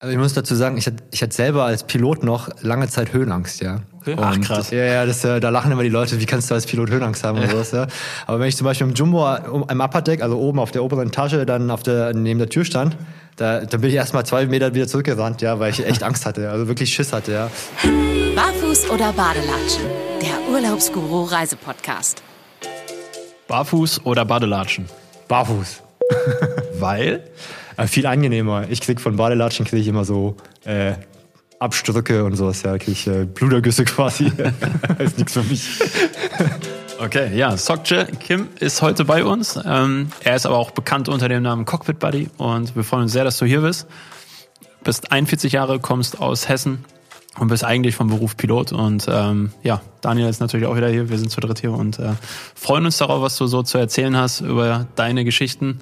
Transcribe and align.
Also 0.00 0.12
ich 0.12 0.18
muss 0.18 0.32
dazu 0.32 0.54
sagen, 0.54 0.76
ich 0.76 0.86
hatte, 0.86 1.02
ich 1.10 1.22
hatte 1.22 1.34
selber 1.34 1.64
als 1.64 1.82
Pilot 1.82 2.22
noch 2.22 2.48
lange 2.60 2.86
Zeit 2.86 3.12
Höhenangst, 3.12 3.60
ja. 3.60 3.80
Okay. 4.00 4.14
Ach, 4.16 4.40
krass. 4.40 4.70
Ja, 4.70 4.84
ja, 4.84 5.04
das, 5.04 5.24
äh, 5.24 5.40
da 5.40 5.48
lachen 5.48 5.72
immer 5.72 5.82
die 5.82 5.88
Leute, 5.88 6.20
wie 6.20 6.24
kannst 6.24 6.48
du 6.48 6.54
als 6.54 6.66
Pilot 6.66 6.90
Höhenangst 6.90 7.24
haben 7.24 7.38
oder 7.38 7.48
sowas, 7.48 7.72
ja. 7.72 7.88
Aber 8.28 8.38
wenn 8.38 8.46
ich 8.46 8.56
zum 8.56 8.64
Beispiel 8.64 8.86
im 8.86 8.94
Jumbo 8.94 9.26
am 9.26 9.80
Upper 9.80 10.02
Deck, 10.02 10.22
also 10.22 10.38
oben 10.38 10.60
auf 10.60 10.70
der 10.70 10.84
oberen 10.84 11.08
Etage, 11.08 11.44
dann 11.44 11.72
auf 11.72 11.82
der, 11.82 12.14
neben 12.14 12.38
der 12.38 12.48
Tür 12.48 12.64
stand, 12.64 12.96
da, 13.34 13.64
da 13.64 13.76
bin 13.76 13.90
ich 13.90 13.96
erstmal 13.96 14.24
zwei 14.24 14.46
Meter 14.46 14.72
wieder 14.72 14.86
zurückgerannt, 14.86 15.42
ja, 15.42 15.58
weil 15.58 15.72
ich 15.72 15.84
echt 15.84 16.04
Angst 16.04 16.26
hatte, 16.26 16.48
also 16.48 16.68
wirklich 16.68 16.94
Schiss 16.94 17.12
hatte, 17.12 17.32
ja. 17.32 17.50
Barfuß 18.36 18.90
oder 18.90 19.12
Badelatschen? 19.12 19.82
Der 20.22 20.54
Urlaubsguru 20.54 21.24
Reisepodcast. 21.24 22.22
Barfuß 23.48 24.06
oder 24.06 24.24
Badelatschen? 24.24 24.86
Barfuß. 25.26 25.82
Weil? 26.78 27.24
Äh, 27.78 27.86
viel 27.86 28.06
angenehmer. 28.06 28.68
Ich 28.68 28.80
krieg 28.80 29.00
von 29.00 29.16
Badelatschen 29.16 29.64
kriege 29.64 29.80
ich 29.80 29.88
immer 29.88 30.04
so 30.04 30.36
äh, 30.64 30.94
Abstrücke 31.60 32.24
und 32.24 32.34
sowas, 32.34 32.62
ja, 32.62 32.76
kriege 32.76 32.90
ich 32.90 33.06
äh, 33.06 33.24
Blutergüsse 33.24 33.84
quasi. 33.86 34.32
ist 34.98 35.16
nichts 35.16 35.32
für 35.32 35.42
mich. 35.44 35.70
Okay, 37.00 37.38
ja, 37.38 37.56
Sokje 37.56 38.06
Kim 38.18 38.48
ist 38.58 38.82
heute 38.82 39.04
bei 39.04 39.24
uns. 39.24 39.56
Ähm, 39.64 40.08
er 40.24 40.34
ist 40.34 40.46
aber 40.46 40.56
auch 40.56 40.72
bekannt 40.72 41.08
unter 41.08 41.28
dem 41.28 41.44
Namen 41.44 41.64
Cockpit 41.64 42.00
Buddy 42.00 42.28
und 42.38 42.74
wir 42.74 42.82
freuen 42.82 43.02
uns 43.04 43.12
sehr, 43.12 43.22
dass 43.22 43.38
du 43.38 43.44
hier 43.44 43.60
bist. 43.60 43.86
Bist 44.82 45.12
41 45.12 45.52
Jahre, 45.52 45.78
kommst 45.78 46.20
aus 46.20 46.48
Hessen 46.48 46.84
und 47.38 47.46
bist 47.46 47.62
eigentlich 47.62 47.94
vom 47.94 48.08
Beruf 48.08 48.36
Pilot. 48.36 48.72
Und 48.72 49.06
ähm, 49.08 49.52
ja, 49.62 49.80
Daniel 50.00 50.28
ist 50.28 50.40
natürlich 50.40 50.66
auch 50.66 50.74
wieder 50.74 50.88
hier. 50.88 51.08
Wir 51.08 51.18
sind 51.18 51.30
zu 51.30 51.40
dritt 51.40 51.60
hier 51.60 51.70
und 51.70 52.00
äh, 52.00 52.14
freuen 52.56 52.84
uns 52.84 52.96
darauf, 52.96 53.22
was 53.22 53.36
du 53.36 53.46
so 53.46 53.62
zu 53.62 53.78
erzählen 53.78 54.16
hast 54.16 54.40
über 54.40 54.88
deine 54.96 55.24
Geschichten 55.24 55.78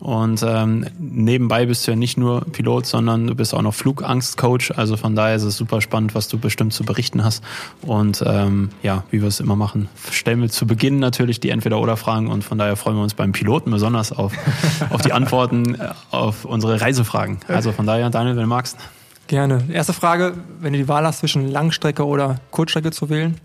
und 0.00 0.42
ähm, 0.42 0.86
nebenbei 0.98 1.66
bist 1.66 1.86
du 1.86 1.90
ja 1.90 1.96
nicht 1.96 2.16
nur 2.16 2.40
Pilot, 2.40 2.86
sondern 2.86 3.26
du 3.26 3.34
bist 3.34 3.54
auch 3.54 3.60
noch 3.60 3.74
Flugangstcoach. 3.74 4.72
Also 4.76 4.96
von 4.96 5.14
daher 5.14 5.36
ist 5.36 5.42
es 5.42 5.58
super 5.58 5.82
spannend, 5.82 6.14
was 6.14 6.28
du 6.28 6.38
bestimmt 6.38 6.72
zu 6.72 6.84
berichten 6.84 7.22
hast. 7.22 7.44
Und 7.82 8.24
ähm, 8.26 8.70
ja, 8.82 9.04
wie 9.10 9.20
wir 9.20 9.28
es 9.28 9.40
immer 9.40 9.56
machen, 9.56 9.90
stellen 10.10 10.40
wir 10.40 10.48
zu 10.48 10.66
Beginn 10.66 11.00
natürlich 11.00 11.38
die 11.38 11.50
Entweder-Oder-Fragen 11.50 12.28
und 12.28 12.44
von 12.44 12.56
daher 12.56 12.76
freuen 12.76 12.96
wir 12.96 13.02
uns 13.02 13.12
beim 13.12 13.32
Piloten 13.32 13.70
besonders 13.70 14.10
auf, 14.10 14.32
auf 14.90 15.02
die 15.02 15.12
Antworten 15.12 15.74
äh, 15.74 15.90
auf 16.10 16.46
unsere 16.46 16.80
Reisefragen. 16.80 17.38
Also 17.46 17.72
von 17.72 17.86
daher, 17.86 18.08
Daniel, 18.08 18.36
wenn 18.36 18.44
du 18.44 18.48
magst. 18.48 18.78
Gerne. 19.26 19.62
Erste 19.70 19.92
Frage, 19.92 20.32
wenn 20.60 20.72
du 20.72 20.78
die 20.78 20.88
Wahl 20.88 21.04
hast 21.06 21.18
zwischen 21.18 21.46
Langstrecke 21.46 22.06
oder 22.06 22.40
Kurzstrecke 22.50 22.90
zu 22.90 23.10
wählen? 23.10 23.36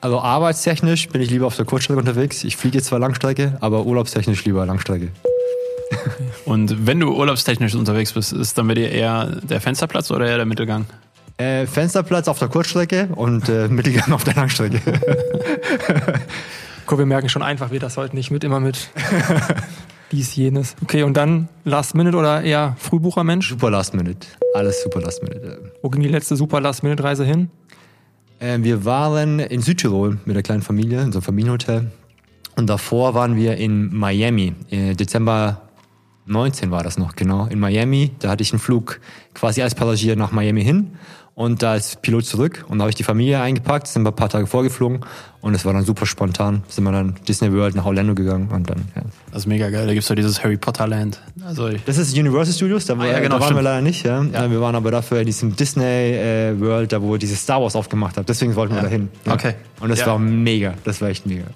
Also 0.00 0.18
arbeitstechnisch 0.20 1.08
bin 1.08 1.22
ich 1.22 1.30
lieber 1.30 1.46
auf 1.46 1.56
der 1.56 1.64
Kurzstrecke 1.64 2.00
unterwegs. 2.00 2.42
Ich 2.42 2.56
fliege 2.56 2.78
jetzt 2.78 2.88
zwar 2.88 2.98
Langstrecke, 2.98 3.56
aber 3.60 3.86
urlaubstechnisch 3.86 4.44
lieber 4.44 4.66
Langstrecke. 4.66 5.10
Und 6.44 6.86
wenn 6.86 7.00
du 7.00 7.12
urlaubstechnisch 7.12 7.74
unterwegs 7.74 8.12
bist, 8.12 8.32
ist 8.32 8.58
dann 8.58 8.68
bei 8.68 8.74
dir 8.74 8.90
eher 8.90 9.26
der 9.42 9.60
Fensterplatz 9.60 10.10
oder 10.10 10.26
eher 10.26 10.36
der 10.36 10.46
Mittelgang? 10.46 10.86
Äh, 11.36 11.66
Fensterplatz 11.66 12.28
auf 12.28 12.38
der 12.38 12.48
Kurzstrecke 12.48 13.08
und 13.14 13.48
äh, 13.48 13.68
Mittelgang 13.68 14.12
auf 14.12 14.24
der 14.24 14.34
Langstrecke. 14.34 14.80
Guck, 16.86 16.98
wir 16.98 17.06
merken 17.06 17.28
schon 17.28 17.42
einfach, 17.42 17.70
wir 17.70 17.80
das 17.80 17.96
heute 17.96 18.14
nicht 18.14 18.30
mit, 18.30 18.44
immer 18.44 18.60
mit 18.60 18.90
dies, 20.12 20.36
jenes. 20.36 20.76
Okay, 20.82 21.02
und 21.02 21.16
dann 21.16 21.48
Last 21.64 21.94
Minute 21.94 22.16
oder 22.16 22.42
eher 22.42 22.76
Frühbuchermensch? 22.78 23.48
Super 23.48 23.70
Last 23.70 23.94
Minute. 23.94 24.26
Alles 24.54 24.82
super 24.82 25.00
Last 25.00 25.22
Minute. 25.22 25.72
Wo 25.82 25.90
ging 25.90 26.02
die 26.02 26.08
letzte 26.08 26.36
super 26.36 26.60
Last 26.60 26.82
Minute 26.82 27.02
Reise 27.02 27.24
hin? 27.24 27.50
Äh, 28.38 28.58
wir 28.60 28.84
waren 28.84 29.40
in 29.40 29.60
Südtirol 29.60 30.18
mit 30.24 30.36
der 30.36 30.42
kleinen 30.42 30.62
Familie, 30.62 31.00
in 31.00 31.10
so 31.10 31.18
einem 31.18 31.24
Familienhotel. 31.24 31.90
Und 32.56 32.68
davor 32.68 33.14
waren 33.14 33.36
wir 33.36 33.56
in 33.56 33.94
Miami, 33.94 34.54
äh, 34.70 34.94
Dezember 34.94 35.62
19 36.26 36.70
war 36.70 36.82
das 36.82 36.98
noch, 36.98 37.16
genau, 37.16 37.46
in 37.46 37.60
Miami. 37.60 38.12
Da 38.18 38.30
hatte 38.30 38.42
ich 38.42 38.52
einen 38.52 38.60
Flug 38.60 39.00
quasi 39.34 39.62
als 39.62 39.74
Passagier 39.74 40.16
nach 40.16 40.32
Miami 40.32 40.64
hin 40.64 40.92
und 41.34 41.62
da 41.62 41.72
als 41.72 41.96
Pilot 41.96 42.24
zurück. 42.24 42.64
Und 42.68 42.78
da 42.78 42.84
habe 42.84 42.90
ich 42.90 42.96
die 42.96 43.02
Familie 43.02 43.40
eingepackt, 43.40 43.88
sind 43.88 44.04
wir 44.04 44.10
ein 44.10 44.16
paar 44.16 44.28
Tage 44.28 44.46
vorgeflogen 44.46 45.00
und 45.40 45.54
es 45.54 45.64
war 45.64 45.72
dann 45.72 45.84
super 45.84 46.06
spontan. 46.06 46.62
Sind 46.68 46.84
wir 46.84 46.92
dann 46.92 47.16
Disney 47.26 47.52
World 47.52 47.74
nach 47.74 47.84
Orlando 47.84 48.14
gegangen 48.14 48.48
und 48.50 48.70
dann, 48.70 48.88
ja. 48.94 49.02
Das 49.32 49.42
ist 49.42 49.46
mega 49.46 49.68
geil. 49.70 49.86
Da 49.86 49.92
gibt's 49.92 50.08
ja 50.08 50.14
dieses 50.14 50.42
Harry 50.42 50.56
Potter 50.56 50.86
Land. 50.86 51.20
Also 51.44 51.68
das 51.84 51.98
ist 51.98 52.16
Universal 52.16 52.54
Studios, 52.54 52.86
da, 52.86 52.96
ah, 52.98 53.06
ja, 53.06 53.18
genau, 53.18 53.34
da 53.36 53.40
waren 53.40 53.42
stimmt. 53.42 53.58
wir 53.58 53.62
leider 53.62 53.82
nicht. 53.82 54.04
Ja. 54.04 54.22
ja. 54.22 54.50
Wir 54.50 54.60
waren 54.60 54.76
aber 54.76 54.90
dafür 54.90 55.20
in 55.20 55.26
diesem 55.26 55.56
Disney 55.56 55.84
äh, 55.84 56.58
World, 56.60 56.92
da 56.92 57.02
wo 57.02 57.16
dieses 57.16 57.42
Star 57.42 57.60
Wars 57.60 57.74
aufgemacht 57.76 58.16
hat. 58.16 58.28
Deswegen 58.28 58.54
wollten 58.54 58.74
wir 58.74 58.82
ja. 58.82 58.84
dahin. 58.84 59.08
Ja. 59.26 59.34
Okay. 59.34 59.54
Und 59.80 59.90
es 59.90 60.06
war 60.06 60.18
mega. 60.18 60.74
Das 60.84 61.00
war 61.00 61.08
echt 61.08 61.26
mega. 61.26 61.44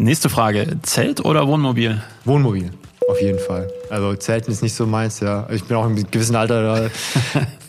Nächste 0.00 0.30
Frage. 0.30 0.78
Zelt 0.80 1.22
oder 1.26 1.46
Wohnmobil? 1.46 2.02
Wohnmobil. 2.24 2.70
Auf 3.06 3.20
jeden 3.20 3.38
Fall. 3.38 3.70
Also 3.90 4.14
Zelten 4.14 4.50
ist 4.50 4.62
nicht 4.62 4.74
so 4.74 4.86
meins, 4.86 5.20
ja. 5.20 5.46
Ich 5.50 5.64
bin 5.64 5.76
auch 5.76 5.84
im 5.84 5.94
gewissen 5.94 6.36
Alter, 6.36 6.62
da 6.62 6.90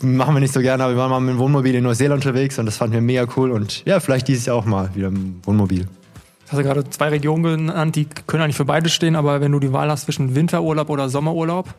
machen 0.00 0.34
wir 0.34 0.40
nicht 0.40 0.54
so 0.54 0.60
gerne, 0.60 0.82
aber 0.82 0.94
wir 0.94 0.98
waren 0.98 1.10
mal 1.10 1.20
mit 1.20 1.34
dem 1.34 1.38
Wohnmobil 1.38 1.74
in 1.74 1.84
Neuseeland 1.84 2.24
unterwegs 2.24 2.58
und 2.58 2.64
das 2.64 2.78
fanden 2.78 2.94
wir 2.94 3.02
mega 3.02 3.26
cool 3.36 3.50
und 3.50 3.84
ja, 3.84 4.00
vielleicht 4.00 4.28
dieses 4.28 4.46
Jahr 4.46 4.56
auch 4.56 4.64
mal 4.64 4.88
wieder 4.94 5.08
im 5.08 5.40
Wohnmobil. 5.44 5.80
Du 5.80 6.52
hast 6.52 6.56
ja 6.56 6.62
gerade 6.62 6.88
zwei 6.88 7.10
Regionen 7.10 7.42
genannt, 7.42 7.96
die 7.96 8.06
können 8.26 8.44
eigentlich 8.44 8.56
für 8.56 8.64
beide 8.64 8.88
stehen, 8.88 9.14
aber 9.14 9.42
wenn 9.42 9.52
du 9.52 9.60
die 9.60 9.74
Wahl 9.74 9.90
hast 9.90 10.06
zwischen 10.06 10.34
Winterurlaub 10.34 10.88
oder 10.88 11.10
Sommerurlaub? 11.10 11.74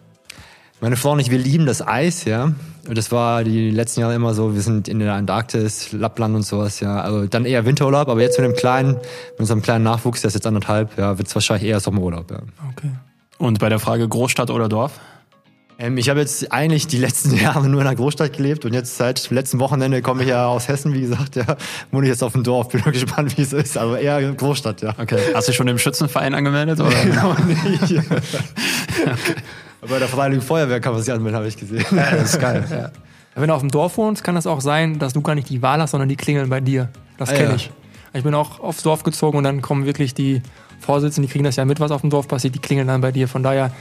Meine 0.83 0.97
Frau 0.97 1.13
und 1.13 1.19
ich, 1.19 1.31
wir 1.31 1.37
lieben 1.37 1.65
das 1.65 1.81
Eis, 1.87 2.25
ja. 2.25 2.51
Das 2.83 3.09
war 3.09 3.45
die 3.45 3.69
letzten 3.69 4.01
Jahre 4.01 4.15
immer 4.15 4.33
so, 4.33 4.53
wir 4.53 4.59
sind 4.59 4.89
in 4.89 4.99
der 4.99 5.13
Antarktis, 5.13 5.93
Lappland 5.93 6.35
und 6.35 6.41
sowas, 6.41 6.81
ja. 6.81 6.99
Also 6.99 7.25
dann 7.25 7.45
eher 7.45 7.65
Winterurlaub, 7.65 8.09
aber 8.09 8.19
jetzt 8.19 8.37
mit 8.37 8.49
dem 8.49 8.53
kleinen, 8.53 8.95
mit 8.95 9.39
unserem 9.39 9.61
kleinen 9.61 9.85
Nachwuchs, 9.85 10.19
der 10.19 10.27
ist 10.27 10.33
jetzt 10.33 10.45
anderthalb, 10.45 10.97
ja, 10.97 11.17
wird 11.17 11.29
es 11.29 11.35
wahrscheinlich 11.35 11.69
eher 11.69 11.79
Sommerurlaub, 11.79 12.29
ja. 12.31 12.39
Okay. 12.71 12.91
Und 13.37 13.59
bei 13.59 13.69
der 13.69 13.79
Frage 13.79 14.05
Großstadt 14.09 14.49
oder 14.49 14.67
Dorf? 14.67 14.99
Ähm, 15.79 15.97
ich 15.97 16.09
habe 16.09 16.19
jetzt 16.19 16.51
eigentlich 16.51 16.85
die 16.85 16.97
letzten 16.97 17.33
Jahre 17.41 17.69
nur 17.69 17.79
in 17.79 17.87
der 17.87 17.95
Großstadt 17.95 18.33
gelebt 18.35 18.65
und 18.65 18.73
jetzt 18.73 18.97
seit 18.97 19.31
letzten 19.31 19.59
Wochenende 19.59 20.01
komme 20.01 20.23
ich 20.23 20.29
ja 20.31 20.47
aus 20.47 20.67
Hessen, 20.67 20.93
wie 20.93 20.99
gesagt, 20.99 21.37
ja, 21.37 21.45
wohne 21.91 22.07
ich 22.07 22.11
jetzt 22.11 22.23
auf 22.23 22.33
dem 22.33 22.43
Dorf, 22.43 22.67
bin 22.67 22.81
gespannt, 22.91 23.37
wie 23.37 23.43
es 23.43 23.53
ist, 23.53 23.77
aber 23.77 24.01
eher 24.01 24.33
Großstadt, 24.33 24.81
ja. 24.81 24.93
Okay. 24.97 25.17
Hast 25.33 25.47
du 25.47 25.51
dich 25.51 25.55
schon 25.55 25.69
im 25.69 25.77
Schützenverein 25.77 26.33
angemeldet 26.33 26.81
oder? 26.81 26.89
genau 27.05 27.35
nicht. 27.47 27.83
okay. 27.83 29.35
Bei 29.87 29.99
der 29.99 30.07
Freiwilligen 30.07 30.41
Feuerwehr 30.41 30.79
kann 30.79 30.93
man 30.93 31.01
sich 31.01 31.13
anmelden, 31.13 31.37
habe 31.37 31.47
ich 31.47 31.57
gesehen. 31.57 31.85
Ja, 31.91 32.11
das 32.11 32.33
ist 32.33 32.39
geil. 32.39 32.63
Ja. 32.71 32.91
Wenn 33.35 33.47
du 33.47 33.55
auf 33.55 33.61
dem 33.61 33.71
Dorf 33.71 33.97
wohnst, 33.97 34.23
kann 34.23 34.35
das 34.35 34.45
auch 34.45 34.61
sein, 34.61 34.99
dass 34.99 35.13
du 35.13 35.21
gar 35.21 35.33
nicht 35.33 35.49
die 35.49 35.63
Wahl 35.63 35.81
hast, 35.81 35.91
sondern 35.91 36.07
die 36.07 36.15
klingeln 36.15 36.49
bei 36.49 36.61
dir. 36.61 36.89
Das 37.17 37.29
ah, 37.29 37.33
kenne 37.33 37.49
ja. 37.49 37.55
ich. 37.55 37.71
Ich 38.13 38.23
bin 38.23 38.35
auch 38.35 38.59
aufs 38.59 38.83
Dorf 38.83 39.01
gezogen 39.01 39.39
und 39.39 39.43
dann 39.43 39.63
kommen 39.63 39.87
wirklich 39.87 40.13
die 40.13 40.43
Vorsitzenden, 40.79 41.27
die 41.27 41.31
kriegen 41.31 41.43
das 41.43 41.55
ja 41.55 41.65
mit, 41.65 41.79
was 41.79 41.89
auf 41.89 42.01
dem 42.01 42.11
Dorf 42.11 42.27
passiert, 42.27 42.53
die 42.53 42.59
klingeln 42.59 42.87
dann 42.87 43.01
bei 43.01 43.11
dir. 43.11 43.27
Von 43.27 43.41
daher 43.41 43.71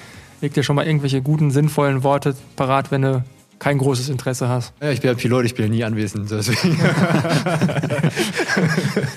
leg 0.41 0.55
dir 0.55 0.63
schon 0.63 0.77
mal 0.77 0.87
irgendwelche 0.87 1.21
guten, 1.21 1.51
sinnvollen 1.51 2.03
Worte 2.03 2.35
parat, 2.57 2.91
wenn 2.91 3.03
du 3.03 3.25
kein 3.63 3.79
großes 3.79 4.09
Interesse 4.09 4.49
hast. 4.49 4.75
Ja, 4.83 4.91
ich 4.91 5.01
bin 5.01 5.11
ja 5.11 5.17
Pilot, 5.17 5.45
ich 5.45 5.55
bin 5.55 5.67
ja 5.67 5.71
nie 5.71 5.85
anwesend. 5.85 6.29
Deswegen. 6.29 6.81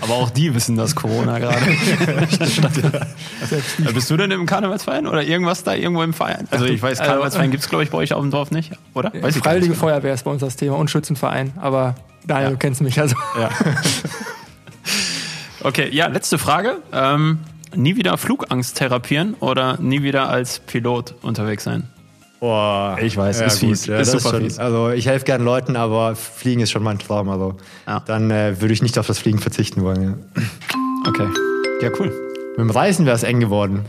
Aber 0.01 0.13
auch 0.13 0.29
die 0.29 0.53
wissen 0.53 0.77
das 0.77 0.93
Corona 0.93 1.39
gerade. 1.39 1.65
ja. 3.83 3.91
Bist 3.93 4.07
du 4.11 4.17
denn 4.17 4.29
im 4.29 4.45
Karnevalsverein 4.45 5.07
oder 5.07 5.23
irgendwas 5.23 5.63
da 5.63 5.73
irgendwo 5.73 6.03
im 6.03 6.13
Verein? 6.13 6.47
Also 6.51 6.65
ich 6.65 6.79
weiß, 6.79 6.99
Karnevalsverein 6.99 7.49
gibt 7.49 7.63
es 7.63 7.69
glaube 7.69 7.85
ich 7.85 7.89
bei 7.89 7.97
euch 7.97 8.13
auf 8.13 8.21
dem 8.21 8.29
Dorf 8.29 8.51
nicht, 8.51 8.71
oder? 8.93 9.11
Weiß 9.19 9.35
Freiwillige 9.37 9.73
Feuerwehr 9.73 10.13
ist 10.13 10.25
bei 10.25 10.29
uns 10.29 10.41
das 10.41 10.55
Thema 10.55 10.77
und 10.77 10.91
Schützenverein, 10.91 11.53
aber 11.59 11.95
Daniel, 12.27 12.49
ja. 12.49 12.51
du 12.51 12.57
kennst 12.57 12.81
mich 12.81 12.99
also. 12.99 13.15
Ja. 13.39 13.49
Okay, 15.63 15.89
ja, 15.91 16.05
letzte 16.05 16.37
Frage. 16.37 16.75
Ähm, 16.93 17.39
nie 17.73 17.95
wieder 17.95 18.19
Flugangst 18.19 18.77
therapieren 18.77 19.33
oder 19.39 19.81
nie 19.81 20.03
wieder 20.03 20.29
als 20.29 20.59
Pilot 20.59 21.15
unterwegs 21.23 21.63
sein? 21.63 21.89
Boah, 22.45 22.99
ich 23.01 23.17
weiß, 23.17 23.39
ja, 23.39 23.47
ist 23.47 23.59
gut, 23.59 23.69
fies. 23.69 23.87
Ja, 23.87 23.97
ist 23.97 24.11
super 24.11 24.25
ist 24.25 24.29
schon, 24.29 24.41
fies. 24.43 24.59
Also 24.59 24.91
ich 24.91 25.07
helfe 25.07 25.25
gerne 25.25 25.43
Leuten, 25.43 25.75
aber 25.75 26.15
Fliegen 26.15 26.61
ist 26.61 26.69
schon 26.69 26.83
mein 26.83 26.99
Traum. 26.99 27.27
Also 27.27 27.55
ja. 27.87 28.01
dann 28.01 28.29
äh, 28.29 28.61
würde 28.61 28.71
ich 28.71 28.83
nicht 28.83 28.99
auf 28.99 29.07
das 29.07 29.17
Fliegen 29.17 29.39
verzichten 29.39 29.81
wollen. 29.81 30.25
Ja. 30.35 30.43
Okay. 31.07 31.27
Ja, 31.83 31.91
cool. 31.99 32.07
Mit 32.51 32.57
dem 32.57 32.71
Reisen 32.71 33.05
wäre 33.05 33.15
es 33.15 33.21
eng 33.21 33.39
geworden. 33.39 33.85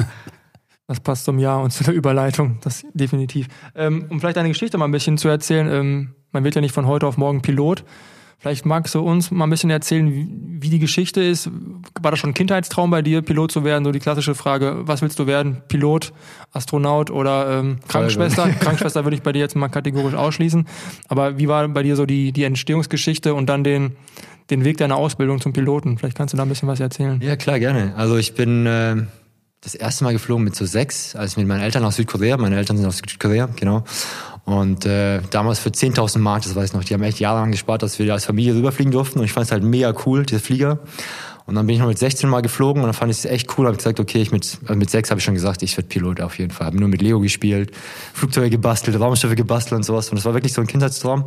das 0.86 1.00
passt 1.00 1.26
zum 1.26 1.38
Jahr 1.38 1.62
und 1.62 1.70
zu 1.70 1.84
der 1.84 1.92
Überleitung, 1.92 2.56
das 2.62 2.82
definitiv. 2.94 3.46
Ähm, 3.74 4.06
um 4.08 4.20
vielleicht 4.20 4.38
eine 4.38 4.48
Geschichte 4.48 4.78
mal 4.78 4.86
ein 4.86 4.90
bisschen 4.90 5.18
zu 5.18 5.28
erzählen, 5.28 5.68
ähm, 5.70 6.14
man 6.32 6.42
wird 6.42 6.54
ja 6.54 6.62
nicht 6.62 6.74
von 6.74 6.86
heute 6.86 7.06
auf 7.06 7.18
morgen 7.18 7.42
Pilot. 7.42 7.84
Vielleicht 8.40 8.64
magst 8.64 8.94
du 8.94 9.00
uns 9.00 9.30
mal 9.30 9.44
ein 9.44 9.50
bisschen 9.50 9.68
erzählen, 9.68 10.10
wie 10.60 10.70
die 10.70 10.78
Geschichte 10.78 11.22
ist. 11.22 11.50
War 12.00 12.10
das 12.10 12.20
schon 12.20 12.30
ein 12.30 12.34
Kindheitstraum 12.34 12.90
bei 12.90 13.02
dir, 13.02 13.20
Pilot 13.20 13.52
zu 13.52 13.64
werden? 13.64 13.84
So 13.84 13.92
die 13.92 13.98
klassische 13.98 14.34
Frage, 14.34 14.78
was 14.80 15.02
willst 15.02 15.18
du 15.18 15.26
werden? 15.26 15.60
Pilot, 15.68 16.14
Astronaut 16.50 17.10
oder 17.10 17.58
ähm, 17.58 17.80
Krankenschwester? 17.86 18.48
Krankenschwester 18.60 19.04
würde 19.04 19.16
ich 19.16 19.22
bei 19.22 19.32
dir 19.32 19.40
jetzt 19.40 19.56
mal 19.56 19.68
kategorisch 19.68 20.14
ausschließen. 20.14 20.66
Aber 21.08 21.36
wie 21.36 21.48
war 21.48 21.68
bei 21.68 21.82
dir 21.82 21.96
so 21.96 22.06
die, 22.06 22.32
die 22.32 22.44
Entstehungsgeschichte 22.44 23.34
und 23.34 23.46
dann 23.46 23.62
den, 23.62 23.96
den 24.48 24.64
Weg 24.64 24.78
deiner 24.78 24.96
Ausbildung 24.96 25.42
zum 25.42 25.52
Piloten? 25.52 25.98
Vielleicht 25.98 26.16
kannst 26.16 26.32
du 26.32 26.38
da 26.38 26.44
ein 26.44 26.48
bisschen 26.48 26.66
was 26.66 26.80
erzählen. 26.80 27.20
Ja, 27.22 27.36
klar, 27.36 27.58
gerne. 27.58 27.92
Also 27.94 28.16
ich 28.16 28.34
bin 28.34 28.64
äh, 28.64 28.96
das 29.60 29.74
erste 29.74 30.04
Mal 30.04 30.14
geflogen 30.14 30.44
mit 30.44 30.56
so 30.56 30.64
sechs, 30.64 31.14
als 31.14 31.36
mit 31.36 31.46
meinen 31.46 31.60
Eltern 31.60 31.84
aus 31.84 31.96
Südkorea, 31.96 32.38
meine 32.38 32.56
Eltern 32.56 32.78
sind 32.78 32.86
aus 32.86 32.96
Südkorea, 32.96 33.50
genau. 33.56 33.84
Und 34.44 34.86
äh, 34.86 35.20
damals 35.30 35.58
für 35.58 35.70
10.000 35.70 36.18
Mark, 36.18 36.42
das 36.42 36.54
weiß 36.56 36.70
ich 36.70 36.72
noch, 36.72 36.84
die 36.84 36.94
haben 36.94 37.02
echt 37.02 37.20
jahrelang 37.20 37.52
gespart, 37.52 37.82
dass 37.82 37.98
wir 37.98 38.12
als 38.12 38.24
Familie 38.24 38.54
rüberfliegen 38.54 38.92
durften. 38.92 39.18
Und 39.18 39.24
ich 39.24 39.32
fand 39.32 39.46
es 39.46 39.52
halt 39.52 39.62
mega 39.62 39.94
cool, 40.06 40.24
dieser 40.24 40.40
Flieger. 40.40 40.78
Und 41.46 41.56
dann 41.56 41.66
bin 41.66 41.74
ich 41.74 41.80
noch 41.80 41.88
mit 41.88 41.98
16 41.98 42.30
mal 42.30 42.42
geflogen 42.42 42.82
und 42.82 42.86
dann 42.86 42.94
fand 42.94 43.10
ich 43.10 43.18
es 43.18 43.24
echt 43.24 43.58
cool. 43.58 43.66
Habe 43.66 43.76
gesagt, 43.76 43.98
okay, 43.98 44.22
ich 44.22 44.30
mit, 44.30 44.58
also 44.62 44.74
mit 44.76 44.88
sechs 44.88 45.10
habe 45.10 45.18
ich 45.18 45.24
schon 45.24 45.34
gesagt, 45.34 45.62
ich 45.62 45.76
werde 45.76 45.88
Pilot 45.88 46.20
auf 46.20 46.38
jeden 46.38 46.52
Fall. 46.52 46.68
Habe 46.68 46.78
nur 46.78 46.88
mit 46.88 47.02
Lego 47.02 47.18
gespielt, 47.18 47.72
Flugzeuge 48.14 48.50
gebastelt, 48.50 48.98
Raumschiffe 49.00 49.34
gebastelt 49.34 49.76
und 49.76 49.82
sowas. 49.82 50.10
Und 50.10 50.16
das 50.16 50.24
war 50.24 50.34
wirklich 50.34 50.52
so 50.52 50.60
ein 50.60 50.68
Kindheitstraum. 50.68 51.24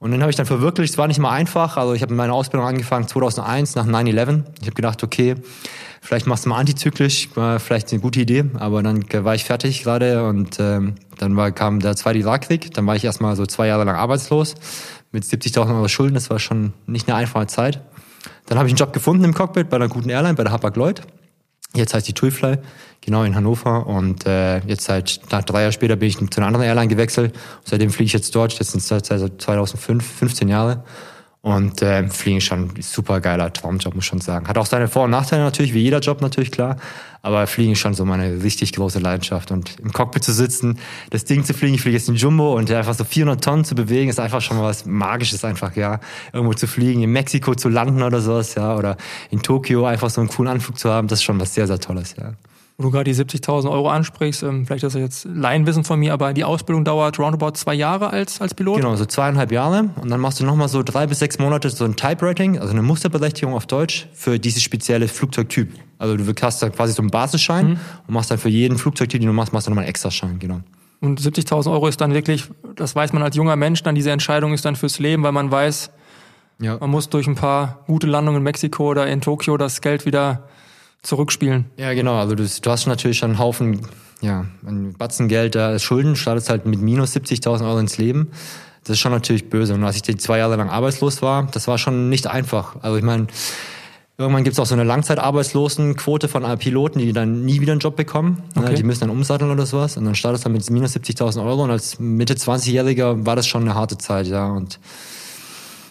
Und 0.00 0.12
dann 0.12 0.20
habe 0.20 0.30
ich 0.30 0.36
dann 0.36 0.46
verwirklicht, 0.46 0.92
es 0.92 0.98
war 0.98 1.08
nicht 1.08 1.18
mal 1.18 1.30
einfach. 1.30 1.76
Also 1.76 1.92
ich 1.94 2.02
habe 2.02 2.14
meine 2.14 2.32
Ausbildung 2.32 2.68
angefangen 2.68 3.08
2001 3.08 3.74
nach 3.74 3.86
9-11. 3.86 4.44
Ich 4.60 4.66
habe 4.66 4.74
gedacht, 4.74 5.02
okay, 5.02 5.34
vielleicht 6.00 6.26
machst 6.26 6.44
du 6.44 6.50
mal 6.50 6.58
antizyklisch, 6.58 7.30
war 7.34 7.58
vielleicht 7.58 7.90
eine 7.92 8.00
gute 8.00 8.20
Idee. 8.20 8.44
Aber 8.58 8.82
dann 8.82 9.04
war 9.24 9.34
ich 9.34 9.44
fertig 9.44 9.82
gerade 9.82 10.24
und 10.28 10.60
ähm, 10.60 10.94
dann 11.18 11.36
war, 11.36 11.50
kam 11.50 11.80
der 11.80 11.96
zweite 11.96 12.20
Irakkrieg. 12.20 12.72
Dann 12.74 12.86
war 12.86 12.94
ich 12.94 13.04
erstmal 13.04 13.34
so 13.34 13.44
zwei 13.44 13.66
Jahre 13.66 13.84
lang 13.84 13.96
arbeitslos 13.96 14.54
mit 15.10 15.24
70.000 15.24 15.74
Euro 15.74 15.88
Schulden. 15.88 16.14
Das 16.14 16.30
war 16.30 16.38
schon 16.38 16.74
nicht 16.86 17.08
eine 17.08 17.16
einfache 17.16 17.48
Zeit. 17.48 17.80
Dann 18.46 18.58
habe 18.58 18.68
ich 18.68 18.72
einen 18.72 18.78
Job 18.78 18.92
gefunden 18.92 19.24
im 19.24 19.34
Cockpit 19.34 19.68
bei 19.68 19.76
einer 19.76 19.88
guten 19.88 20.10
Airline, 20.10 20.34
bei 20.34 20.44
der 20.44 20.52
Hapag-Lloyd. 20.52 21.02
Jetzt 21.74 21.92
heißt 21.92 22.08
die 22.08 22.14
Tuifly, 22.14 22.58
genau 23.08 23.24
in 23.24 23.34
Hannover. 23.34 23.86
Und 23.86 24.26
äh, 24.26 24.58
jetzt 24.60 24.84
seit 24.84 25.20
nach 25.30 25.42
drei 25.42 25.62
Jahren 25.62 25.72
später 25.72 25.96
bin 25.96 26.08
ich 26.08 26.18
zu 26.18 26.26
einer 26.36 26.46
anderen 26.46 26.66
Airline 26.66 26.88
gewechselt. 26.88 27.34
Seitdem 27.64 27.90
fliege 27.90 28.06
ich 28.06 28.12
jetzt 28.12 28.34
dort. 28.34 28.58
Das 28.60 28.72
sind 28.72 28.82
seit 28.82 29.06
2005, 29.06 30.04
15 30.04 30.48
Jahre. 30.48 30.84
Und 31.40 31.82
äh, 31.82 32.08
Fliegen 32.08 32.38
ist 32.38 32.44
schon 32.44 32.70
ein 32.76 32.82
super 32.82 33.20
geiler 33.20 33.52
Traumjob, 33.52 33.94
muss 33.94 34.04
ich 34.04 34.08
schon 34.08 34.20
sagen. 34.20 34.48
Hat 34.48 34.58
auch 34.58 34.66
seine 34.66 34.88
Vor- 34.88 35.04
und 35.04 35.10
Nachteile 35.10 35.42
natürlich, 35.42 35.72
wie 35.72 35.82
jeder 35.82 36.00
Job 36.00 36.20
natürlich, 36.20 36.50
klar. 36.50 36.76
Aber 37.22 37.46
Fliegen 37.46 37.72
ist 37.72 37.78
schon 37.78 37.94
so 37.94 38.04
meine 38.04 38.42
richtig 38.42 38.72
große 38.72 38.98
Leidenschaft. 38.98 39.50
Und 39.50 39.78
im 39.80 39.92
Cockpit 39.92 40.24
zu 40.24 40.32
sitzen, 40.32 40.78
das 41.10 41.24
Ding 41.24 41.44
zu 41.44 41.54
fliegen, 41.54 41.74
ich 41.74 41.82
fliege 41.82 41.96
jetzt 41.96 42.08
in 42.08 42.14
Jumbo 42.14 42.56
und 42.56 42.70
einfach 42.70 42.94
so 42.94 43.04
400 43.04 43.42
Tonnen 43.42 43.64
zu 43.64 43.74
bewegen, 43.74 44.08
ist 44.08 44.20
einfach 44.20 44.40
schon 44.40 44.56
mal 44.56 44.64
was 44.64 44.86
Magisches 44.86 45.44
einfach, 45.44 45.76
ja. 45.76 46.00
Irgendwo 46.32 46.54
zu 46.54 46.66
fliegen, 46.66 47.02
in 47.02 47.10
Mexiko 47.10 47.54
zu 47.54 47.68
landen 47.68 48.02
oder 48.02 48.20
sowas, 48.20 48.54
ja. 48.54 48.76
Oder 48.76 48.96
in 49.30 49.42
Tokio 49.42 49.86
einfach 49.86 50.10
so 50.10 50.20
einen 50.20 50.30
coolen 50.30 50.50
Anflug 50.50 50.78
zu 50.78 50.90
haben, 50.90 51.08
das 51.08 51.20
ist 51.20 51.24
schon 51.24 51.40
was 51.40 51.54
sehr, 51.54 51.66
sehr 51.66 51.78
Tolles, 51.78 52.14
ja 52.16 52.34
wo 52.78 52.84
du 52.84 52.90
gerade 52.92 53.12
die 53.12 53.14
70.000 53.14 53.68
Euro 53.68 53.90
ansprichst, 53.90 54.44
ähm, 54.44 54.64
vielleicht 54.64 54.84
ist 54.84 54.94
das 54.94 55.00
jetzt 55.00 55.24
Laienwissen 55.24 55.82
von 55.82 55.98
mir, 55.98 56.12
aber 56.12 56.32
die 56.32 56.44
Ausbildung 56.44 56.84
dauert 56.84 57.18
roundabout 57.18 57.52
zwei 57.54 57.74
Jahre 57.74 58.10
als, 58.10 58.40
als 58.40 58.54
Pilot? 58.54 58.76
Genau, 58.76 58.94
so 58.94 59.04
zweieinhalb 59.04 59.50
Jahre. 59.50 59.90
Und 60.00 60.08
dann 60.08 60.20
machst 60.20 60.38
du 60.38 60.44
nochmal 60.44 60.68
so 60.68 60.84
drei 60.84 61.08
bis 61.08 61.18
sechs 61.18 61.40
Monate 61.40 61.70
so 61.70 61.84
ein 61.84 61.96
Type-Rating, 61.96 62.60
also 62.60 62.70
eine 62.70 62.82
Musterberechtigung 62.82 63.52
auf 63.52 63.66
Deutsch 63.66 64.08
für 64.12 64.38
dieses 64.38 64.62
spezielle 64.62 65.08
Flugzeugtyp. 65.08 65.72
Also 65.98 66.16
du 66.16 66.34
hast 66.42 66.62
da 66.62 66.70
quasi 66.70 66.92
so 66.92 67.02
einen 67.02 67.10
Basisschein 67.10 67.70
mhm. 67.70 67.80
und 68.06 68.14
machst 68.14 68.30
dann 68.30 68.38
für 68.38 68.48
jeden 68.48 68.78
Flugzeugtyp, 68.78 69.20
den 69.20 69.26
du 69.26 69.32
machst, 69.32 69.52
machst 69.52 69.66
du 69.66 69.70
nochmal 69.70 69.84
einen 69.84 69.90
Extraschein, 69.90 70.38
genau. 70.38 70.60
Und 71.00 71.20
70.000 71.20 71.70
Euro 71.70 71.86
ist 71.86 72.00
dann 72.00 72.12
wirklich, 72.12 72.44
das 72.74 72.96
weiß 72.96 73.12
man 73.12 73.22
als 73.22 73.36
junger 73.36 73.56
Mensch, 73.56 73.82
dann 73.82 73.94
diese 73.94 74.10
Entscheidung 74.10 74.52
ist 74.52 74.64
dann 74.64 74.74
fürs 74.76 74.98
Leben, 74.98 75.22
weil 75.22 75.32
man 75.32 75.50
weiß, 75.50 75.90
ja. 76.60 76.76
man 76.78 76.90
muss 76.90 77.08
durch 77.08 77.26
ein 77.26 77.36
paar 77.36 77.84
gute 77.86 78.06
Landungen 78.06 78.38
in 78.38 78.42
Mexiko 78.42 78.90
oder 78.90 79.06
in 79.06 79.20
Tokio 79.20 79.56
das 79.56 79.80
Geld 79.80 80.06
wieder 80.06 80.48
zurückspielen. 81.02 81.66
Ja, 81.76 81.94
genau. 81.94 82.16
Also 82.16 82.34
du, 82.34 82.44
du 82.44 82.70
hast 82.70 82.86
natürlich 82.86 83.18
schon 83.18 83.30
einen 83.30 83.38
Haufen, 83.38 83.80
ja, 84.20 84.46
ein 84.66 84.94
Batzen 84.94 85.28
Geld 85.28 85.54
da 85.54 85.78
Schulden, 85.78 86.16
startest 86.16 86.50
halt 86.50 86.66
mit 86.66 86.80
minus 86.80 87.14
70.000 87.14 87.64
Euro 87.64 87.78
ins 87.78 87.98
Leben. 87.98 88.32
Das 88.82 88.94
ist 88.94 89.00
schon 89.00 89.12
natürlich 89.12 89.48
böse. 89.48 89.74
Und 89.74 89.84
als 89.84 89.96
ich 89.96 90.02
die 90.02 90.16
zwei 90.16 90.38
Jahre 90.38 90.56
lang 90.56 90.70
arbeitslos 90.70 91.22
war, 91.22 91.46
das 91.52 91.68
war 91.68 91.78
schon 91.78 92.08
nicht 92.08 92.26
einfach. 92.26 92.76
Also 92.82 92.96
ich 92.96 93.04
meine, 93.04 93.28
irgendwann 94.18 94.42
gibt 94.42 94.54
es 94.54 94.60
auch 94.60 94.66
so 94.66 94.74
eine 94.74 94.84
Langzeitarbeitslosenquote 94.84 96.26
von 96.26 96.58
Piloten, 96.58 96.98
die 96.98 97.12
dann 97.12 97.44
nie 97.44 97.60
wieder 97.60 97.72
einen 97.72 97.80
Job 97.80 97.94
bekommen. 97.94 98.42
Ne, 98.56 98.62
okay. 98.62 98.74
Die 98.74 98.82
müssen 98.82 99.00
dann 99.00 99.10
umsatteln 99.10 99.50
oder 99.50 99.64
sowas. 99.64 99.96
Und 99.96 100.04
dann 100.04 100.16
startest 100.16 100.44
du 100.44 100.48
dann 100.48 100.54
mit 100.54 100.68
minus 100.70 100.96
70.000 100.96 101.44
Euro. 101.44 101.62
Und 101.62 101.70
als 101.70 102.00
Mitte 102.00 102.34
20-Jähriger 102.34 103.24
war 103.24 103.36
das 103.36 103.46
schon 103.46 103.62
eine 103.62 103.76
harte 103.76 103.96
Zeit, 103.96 104.26
ja. 104.26 104.48
Und 104.48 104.80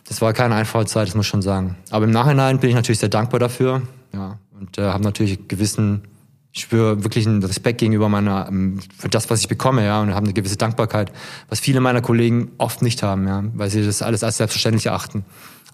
das 0.09 0.21
war 0.21 0.33
keine 0.33 0.55
einfache 0.55 0.85
Zeit, 0.85 1.07
das 1.07 1.15
muss 1.15 1.25
ich 1.25 1.29
schon 1.29 1.41
sagen. 1.41 1.77
Aber 1.89 2.05
im 2.05 2.11
Nachhinein 2.11 2.59
bin 2.59 2.69
ich 2.69 2.75
natürlich 2.75 2.99
sehr 2.99 3.09
dankbar 3.09 3.39
dafür. 3.39 3.81
Ja, 4.13 4.37
und 4.59 4.77
äh, 4.77 4.81
habe 4.81 5.03
natürlich 5.03 5.47
gewissen, 5.47 6.03
ich 6.51 6.61
spüre 6.61 7.03
wirklich 7.03 7.27
einen 7.27 7.43
Respekt 7.43 7.79
gegenüber 7.79 8.09
meiner, 8.09 8.47
ähm, 8.49 8.79
für 8.97 9.09
das, 9.09 9.29
was 9.29 9.41
ich 9.41 9.47
bekomme, 9.47 9.85
ja, 9.85 10.01
und 10.01 10.13
habe 10.13 10.25
eine 10.25 10.33
gewisse 10.33 10.57
Dankbarkeit, 10.57 11.11
was 11.49 11.59
viele 11.59 11.79
meiner 11.79 12.01
Kollegen 12.01 12.51
oft 12.57 12.81
nicht 12.81 13.03
haben, 13.03 13.27
ja, 13.27 13.43
weil 13.53 13.69
sie 13.69 13.85
das 13.85 14.01
alles 14.01 14.23
als 14.23 14.37
selbstverständlich 14.37 14.87
erachten. 14.87 15.23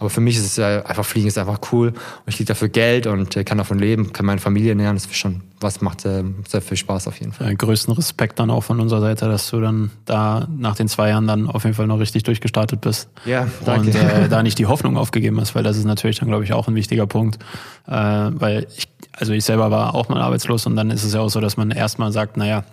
Aber 0.03 0.09
für 0.09 0.19
mich 0.19 0.35
ist 0.35 0.57
es 0.57 0.59
einfach 0.59 1.05
Fliegen 1.05 1.29
ist 1.29 1.37
einfach 1.37 1.61
cool 1.71 1.87
und 1.87 1.97
ich 2.27 2.35
kriege 2.35 2.49
dafür 2.49 2.67
Geld 2.67 3.07
und 3.07 3.37
äh, 3.37 3.45
kann 3.45 3.57
davon 3.57 3.79
leben, 3.79 4.11
kann 4.11 4.25
meine 4.25 4.41
Familie 4.41 4.75
nähern. 4.75 4.97
Das 4.97 5.05
ist 5.05 5.15
schon 5.15 5.43
was 5.61 5.79
macht 5.79 6.03
äh, 6.03 6.25
sehr 6.45 6.61
viel 6.61 6.75
Spaß 6.75 7.07
auf 7.07 7.21
jeden 7.21 7.31
Fall. 7.31 7.47
Ja, 7.47 7.53
größten 7.53 7.93
Respekt 7.93 8.37
dann 8.37 8.49
auch 8.49 8.65
von 8.65 8.81
unserer 8.81 8.99
Seite, 8.99 9.29
dass 9.29 9.49
du 9.49 9.61
dann 9.61 9.91
da 10.03 10.45
nach 10.57 10.75
den 10.75 10.89
zwei 10.89 11.07
Jahren 11.07 11.25
dann 11.25 11.47
auf 11.47 11.63
jeden 11.63 11.73
Fall 11.73 11.87
noch 11.87 11.99
richtig 11.99 12.23
durchgestartet 12.23 12.81
bist. 12.81 13.07
Ja, 13.23 13.47
danke. 13.63 13.91
Und 13.91 13.95
äh, 13.95 14.27
da 14.29 14.43
nicht 14.43 14.59
die 14.59 14.65
Hoffnung 14.65 14.97
aufgegeben 14.97 15.39
hast, 15.39 15.55
weil 15.55 15.63
das 15.63 15.77
ist 15.77 15.85
natürlich 15.85 16.19
dann 16.19 16.27
glaube 16.27 16.43
ich 16.43 16.51
auch 16.51 16.67
ein 16.67 16.75
wichtiger 16.75 17.07
Punkt, 17.07 17.39
äh, 17.87 17.93
weil 17.93 18.67
ich 18.75 18.89
also 19.13 19.31
ich 19.31 19.45
selber 19.45 19.71
war 19.71 19.95
auch 19.95 20.09
mal 20.09 20.21
arbeitslos 20.21 20.65
und 20.65 20.75
dann 20.75 20.89
ist 20.89 21.05
es 21.05 21.13
ja 21.13 21.21
auch 21.21 21.29
so, 21.29 21.39
dass 21.39 21.55
man 21.55 21.71
erstmal 21.71 22.11
sagt, 22.11 22.35
naja, 22.35 22.65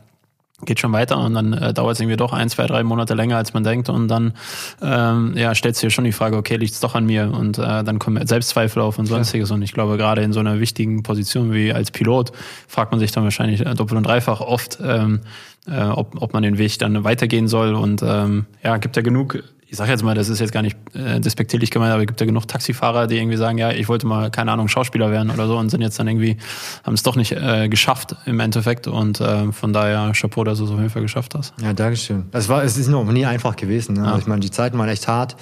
geht 0.64 0.80
schon 0.80 0.92
weiter 0.92 1.18
und 1.18 1.34
dann 1.34 1.52
äh, 1.52 1.72
dauert 1.72 1.94
es 1.94 2.00
irgendwie 2.00 2.16
doch 2.16 2.32
ein, 2.32 2.48
zwei, 2.48 2.66
drei 2.66 2.82
Monate 2.82 3.14
länger, 3.14 3.36
als 3.36 3.54
man 3.54 3.64
denkt 3.64 3.88
und 3.88 4.08
dann 4.08 4.34
ähm, 4.82 5.34
ja, 5.36 5.54
stellt 5.54 5.76
sich 5.76 5.92
schon 5.92 6.04
die 6.04 6.12
Frage, 6.12 6.36
okay, 6.36 6.56
liegt 6.56 6.72
es 6.72 6.80
doch 6.80 6.94
an 6.94 7.06
mir 7.06 7.32
und 7.32 7.58
äh, 7.58 7.84
dann 7.84 7.98
kommen 7.98 8.26
Selbstzweifel 8.26 8.82
auf 8.82 8.98
und 8.98 9.06
sonstiges 9.06 9.50
ja. 9.50 9.54
und 9.54 9.62
ich 9.62 9.72
glaube, 9.72 9.96
gerade 9.96 10.22
in 10.22 10.32
so 10.32 10.40
einer 10.40 10.60
wichtigen 10.60 11.02
Position 11.02 11.52
wie 11.52 11.72
als 11.72 11.90
Pilot 11.90 12.32
fragt 12.68 12.92
man 12.92 13.00
sich 13.00 13.12
dann 13.12 13.24
wahrscheinlich 13.24 13.60
äh, 13.60 13.74
doppelt 13.74 13.96
und 13.96 14.06
dreifach 14.06 14.40
oft, 14.40 14.78
ähm, 14.82 15.20
äh, 15.66 15.82
ob, 15.82 16.20
ob 16.20 16.32
man 16.32 16.42
den 16.42 16.58
Weg 16.58 16.78
dann 16.78 17.04
weitergehen 17.04 17.48
soll 17.48 17.74
und 17.74 18.02
ähm, 18.02 18.46
ja, 18.62 18.76
gibt 18.76 18.96
ja 18.96 19.02
genug 19.02 19.42
ich 19.70 19.76
sage 19.76 19.92
jetzt 19.92 20.02
mal, 20.02 20.16
das 20.16 20.28
ist 20.28 20.40
jetzt 20.40 20.50
gar 20.50 20.62
nicht 20.62 20.76
äh, 20.94 21.20
despektierlich 21.20 21.70
gemeint, 21.70 21.92
aber 21.92 22.02
es 22.02 22.08
gibt 22.08 22.20
ja 22.20 22.26
genug 22.26 22.48
Taxifahrer, 22.48 23.06
die 23.06 23.16
irgendwie 23.16 23.36
sagen, 23.36 23.56
ja, 23.56 23.70
ich 23.70 23.88
wollte 23.88 24.04
mal, 24.04 24.28
keine 24.28 24.50
Ahnung, 24.50 24.66
Schauspieler 24.66 25.12
werden 25.12 25.30
oder 25.30 25.46
so 25.46 25.56
und 25.56 25.70
sind 25.70 25.80
jetzt 25.80 25.96
dann 26.00 26.08
irgendwie, 26.08 26.38
haben 26.82 26.94
es 26.94 27.04
doch 27.04 27.14
nicht 27.14 27.30
äh, 27.30 27.68
geschafft 27.68 28.16
im 28.26 28.40
Endeffekt 28.40 28.88
und 28.88 29.20
äh, 29.20 29.52
von 29.52 29.72
daher 29.72 30.10
Chapeau, 30.12 30.42
dass 30.42 30.58
du 30.58 30.64
es 30.64 30.70
auf 30.72 30.78
jeden 30.78 30.90
Fall 30.90 31.02
geschafft 31.02 31.36
hast. 31.36 31.54
Ja, 31.62 31.72
Dankeschön. 31.72 32.24
Es 32.32 32.48
war, 32.48 32.64
es 32.64 32.76
ist 32.76 32.88
noch 32.88 33.04
nie 33.04 33.26
einfach 33.26 33.54
gewesen. 33.54 33.94
Ne? 33.94 34.00
Ja. 34.00 34.06
Also 34.06 34.22
ich 34.22 34.26
meine, 34.26 34.40
die 34.40 34.50
Zeiten 34.50 34.76
waren 34.76 34.88
echt 34.88 35.06
hart. 35.06 35.36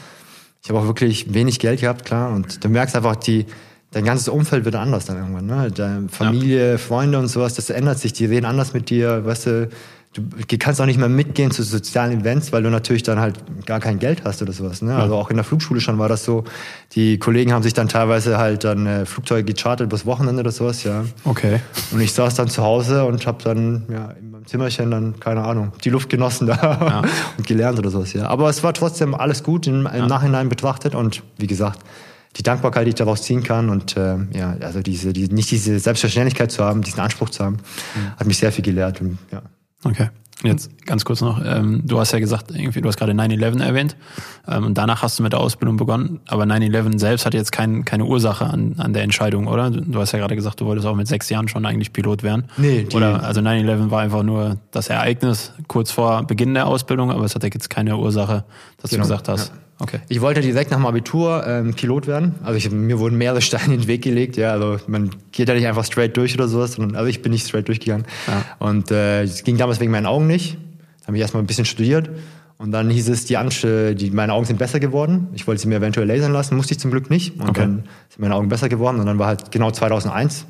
Ich 0.63 0.69
habe 0.69 0.79
auch 0.79 0.87
wirklich 0.87 1.33
wenig 1.33 1.59
Geld 1.59 1.81
gehabt, 1.81 2.05
klar, 2.05 2.31
und 2.31 2.63
du 2.63 2.69
merkst 2.69 2.97
einfach, 2.97 3.17
die, 3.17 3.47
dein 3.93 4.05
ganzes 4.05 4.29
Umfeld 4.29 4.67
wird 4.67 4.75
anders 4.75 5.07
dann 5.07 5.17
irgendwann, 5.17 5.47
ne? 5.47 5.71
Deine 5.71 6.09
Familie, 6.11 6.73
ja. 6.73 6.79
Freunde 6.79 7.19
und 7.19 7.29
sowas, 7.29 7.55
das 7.55 7.71
ändert 7.71 7.99
sich, 7.99 8.13
die 8.13 8.27
reden 8.27 8.45
anders 8.45 8.75
mit 8.75 8.91
dir, 8.91 9.25
weißt 9.25 9.47
du, 9.47 9.69
du 10.15 10.59
kannst 10.59 10.81
auch 10.81 10.87
nicht 10.87 10.99
mehr 10.99 11.09
mitgehen 11.09 11.51
zu 11.51 11.63
sozialen 11.63 12.21
Events, 12.21 12.53
weil 12.53 12.63
du 12.63 12.71
natürlich 12.71 13.03
dann 13.03 13.21
halt 13.21 13.39
gar 13.67 13.79
kein 13.79 13.99
Geld 13.99 14.25
hast 14.25 14.41
oder 14.43 14.53
sowas. 14.53 14.83
Ne? 14.83 14.93
Ja. 14.93 14.99
Also 14.99 15.15
auch 15.15 15.31
in 15.31 15.37
der 15.37 15.45
Flugschule 15.45 15.81
schon 15.81 15.99
war 15.99 16.09
das 16.09 16.25
so. 16.25 16.45
Die 16.93 17.19
Kollegen 17.19 17.53
haben 17.53 17.63
sich 17.63 17.75
dann 17.75 17.89
teilweise 17.89 18.39
halt 18.39 18.65
dann 18.65 18.87
äh, 18.87 19.07
Flugzeuge 19.07 19.45
gechartert 19.45 19.89
bis 19.89 20.07
Wochenende 20.07 20.41
oder 20.41 20.51
sowas, 20.51 20.83
ja. 20.85 21.05
Okay. 21.25 21.61
Und 21.93 22.01
ich 22.01 22.13
saß 22.13 22.35
dann 22.35 22.49
zu 22.49 22.63
Hause 22.63 23.05
und 23.05 23.27
habe 23.27 23.43
dann 23.43 23.87
ja 23.91 24.11
in 24.13 24.31
meinem 24.31 24.47
Zimmerchen 24.47 24.91
dann 24.91 25.21
keine 25.21 25.45
Ahnung 25.45 25.73
die 25.85 25.91
Luft 25.91 26.09
genossen 26.09 26.47
da 26.47 26.55
ja. 26.55 27.03
und 27.37 27.47
gelernt 27.47 27.79
oder 27.79 27.91
sowas, 27.91 28.13
ja. 28.15 28.27
Aber 28.29 28.49
es 28.49 28.63
war 28.63 28.73
trotzdem 28.73 29.15
alles 29.15 29.43
gut 29.43 29.67
im, 29.67 29.87
im 29.87 29.87
ja. 29.87 30.07
Nachhinein 30.07 30.49
betrachtet 30.49 30.95
und 30.95 31.23
wie 31.37 31.47
gesagt 31.47 31.81
die 32.37 32.43
Dankbarkeit, 32.43 32.87
die 32.87 32.91
ich 32.91 32.95
daraus 32.95 33.23
ziehen 33.23 33.43
kann 33.43 33.69
und 33.69 33.97
äh, 33.97 34.17
ja, 34.33 34.57
also 34.61 34.81
diese, 34.81 35.13
die, 35.13 35.29
nicht 35.29 35.51
diese 35.51 35.79
Selbstverständlichkeit 35.79 36.53
zu 36.53 36.63
haben, 36.63 36.83
diesen 36.83 37.01
Anspruch 37.01 37.31
zu 37.31 37.45
haben, 37.45 37.57
mhm. 37.57 38.11
hat 38.17 38.27
mich 38.27 38.39
sehr 38.39 38.53
viel 38.53 38.63
gelehrt 38.63 39.01
und 39.01 39.19
ja. 39.33 39.43
Okay. 39.85 40.09
Jetzt 40.45 40.71
ganz 40.87 41.05
kurz 41.05 41.21
noch, 41.21 41.45
ähm, 41.45 41.83
du 41.85 41.99
hast 41.99 42.13
ja 42.13 42.21
gesagt, 42.21 42.53
irgendwie, 42.53 42.81
du 42.81 42.87
hast 42.87 42.97
gerade 42.97 43.11
9-11 43.11 43.61
erwähnt 43.61 43.97
ähm, 44.47 44.67
und 44.67 44.79
danach 44.79 45.03
hast 45.03 45.19
du 45.19 45.25
mit 45.25 45.33
der 45.33 45.41
Ausbildung 45.41 45.77
begonnen, 45.77 46.21
aber 46.29 46.45
9-11 46.45 47.01
selbst 47.01 47.27
hat 47.27 47.35
jetzt 47.35 47.51
kein, 47.51 47.85
keine 47.85 48.05
Ursache 48.05 48.45
an, 48.45 48.77
an 48.79 48.93
der 48.93 49.03
Entscheidung, 49.03 49.49
oder? 49.49 49.69
Du 49.71 49.99
hast 49.99 50.13
ja 50.13 50.21
gerade 50.21 50.37
gesagt, 50.37 50.61
du 50.61 50.67
wolltest 50.67 50.87
auch 50.87 50.95
mit 50.95 51.09
sechs 51.09 51.29
Jahren 51.29 51.49
schon 51.49 51.67
eigentlich 51.67 51.93
Pilot 51.93 52.23
werden. 52.23 52.45
Nee, 52.57 52.85
die 52.85 52.97
oder 52.97 53.25
also 53.25 53.41
9-11 53.41 53.91
war 53.91 54.01
einfach 54.01 54.23
nur 54.23 54.59
das 54.71 54.89
Ereignis 54.91 55.55
kurz 55.67 55.91
vor 55.91 56.23
Beginn 56.23 56.55
der 56.55 56.69
Ausbildung, 56.69 57.11
aber 57.11 57.25
es 57.25 57.35
hat 57.35 57.43
ja 57.43 57.51
jetzt 57.53 57.69
keine 57.69 57.97
Ursache, 57.97 58.45
dass 58.81 58.93
genau, 58.93 59.03
du 59.03 59.09
gesagt 59.09 59.29
hast. 59.29 59.49
Ja. 59.49 59.55
Okay. 59.81 60.01
Ich 60.09 60.21
wollte 60.21 60.41
direkt 60.41 60.71
nach 60.71 60.79
dem 60.79 60.87
Abitur 60.87 61.47
ähm, 61.47 61.75
Pilot 61.75 62.07
werden. 62.07 62.35
Also 62.43 62.57
ich, 62.57 62.71
mir 62.71 62.99
wurden 62.99 63.17
mehrere 63.17 63.41
Steine 63.43 63.75
in 63.75 63.81
den 63.81 63.87
Weg 63.87 64.03
gelegt. 64.03 64.37
Ja, 64.37 64.53
also 64.53 64.79
man 64.87 65.11
geht 65.33 65.49
ja 65.49 65.55
nicht 65.55 65.67
einfach 65.67 65.85
straight 65.85 66.17
durch 66.17 66.35
oder 66.35 66.49
sowas, 66.49 66.73
sondern 66.73 66.97
also 66.97 67.09
ich 67.09 67.23
bin 67.23 67.33
nicht 67.33 67.47
straight 67.47 67.69
durchgegangen. 67.69 68.07
Ja. 68.27 68.45
Und 68.59 68.91
äh, 68.91 69.23
es 69.23 69.45
ging 69.45 69.57
damals 69.57 69.81
wegen 69.81 69.93
meinen 69.93 70.07
Augen 70.07 70.27
nicht. 70.27 70.57
Da 71.01 71.09
habe 71.09 71.17
ich 71.17 71.23
erstmal 71.23 71.43
ein 71.43 71.47
bisschen 71.47 71.65
studiert. 71.65 72.11
Und 72.59 72.73
dann 72.73 72.91
hieß 72.91 73.09
es, 73.09 73.25
die, 73.25 73.37
Ansche, 73.37 73.95
die 73.95 74.11
meine 74.11 74.33
Augen 74.33 74.45
sind 74.45 74.59
besser 74.59 74.81
geworden. 74.81 75.29
Ich 75.33 75.47
wollte 75.47 75.63
sie 75.63 75.69
mir 75.69 75.77
eventuell 75.77 76.09
lasern 76.09 76.33
lassen, 76.33 76.57
musste 76.57 76.75
ich 76.75 76.81
zum 76.81 76.91
Glück 76.91 77.09
nicht. 77.09 77.41
Und 77.41 77.51
okay. 77.51 77.61
dann 77.61 77.85
sind 78.09 78.19
meine 78.19 78.35
Augen 78.35 78.49
besser 78.49 78.69
geworden. 78.69 78.99
Und 78.99 79.07
dann 79.07 79.19
war 79.21 79.29
halt 79.29 79.53
genau 79.53 79.71
2001. 79.71 80.43
Und 80.43 80.49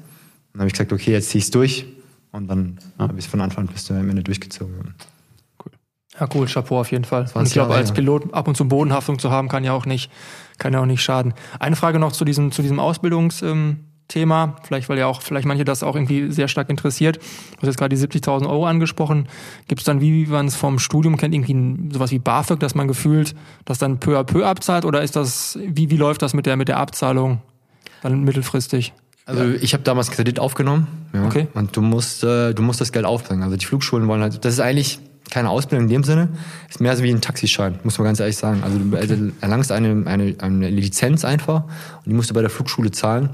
dann 0.55 0.61
habe 0.61 0.69
ich 0.69 0.73
gesagt, 0.73 0.93
okay, 0.93 1.13
jetzt 1.13 1.29
zieh 1.29 1.39
ich's 1.39 1.51
durch. 1.51 1.85
Und 2.33 2.49
dann 2.49 2.79
ja. 2.99 3.09
habe 3.09 3.19
ich 3.19 3.27
es 3.27 3.31
von 3.31 3.43
Anfang 3.43 3.67
bis 3.67 3.85
zum 3.85 3.97
Ende 3.97 4.23
durchgezogen. 4.23 4.95
Ja, 6.21 6.29
cool, 6.35 6.47
Chapeau 6.47 6.81
auf 6.81 6.91
jeden 6.91 7.05
Fall. 7.05 7.27
Und 7.35 7.47
ich 7.47 7.53
glaube, 7.53 7.75
als 7.75 7.93
Pilot 7.93 8.35
ab 8.35 8.49
und 8.49 8.57
zu 8.57 8.67
Bodenhaftung 8.67 9.19
zu 9.19 9.31
haben, 9.31 9.49
kann 9.49 9.65
ja 9.65 9.73
auch 9.73 9.87
nicht, 9.87 10.11
kann 10.59 10.73
ja 10.73 10.81
auch 10.81 10.87
nicht 10.87 11.03
schaden. 11.03 11.35
Eine 11.61 11.77
Frage 11.77 11.99
noch 11.99 12.13
zu 12.13 12.25
diesem, 12.25 12.51
zu 12.51 12.63
diesem 12.63 12.81
Ausbildungsthema, 12.81 14.45
ähm, 14.45 14.53
vielleicht, 14.63 14.89
weil 14.89 14.99
ja 14.99 15.07
auch, 15.07 15.23
vielleicht 15.23 15.47
manche 15.47 15.65
das 15.65 15.85
auch 15.85 15.95
irgendwie 15.95 16.33
sehr 16.33 16.49
stark 16.49 16.71
interessiert. 16.71 17.17
Du 17.17 17.63
hast 17.63 17.69
jetzt 17.69 17.79
gerade 17.79 17.95
die 17.95 18.03
70.000 18.03 18.49
Euro 18.49 18.67
angesprochen. 18.67 19.29
Gibt 19.69 19.81
es 19.81 19.85
dann, 19.85 20.01
wie 20.01 20.27
man 20.27 20.47
es 20.47 20.57
vom 20.57 20.81
Studium 20.81 21.17
kennt, 21.17 21.35
irgendwie 21.35 21.93
sowas 21.93 22.11
wie 22.11 22.19
BAföG, 22.19 22.59
dass 22.59 22.75
man 22.75 22.89
gefühlt 22.89 23.37
das 23.65 23.79
dann 23.79 24.01
peu 24.01 24.19
à 24.19 24.25
peu 24.25 24.45
abzahlt? 24.45 24.85
Oder 24.85 25.03
ist 25.03 25.15
das, 25.15 25.57
wie, 25.65 25.91
wie 25.91 25.97
läuft 25.97 26.23
das 26.23 26.35
mit 26.35 26.47
der, 26.47 26.57
mit 26.57 26.67
der 26.67 26.79
Abzahlung 26.79 27.43
dann 28.03 28.25
mittelfristig? 28.25 28.93
Also 29.27 29.45
ich 29.61 29.75
habe 29.75 29.85
damals 29.85 30.11
Kredit 30.11 30.41
aufgenommen. 30.41 30.89
Ja, 31.13 31.27
Okay. 31.27 31.47
Und 31.55 31.77
du 31.77 31.83
musst, 31.83 32.25
äh, 32.25 32.55
du 32.55 32.63
musst 32.63 32.81
das 32.81 32.93
Geld 32.93 33.05
aufbringen. 33.05 33.43
Also 33.43 33.57
die 33.57 33.67
Flugschulen 33.67 34.09
wollen 34.09 34.23
halt, 34.23 34.43
das 34.45 34.55
ist 34.55 34.61
eigentlich 34.61 35.01
keine 35.31 35.51
Ausbildung 35.51 35.87
in 35.87 35.91
dem 35.91 36.05
Sinne, 36.05 36.29
ist 36.69 36.81
mehr 36.81 36.97
so 36.97 37.03
wie 37.03 37.11
ein 37.11 37.21
Taxischein, 37.21 37.79
muss 37.85 37.99
man 37.99 38.07
ganz 38.07 38.21
ehrlich 38.21 38.37
sagen. 38.37 38.63
Also 38.63 38.79
du 38.79 38.97
also 38.97 39.15
erlangst 39.41 39.73
eine, 39.73 40.07
eine, 40.07 40.35
eine 40.39 40.71
Lizenz 40.71 41.25
einfach 41.25 41.65
und 41.65 42.07
die 42.07 42.15
musst 42.15 42.31
du 42.31 42.35
bei 42.35 42.41
der 42.41 42.51
Flugschule 42.51 42.91
zahlen. 42.91 43.31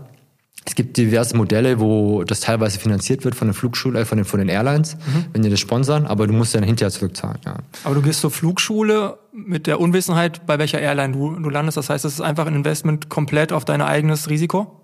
Es 0.67 0.75
gibt 0.75 0.97
diverse 0.97 1.37
Modelle, 1.37 1.79
wo 1.79 2.25
das 2.25 2.41
teilweise 2.41 2.79
finanziert 2.79 3.25
wird 3.25 3.35
von 3.35 3.49
der 3.49 3.55
Flugschule, 3.55 4.01
äh, 4.01 4.05
von 4.05 4.17
den, 4.17 4.25
von 4.25 4.39
den 4.39 4.49
Airlines, 4.49 4.97
wenn 5.33 5.43
die 5.43 5.51
das 5.51 5.61
sponsern, 5.61 6.07
aber 6.07 6.27
du 6.27 6.33
musst 6.33 6.55
dann 6.55 6.63
hinterher 6.63 6.91
zurückzahlen. 6.91 7.39
Ja. 7.45 7.57
Aber 7.85 7.95
du 7.95 8.03
gehst 8.03 8.21
zur 8.21 8.31
Flugschule 8.31 9.19
mit 9.33 9.67
der 9.67 9.79
Unwissenheit, 9.79 10.47
bei 10.47 10.59
welcher 10.59 10.81
Airline 10.81 11.13
du, 11.13 11.35
du 11.35 11.51
landest. 11.51 11.77
Das 11.77 11.91
heißt, 11.91 12.05
es 12.05 12.15
ist 12.15 12.21
einfach 12.23 12.47
ein 12.47 12.55
Investment 12.55 13.11
komplett 13.11 13.53
auf 13.53 13.67
dein 13.67 13.83
eigenes 13.83 14.31
Risiko. 14.31 14.81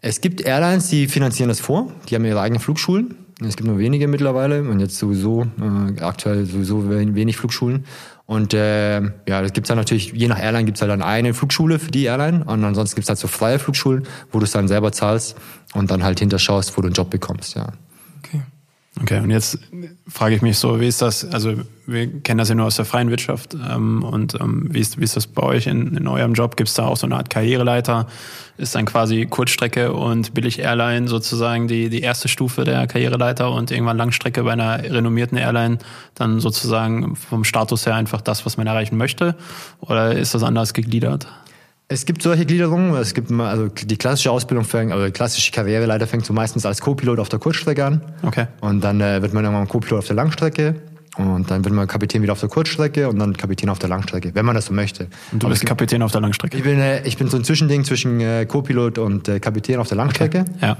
Es 0.00 0.20
gibt 0.20 0.40
Airlines, 0.40 0.88
die 0.88 1.06
finanzieren 1.06 1.48
das 1.48 1.60
vor. 1.60 1.92
Die 2.08 2.14
haben 2.14 2.24
ihre 2.24 2.40
eigenen 2.40 2.60
Flugschulen. 2.60 3.14
Es 3.42 3.56
gibt 3.56 3.66
nur 3.68 3.78
wenige 3.78 4.06
mittlerweile 4.06 4.62
und 4.62 4.80
jetzt 4.80 4.98
sowieso 4.98 5.46
äh, 5.60 6.00
aktuell 6.02 6.44
sowieso 6.44 6.90
wen- 6.90 7.14
wenig 7.14 7.36
Flugschulen. 7.38 7.84
Und 8.26 8.54
äh, 8.54 9.00
ja, 9.00 9.42
das 9.42 9.52
gibt's 9.52 9.68
dann 9.68 9.78
natürlich, 9.78 10.12
je 10.12 10.28
nach 10.28 10.38
Airline 10.40 10.64
gibt's 10.64 10.80
halt 10.82 10.90
dann 10.90 11.02
eine 11.02 11.34
Flugschule 11.34 11.78
für 11.78 11.90
die 11.90 12.04
Airline 12.04 12.44
und 12.44 12.62
ansonsten 12.64 12.96
gibt's 12.96 13.08
halt 13.08 13.18
so 13.18 13.26
freie 13.28 13.58
Flugschulen, 13.58 14.04
wo 14.30 14.38
du 14.38 14.44
es 14.44 14.52
dann 14.52 14.68
selber 14.68 14.92
zahlst 14.92 15.36
und 15.74 15.90
dann 15.90 16.04
halt 16.04 16.20
hinterschaust, 16.20 16.76
wo 16.76 16.82
du 16.82 16.88
einen 16.88 16.94
Job 16.94 17.10
bekommst, 17.10 17.56
ja. 17.56 17.72
Okay. 19.02 19.20
Und 19.20 19.30
jetzt 19.30 19.58
frage 20.06 20.34
ich 20.34 20.42
mich 20.42 20.58
so, 20.58 20.78
wie 20.78 20.86
ist 20.86 21.00
das, 21.00 21.24
also 21.24 21.54
wir 21.86 22.20
kennen 22.20 22.38
das 22.38 22.50
ja 22.50 22.54
nur 22.54 22.66
aus 22.66 22.76
der 22.76 22.84
freien 22.84 23.08
Wirtschaft 23.08 23.54
ähm, 23.54 24.02
und 24.02 24.34
ähm, 24.40 24.68
wie, 24.70 24.80
ist, 24.80 25.00
wie 25.00 25.04
ist 25.04 25.16
das 25.16 25.26
bei 25.26 25.42
euch 25.42 25.66
in, 25.66 25.96
in 25.96 26.06
eurem 26.06 26.34
Job? 26.34 26.56
Gibt 26.56 26.68
es 26.68 26.74
da 26.74 26.86
auch 26.86 26.96
so 26.96 27.06
eine 27.06 27.16
Art 27.16 27.30
Karriereleiter? 27.30 28.06
Ist 28.58 28.74
dann 28.74 28.84
quasi 28.84 29.26
Kurzstrecke 29.26 29.94
und 29.94 30.34
Billig-Airline 30.34 31.08
sozusagen 31.08 31.66
die, 31.66 31.88
die 31.88 32.00
erste 32.00 32.28
Stufe 32.28 32.64
der 32.64 32.86
Karriereleiter 32.86 33.50
und 33.50 33.70
irgendwann 33.70 33.96
Langstrecke 33.96 34.42
bei 34.42 34.52
einer 34.52 34.82
renommierten 34.82 35.38
Airline 35.38 35.78
dann 36.14 36.40
sozusagen 36.40 37.16
vom 37.16 37.44
Status 37.44 37.86
her 37.86 37.94
einfach 37.94 38.20
das, 38.20 38.44
was 38.44 38.58
man 38.58 38.66
erreichen 38.66 38.98
möchte? 38.98 39.34
Oder 39.80 40.12
ist 40.12 40.34
das 40.34 40.42
anders 40.42 40.74
gegliedert? 40.74 41.26
Es 41.92 42.06
gibt 42.06 42.22
solche 42.22 42.46
Gliederungen, 42.46 42.94
es 42.94 43.14
gibt 43.14 43.32
also 43.32 43.66
die 43.66 43.96
klassische 43.96 44.30
Ausbildung 44.30 44.64
fängt, 44.64 44.92
also 44.92 45.06
die 45.06 45.10
klassische 45.10 45.50
Karriereleiter 45.50 46.06
fängt 46.06 46.24
so 46.24 46.32
meistens 46.32 46.64
als 46.64 46.80
Co-Pilot 46.80 47.18
auf 47.18 47.28
der 47.28 47.40
Kurzstrecke 47.40 47.84
an. 47.84 48.00
Okay. 48.22 48.46
Und 48.60 48.84
dann 48.84 49.00
äh, 49.00 49.20
wird 49.20 49.34
man 49.34 49.42
irgendwann 49.42 49.66
Co-Pilot 49.66 49.98
auf 49.98 50.06
der 50.06 50.14
Langstrecke. 50.14 50.76
Und 51.16 51.50
dann 51.50 51.64
wird 51.64 51.74
man 51.74 51.88
Kapitän 51.88 52.22
wieder 52.22 52.32
auf 52.32 52.38
der 52.40 52.48
Kurzstrecke 52.48 53.08
und 53.08 53.18
dann 53.18 53.36
Kapitän 53.36 53.68
auf 53.68 53.80
der 53.80 53.88
Langstrecke, 53.88 54.30
wenn 54.34 54.46
man 54.46 54.54
das 54.54 54.66
so 54.66 54.72
möchte. 54.72 55.08
Und 55.32 55.42
du 55.42 55.46
Aber 55.46 55.50
bist 55.52 55.62
gibt- 55.62 55.68
Kapitän 55.70 56.00
auf 56.02 56.12
der 56.12 56.20
Langstrecke? 56.20 56.56
ich 56.56 56.62
bin, 56.62 56.78
äh, 56.78 57.02
ich 57.02 57.16
bin 57.16 57.28
so 57.28 57.36
ein 57.36 57.42
Zwischending 57.42 57.82
zwischen 57.84 58.20
äh, 58.20 58.46
Co-Pilot 58.46 58.98
und 58.98 59.28
äh, 59.28 59.40
Kapitän 59.40 59.80
auf 59.80 59.88
der 59.88 59.96
Langstrecke. 59.96 60.44
Ja. 60.62 60.76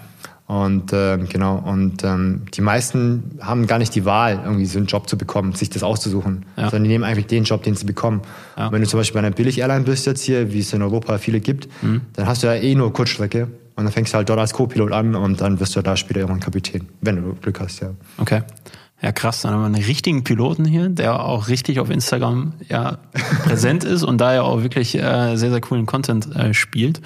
Und 0.50 0.90
ähm, 0.92 1.28
genau, 1.28 1.59
und 1.59 2.02
ähm, 2.02 2.42
die 2.52 2.61
meisten 2.61 3.38
haben 3.40 3.69
gar 3.69 3.78
nicht 3.78 3.95
die 3.95 4.04
Wahl, 4.04 4.40
irgendwie 4.45 4.66
so 4.66 4.78
einen 4.78 4.88
Job 4.88 5.09
zu 5.09 5.16
bekommen, 5.16 5.52
sich 5.54 5.71
das 5.71 5.85
auszusuchen. 5.85 6.45
Ja. 6.57 6.64
Sondern 6.71 6.83
die 6.83 6.88
nehmen 6.88 7.04
eigentlich 7.04 7.28
den 7.28 7.45
Job, 7.45 7.62
den 7.62 7.76
sie 7.76 7.85
bekommen. 7.85 8.23
Ja. 8.57 8.66
Und 8.66 8.73
wenn 8.73 8.83
du 8.83 8.88
zum 8.88 8.99
Beispiel 8.99 9.21
bei 9.21 9.25
einer 9.28 9.37
Billig-Airline 9.37 9.85
bist 9.85 10.07
jetzt 10.07 10.23
hier, 10.23 10.52
wie 10.52 10.59
es 10.59 10.73
in 10.73 10.83
Europa 10.83 11.19
viele 11.19 11.38
gibt, 11.38 11.69
Mhm. 11.83 12.00
dann 12.14 12.26
hast 12.26 12.42
du 12.42 12.49
ja 12.49 12.54
eh 12.54 12.75
nur 12.75 12.92
Kurzstrecke. 12.92 13.47
Und 13.76 13.85
dann 13.85 13.92
fängst 13.92 14.12
du 14.12 14.16
halt 14.16 14.28
dort 14.28 14.40
als 14.40 14.52
Co-Pilot 14.52 14.90
an 14.90 15.14
und 15.14 15.40
dann 15.40 15.61
wirst 15.61 15.76
du 15.76 15.83
da 15.83 15.97
später 15.97 16.19
irgendwann 16.19 16.40
Kapitän, 16.40 16.88
wenn 17.00 17.23
du 17.23 17.35
Glück 17.40 17.61
hast, 17.61 17.80
ja. 17.80 17.90
Okay. 18.19 18.42
Ja, 19.02 19.12
krass. 19.12 19.40
Dann 19.42 19.52
haben 19.52 19.61
wir 19.61 19.66
einen 19.66 19.85
richtigen 19.85 20.25
Piloten 20.25 20.64
hier, 20.64 20.90
der 20.90 21.25
auch 21.25 21.49
richtig 21.49 21.80
auf 21.80 21.88
Instagram 21.88 22.52
ja 22.69 22.99
präsent 23.45 23.83
ist 23.85 24.02
und 24.02 24.19
da 24.19 24.35
ja 24.35 24.42
auch 24.42 24.62
wirklich 24.62 24.95
äh, 24.95 25.37
sehr, 25.37 25.50
sehr 25.50 25.61
coolen 25.61 25.87
Content 25.87 26.35
äh, 26.37 26.52
spielt. 26.52 27.00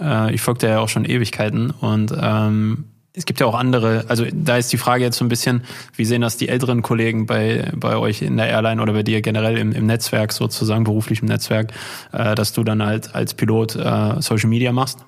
Äh, 0.00 0.34
ich 0.34 0.40
folge 0.40 0.60
der 0.60 0.70
ja 0.70 0.78
auch 0.80 0.88
schon 0.88 1.04
Ewigkeiten 1.04 1.70
und 1.70 2.12
ähm, 2.20 2.86
es 3.16 3.24
gibt 3.24 3.40
ja 3.40 3.46
auch 3.46 3.54
andere, 3.54 4.04
also 4.08 4.26
da 4.30 4.58
ist 4.58 4.72
die 4.72 4.76
Frage 4.76 5.02
jetzt 5.02 5.16
so 5.16 5.24
ein 5.24 5.28
bisschen, 5.28 5.62
wie 5.94 6.04
sehen 6.04 6.20
das 6.20 6.36
die 6.36 6.48
älteren 6.48 6.82
Kollegen 6.82 7.24
bei, 7.24 7.72
bei 7.74 7.96
euch 7.96 8.20
in 8.20 8.36
der 8.36 8.48
Airline 8.48 8.82
oder 8.82 8.92
bei 8.92 9.02
dir 9.02 9.22
generell 9.22 9.56
im, 9.56 9.72
im 9.72 9.86
Netzwerk 9.86 10.32
sozusagen, 10.32 10.84
beruflichem 10.84 11.26
Netzwerk, 11.26 11.72
äh, 12.12 12.34
dass 12.34 12.52
du 12.52 12.62
dann 12.62 12.84
halt 12.84 13.14
als 13.14 13.32
Pilot 13.32 13.76
äh, 13.76 14.20
Social 14.20 14.50
Media 14.50 14.70
machst? 14.72 14.98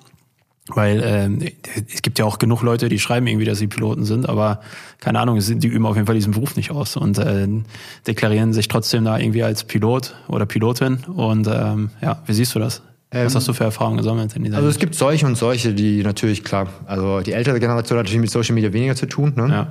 Weil 0.69 1.01
ähm, 1.03 1.39
es 1.91 2.01
gibt 2.01 2.19
ja 2.19 2.25
auch 2.25 2.37
genug 2.37 2.61
Leute, 2.61 2.89
die 2.89 2.99
schreiben 2.99 3.25
irgendwie, 3.25 3.45
dass 3.45 3.57
sie 3.57 3.67
Piloten 3.67 4.05
sind, 4.05 4.29
aber 4.29 4.61
keine 4.99 5.19
Ahnung, 5.19 5.39
die 5.39 5.67
üben 5.67 5.85
auf 5.85 5.95
jeden 5.95 6.05
Fall 6.05 6.15
diesen 6.15 6.33
Beruf 6.33 6.55
nicht 6.55 6.71
aus 6.71 6.95
und 6.95 7.17
äh, 7.17 7.47
deklarieren 8.05 8.53
sich 8.53 8.67
trotzdem 8.67 9.05
da 9.05 9.17
irgendwie 9.17 9.43
als 9.43 9.63
Pilot 9.63 10.15
oder 10.27 10.45
Pilotin. 10.45 10.99
Und 11.05 11.47
ähm, 11.47 11.89
ja, 12.01 12.21
wie 12.25 12.33
siehst 12.33 12.53
du 12.53 12.59
das? 12.59 12.83
Was 13.11 13.33
hast 13.33 13.47
du 13.47 13.53
für 13.53 13.63
Erfahrungen 13.63 13.97
gesammelt 13.97 14.35
in 14.35 14.43
dieser 14.43 14.57
Also 14.57 14.69
es 14.69 14.77
gibt 14.77 14.93
solche 14.93 15.25
und 15.25 15.35
solche, 15.35 15.73
die 15.73 16.03
natürlich, 16.03 16.43
klar, 16.43 16.67
also 16.85 17.21
die 17.21 17.33
ältere 17.33 17.59
Generation 17.59 17.97
hat 17.97 18.05
natürlich 18.05 18.21
mit 18.21 18.29
Social 18.29 18.53
Media 18.53 18.71
weniger 18.71 18.95
zu 18.95 19.07
tun, 19.07 19.33
ne? 19.35 19.47
Ja. 19.49 19.67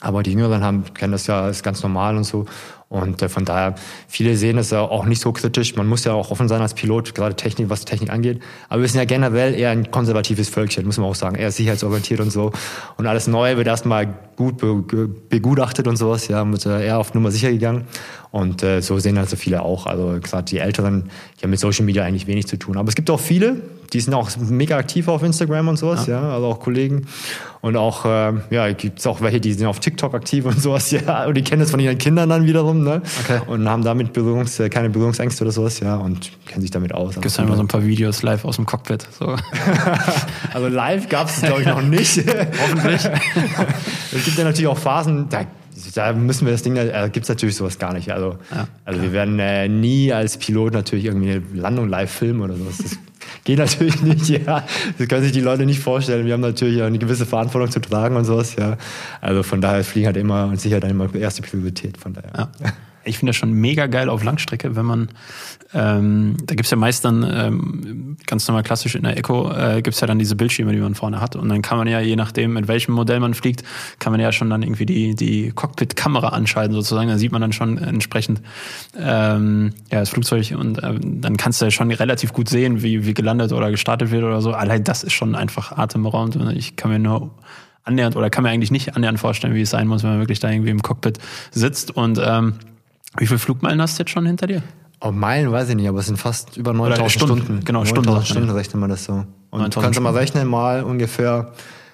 Aber 0.00 0.24
die 0.24 0.32
Jüngeren 0.32 0.64
haben, 0.64 0.82
kennen 0.92 1.12
das 1.12 1.28
ja, 1.28 1.48
ist 1.48 1.62
ganz 1.62 1.80
normal 1.84 2.16
und 2.16 2.24
so. 2.24 2.46
Und 2.92 3.22
äh, 3.22 3.30
von 3.30 3.46
daher, 3.46 3.74
viele 4.06 4.36
sehen 4.36 4.58
das 4.58 4.70
ja 4.70 4.82
auch 4.82 5.06
nicht 5.06 5.22
so 5.22 5.32
kritisch. 5.32 5.76
Man 5.76 5.86
muss 5.86 6.04
ja 6.04 6.12
auch 6.12 6.30
offen 6.30 6.46
sein 6.46 6.60
als 6.60 6.74
Pilot, 6.74 7.14
gerade 7.14 7.34
Technik, 7.34 7.70
was 7.70 7.86
Technik 7.86 8.10
angeht. 8.10 8.42
Aber 8.68 8.82
wir 8.82 8.88
sind 8.88 8.98
ja 8.98 9.06
generell 9.06 9.54
eher 9.54 9.70
ein 9.70 9.90
konservatives 9.90 10.50
Völkchen, 10.50 10.84
muss 10.84 10.98
man 10.98 11.06
auch 11.06 11.14
sagen. 11.14 11.36
Eher 11.36 11.50
sicherheitsorientiert 11.50 12.20
und 12.20 12.30
so. 12.30 12.52
Und 12.98 13.06
alles 13.06 13.28
Neue 13.28 13.56
wird 13.56 13.66
erstmal 13.66 14.12
gut 14.36 14.58
begutachtet 15.30 15.88
und 15.88 15.96
sowas, 15.96 16.28
ja, 16.28 16.46
wird 16.50 16.66
äh, 16.66 16.84
eher 16.84 16.98
auf 16.98 17.14
Nummer 17.14 17.30
sicher 17.30 17.50
gegangen. 17.50 17.86
Und 18.30 18.62
äh, 18.62 18.82
so 18.82 18.98
sehen 18.98 19.16
also 19.16 19.36
viele 19.36 19.62
auch. 19.62 19.86
Also 19.86 20.18
gesagt, 20.20 20.50
die 20.50 20.58
Älteren, 20.58 21.10
die 21.38 21.44
haben 21.44 21.50
mit 21.50 21.60
Social 21.60 21.86
Media 21.86 22.04
eigentlich 22.04 22.26
wenig 22.26 22.46
zu 22.46 22.58
tun. 22.58 22.76
Aber 22.76 22.90
es 22.90 22.94
gibt 22.94 23.08
auch 23.08 23.20
viele, 23.20 23.62
die 23.92 24.00
sind 24.00 24.14
auch 24.14 24.30
mega 24.48 24.76
aktiv 24.76 25.08
auf 25.08 25.22
Instagram 25.22 25.68
und 25.68 25.76
sowas, 25.76 26.06
ja, 26.06 26.32
also 26.32 26.46
auch 26.46 26.60
Kollegen. 26.60 27.06
Und 27.60 27.76
auch, 27.76 28.04
äh, 28.04 28.32
ja, 28.50 28.72
gibt 28.72 28.98
es 28.98 29.06
auch 29.06 29.20
welche, 29.20 29.40
die 29.40 29.52
sind 29.52 29.66
auf 29.66 29.80
TikTok 29.80 30.14
aktiv 30.14 30.46
und 30.46 30.60
sowas, 30.60 30.90
ja, 30.92 31.26
und 31.26 31.34
die 31.34 31.42
kennen 31.42 31.60
das 31.60 31.70
von 31.70 31.80
ihren 31.80 31.98
Kindern 31.98 32.30
dann 32.30 32.46
wiederum, 32.46 32.81
ne? 32.84 33.02
Okay. 33.22 33.40
Und 33.46 33.68
haben 33.68 33.84
damit 33.84 34.12
Berührungs, 34.12 34.58
äh, 34.60 34.68
keine 34.68 34.90
Berührungsängste 34.90 35.44
oder 35.44 35.52
sowas, 35.52 35.80
ja, 35.80 35.96
und 35.96 36.30
kennen 36.46 36.62
sich 36.62 36.70
damit 36.70 36.94
aus. 36.94 37.14
Gibt 37.14 37.26
es 37.26 37.38
immer 37.38 37.56
so 37.56 37.62
ein 37.62 37.68
paar 37.68 37.84
Videos 37.84 38.22
live 38.22 38.44
aus 38.44 38.56
dem 38.56 38.66
Cockpit. 38.66 39.06
So. 39.18 39.36
Also 40.54 40.68
live 40.68 41.08
gab 41.08 41.28
es 41.28 41.40
glaube 41.40 41.62
ich 41.62 41.66
noch 41.66 41.80
nicht. 41.80 42.18
Hoffentlich. 42.62 43.00
es 44.12 44.24
gibt 44.24 44.36
ja 44.36 44.44
natürlich 44.44 44.66
auch 44.66 44.78
Phasen, 44.78 45.28
da, 45.30 45.46
da 45.94 46.12
müssen 46.12 46.46
wir 46.46 46.52
das 46.52 46.62
Ding, 46.62 46.74
da 46.74 47.08
gibt 47.08 47.24
es 47.24 47.28
natürlich 47.28 47.56
sowas 47.56 47.78
gar 47.78 47.94
nicht. 47.94 48.12
Also, 48.12 48.36
Ja, 48.54 48.68
also 48.84 49.00
wir 49.00 49.12
werden 49.12 49.38
äh, 49.38 49.68
nie 49.68 50.12
als 50.12 50.36
Pilot 50.36 50.74
natürlich 50.74 51.06
irgendwie 51.06 51.32
eine 51.32 51.42
Landung 51.54 51.88
live 51.88 52.10
filmen 52.10 52.42
oder 52.42 52.56
sowas. 52.56 52.78
Das 52.78 52.98
geht 53.44 53.58
natürlich 53.58 54.02
nicht, 54.02 54.28
ja. 54.28 54.64
Das 54.98 55.08
können 55.08 55.22
sich 55.22 55.32
die 55.32 55.40
Leute 55.40 55.66
nicht 55.66 55.80
vorstellen. 55.80 56.26
Wir 56.26 56.34
haben 56.34 56.40
natürlich 56.40 56.82
eine 56.82 56.98
gewisse 56.98 57.26
Verantwortung 57.26 57.70
zu 57.70 57.80
tragen 57.80 58.16
und 58.16 58.24
sowas, 58.24 58.56
ja. 58.56 58.76
Also 59.20 59.42
von 59.42 59.60
daher 59.60 59.84
fliegen 59.84 60.06
halt 60.06 60.16
immer 60.16 60.46
und 60.46 60.60
sicher 60.60 60.80
dann 60.80 60.90
immer 60.90 61.12
erste 61.14 61.42
Priorität, 61.42 61.96
von 61.96 62.14
daher. 62.14 62.32
Ja. 62.36 62.72
Ich 63.04 63.18
finde 63.18 63.30
das 63.30 63.36
schon 63.36 63.52
mega 63.52 63.86
geil 63.86 64.08
auf 64.08 64.22
Langstrecke, 64.22 64.76
wenn 64.76 64.86
man, 64.86 65.08
ähm, 65.74 66.36
da 66.44 66.54
gibt's 66.54 66.70
ja 66.70 66.76
meist 66.76 67.04
dann 67.04 67.26
ähm, 67.28 68.16
ganz 68.26 68.46
normal 68.48 68.62
klassisch 68.62 68.94
in 68.94 69.02
der 69.02 69.16
Eco, 69.16 69.50
äh, 69.50 69.82
gibt's 69.82 70.00
ja 70.00 70.06
dann 70.06 70.18
diese 70.18 70.36
Bildschirme, 70.36 70.72
die 70.72 70.78
man 70.78 70.94
vorne 70.94 71.20
hat. 71.20 71.36
Und 71.36 71.48
dann 71.48 71.62
kann 71.62 71.78
man 71.78 71.86
ja, 71.88 72.00
je 72.00 72.16
nachdem, 72.16 72.52
mit 72.52 72.68
welchem 72.68 72.92
Modell 72.92 73.20
man 73.20 73.34
fliegt, 73.34 73.62
kann 73.98 74.12
man 74.12 74.20
ja 74.20 74.32
schon 74.32 74.50
dann 74.50 74.62
irgendwie 74.62 74.86
die, 74.86 75.14
die 75.14 75.52
Cockpit-Kamera 75.52 76.28
anschalten 76.28 76.74
sozusagen. 76.74 77.08
Da 77.08 77.18
sieht 77.18 77.32
man 77.32 77.40
dann 77.40 77.52
schon 77.52 77.78
entsprechend 77.78 78.42
ähm, 78.98 79.72
ja, 79.90 80.00
das 80.00 80.10
Flugzeug 80.10 80.54
und 80.58 80.82
ähm, 80.82 81.20
dann 81.20 81.36
kannst 81.36 81.60
du 81.60 81.66
ja 81.66 81.70
schon 81.70 81.90
relativ 81.90 82.32
gut 82.32 82.48
sehen, 82.48 82.82
wie, 82.82 83.06
wie 83.06 83.14
gelandet 83.14 83.52
oder 83.52 83.70
gestartet 83.70 84.10
wird 84.10 84.24
oder 84.24 84.40
so. 84.40 84.52
Allein 84.52 84.84
das 84.84 85.04
ist 85.04 85.12
schon 85.12 85.34
einfach 85.34 85.72
atemberaubend. 85.72 86.36
Ich 86.56 86.76
kann 86.76 86.90
mir 86.90 86.98
nur 86.98 87.30
annähernd 87.84 88.16
oder 88.16 88.30
kann 88.30 88.44
mir 88.44 88.50
eigentlich 88.50 88.70
nicht 88.70 88.96
annähernd 88.96 89.18
vorstellen, 89.18 89.54
wie 89.54 89.62
es 89.62 89.70
sein 89.70 89.86
muss, 89.86 90.02
wenn 90.02 90.10
man 90.10 90.18
wirklich 90.20 90.40
da 90.40 90.50
irgendwie 90.50 90.70
im 90.70 90.82
Cockpit 90.82 91.18
sitzt. 91.50 91.90
Und 91.90 92.20
ähm, 92.24 92.54
wie 93.18 93.26
viele 93.26 93.38
Flugmeilen 93.38 93.80
hast 93.80 93.98
du 93.98 94.02
jetzt 94.02 94.10
schon 94.10 94.26
hinter 94.26 94.46
dir? 94.46 94.62
Oh, 95.00 95.10
Meilen 95.10 95.50
weiß 95.50 95.68
ich 95.70 95.74
nicht, 95.74 95.88
aber 95.88 95.98
es 95.98 96.06
sind 96.06 96.16
fast 96.16 96.56
über 96.56 96.72
9000 96.72 97.10
Stunden. 97.10 97.44
Stunden. 97.44 97.64
Genau, 97.64 97.80
9000 97.80 98.06
Stunden. 98.06 98.24
Stunden 98.26 98.50
rechnet 98.50 98.80
man 98.80 98.90
das 98.90 99.04
so. 99.04 99.12
Und 99.12 99.26
du 99.50 99.58
9000 99.58 99.84
kannst 99.84 99.98
du 99.98 100.02
mal 100.02 100.10
Stunden. 100.10 100.18
rechnen, 100.18 100.48
mal 100.48 100.82
ungefähr 100.84 101.52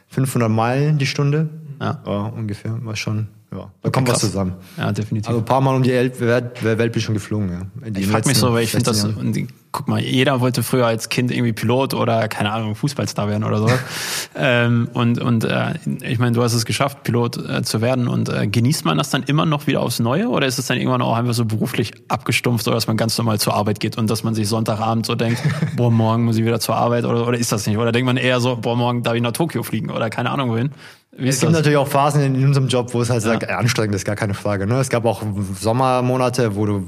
500 0.09 0.51
Meilen 0.51 0.99
die 0.99 1.07
Stunde. 1.07 1.49
Ja. 1.81 1.93
ungefähr, 2.37 2.85
war 2.85 2.97
schon, 2.97 3.29
ja. 3.53 3.71
Da 3.83 3.91
kommt 3.91 4.09
was 4.09 4.21
krass. 4.21 4.31
zusammen. 4.31 4.55
Ja, 4.77 4.93
definitiv. 4.93 5.29
Also 5.29 5.41
ein 5.41 5.45
paar 5.45 5.61
Mal 5.61 5.75
um 5.77 5.83
die 5.83 5.93
El- 5.93 6.19
Welt, 6.21 6.63
Welt 6.63 6.93
bin 6.93 6.99
ich 6.99 7.05
schon 7.05 7.15
geflogen, 7.15 7.51
ja. 7.51 7.91
Ich 7.99 8.07
frag 8.07 8.27
mich 8.27 8.37
so, 8.37 8.53
weil 8.53 8.65
ich 8.65 8.71
finde 8.71 8.85
das, 8.87 8.97
16 9.01 9.17
Jahren. 9.17 9.27
und 9.29 9.33
die- 9.37 9.49
guck 9.71 9.87
mal, 9.87 10.01
jeder 10.01 10.41
wollte 10.41 10.63
früher 10.63 10.87
als 10.87 11.09
Kind 11.11 11.31
irgendwie 11.31 11.53
Pilot 11.53 11.93
oder, 11.95 12.27
keine 12.29 12.51
Ahnung, 12.53 12.75
Fußballstar 12.75 13.29
werden 13.29 13.45
oder 13.45 13.59
so. 13.59 13.69
ähm, 14.37 14.89
und 14.95 15.21
und 15.21 15.45
äh, 15.45 15.75
ich 16.03 16.19
meine, 16.19 16.33
du 16.33 16.43
hast 16.43 16.55
es 16.55 16.65
geschafft, 16.65 17.03
Pilot 17.05 17.37
äh, 17.37 17.63
zu 17.63 17.81
werden 17.81 18.09
und 18.09 18.29
äh, 18.29 18.47
genießt 18.47 18.85
man 18.85 18.97
das 18.99 19.11
dann 19.11 19.23
immer 19.25 19.45
noch 19.47 19.67
wieder 19.67 19.81
aufs 19.83 19.99
Neue 19.99 20.29
oder 20.29 20.47
ist 20.47 20.59
es 20.59 20.67
dann 20.67 20.79
irgendwann 20.79 21.03
auch 21.03 21.17
einfach 21.17 21.35
so 21.35 21.45
beruflich 21.45 21.93
abgestumpft 22.09 22.67
oder 22.67 22.77
dass 22.77 22.87
man 22.87 22.97
ganz 22.97 23.17
normal 23.19 23.39
zur 23.41 23.55
Arbeit 23.55 23.79
geht 23.81 23.99
und 23.99 24.09
dass 24.11 24.25
man 24.25 24.35
sich 24.35 24.49
Sonntagabend 24.49 25.07
so 25.07 25.15
denkt, 25.15 25.43
boah, 25.77 25.91
morgen 25.91 26.25
muss 26.25 26.37
ich 26.39 26.45
wieder 26.45 26.61
zur 26.61 26.77
Arbeit 26.77 27.05
oder, 27.05 27.27
oder 27.27 27.39
ist 27.39 27.53
das 27.53 27.67
nicht? 27.67 27.79
Oder 27.79 27.93
denkt 27.93 28.07
man 28.07 28.17
eher 28.17 28.41
so, 28.41 28.57
boah, 28.57 28.77
morgen 28.77 29.03
darf 29.03 29.15
ich 29.15 29.23
nach 29.23 29.33
Tokio 29.33 29.63
fliegen 29.63 29.91
oder 29.91 30.09
keine 30.11 30.31
Ahnung 30.31 30.51
wohin? 30.51 30.71
Wie 31.19 31.29
Es 31.29 31.41
gibt 31.41 31.51
das? 31.53 31.59
natürlich 31.59 31.77
auch 31.79 31.89
Phasen 31.89 32.23
in 32.23 32.45
unserem 32.47 32.69
Job, 32.69 32.95
wo 32.95 33.03
es 33.03 33.11
halt 33.11 33.23
sehr 33.23 33.59
anstrengend 33.59 33.95
ist, 33.97 34.05
gar 34.05 34.15
keine 34.17 34.35
Frage. 34.35 34.67
Ne? 34.67 34.77
Es 34.79 34.89
gab 34.89 35.05
auch 35.05 35.23
Sommermonate, 35.61 36.55
wo 36.55 36.65
du 36.65 36.87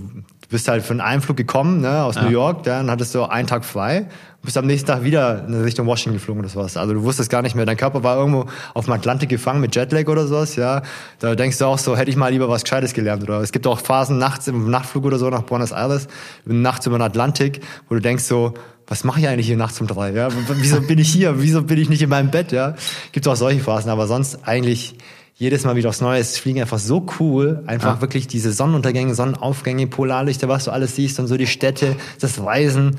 bist 0.49 0.69
halt 0.69 0.83
von 0.83 1.01
einem 1.01 1.23
Flug 1.23 1.37
gekommen, 1.37 1.81
ne, 1.81 2.03
aus 2.03 2.17
Ja. 2.17 2.23
New 2.25 2.31
York, 2.31 2.65
dann 2.65 2.91
hattest 2.91 3.15
du 3.15 3.23
einen 3.23 3.47
Tag 3.47 3.65
frei, 3.65 4.07
bist 4.43 4.59
am 4.59 4.67
nächsten 4.67 4.89
Tag 4.89 5.05
wieder 5.05 5.45
in 5.47 5.55
Richtung 5.63 5.87
Washington 5.87 6.15
geflogen 6.19 6.41
oder 6.41 6.49
sowas. 6.49 6.77
Also 6.77 6.93
du 6.93 7.05
wusstest 7.05 7.31
gar 7.31 7.43
nicht 7.43 7.55
mehr, 7.55 7.67
dein 7.67 7.77
Körper 7.77 8.03
war 8.03 8.17
irgendwo 8.17 8.47
auf 8.75 8.87
dem 8.87 8.95
Atlantik 8.95 9.29
gefangen 9.29 9.61
mit 9.61 9.77
Jetlag 9.77 10.09
oder 10.09 10.27
sowas, 10.27 10.57
ja. 10.57 10.83
Da 11.21 11.37
denkst 11.37 11.59
du 11.59 11.67
auch 11.67 11.79
so, 11.79 11.97
hätte 11.97 12.11
ich 12.11 12.17
mal 12.17 12.33
lieber 12.33 12.49
was 12.49 12.65
Gescheites 12.65 12.95
gelernt 12.95 13.23
oder 13.23 13.41
es 13.43 13.53
gibt 13.53 13.65
auch 13.69 13.79
Phasen 13.79 14.19
nachts 14.19 14.49
im 14.49 14.69
Nachtflug 14.71 15.05
oder 15.05 15.19
so 15.19 15.31
nach 15.31 15.43
Buenos 15.43 15.71
Aires, 15.71 16.09
nachts 16.45 16.85
über 16.87 16.99
den 16.99 17.03
Atlantik, 17.03 17.61
wo 17.89 17.95
du 17.95 18.01
denkst 18.01 18.25
so, 18.25 18.55
was 18.91 19.05
mache 19.05 19.21
ich 19.21 19.29
eigentlich 19.29 19.47
hier 19.47 19.57
nachts 19.57 19.81
um 19.81 19.87
drei? 19.87 20.11
Ja? 20.11 20.29
Wieso 20.57 20.81
bin 20.83 20.99
ich 20.99 21.11
hier? 21.11 21.41
Wieso 21.41 21.63
bin 21.63 21.79
ich 21.79 21.89
nicht 21.89 22.03
in 22.03 22.11
meinem 22.11 22.31
Bett? 22.33 22.51
Ja? 22.51 22.75
Gibt 23.13 23.27
auch 23.29 23.37
solche 23.37 23.61
Phasen, 23.61 23.89
aber 23.89 24.09
sonst 24.09 24.41
eigentlich 24.47 24.97
jedes 25.37 25.65
Mal 25.65 25.77
wieder 25.77 25.89
aufs 25.91 26.01
Neue. 26.01 26.19
Es 26.19 26.39
fliegen 26.39 26.61
einfach 26.61 26.81
so 26.81 27.07
cool. 27.21 27.63
Einfach 27.67 27.95
Ja. 27.95 28.01
wirklich 28.01 28.27
diese 28.27 28.53
Sonnenuntergänge, 28.53 29.15
Sonnenaufgänge, 29.15 29.87
Polarlichter, 29.87 30.49
was 30.49 30.65
du 30.65 30.73
alles 30.73 30.97
siehst 30.97 31.21
und 31.21 31.29
so 31.29 31.37
die 31.37 31.47
Städte, 31.47 31.95
das 32.21 32.43
Reisen, 32.43 32.97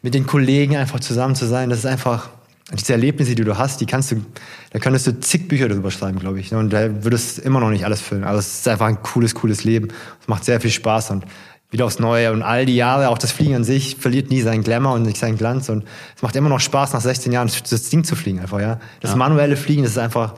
mit 0.00 0.14
den 0.14 0.26
Kollegen 0.26 0.76
einfach 0.76 1.00
zusammen 1.00 1.34
zu 1.34 1.46
sein. 1.46 1.68
Das 1.68 1.80
ist 1.80 1.86
einfach, 1.86 2.30
diese 2.72 2.94
Erlebnisse, 2.94 3.34
die 3.34 3.44
du 3.44 3.58
hast, 3.58 3.82
die 3.82 3.86
kannst 3.86 4.12
du, 4.12 4.24
da 4.70 4.78
könntest 4.78 5.06
du 5.06 5.20
zig 5.20 5.46
Bücher 5.46 5.68
darüber 5.68 5.90
schreiben, 5.90 6.18
glaube 6.18 6.40
ich. 6.40 6.54
Und 6.54 6.72
da 6.72 7.04
würdest 7.04 7.38
immer 7.38 7.60
noch 7.60 7.70
nicht 7.70 7.84
alles 7.84 8.00
füllen. 8.00 8.24
Also 8.24 8.38
es 8.38 8.54
ist 8.60 8.68
einfach 8.68 8.86
ein 8.86 9.02
cooles, 9.02 9.34
cooles 9.34 9.64
Leben. 9.64 9.88
Es 10.22 10.26
macht 10.26 10.44
sehr 10.46 10.60
viel 10.60 10.70
Spaß 10.70 11.10
und 11.10 11.24
wieder 11.70 11.86
aufs 11.86 11.98
Neue 11.98 12.32
und 12.32 12.42
all 12.42 12.66
die 12.66 12.76
Jahre, 12.76 13.08
auch 13.08 13.18
das 13.18 13.32
Fliegen 13.32 13.54
an 13.56 13.64
sich 13.64 13.96
verliert 13.96 14.30
nie 14.30 14.40
seinen 14.40 14.62
Glamour 14.62 14.92
und 14.94 15.02
nicht 15.02 15.16
seinen 15.16 15.36
Glanz 15.36 15.68
und 15.68 15.84
es 16.16 16.22
macht 16.22 16.36
immer 16.36 16.48
noch 16.48 16.60
Spaß, 16.60 16.92
nach 16.92 17.00
16 17.00 17.32
Jahren 17.32 17.50
das 17.68 17.90
Ding 17.90 18.04
zu 18.04 18.14
fliegen 18.16 18.40
einfach, 18.40 18.60
ja. 18.60 18.78
Das 19.00 19.16
manuelle 19.16 19.56
Fliegen, 19.56 19.82
das 19.82 19.92
ist 19.92 19.98
einfach, 19.98 20.34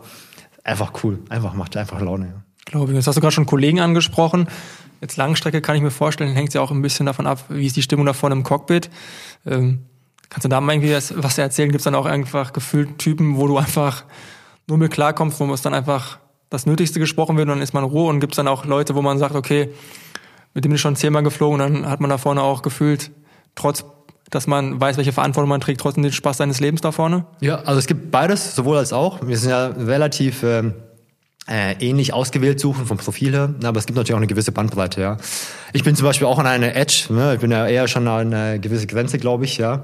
einfach 0.64 0.92
cool. 1.02 1.18
Einfach, 1.28 1.54
macht 1.54 1.76
einfach 1.76 2.00
Laune, 2.00 2.26
ja. 2.26 2.42
Glaube 2.66 2.92
ich. 2.92 2.96
Jetzt 2.96 3.06
hast 3.06 3.14
du 3.14 3.20
gerade 3.20 3.32
schon 3.32 3.46
Kollegen 3.46 3.80
angesprochen. 3.80 4.48
Jetzt 5.00 5.16
Langstrecke 5.16 5.60
kann 5.60 5.76
ich 5.76 5.82
mir 5.82 5.90
vorstellen, 5.90 6.34
hängt 6.34 6.52
ja 6.52 6.60
auch 6.60 6.70
ein 6.70 6.82
bisschen 6.82 7.06
davon 7.06 7.26
ab, 7.26 7.44
wie 7.48 7.66
ist 7.66 7.76
die 7.76 7.82
Stimmung 7.82 8.06
da 8.06 8.12
vorne 8.12 8.34
im 8.34 8.42
Cockpit. 8.42 8.90
Ähm, 9.46 9.84
kannst 10.30 10.44
du 10.44 10.48
da 10.48 10.60
mal 10.60 10.72
irgendwie 10.72 10.94
was, 10.94 11.14
was 11.16 11.38
erzählen? 11.38 11.70
Gibt 11.70 11.80
es 11.80 11.84
dann 11.84 11.94
auch 11.94 12.06
einfach 12.06 12.52
gefühlt 12.52 12.98
Typen, 12.98 13.36
wo 13.36 13.46
du 13.46 13.56
einfach 13.56 14.04
nur 14.66 14.78
mit 14.78 14.90
klarkommst, 14.90 15.38
wo 15.38 15.52
es 15.54 15.62
dann 15.62 15.74
einfach 15.74 16.18
das 16.50 16.66
Nötigste 16.66 16.98
gesprochen 16.98 17.36
wird 17.36 17.48
und 17.48 17.54
dann 17.54 17.62
ist 17.62 17.74
man 17.74 17.84
Ruhe 17.84 18.08
und 18.08 18.20
gibt 18.20 18.32
es 18.32 18.36
dann 18.36 18.48
auch 18.48 18.64
Leute, 18.64 18.94
wo 18.94 19.02
man 19.02 19.18
sagt, 19.18 19.34
okay, 19.34 19.70
mit 20.56 20.64
dem 20.64 20.70
bin 20.70 20.76
ich 20.76 20.80
schon 20.80 20.96
zehnmal 20.96 21.22
geflogen, 21.22 21.58
dann 21.58 21.86
hat 21.86 22.00
man 22.00 22.08
da 22.08 22.16
vorne 22.16 22.42
auch 22.42 22.62
gefühlt, 22.62 23.10
trotz 23.54 23.84
dass 24.30 24.48
man 24.48 24.80
weiß, 24.80 24.96
welche 24.96 25.12
Verantwortung 25.12 25.48
man 25.50 25.60
trägt, 25.60 25.80
trotzdem 25.80 26.02
den 26.02 26.10
Spaß 26.10 26.38
seines 26.38 26.58
Lebens 26.58 26.80
da 26.80 26.90
vorne? 26.90 27.26
Ja, 27.40 27.60
also 27.60 27.78
es 27.78 27.86
gibt 27.86 28.10
beides, 28.10 28.56
sowohl 28.56 28.76
als 28.76 28.92
auch. 28.92 29.24
Wir 29.24 29.36
sind 29.36 29.50
ja 29.50 29.66
relativ 29.66 30.42
ähm, 30.42 30.74
äh, 31.48 31.74
ähnlich 31.78 32.12
ausgewählt 32.12 32.58
suchen 32.58 32.86
vom 32.86 32.96
Profil 32.98 33.32
her, 33.32 33.54
aber 33.64 33.78
es 33.78 33.86
gibt 33.86 33.96
natürlich 33.96 34.14
auch 34.14 34.18
eine 34.18 34.26
gewisse 34.26 34.52
Bandbreite, 34.52 35.00
ja. 35.00 35.16
Ich 35.72 35.84
bin 35.84 35.94
zum 35.94 36.06
Beispiel 36.06 36.26
auch 36.26 36.38
an 36.38 36.46
einer 36.46 36.74
Edge, 36.74 37.06
ne? 37.10 37.34
ich 37.34 37.40
bin 37.40 37.50
ja 37.50 37.66
eher 37.66 37.86
schon 37.88 38.08
an 38.08 38.32
eine 38.34 38.58
gewisse 38.60 38.86
Grenze, 38.86 39.18
glaube 39.18 39.44
ich, 39.44 39.58
ja. 39.58 39.82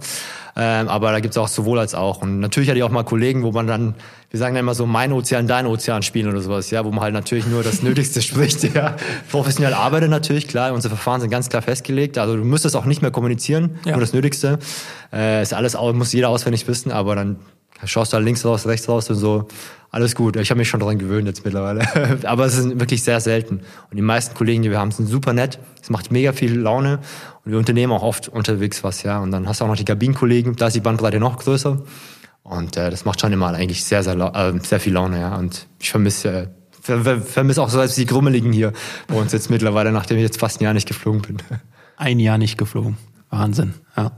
Ähm, 0.54 0.88
aber 0.88 1.12
da 1.12 1.21
gibt's 1.21 1.38
auch 1.38 1.49
sowohl 1.49 1.78
als 1.78 1.95
auch. 1.95 2.21
Und 2.21 2.38
natürlich 2.40 2.69
hatte 2.69 2.76
ich 2.78 2.85
auch 2.85 2.90
mal 2.90 3.04
Kollegen, 3.04 3.42
wo 3.42 3.52
man 3.52 3.66
dann, 3.66 3.95
wir 4.31 4.38
sagen 4.38 4.54
dann 4.54 4.64
immer 4.64 4.75
so, 4.75 4.85
mein 4.85 5.11
Ozean, 5.12 5.47
dein 5.47 5.66
Ozean 5.66 6.02
spielen 6.02 6.28
oder 6.28 6.42
sowas, 6.42 6.71
ja, 6.71 6.85
wo 6.85 6.90
man 6.90 7.00
halt 7.00 7.14
natürlich 7.14 7.47
nur 7.47 7.62
das 7.62 7.83
Nötigste 7.83 8.21
spricht, 8.21 8.62
ja. 8.75 8.97
Professionell 9.31 9.73
arbeitet 9.73 10.11
natürlich, 10.11 10.49
klar, 10.49 10.75
unsere 10.75 10.95
Verfahren 10.95 11.21
sind 11.23 11.31
ganz 11.31 11.49
klar 11.49 11.62
festgelegt. 11.62 12.19
Also 12.19 12.37
du 12.37 12.45
müsstest 12.45 12.76
auch 12.76 12.85
nicht 12.85 13.00
mehr 13.00 13.11
kommunizieren, 13.11 13.78
Ja. 13.87 13.92
nur 13.92 14.00
das 14.00 14.12
Nötigste. 14.12 14.59
Äh, 15.12 15.42
ist 15.42 15.54
alles, 15.54 15.75
muss 15.95 16.12
jeder 16.12 16.28
auswendig 16.28 16.66
wissen, 16.69 16.92
aber 16.92 17.14
dann 17.14 17.37
schaust 17.91 18.12
halt 18.12 18.25
links 18.25 18.45
raus, 18.45 18.67
rechts 18.67 18.89
raus 18.89 19.11
und 19.11 19.17
so. 19.17 19.49
Alles 19.91 20.15
gut. 20.15 20.37
Ich 20.37 20.51
habe 20.51 20.59
mich 20.59 20.69
schon 20.69 20.81
daran 20.81 20.99
gewöhnt 20.99 21.27
jetzt 21.27 21.45
mittlerweile. 21.45 21.87
Aber 22.27 22.47
es 22.47 22.57
ist 22.57 22.81
wirklich 22.81 23.03
sehr 23.03 23.21
selten. 23.21 23.61
Und 23.91 23.97
die 23.97 24.03
meisten 24.03 24.35
Kollegen, 24.35 24.62
die 24.62 24.71
wir 24.71 24.79
haben, 24.79 24.91
sind 24.91 25.07
super 25.07 25.33
nett. 25.35 25.59
Es 25.83 25.91
macht 25.91 26.11
mega 26.11 26.33
viel 26.33 26.59
Laune. 26.59 27.01
Und 27.45 27.53
wir 27.53 27.59
unternehmen 27.59 27.93
auch 27.93 28.03
oft 28.03 28.29
unterwegs 28.29 28.83
was, 28.85 29.03
ja. 29.03 29.19
Und 29.21 29.33
dann 29.33 29.47
hast 29.47 29.61
du 29.61 29.65
auch 29.65 29.69
noch 29.69 29.77
die 29.77 29.85
Kabinenkollegen, 29.85 30.57
da 30.57 30.69
ist 30.69 30.77
die 30.77 30.81
Bandbreite 30.81 31.21
noch 31.21 31.37
größer. 31.37 31.83
Und 32.43 32.77
äh, 32.77 32.91
das 32.91 33.05
macht 33.05 33.21
schon 33.21 33.33
immer 33.33 33.49
eigentlich 33.49 33.85
sehr, 33.85 34.03
sehr, 34.03 34.17
äh, 34.17 34.59
sehr 34.62 34.81
viel 34.81 34.95
Laune, 34.95 35.21
ja. 35.21 35.37
Und 35.37 35.67
ich 35.79 35.91
vermisse 35.91 36.29
äh, 36.29 36.49
ver 36.81 37.01
ver 37.01 37.21
vermisse 37.21 37.62
auch 37.62 37.69
so 37.69 37.79
als 37.79 37.95
die 37.95 38.07
Grummeligen 38.07 38.53
hier 38.53 38.73
bei 39.07 39.17
uns 39.17 39.33
jetzt 39.33 39.51
mittlerweile, 39.51 39.93
nachdem 39.93 40.17
ich 40.17 40.25
jetzt 40.25 40.39
fast 40.39 40.61
ein 40.61 40.65
Jahr 40.65 40.75
nicht 40.75 40.89
geflogen 40.89 41.23
bin. 41.23 41.37
Ein 41.97 42.19
Jahr 42.19 42.39
nicht 42.39 42.59
geflogen. 42.59 42.97
Wahnsinn, 43.31 43.75
ja. 43.97 44.12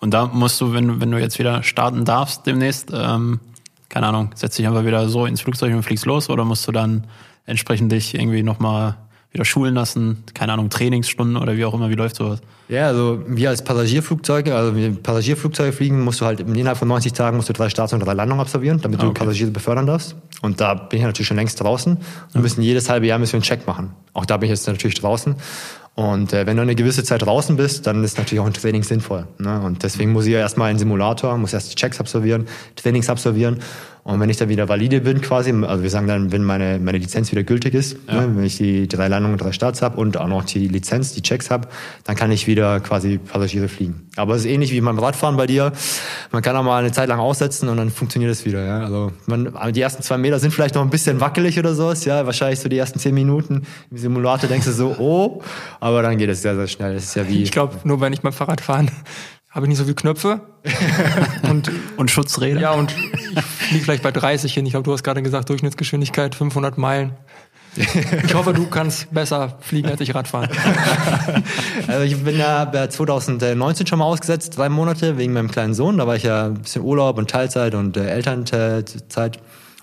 Und 0.00 0.12
da 0.14 0.26
musst 0.26 0.60
du, 0.60 0.72
wenn, 0.72 0.88
du- 0.88 1.00
wenn 1.00 1.10
du 1.10 1.18
jetzt 1.18 1.38
wieder 1.38 1.62
starten 1.62 2.04
darfst 2.04 2.46
demnächst, 2.46 2.90
ähm, 2.92 3.40
keine 3.88 4.06
Ahnung, 4.06 4.30
setz 4.34 4.56
dich 4.56 4.66
einfach 4.66 4.84
wieder 4.84 5.08
so 5.08 5.26
ins 5.26 5.40
Flugzeug 5.42 5.74
und 5.74 5.82
fliegst 5.82 6.06
los 6.06 6.30
oder 6.30 6.44
musst 6.44 6.66
du 6.66 6.72
dann 6.72 7.04
entsprechend 7.46 7.90
dich 7.92 8.14
irgendwie 8.14 8.42
nochmal 8.42 8.96
wieder 9.32 9.44
schulen 9.44 9.74
lassen, 9.74 10.24
keine 10.34 10.52
Ahnung, 10.52 10.70
Trainingsstunden 10.70 11.36
oder 11.36 11.56
wie 11.56 11.64
auch 11.64 11.74
immer, 11.74 11.88
wie 11.88 11.94
läuft 11.94 12.16
sowas? 12.16 12.40
Ja, 12.68 12.86
also 12.86 13.22
wir 13.26 13.48
als 13.50 13.62
Passagierflugzeuge, 13.62 14.54
also 14.54 14.74
wir 14.74 14.90
Passagierflugzeuge 14.94 15.72
fliegen, 15.72 16.00
musst 16.02 16.20
du 16.20 16.24
halt 16.24 16.40
innerhalb 16.40 16.78
von 16.78 16.88
90 16.88 17.12
Tagen 17.12 17.36
musst 17.36 17.48
du 17.48 17.52
drei 17.52 17.68
Starts 17.68 17.92
und 17.92 18.00
drei 18.00 18.14
Landungen 18.14 18.40
absolvieren, 18.40 18.80
damit 18.80 19.00
du 19.02 19.06
Okay. 19.06 19.18
Passagiere 19.20 19.50
befördern 19.50 19.86
darfst. 19.86 20.16
Und 20.42 20.60
da 20.60 20.74
bin 20.74 20.98
ich 21.00 21.04
natürlich 21.04 21.28
schon 21.28 21.36
längst 21.36 21.60
draußen. 21.60 21.96
Wir 22.32 22.40
müssen 22.40 22.62
jedes 22.62 22.88
halbe 22.88 23.06
Jahr 23.06 23.18
müssen 23.20 23.32
wir 23.34 23.38
einen 23.38 23.42
Check 23.44 23.66
machen. 23.68 23.90
Auch 24.14 24.24
da 24.26 24.36
bin 24.36 24.46
ich 24.48 24.50
jetzt 24.50 24.66
natürlich 24.66 24.96
draußen. 25.00 25.36
Und 26.00 26.32
äh, 26.32 26.46
wenn 26.46 26.56
du 26.56 26.62
eine 26.62 26.74
gewisse 26.74 27.04
Zeit 27.04 27.20
draußen 27.20 27.56
bist, 27.56 27.86
dann 27.86 28.02
ist 28.02 28.16
natürlich 28.16 28.40
auch 28.40 28.46
ein 28.46 28.54
Training 28.54 28.82
sinnvoll. 28.84 29.26
Ne? 29.36 29.60
Und 29.60 29.82
deswegen 29.82 30.12
muss 30.12 30.24
ich 30.24 30.32
ja 30.32 30.38
erstmal 30.38 30.70
einen 30.70 30.78
Simulator, 30.78 31.36
muss 31.36 31.52
erst 31.52 31.76
Checks 31.76 32.00
absolvieren, 32.00 32.46
Trainings 32.74 33.10
absolvieren. 33.10 33.58
Und 34.02 34.18
wenn 34.20 34.30
ich 34.30 34.36
dann 34.36 34.48
wieder 34.48 34.68
valide 34.68 35.00
bin 35.00 35.20
quasi, 35.20 35.52
also 35.52 35.82
wir 35.82 35.90
sagen 35.90 36.06
dann, 36.06 36.32
wenn 36.32 36.42
meine, 36.42 36.78
meine 36.78 36.98
Lizenz 36.98 37.30
wieder 37.32 37.42
gültig 37.42 37.74
ist, 37.74 37.94
ne, 38.08 38.30
wenn 38.34 38.44
ich 38.44 38.56
die 38.56 38.88
drei 38.88 39.08
Landungen 39.08 39.34
und 39.34 39.42
drei 39.42 39.52
Starts 39.52 39.82
habe 39.82 39.98
und 39.98 40.16
auch 40.16 40.28
noch 40.28 40.44
die 40.44 40.68
Lizenz, 40.68 41.12
die 41.12 41.22
Checks 41.22 41.50
habe, 41.50 41.68
dann 42.04 42.16
kann 42.16 42.30
ich 42.32 42.46
wieder 42.46 42.80
quasi 42.80 43.18
Passagiere 43.18 43.68
fliegen. 43.68 44.08
Aber 44.16 44.34
es 44.34 44.42
ist 44.42 44.50
ähnlich 44.50 44.72
wie 44.72 44.80
beim 44.80 44.98
Radfahren 44.98 45.36
bei 45.36 45.46
dir. 45.46 45.72
Man 46.32 46.42
kann 46.42 46.56
auch 46.56 46.62
mal 46.62 46.78
eine 46.78 46.92
Zeit 46.92 47.08
lang 47.08 47.20
aussetzen 47.20 47.68
und 47.68 47.76
dann 47.76 47.90
funktioniert 47.90 48.32
es 48.32 48.44
wieder. 48.44 48.64
Ja? 48.64 48.80
Also 48.80 49.12
man, 49.26 49.52
die 49.72 49.80
ersten 49.80 50.02
zwei 50.02 50.18
Meter 50.18 50.38
sind 50.38 50.52
vielleicht 50.52 50.74
noch 50.74 50.82
ein 50.82 50.90
bisschen 50.90 51.20
wackelig 51.20 51.58
oder 51.58 51.74
sowas, 51.74 52.04
ja, 52.04 52.26
wahrscheinlich 52.26 52.60
so 52.60 52.68
die 52.68 52.78
ersten 52.78 52.98
zehn 52.98 53.14
Minuten 53.14 53.62
im 53.90 53.96
Simulator 53.96 54.48
denkst 54.48 54.66
du 54.66 54.72
so, 54.72 54.96
oh, 54.98 55.42
aber 55.80 56.02
dann 56.02 56.18
geht 56.18 56.30
es 56.30 56.42
sehr, 56.42 56.56
sehr 56.56 56.68
schnell. 56.68 56.94
Das 56.94 57.04
ist 57.04 57.16
ja 57.16 57.28
wie 57.28 57.42
Ich 57.42 57.52
glaube, 57.52 57.76
nur 57.84 58.00
wenn 58.00 58.12
ich 58.12 58.20
beim 58.20 58.32
Fahrrad 58.32 58.60
fahren, 58.60 58.90
habe 59.50 59.66
ich 59.66 59.68
nicht 59.70 59.78
so 59.78 59.84
viele 59.84 59.94
Knöpfe. 59.96 60.40
und 61.50 61.70
Und 61.96 62.10
Schutzräder? 62.10 62.60
ja, 62.60 62.72
und 62.72 62.94
ich 62.96 63.70
liege 63.72 63.84
vielleicht 63.84 64.02
bei 64.02 64.12
30 64.12 64.52
hin. 64.52 64.66
Ich 64.66 64.72
glaube, 64.72 64.84
du 64.84 64.92
hast 64.92 65.02
gerade 65.02 65.22
gesagt, 65.22 65.48
Durchschnittsgeschwindigkeit 65.48 66.34
500 66.34 66.78
Meilen. 66.78 67.12
Ich 67.76 68.34
hoffe, 68.34 68.52
du 68.52 68.66
kannst 68.66 69.12
besser 69.14 69.56
fliegen 69.60 69.88
als 69.90 70.00
ich 70.00 70.14
Radfahren. 70.14 70.48
Also 71.86 72.02
ich 72.02 72.22
bin 72.22 72.36
ja 72.38 72.64
bei 72.64 72.86
2019 72.88 73.86
schon 73.86 73.98
mal 74.00 74.04
ausgesetzt, 74.04 74.56
drei 74.56 74.68
Monate 74.68 75.18
wegen 75.18 75.32
meinem 75.32 75.50
kleinen 75.50 75.74
Sohn. 75.74 75.98
Da 75.98 76.06
war 76.06 76.16
ich 76.16 76.24
ja 76.24 76.46
ein 76.46 76.54
bisschen 76.54 76.82
Urlaub 76.82 77.18
und 77.18 77.30
Teilzeit 77.30 77.74
und 77.74 77.96
äh, 77.96 78.06
Elternzeit. 78.10 79.38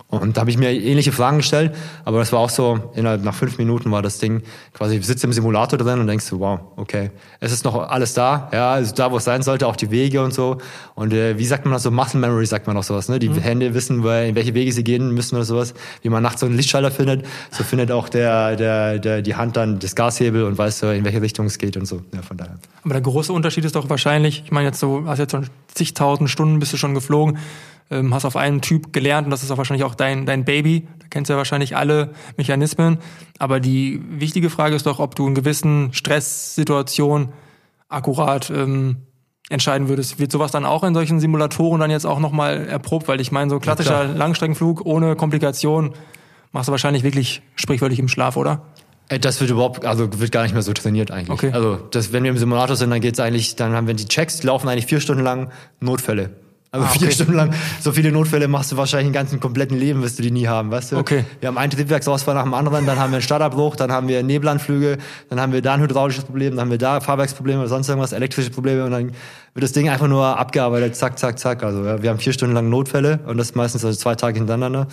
Und 0.09 0.37
da 0.37 0.41
habe 0.41 0.49
ich 0.49 0.57
mir 0.57 0.71
ähnliche 0.71 1.11
Fragen 1.11 1.37
gestellt, 1.37 1.75
aber 2.05 2.19
das 2.19 2.31
war 2.31 2.39
auch 2.39 2.49
so, 2.49 2.91
innerhalb 2.95 3.25
nach 3.25 3.35
fünf 3.35 3.57
Minuten 3.57 3.91
war 3.91 4.01
das 4.01 4.19
Ding 4.19 4.41
quasi, 4.73 4.95
ich 4.95 5.05
sitze 5.05 5.27
im 5.27 5.33
Simulator 5.33 5.77
drin 5.77 5.99
und 5.99 6.07
denkst 6.07 6.23
so, 6.23 6.39
wow, 6.39 6.61
okay, 6.77 7.11
es 7.41 7.51
ist 7.51 7.65
noch 7.65 7.75
alles 7.89 8.13
da, 8.13 8.49
ja, 8.53 8.71
also 8.71 8.95
da, 8.95 9.11
wo 9.11 9.17
es 9.17 9.25
sein 9.25 9.41
sollte, 9.41 9.67
auch 9.67 9.75
die 9.75 9.91
Wege 9.91 10.23
und 10.23 10.33
so. 10.33 10.59
Und 10.95 11.11
äh, 11.11 11.37
wie 11.37 11.45
sagt 11.45 11.65
man 11.65 11.73
das 11.73 11.83
so, 11.83 11.91
Muscle 11.91 12.21
Memory 12.21 12.45
sagt 12.45 12.67
man 12.67 12.77
auch 12.77 12.83
sowas, 12.83 13.09
ne? 13.09 13.19
Die 13.19 13.29
Hände 13.29 13.73
wissen, 13.73 13.97
in 13.97 14.35
welche 14.35 14.53
Wege 14.53 14.71
sie 14.71 14.85
gehen 14.85 15.13
müssen 15.13 15.35
oder 15.35 15.43
sowas. 15.43 15.73
Wie 16.01 16.09
man 16.09 16.23
nachts 16.23 16.39
so 16.39 16.45
einen 16.45 16.55
Lichtschalter 16.55 16.89
findet, 16.91 17.25
so 17.51 17.65
findet 17.65 17.91
auch 17.91 18.07
der, 18.07 18.55
der, 18.55 18.99
der, 18.99 19.21
die 19.21 19.35
Hand 19.35 19.57
dann 19.57 19.79
das 19.79 19.93
Gashebel 19.93 20.43
und 20.43 20.57
weiß, 20.57 20.83
in 20.83 21.03
welche 21.03 21.21
Richtung 21.21 21.47
es 21.47 21.57
geht 21.57 21.75
und 21.75 21.85
so. 21.85 22.01
Ja, 22.13 22.21
von 22.21 22.37
daher. 22.37 22.57
Aber 22.83 22.93
der 22.93 23.01
große 23.01 23.33
Unterschied 23.33 23.65
ist 23.65 23.75
doch 23.75 23.89
wahrscheinlich, 23.89 24.43
ich 24.45 24.51
meine 24.51 24.67
jetzt 24.67 24.79
so, 24.79 25.03
hast 25.05 25.19
jetzt 25.19 25.31
schon 25.31 25.47
zigtausend 25.73 26.29
Stunden, 26.29 26.59
bist 26.59 26.71
du 26.71 26.77
schon 26.77 26.93
geflogen, 26.93 27.37
ähm, 27.89 28.13
hast 28.13 28.25
auf 28.25 28.35
einen 28.35 28.61
Typ 28.61 28.93
gelernt 28.93 29.25
und 29.25 29.31
das 29.31 29.43
ist 29.43 29.51
auch 29.51 29.57
wahrscheinlich 29.57 29.83
auch 29.83 29.95
dein, 29.95 30.25
dein 30.25 30.45
Baby. 30.45 30.87
Da 30.99 31.07
kennst 31.09 31.29
du 31.29 31.33
ja 31.33 31.37
wahrscheinlich 31.37 31.75
alle 31.75 32.11
Mechanismen. 32.35 32.97
Aber 33.39 33.59
die 33.59 34.01
wichtige 34.09 34.49
Frage 34.49 34.75
ist 34.75 34.85
doch, 34.85 34.99
ob 34.99 35.15
du 35.15 35.27
in 35.27 35.35
gewissen 35.35 35.93
Stresssituationen 35.93 37.29
akkurat 37.89 38.49
ähm, 38.49 38.97
entscheiden 39.49 39.87
würdest. 39.87 40.19
Wird 40.19 40.31
sowas 40.31 40.51
dann 40.51 40.65
auch 40.65 40.83
in 40.83 40.93
solchen 40.93 41.19
Simulatoren 41.19 41.79
dann 41.79 41.91
jetzt 41.91 42.05
auch 42.05 42.19
nochmal 42.19 42.67
erprobt? 42.67 43.07
Weil 43.07 43.21
ich 43.21 43.31
meine, 43.31 43.49
so 43.49 43.59
klassischer 43.59 44.05
klar. 44.05 44.15
Langstreckenflug 44.15 44.85
ohne 44.85 45.15
Komplikation 45.15 45.93
machst 46.51 46.67
du 46.67 46.71
wahrscheinlich 46.71 47.03
wirklich 47.03 47.41
sprichwörtlich 47.55 47.99
im 47.99 48.07
Schlaf, 48.07 48.35
oder? 48.35 48.65
Äh, 49.09 49.19
Das 49.19 49.39
wird 49.39 49.49
überhaupt, 49.49 49.85
also 49.85 50.19
wird 50.19 50.31
gar 50.31 50.43
nicht 50.43 50.53
mehr 50.53 50.63
so 50.63 50.73
trainiert 50.73 51.11
eigentlich. 51.11 51.29
Okay. 51.29 51.51
Also 51.53 51.75
das, 51.91 52.11
wenn 52.11 52.23
wir 52.23 52.31
im 52.31 52.37
Simulator 52.37 52.75
sind, 52.75 52.89
dann 52.89 52.99
geht's 53.01 53.19
eigentlich, 53.19 53.55
dann 53.55 53.73
haben 53.73 53.87
wir 53.87 53.93
die 53.93 54.05
Checks, 54.05 54.43
laufen 54.43 54.67
eigentlich 54.67 54.87
vier 54.87 54.99
Stunden 54.99 55.23
lang 55.23 55.51
Notfälle. 55.79 56.31
Also 56.69 56.85
Ah, 56.85 56.89
okay. 56.89 56.99
vier 56.99 57.11
Stunden 57.11 57.33
lang, 57.33 57.53
so 57.79 57.91
viele 57.93 58.11
Notfälle 58.11 58.47
machst 58.47 58.71
du 58.71 58.77
wahrscheinlich 58.77 59.07
im 59.07 59.13
ganzen 59.13 59.39
kompletten 59.39 59.77
Leben, 59.77 60.01
wirst 60.03 60.19
du 60.19 60.23
die 60.23 60.31
nie 60.31 60.47
haben, 60.47 60.69
weißt 60.69 60.91
du? 60.91 60.97
Okay. 60.97 61.23
Wir 61.39 61.47
haben 61.47 61.57
einen 61.57 61.71
Triebwerksausfall 61.71 62.35
nach 62.35 62.43
dem 62.43 62.53
anderen, 62.53 62.85
dann 62.85 62.99
haben 62.99 63.11
wir 63.11 63.17
einen 63.17 63.23
Startabbruch, 63.23 63.77
dann 63.77 63.91
haben 63.91 64.07
wir 64.07 64.21
Nebelanflüge, 64.21 64.97
dann 65.29 65.39
haben 65.39 65.53
wir 65.53 65.61
da 65.61 65.75
ein 65.75 65.81
hydraulisches 65.81 66.25
Problem, 66.25 66.51
dann 66.51 66.61
haben 66.61 66.71
wir 66.71 66.77
da 66.77 66.99
Fahrwerksprobleme 66.99 67.59
oder 67.59 67.69
sonst 67.69 67.87
irgendwas, 67.87 68.11
elektrische 68.11 68.49
Probleme 68.49 68.83
und 68.83 68.91
dann 68.91 69.11
wird 69.53 69.63
das 69.63 69.71
Ding 69.71 69.89
einfach 69.89 70.07
nur 70.07 70.37
abgearbeitet, 70.37 70.95
zack, 70.95 71.17
zack, 71.17 71.39
zack. 71.39 71.63
Also 71.63 71.83
ja, 71.85 72.03
wir 72.03 72.09
haben 72.09 72.19
vier 72.19 72.33
Stunden 72.33 72.53
lang 72.53 72.69
Notfälle 72.69 73.19
und 73.25 73.37
das 73.37 73.55
meistens 73.55 73.85
also 73.85 73.97
zwei 73.97 74.15
Tage 74.15 74.37
hintereinander. 74.37 74.87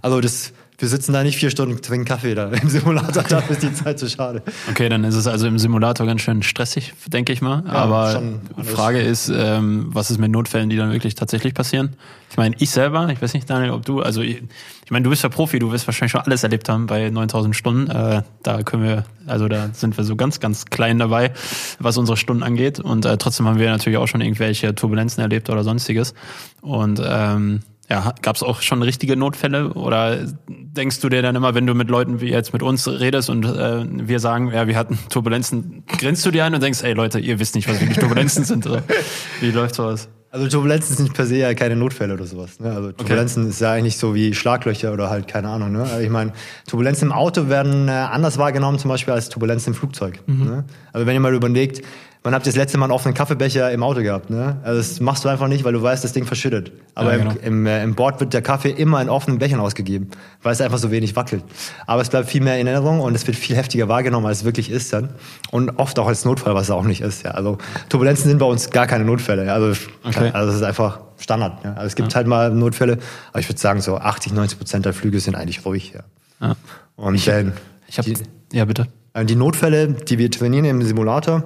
Also 0.00 0.20
das 0.20 0.52
wir 0.80 0.86
sitzen 0.86 1.12
da 1.12 1.24
nicht 1.24 1.36
vier 1.36 1.50
Stunden, 1.50 1.82
trinken 1.82 2.06
Kaffee 2.06 2.36
da 2.36 2.50
im 2.50 2.68
Simulator, 2.68 3.24
dafür 3.24 3.56
ist 3.56 3.62
die 3.64 3.74
Zeit 3.74 3.98
zu 3.98 4.08
schade. 4.08 4.42
Okay, 4.70 4.88
dann 4.88 5.02
ist 5.02 5.16
es 5.16 5.26
also 5.26 5.48
im 5.48 5.58
Simulator 5.58 6.06
ganz 6.06 6.20
schön 6.20 6.44
stressig, 6.44 6.94
denke 7.08 7.32
ich 7.32 7.42
mal. 7.42 7.64
Aber 7.66 8.22
die 8.22 8.60
alles. 8.60 8.70
Frage 8.70 9.00
ist, 9.00 9.28
ähm, 9.28 9.88
was 9.88 10.12
ist 10.12 10.18
mit 10.18 10.30
Notfällen, 10.30 10.70
die 10.70 10.76
dann 10.76 10.92
wirklich 10.92 11.16
tatsächlich 11.16 11.52
passieren? 11.52 11.96
Ich 12.30 12.36
meine, 12.36 12.54
ich 12.60 12.70
selber, 12.70 13.08
ich 13.08 13.20
weiß 13.20 13.34
nicht, 13.34 13.50
Daniel, 13.50 13.72
ob 13.72 13.84
du, 13.86 14.02
also 14.02 14.22
ich, 14.22 14.40
ich 14.84 14.90
meine, 14.92 15.02
du 15.02 15.10
bist 15.10 15.24
ja 15.24 15.28
Profi, 15.28 15.58
du 15.58 15.72
wirst 15.72 15.88
wahrscheinlich 15.88 16.12
schon 16.12 16.20
alles 16.20 16.44
erlebt 16.44 16.68
haben 16.68 16.86
bei 16.86 17.10
9000 17.10 17.56
Stunden. 17.56 17.90
Äh, 17.90 18.22
da 18.44 18.62
können 18.62 18.84
wir, 18.84 19.04
also 19.26 19.48
da 19.48 19.70
sind 19.72 19.96
wir 19.96 20.04
so 20.04 20.14
ganz, 20.14 20.38
ganz 20.38 20.66
klein 20.66 21.00
dabei, 21.00 21.32
was 21.80 21.96
unsere 21.96 22.16
Stunden 22.16 22.44
angeht. 22.44 22.78
Und 22.78 23.04
äh, 23.04 23.18
trotzdem 23.18 23.48
haben 23.48 23.58
wir 23.58 23.68
natürlich 23.70 23.98
auch 23.98 24.06
schon 24.06 24.20
irgendwelche 24.20 24.76
Turbulenzen 24.76 25.22
erlebt 25.22 25.50
oder 25.50 25.64
sonstiges. 25.64 26.14
Und 26.60 27.02
ähm, 27.04 27.62
ja, 27.90 28.14
gab 28.20 28.36
es 28.36 28.42
auch 28.42 28.60
schon 28.60 28.82
richtige 28.82 29.16
Notfälle 29.16 29.72
oder 29.72 30.18
denkst 30.46 31.00
du 31.00 31.08
dir 31.08 31.22
dann 31.22 31.36
immer, 31.36 31.54
wenn 31.54 31.66
du 31.66 31.74
mit 31.74 31.88
Leuten 31.88 32.20
wie 32.20 32.28
jetzt 32.28 32.52
mit 32.52 32.62
uns 32.62 32.86
redest 32.86 33.30
und 33.30 33.44
äh, 33.46 33.84
wir 33.88 34.20
sagen, 34.20 34.52
ja, 34.52 34.66
wir 34.66 34.76
hatten 34.76 34.98
Turbulenzen, 35.08 35.84
grinst 35.98 36.24
du 36.26 36.30
dir 36.30 36.44
ein 36.44 36.54
und 36.54 36.62
denkst, 36.62 36.82
ey 36.82 36.92
Leute, 36.92 37.18
ihr 37.18 37.38
wisst 37.38 37.54
nicht, 37.54 37.66
was 37.68 37.80
wirklich 37.80 37.98
Turbulenzen 37.98 38.44
sind. 38.44 38.66
Oder? 38.66 38.82
Wie 39.40 39.50
läuft 39.50 39.74
sowas? 39.74 40.08
Also 40.30 40.46
Turbulenzen 40.46 40.94
sind 40.94 41.14
per 41.14 41.24
se 41.24 41.36
ja 41.36 41.54
keine 41.54 41.76
Notfälle 41.76 42.12
oder 42.12 42.26
sowas. 42.26 42.60
Ne? 42.60 42.70
Also 42.70 42.92
Turbulenzen 42.92 43.48
ist 43.48 43.62
ja 43.62 43.72
eigentlich 43.72 43.96
so 43.96 44.14
wie 44.14 44.34
Schlaglöcher 44.34 44.92
oder 44.92 45.08
halt 45.08 45.26
keine 45.26 45.48
Ahnung. 45.48 45.72
Ne? 45.72 45.86
Ich 46.02 46.10
meine, 46.10 46.34
Turbulenzen 46.66 47.08
im 47.08 47.12
Auto 47.12 47.48
werden 47.48 47.88
äh, 47.88 47.92
anders 47.92 48.36
wahrgenommen 48.36 48.78
zum 48.78 48.90
Beispiel 48.90 49.14
als 49.14 49.30
Turbulenzen 49.30 49.72
im 49.72 49.78
Flugzeug. 49.78 50.20
Ne? 50.26 50.64
Also 50.92 51.06
wenn 51.06 51.14
ihr 51.14 51.20
mal 51.20 51.32
überlegt, 51.32 51.82
wann 52.28 52.34
habt 52.34 52.44
ihr 52.46 52.52
das 52.52 52.56
letzte 52.58 52.76
Mal 52.76 52.84
einen 52.84 52.92
offenen 52.92 53.14
Kaffeebecher 53.14 53.72
im 53.72 53.82
Auto 53.82 54.02
gehabt? 54.02 54.28
Ne? 54.28 54.58
Also 54.62 54.76
das 54.78 55.00
machst 55.00 55.24
du 55.24 55.30
einfach 55.30 55.48
nicht, 55.48 55.64
weil 55.64 55.72
du 55.72 55.82
weißt, 55.82 56.04
das 56.04 56.12
Ding 56.12 56.26
verschüttet. 56.26 56.72
Aber 56.94 57.12
Ja, 57.12 57.16
genau. 57.18 57.30
im, 57.42 57.60
im, 57.60 57.66
äh, 57.66 57.82
im 57.82 57.94
Bord 57.94 58.20
wird 58.20 58.34
der 58.34 58.42
Kaffee 58.42 58.68
immer 58.70 59.00
in 59.00 59.08
offenen 59.08 59.38
Bechern 59.38 59.60
ausgegeben, 59.60 60.10
weil 60.42 60.52
es 60.52 60.60
einfach 60.60 60.76
so 60.76 60.90
wenig 60.90 61.16
wackelt. 61.16 61.42
Aber 61.86 62.02
es 62.02 62.10
bleibt 62.10 62.28
viel 62.28 62.42
mehr 62.42 62.58
in 62.60 62.66
Erinnerung 62.66 63.00
und 63.00 63.14
es 63.14 63.26
wird 63.26 63.36
viel 63.38 63.56
heftiger 63.56 63.88
wahrgenommen, 63.88 64.26
als 64.26 64.38
es 64.40 64.44
wirklich 64.44 64.70
ist 64.70 64.92
dann. 64.92 65.08
Und 65.50 65.70
oft 65.78 65.98
auch 65.98 66.06
als 66.06 66.26
Notfall, 66.26 66.54
was 66.54 66.64
es 66.64 66.70
auch 66.70 66.84
nicht 66.84 67.00
ist. 67.00 67.24
Ja. 67.24 67.30
Also 67.30 67.56
Turbulenzen 67.88 68.28
sind 68.28 68.38
bei 68.38 68.46
uns 68.46 68.68
gar 68.70 68.86
keine 68.86 69.04
Notfälle. 69.04 69.46
ja. 69.46 69.54
Also, 69.54 69.80
Okay. 70.04 70.30
also 70.34 70.50
es 70.50 70.56
ist 70.56 70.62
einfach 70.62 71.00
Standard. 71.18 71.64
Ja. 71.64 71.72
Also 71.72 71.86
es 71.86 71.94
gibt 71.96 72.14
halt 72.14 72.26
mal 72.26 72.50
Notfälle, 72.50 72.98
aber 73.30 73.40
ich 73.40 73.48
würde 73.48 73.58
sagen, 73.60 73.80
so 73.80 73.96
80, 73.96 74.32
90 74.32 74.58
Prozent 74.58 74.84
der 74.84 74.92
Flüge 74.92 75.18
sind 75.20 75.34
eigentlich 75.34 75.64
ruhig. 75.64 75.92
Ja. 75.94 76.00
Ja. 76.48 76.56
Und 76.96 77.26
dann 77.26 77.52
Ich 77.88 77.98
habe, 77.98 78.10
die, 78.12 78.56
ja 78.56 78.64
bitte. 78.64 78.86
die 79.24 79.34
Notfälle, 79.36 79.88
die 79.88 80.18
wir 80.18 80.30
trainieren 80.30 80.64
im 80.66 80.82
Simulator, 80.82 81.42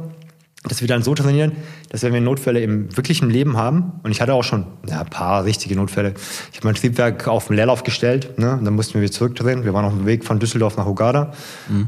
dass 0.64 0.80
wir 0.80 0.88
dann 0.88 1.02
so 1.02 1.14
trainieren, 1.14 1.52
dass 1.88 2.02
wenn 2.02 2.12
wir 2.12 2.20
Notfälle 2.20 2.60
im 2.60 2.96
wirklichen 2.96 3.30
Leben 3.30 3.56
haben, 3.56 4.00
und 4.02 4.12
ich 4.12 4.20
hatte 4.20 4.34
auch 4.34 4.44
schon 4.44 4.66
ja, 4.86 5.00
ein 5.00 5.10
paar 5.10 5.44
richtige 5.44 5.74
Notfälle. 5.74 6.14
Ich 6.52 6.58
habe 6.58 6.68
mein 6.68 6.74
Triebwerk 6.74 7.26
auf 7.26 7.48
den 7.48 7.56
Leerlauf 7.56 7.82
gestellt, 7.82 8.38
ne? 8.38 8.52
und 8.52 8.64
dann 8.64 8.74
mussten 8.74 8.94
wir 8.94 9.02
wieder 9.02 9.12
zurückdrehen. 9.12 9.64
Wir 9.64 9.74
waren 9.74 9.84
auf 9.84 9.92
dem 9.92 10.06
Weg 10.06 10.24
von 10.24 10.38
Düsseldorf 10.38 10.76
nach 10.76 10.86
Hogada. 10.86 11.32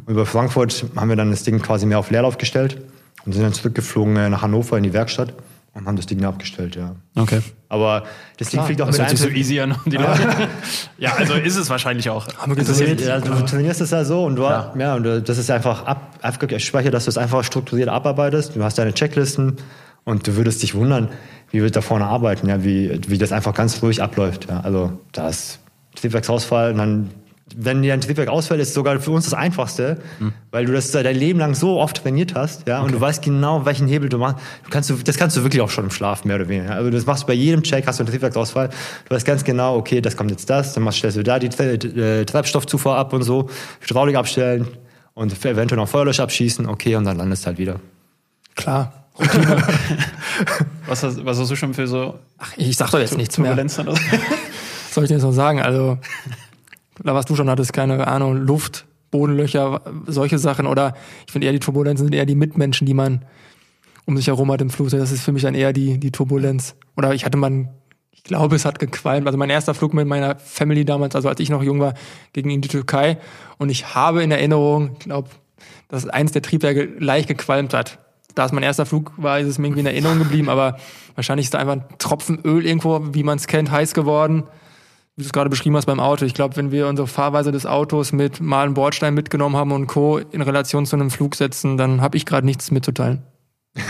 Und 0.07 0.13
über 0.13 0.27
Frankfurt 0.27 0.87
haben 0.97 1.09
wir 1.09 1.17
dann 1.17 1.31
das 1.31 1.45
Ding 1.45 1.61
quasi 1.61 1.87
mehr 1.87 1.99
auf 1.99 2.11
Leerlauf 2.11 2.37
gestellt 2.37 2.79
und 3.25 3.33
sind 3.33 3.43
dann 3.43 3.53
zurückgeflogen 3.53 4.17
äh, 4.17 4.29
nach 4.29 4.43
Hannover 4.43 4.77
in 4.77 4.83
die 4.83 4.93
Werkstatt 4.93 5.35
und 5.75 5.87
haben 5.87 5.97
das 5.97 6.07
Ding 6.07 6.21
da 6.21 6.29
abgestellt, 6.29 6.77
ja. 6.77 6.95
Okay. 7.17 7.41
Aber 7.69 8.05
das 8.39 8.51
Ding 8.51 8.63
fliegt 8.63 8.81
auch 8.81 8.87
Das 8.87 8.99
mit 8.99 9.01
hört 9.09 9.11
sich 9.11 9.21
so 9.21 9.27
einem- 9.27 9.37
easy 9.37 9.61
an. 9.61 9.75
Die 9.87 9.97
Leute. 9.97 10.49
ja, 10.99 11.15
also 11.15 11.35
ist 11.35 11.57
es 11.57 11.69
wahrscheinlich 11.69 12.09
auch. 12.11 12.29
Haben 12.39 12.53
wir 12.53 12.57
Das 12.65 12.69
ist, 12.69 12.79
gesehen. 12.79 12.99
ja, 13.09 13.19
du 13.21 13.35
trainierst 13.45 13.81
es 13.81 13.91
ja 13.91 14.05
so 14.05 14.25
und 14.25 14.37
du, 14.37 14.43
Ja. 14.43 14.73
ja. 14.79 14.95
und 14.95 15.05
das 15.29 15.37
ist 15.39 15.51
einfach 15.51 15.85
ab, 15.85 16.19
abgespeichert, 16.23 16.95
dass 16.95 17.05
du 17.05 17.11
es 17.11 17.19
einfach 17.19 17.43
strukturiert 17.45 17.89
abarbeitest. 17.89 18.55
Du 18.55 18.63
hast 18.63 18.79
deine 18.79 18.95
Checklisten 18.95 19.57
und 20.05 20.27
du 20.27 20.37
würdest 20.37 20.63
dich 20.63 20.75
wundern, 20.75 21.09
wie 21.51 21.63
wir 21.63 21.71
da 21.71 21.81
vorne 21.81 22.05
arbeiten, 22.07 22.49
ja, 22.49 22.63
wie, 22.63 23.01
wie 23.09 23.19
das 23.19 23.33
einfach 23.33 23.55
ganz 23.55 23.83
ruhig 23.83 24.01
abläuft. 24.03 24.47
Ja. 24.49 24.61
Also 24.61 25.01
da 25.13 25.29
ist 25.29 25.59
Triebwerksausfall 25.97 26.73
und 26.73 26.79
dann, 26.79 27.11
wenn 27.55 27.83
dir 27.83 27.93
ein 27.93 28.01
Triebwerk 28.01 28.29
ausfällt, 28.29 28.61
ist 28.61 28.73
sogar 28.73 28.99
für 29.01 29.11
uns 29.11 29.25
das 29.25 29.35
Einfachste, 29.35 29.99
weil 30.51 30.65
du 30.65 30.73
das 30.73 30.91
dein 30.91 31.15
Leben 31.15 31.39
lang 31.39 31.55
so 31.55 31.79
oft 31.79 32.03
trainiert 32.03 32.35
hast, 32.35 32.67
ja, 32.67 32.81
und 32.81 32.93
du 32.93 33.01
weißt 33.01 33.23
genau, 33.23 33.67
welchen 33.67 33.87
Hebel 33.87 34.09
du 34.09 34.19
machst. 34.19 34.39
Du 34.65 34.71
kannst, 34.71 34.89
du, 34.89 34.95
das 34.95 35.17
kannst 35.17 35.37
du 35.37 35.43
wirklich 35.43 35.61
auch 35.61 35.69
schon 35.69 35.85
im 35.85 35.91
Schlaf, 35.91 36.25
mehr 36.25 36.37
oder 36.37 36.49
weniger. 36.49 36.75
Also 36.75 36.91
das 36.91 37.05
machst 37.05 37.25
du 37.25 37.27
bei 37.27 37.35
jedem 37.35 37.63
Check, 37.63 37.87
hast 37.87 37.99
du 37.99 38.03
einen 38.03 38.11
Triebwerksausfall. 38.11 38.71
Du 39.09 39.15
weißt 39.15 39.27
ganz 39.27 39.45
genau, 39.45 39.77
okay, 39.77 40.01
das 40.01 40.17
kommt 40.17 40.31
jetzt 40.31 40.49
das, 40.49 40.73
dann 40.73 40.85
machst, 40.85 40.99
stellst 40.99 41.19
du 41.19 41.23
da 41.23 41.39
die 41.39 41.49
äh, 41.49 42.25
Treibstoffzufuhr 42.25 42.97
ab 42.97 43.13
und 43.13 43.23
so, 43.23 43.51
Hydraulik 43.81 44.17
abstellen 44.17 44.67
und 45.13 45.33
eventuell 45.45 45.79
noch 45.79 45.89
Feuerlöscher 45.89 46.23
abschießen, 46.23 46.67
okay, 46.67 46.97
und 46.97 47.05
dann 47.05 47.19
landest 47.19 47.45
du 47.45 47.47
halt 47.49 47.59
wieder. 47.59 47.81
Klar. 48.55 49.05
Was 50.87 51.03
hast, 51.03 51.25
was 51.25 51.39
hast 51.39 51.51
du 51.51 51.57
schon 51.57 51.73
für 51.73 51.87
so 51.87 52.19
Ach, 52.39 52.53
ich 52.57 52.77
sag 52.77 52.91
doch 52.91 52.99
jetzt 52.99 53.17
nichts 53.17 53.39
mehr. 53.39 53.51
Turbulenzen? 53.51 53.89
oder 53.89 53.97
so? 53.97 54.03
Was 54.03 54.95
soll 54.95 55.05
ich 55.05 55.09
denn 55.09 55.19
jetzt 55.19 55.25
noch 55.25 55.33
sagen? 55.33 55.61
Also, 55.63 55.99
da 57.03 57.15
was 57.15 57.27
du 57.27 57.35
schon 57.35 57.51
hattest, 57.51 57.73
keine 57.73 58.07
Ahnung, 58.07 58.37
Luft, 58.37 58.87
Bodenlöcher, 59.11 59.83
solche 60.07 60.39
Sachen. 60.39 60.67
Oder 60.67 60.95
ich 61.27 61.33
finde 61.33 61.47
eher 61.47 61.53
die 61.53 61.61
Turbulenzen 61.61 62.07
sind 62.07 62.15
eher 62.15 62.27
die 62.27 62.35
Mitmenschen, 62.35 62.87
die 62.87 62.95
man 62.95 63.25
um 64.07 64.17
sich 64.17 64.27
herum 64.27 64.51
hat 64.53 64.61
im 64.61 64.71
Flugzeug. 64.71 65.01
Das 65.01 65.13
ist 65.13 65.23
für 65.23 65.33
mich 65.33 65.43
dann 65.43 65.55
eher 65.55 65.73
die, 65.73 65.99
die 65.99 66.11
Turbulenz. 66.11 66.77
Oder 66.97 67.15
ich 67.15 67.25
hatte 67.25 67.39
mal, 67.39 67.69
ich 68.11 68.23
glaube, 68.23 68.57
es 68.57 68.65
hat 68.65 68.79
gequalmt. 68.79 69.27
Also 69.27 69.39
mein 69.39 69.51
erster 69.51 69.75
Flug 69.75 69.95
mit 69.95 70.07
meiner 70.07 70.37
Family 70.37 70.85
damals, 70.85 71.15
also 71.15 71.29
als 71.29 71.41
ich 71.41 71.49
noch 71.49 71.63
jung 71.63 71.81
war, 71.81 71.95
ging 72.33 72.51
in 72.51 72.61
die 72.61 72.69
Türkei. 72.69 73.19
Und 73.59 73.71
ich 73.71 73.95
habe 73.95 74.23
in 74.23 74.31
Erinnerung, 74.31 74.91
ich 74.93 75.01
glaube, 75.01 75.31
dass 75.89 76.07
eins 76.09 76.33
der 76.33 76.43
Triebwerke 76.43 76.93
leicht 76.99 77.29
gequalmt 77.29 77.73
hat. 77.73 77.99
Da 78.35 78.47
es 78.47 78.53
mein 78.53 78.65
erster 78.65 78.85
Flug 78.85 79.13
war, 79.17 79.39
ist 79.39 79.47
es 79.47 79.59
mir 79.59 79.69
irgendwie 79.69 79.81
in 79.81 79.87
Erinnerung 79.87 80.19
geblieben, 80.19 80.49
aber 80.49 80.77
wahrscheinlich 81.15 81.47
ist 81.47 81.55
da 81.55 81.59
einfach 81.59 81.75
ein 81.75 81.85
Tropfen 81.99 82.41
Öl 82.45 82.67
irgendwo, 82.67 83.15
wie 83.15 83.23
man 83.23 83.37
es 83.37 83.47
kennt, 83.47 83.71
heiß 83.71 83.95
geworden 83.95 84.45
wie 85.17 85.23
du 85.23 85.27
es 85.27 85.33
gerade 85.33 85.51
beschrieben 85.51 85.77
hast 85.77 85.87
beim 85.87 86.01
Auto. 86.01 86.25
Ich 86.25 86.35
glaube, 86.35 86.57
wenn 86.57 86.73
wir 86.73 86.89
unsere 86.89 87.07
Fahrweise 87.07 87.53
des 87.53 87.67
Autos 87.67 88.13
mit 88.13 88.41
mal 88.41 88.65
einen 88.65 88.75
Bordstein 88.75 89.15
mitgenommen 89.15 89.57
haben 89.57 89.73
und 89.73 89.87
Co. 89.87 90.19
in 90.19 90.43
Relation 90.43 90.87
zu 90.87 90.97
einem 90.97 91.11
Flug 91.11 91.37
setzen, 91.37 91.77
dann 91.77 92.01
habe 92.01 92.17
ich 92.17 92.27
gerade 92.27 92.47
nichts 92.47 92.71
mitzuteilen. 92.71 93.23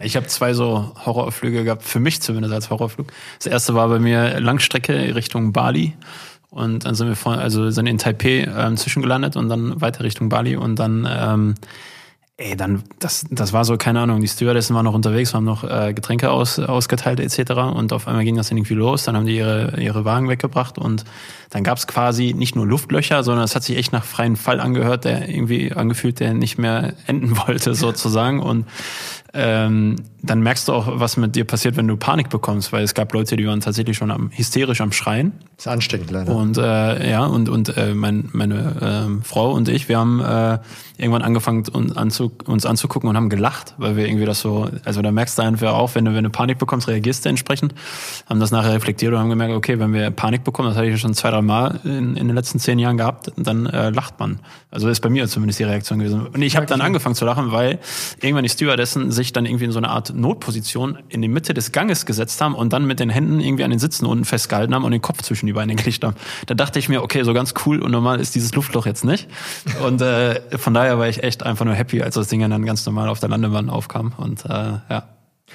Ich 0.00 0.16
habe 0.16 0.26
zwei 0.26 0.52
so 0.52 0.92
Horrorflüge 1.06 1.64
gehabt, 1.64 1.82
für 1.82 2.00
mich 2.00 2.20
zumindest 2.20 2.52
als 2.52 2.70
Horrorflug. 2.70 3.12
Das 3.38 3.46
erste 3.46 3.74
war 3.74 3.88
bei 3.88 3.98
mir 3.98 4.38
Langstrecke 4.40 5.14
Richtung 5.14 5.52
Bali. 5.52 5.96
Und 6.50 6.84
dann 6.84 6.94
sind 6.94 7.08
wir 7.08 7.16
von, 7.16 7.38
also 7.38 7.70
sind 7.70 7.86
in 7.86 7.98
Taipei 7.98 8.46
ähm, 8.56 8.76
zwischengelandet 8.76 9.36
und 9.36 9.48
dann 9.48 9.80
weiter 9.80 10.04
Richtung 10.04 10.28
Bali 10.28 10.56
und 10.56 10.78
dann, 10.78 11.08
ähm, 11.10 11.54
ey, 12.36 12.56
dann, 12.56 12.82
das, 12.98 13.24
das 13.30 13.52
war 13.52 13.64
so, 13.64 13.76
keine 13.76 14.00
Ahnung, 14.00 14.20
die 14.20 14.26
Stewardessen 14.28 14.74
waren 14.74 14.84
noch 14.84 14.94
unterwegs, 14.94 15.34
haben 15.34 15.44
noch 15.44 15.62
äh, 15.62 15.94
Getränke 15.94 16.30
aus, 16.30 16.58
ausgeteilt 16.58 17.20
etc. 17.20 17.52
Und 17.52 17.92
auf 17.92 18.08
einmal 18.08 18.24
ging 18.24 18.36
das 18.36 18.50
irgendwie 18.50 18.74
los, 18.74 19.04
dann 19.04 19.16
haben 19.16 19.26
die 19.26 19.36
ihre, 19.36 19.80
ihre 19.80 20.04
Wagen 20.04 20.28
weggebracht 20.28 20.76
und 20.76 21.04
dann 21.50 21.62
gab 21.62 21.78
es 21.78 21.86
quasi 21.86 22.34
nicht 22.34 22.56
nur 22.56 22.66
Luftlöcher, 22.66 23.22
sondern 23.22 23.44
es 23.44 23.54
hat 23.54 23.62
sich 23.62 23.76
echt 23.76 23.92
nach 23.92 24.04
freien 24.04 24.34
Fall 24.34 24.58
angehört, 24.58 25.04
der 25.04 25.28
irgendwie 25.28 25.72
angefühlt, 25.72 26.18
der 26.18 26.34
nicht 26.34 26.58
mehr 26.58 26.94
enden 27.06 27.36
wollte 27.46 27.74
sozusagen. 27.74 28.40
Und 28.40 28.66
ähm, 29.34 29.96
dann 30.22 30.40
merkst 30.40 30.68
du 30.68 30.72
auch, 30.72 31.00
was 31.00 31.16
mit 31.16 31.36
dir 31.36 31.44
passiert, 31.44 31.76
wenn 31.76 31.86
du 31.86 31.96
Panik 31.96 32.30
bekommst, 32.30 32.72
weil 32.72 32.82
es 32.82 32.94
gab 32.94 33.12
Leute, 33.12 33.36
die 33.36 33.46
waren 33.46 33.60
tatsächlich 33.60 33.96
schon 33.96 34.10
am, 34.10 34.30
hysterisch 34.32 34.80
am 34.80 34.90
Schreien. 34.92 35.32
Ist 35.58 35.68
ansteckend 35.68 36.10
leider. 36.10 36.34
Und 36.34 36.56
äh, 36.56 37.10
ja, 37.10 37.26
und, 37.26 37.48
und 37.48 37.76
äh, 37.76 37.94
mein, 37.94 38.30
meine 38.32 38.76
ähm, 38.80 39.22
Frau 39.22 39.52
und 39.52 39.68
ich, 39.68 39.88
wir 39.88 39.98
haben 39.98 40.20
äh, 40.20 40.58
irgendwann 40.96 41.22
angefangen, 41.22 41.64
uns, 41.68 41.96
anzu, 41.96 42.32
uns 42.46 42.64
anzugucken 42.64 43.08
und 43.08 43.16
haben 43.16 43.28
gelacht, 43.28 43.74
weil 43.76 43.96
wir 43.96 44.06
irgendwie 44.06 44.24
das 44.24 44.40
so, 44.40 44.70
also 44.84 45.02
da 45.02 45.10
merkst 45.10 45.38
du 45.38 45.42
einfach 45.42 45.74
auch, 45.74 45.94
wenn 45.94 46.04
du, 46.04 46.14
wenn 46.14 46.24
du 46.24 46.30
Panik 46.30 46.58
bekommst, 46.58 46.88
reagierst 46.88 47.24
du 47.24 47.28
entsprechend. 47.28 47.74
Haben 48.26 48.40
das 48.40 48.50
nachher 48.50 48.72
reflektiert 48.72 49.12
und 49.12 49.18
haben 49.18 49.30
gemerkt, 49.30 49.54
okay, 49.54 49.78
wenn 49.78 49.92
wir 49.92 50.10
Panik 50.10 50.44
bekommen, 50.44 50.68
das 50.68 50.76
hatte 50.76 50.86
ich 50.86 50.92
ja 50.92 50.98
schon 50.98 51.14
zwei, 51.14 51.30
drei 51.30 51.42
Mal 51.42 51.80
in, 51.84 52.16
in 52.16 52.28
den 52.28 52.34
letzten 52.34 52.58
zehn 52.60 52.78
Jahren 52.78 52.96
gehabt, 52.96 53.32
dann 53.36 53.66
äh, 53.66 53.90
lacht 53.90 54.18
man. 54.20 54.40
Also 54.70 54.88
ist 54.88 55.00
bei 55.00 55.10
mir 55.10 55.28
zumindest 55.28 55.58
die 55.58 55.64
Reaktion 55.64 55.98
gewesen. 55.98 56.26
Und 56.26 56.42
ich 56.42 56.56
habe 56.56 56.66
dann 56.66 56.80
angefangen 56.80 57.14
zu 57.14 57.24
lachen, 57.24 57.52
weil 57.52 57.78
irgendwann 58.20 58.44
die 58.44 58.50
Stewardessen 58.50 59.12
sich 59.12 59.23
dann 59.32 59.46
irgendwie 59.46 59.64
in 59.64 59.72
so 59.72 59.78
eine 59.78 59.88
Art 59.90 60.14
Notposition 60.14 60.98
in 61.08 61.22
die 61.22 61.28
Mitte 61.28 61.54
des 61.54 61.72
Ganges 61.72 62.06
gesetzt 62.06 62.40
haben 62.40 62.54
und 62.54 62.72
dann 62.72 62.86
mit 62.86 63.00
den 63.00 63.10
Händen 63.10 63.40
irgendwie 63.40 63.64
an 63.64 63.70
den 63.70 63.78
Sitzen 63.78 64.06
unten 64.06 64.24
festgehalten 64.24 64.74
haben 64.74 64.84
und 64.84 64.90
den 64.92 65.02
Kopf 65.02 65.22
zwischen 65.22 65.46
die 65.46 65.52
Beine 65.52 65.74
gelegt 65.74 66.04
haben. 66.04 66.16
Da 66.46 66.54
dachte 66.54 66.78
ich 66.78 66.88
mir, 66.88 67.02
okay, 67.02 67.22
so 67.22 67.32
ganz 67.34 67.54
cool 67.66 67.80
und 67.82 67.90
normal 67.90 68.20
ist 68.20 68.34
dieses 68.34 68.54
Luftloch 68.54 68.86
jetzt 68.86 69.04
nicht. 69.04 69.28
Und 69.84 70.00
äh, 70.02 70.40
von 70.58 70.74
daher 70.74 70.98
war 70.98 71.08
ich 71.08 71.22
echt 71.22 71.42
einfach 71.42 71.64
nur 71.64 71.74
happy, 71.74 72.02
als 72.02 72.14
das 72.14 72.28
Ding 72.28 72.40
dann 72.48 72.64
ganz 72.66 72.84
normal 72.86 73.08
auf 73.08 73.20
der 73.20 73.28
Landebahn 73.28 73.70
aufkam. 73.70 74.12
Und 74.16 74.44
äh, 74.44 74.48
ja, 74.48 75.04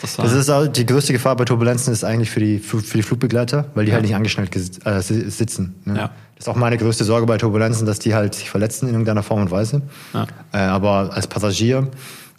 das 0.01 0.17
war. 0.17 0.25
Das 0.25 0.33
ist 0.33 0.49
auch 0.49 0.67
die 0.67 0.85
größte 0.85 1.13
Gefahr 1.13 1.35
bei 1.35 1.45
Turbulenzen 1.45 1.91
ist 1.93 2.03
eigentlich 2.03 2.29
für 2.29 2.39
die, 2.39 2.59
für 2.59 2.77
die 2.79 3.03
Flugbegleiter, 3.03 3.65
weil 3.75 3.85
die 3.85 3.93
halt 3.93 4.03
nicht 4.03 4.15
angeschnallt 4.15 4.53
ges- 4.53 4.85
äh, 4.85 5.01
si- 5.01 5.29
sitzen. 5.29 5.75
Ne? 5.85 5.95
Ja. 5.97 6.09
Das 6.35 6.45
ist 6.45 6.49
auch 6.49 6.55
meine 6.55 6.77
größte 6.77 7.03
Sorge 7.03 7.25
bei 7.25 7.37
Turbulenzen, 7.37 7.85
dass 7.85 7.99
die 7.99 8.15
halt 8.15 8.33
sich 8.33 8.49
verletzen 8.49 8.87
in 8.87 8.93
irgendeiner 8.93 9.23
Form 9.23 9.41
und 9.41 9.51
Weise. 9.51 9.81
Ja. 10.13 10.25
Äh, 10.53 10.57
aber 10.59 11.11
als 11.13 11.27
Passagier 11.27 11.89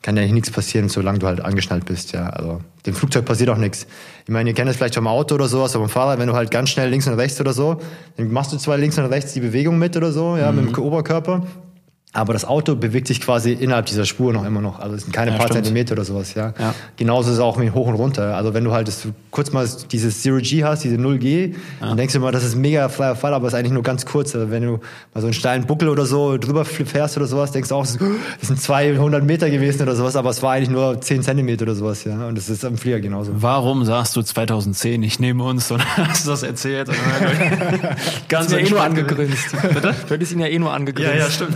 kann 0.02 0.16
ja 0.16 0.26
nichts 0.26 0.50
passieren, 0.50 0.88
solange 0.88 1.18
du 1.18 1.26
halt 1.26 1.40
angeschnallt 1.40 1.84
bist. 1.84 2.12
Ja, 2.12 2.28
also 2.30 2.60
dem 2.86 2.94
Flugzeug 2.94 3.24
passiert 3.24 3.50
auch 3.50 3.58
nichts. 3.58 3.86
Ich 4.24 4.30
meine, 4.30 4.50
ihr 4.50 4.54
kennt 4.54 4.70
es 4.70 4.76
vielleicht 4.76 4.94
vom 4.94 5.06
Auto 5.06 5.34
oder 5.34 5.48
sowas, 5.48 5.74
aber 5.74 5.84
beim 5.84 5.90
Fahrrad, 5.90 6.18
wenn 6.18 6.28
du 6.28 6.34
halt 6.34 6.50
ganz 6.50 6.70
schnell 6.70 6.88
links 6.88 7.06
und 7.06 7.14
rechts 7.14 7.40
oder 7.40 7.52
so, 7.52 7.80
dann 8.16 8.32
machst 8.32 8.52
du 8.52 8.56
zwar 8.56 8.78
links 8.78 8.98
und 8.98 9.04
rechts 9.06 9.34
die 9.34 9.40
Bewegung 9.40 9.78
mit 9.78 9.96
oder 9.96 10.12
so, 10.12 10.36
ja, 10.36 10.50
mit 10.52 10.76
dem 10.76 10.82
Oberkörper. 10.82 11.46
Aber 12.12 12.32
das 12.32 12.44
Auto 12.44 12.74
bewegt 12.74 13.06
sich 13.06 13.20
quasi 13.20 13.52
innerhalb 13.52 13.86
dieser 13.86 14.04
Spur 14.04 14.32
noch 14.32 14.44
immer 14.44 14.60
noch. 14.60 14.80
Also 14.80 14.96
es 14.96 15.02
sind 15.02 15.12
keine 15.12 15.30
Ja, 15.30 15.36
paar 15.36 15.46
stimmt. 15.46 15.64
Zentimeter 15.64 15.92
oder 15.92 16.04
sowas, 16.04 16.34
ja. 16.34 16.54
Ja. 16.58 16.74
Genauso 16.96 17.28
ist 17.30 17.36
es 17.36 17.40
auch 17.40 17.56
mit 17.56 17.72
hoch 17.72 17.86
und 17.86 17.94
runter. 17.94 18.34
Also 18.36 18.52
wenn 18.52 18.64
du 18.64 18.72
halt 18.72 18.88
das, 18.88 19.06
kurz 19.30 19.52
mal 19.52 19.68
dieses 19.92 20.20
Zero 20.20 20.38
G 20.38 20.64
hast, 20.64 20.82
diese 20.82 20.96
0G, 20.96 21.54
dann 21.78 21.96
denkst 21.96 22.12
du 22.14 22.18
immer, 22.18 22.32
das 22.32 22.42
ist 22.42 22.56
mega 22.56 22.88
freier 22.88 23.14
Fall, 23.14 23.32
aber 23.32 23.46
es 23.46 23.52
ist 23.52 23.58
eigentlich 23.60 23.72
nur 23.72 23.84
ganz 23.84 24.06
kurz. 24.06 24.34
Also 24.34 24.50
wenn 24.50 24.64
du 24.64 24.80
mal 25.14 25.20
so 25.20 25.28
einen 25.28 25.34
steilen 25.34 25.66
Buckel 25.66 25.88
oder 25.88 26.04
so 26.04 26.36
drüber 26.36 26.64
fährst 26.64 27.16
oder 27.16 27.26
sowas, 27.26 27.52
denkst 27.52 27.68
du 27.68 27.76
auch, 27.76 27.84
es 27.84 27.96
sind 28.42 28.60
200 28.60 29.22
Meter 29.22 29.48
gewesen 29.48 29.82
oder 29.82 29.94
sowas, 29.94 30.16
aber 30.16 30.30
es 30.30 30.42
war 30.42 30.54
eigentlich 30.54 30.70
nur 30.70 31.00
10 31.00 31.22
Zentimeter 31.22 31.62
oder 31.62 31.76
sowas, 31.76 32.02
ja. 32.02 32.26
Und 32.26 32.36
das 32.36 32.48
ist 32.48 32.64
am 32.64 32.76
Flieger 32.76 32.98
genauso. 32.98 33.30
Warum 33.36 33.84
saßt 33.84 34.16
du 34.16 34.22
2010 34.22 34.98
nicht 34.98 35.20
neben 35.20 35.40
uns 35.40 35.70
und 35.70 35.80
hast 35.96 36.26
das 36.26 36.42
erzählt? 36.42 36.88
Ganz 38.28 38.46
Ist 38.46 38.52
ja 38.52 38.58
eh 38.58 38.68
nur 38.68 38.82
angegrinst. 38.82 39.54
Bitte? 39.74 39.94
Du 40.08 40.14
hättest 40.14 40.32
ihn 40.32 40.40
ja 40.40 40.48
eh 40.48 40.58
nur 40.58 40.72
angegrinst. 40.72 41.12
Ja, 41.12 41.18
ja, 41.20 41.30
stimmt. 41.30 41.54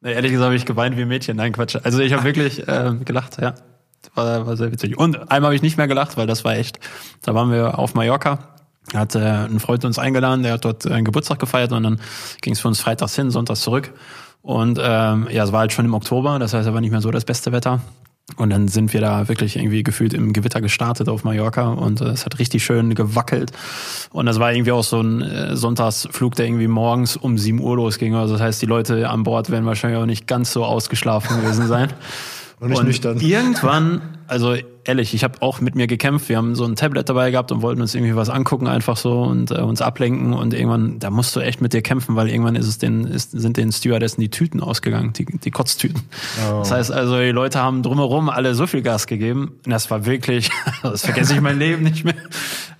Nee, 0.00 0.12
ehrlich 0.12 0.32
gesagt 0.32 0.46
habe 0.46 0.56
ich 0.56 0.66
geweint 0.66 0.96
wie 0.96 1.02
ein 1.02 1.08
Mädchen. 1.08 1.36
Nein, 1.36 1.52
Quatsch. 1.52 1.76
Also 1.82 2.00
ich 2.00 2.12
habe 2.12 2.24
wirklich 2.24 2.66
äh, 2.66 2.94
gelacht, 3.04 3.40
ja. 3.40 3.54
War, 4.14 4.46
war 4.46 4.56
sehr 4.56 4.72
witzig. 4.72 4.98
Und 4.98 5.16
einmal 5.30 5.48
habe 5.48 5.54
ich 5.54 5.62
nicht 5.62 5.76
mehr 5.76 5.88
gelacht, 5.88 6.16
weil 6.16 6.26
das 6.26 6.44
war 6.44 6.56
echt. 6.56 6.80
Da 7.22 7.34
waren 7.34 7.52
wir 7.52 7.78
auf 7.78 7.94
Mallorca. 7.94 8.38
Hat 8.94 9.14
äh, 9.14 9.18
ein 9.18 9.60
Freund 9.60 9.84
uns 9.84 9.98
eingeladen, 9.98 10.42
der 10.42 10.54
hat 10.54 10.64
dort 10.64 10.86
einen 10.86 11.04
Geburtstag 11.04 11.38
gefeiert 11.38 11.72
und 11.72 11.82
dann 11.82 12.00
ging 12.40 12.54
es 12.54 12.60
für 12.60 12.68
uns 12.68 12.80
freitags 12.80 13.14
hin, 13.14 13.30
sonntags 13.30 13.60
zurück. 13.60 13.92
Und 14.42 14.78
ähm, 14.82 15.28
ja, 15.30 15.44
es 15.44 15.52
war 15.52 15.60
halt 15.60 15.72
schon 15.72 15.84
im 15.84 15.94
Oktober, 15.94 16.38
das 16.38 16.54
heißt, 16.54 16.66
es 16.66 16.74
war 16.74 16.80
nicht 16.80 16.90
mehr 16.90 17.02
so 17.02 17.10
das 17.10 17.24
beste 17.24 17.52
Wetter. 17.52 17.80
Und 18.36 18.50
dann 18.50 18.68
sind 18.68 18.92
wir 18.92 19.00
da 19.00 19.28
wirklich 19.28 19.56
irgendwie 19.56 19.82
gefühlt 19.82 20.14
im 20.14 20.32
Gewitter 20.32 20.60
gestartet 20.60 21.08
auf 21.08 21.24
Mallorca 21.24 21.68
und 21.68 22.00
äh, 22.00 22.06
es 22.06 22.24
hat 22.24 22.38
richtig 22.38 22.64
schön 22.64 22.94
gewackelt. 22.94 23.50
Und 24.12 24.26
das 24.26 24.38
war 24.38 24.52
irgendwie 24.52 24.72
auch 24.72 24.84
so 24.84 25.00
ein 25.00 25.20
äh, 25.22 25.56
Sonntagsflug, 25.56 26.36
der 26.36 26.46
irgendwie 26.46 26.68
morgens 26.68 27.16
um 27.16 27.38
7 27.38 27.60
Uhr 27.60 27.76
losging. 27.76 28.14
Also 28.14 28.34
das 28.34 28.42
heißt, 28.42 28.62
die 28.62 28.66
Leute 28.66 29.08
an 29.08 29.24
Bord 29.24 29.50
werden 29.50 29.66
wahrscheinlich 29.66 30.00
auch 30.00 30.06
nicht 30.06 30.26
ganz 30.26 30.52
so 30.52 30.64
ausgeschlafen 30.64 31.40
gewesen 31.40 31.66
sein. 31.66 31.92
Und 32.60 32.70
nicht 32.70 32.84
nüchtern. 32.84 33.18
Irgendwann, 33.20 34.02
also 34.26 34.54
ehrlich, 34.90 35.14
ich 35.14 35.24
habe 35.24 35.40
auch 35.40 35.60
mit 35.60 35.74
mir 35.76 35.86
gekämpft. 35.86 36.28
Wir 36.28 36.36
haben 36.36 36.54
so 36.54 36.64
ein 36.64 36.76
Tablet 36.76 37.08
dabei 37.08 37.30
gehabt 37.30 37.52
und 37.52 37.62
wollten 37.62 37.80
uns 37.80 37.94
irgendwie 37.94 38.16
was 38.16 38.28
angucken, 38.28 38.66
einfach 38.66 38.96
so 38.96 39.22
und 39.22 39.50
äh, 39.52 39.54
uns 39.60 39.80
ablenken. 39.80 40.32
Und 40.34 40.52
irgendwann, 40.52 40.98
da 40.98 41.10
musst 41.10 41.34
du 41.36 41.40
echt 41.40 41.60
mit 41.60 41.72
dir 41.72 41.80
kämpfen, 41.82 42.16
weil 42.16 42.28
irgendwann 42.28 42.56
ist 42.56 42.66
es 42.66 42.78
den, 42.78 43.04
ist, 43.04 43.30
sind 43.30 43.56
den 43.56 43.70
Stewardessen 43.72 44.20
die 44.20 44.28
Tüten 44.30 44.60
ausgegangen, 44.60 45.12
die, 45.12 45.24
die 45.24 45.50
Kotztüten. 45.50 46.02
Das 46.58 46.70
heißt 46.72 46.90
also, 46.92 47.18
die 47.18 47.30
Leute 47.30 47.60
haben 47.60 47.82
drumherum 47.82 48.28
alle 48.28 48.54
so 48.54 48.66
viel 48.66 48.82
Gas 48.82 49.06
gegeben. 49.06 49.52
Und 49.64 49.70
das 49.70 49.90
war 49.90 50.04
wirklich, 50.06 50.50
das 50.82 51.02
vergesse 51.02 51.34
ich 51.34 51.40
mein 51.40 51.58
Leben 51.58 51.82
nicht 51.84 52.04
mehr. 52.04 52.14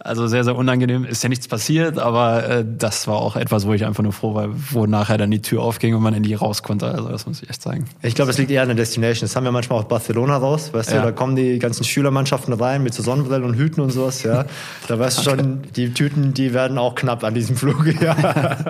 Also 0.03 0.27
sehr, 0.27 0.45
sehr 0.45 0.57
unangenehm. 0.57 1.05
Ist 1.05 1.23
ja 1.23 1.29
nichts 1.29 1.47
passiert, 1.47 1.99
aber 1.99 2.49
äh, 2.49 2.65
das 2.67 3.07
war 3.07 3.17
auch 3.17 3.37
etwas, 3.37 3.67
wo 3.67 3.75
ich 3.75 3.85
einfach 3.85 4.03
nur 4.03 4.13
froh 4.15 4.35
war, 4.35 4.49
wo 4.73 4.87
nachher 4.87 5.19
dann 5.19 5.31
die 5.31 5.43
Tür 5.43 5.63
aufging 5.63 5.95
und 5.95 6.03
man 6.03 6.15
in 6.15 6.23
die 6.23 6.33
raus 6.35 6.63
konnte. 6.63 6.87
Also 6.87 7.09
das 7.11 7.27
muss 7.27 7.43
ich 7.43 7.51
echt 7.51 7.61
sagen. 7.63 7.85
Ich 8.03 8.15
glaube, 8.15 8.31
das 8.31 8.39
liegt 8.39 8.51
eher 8.51 8.63
an 8.63 8.69
der 8.69 8.77
Destination. 8.77 9.29
Das 9.29 9.37
haben 9.37 9.45
wir 9.45 9.53
manchmal 9.53 9.79
auch 9.79 9.85
Barcelona 9.85 10.39
raus, 10.39 10.71
weißt 10.73 10.91
Ja. 10.93 11.01
du, 11.01 11.03
da 11.05 11.13
kommen 11.13 11.37
die 11.37 11.59
ganzen 11.59 11.85
Schülermannschaften 12.01 12.55
rein 12.55 12.83
mit 12.83 12.95
so 12.95 13.03
Sonnenbrillen 13.03 13.45
und 13.45 13.55
Hüten 13.55 13.83
und 13.83 13.91
sowas, 13.91 14.23
ja. 14.23 14.47
Da 14.89 14.99
weißt 14.99 15.19
du 15.19 15.23
schon, 15.23 15.63
die 15.77 15.93
Tüten, 15.93 16.33
die 16.33 16.55
werden 16.55 16.79
auch 16.79 16.95
knapp 16.95 17.25
an 17.25 17.35
diesem 17.35 17.57
Flug, 17.57 17.85
ja. 18.01 18.17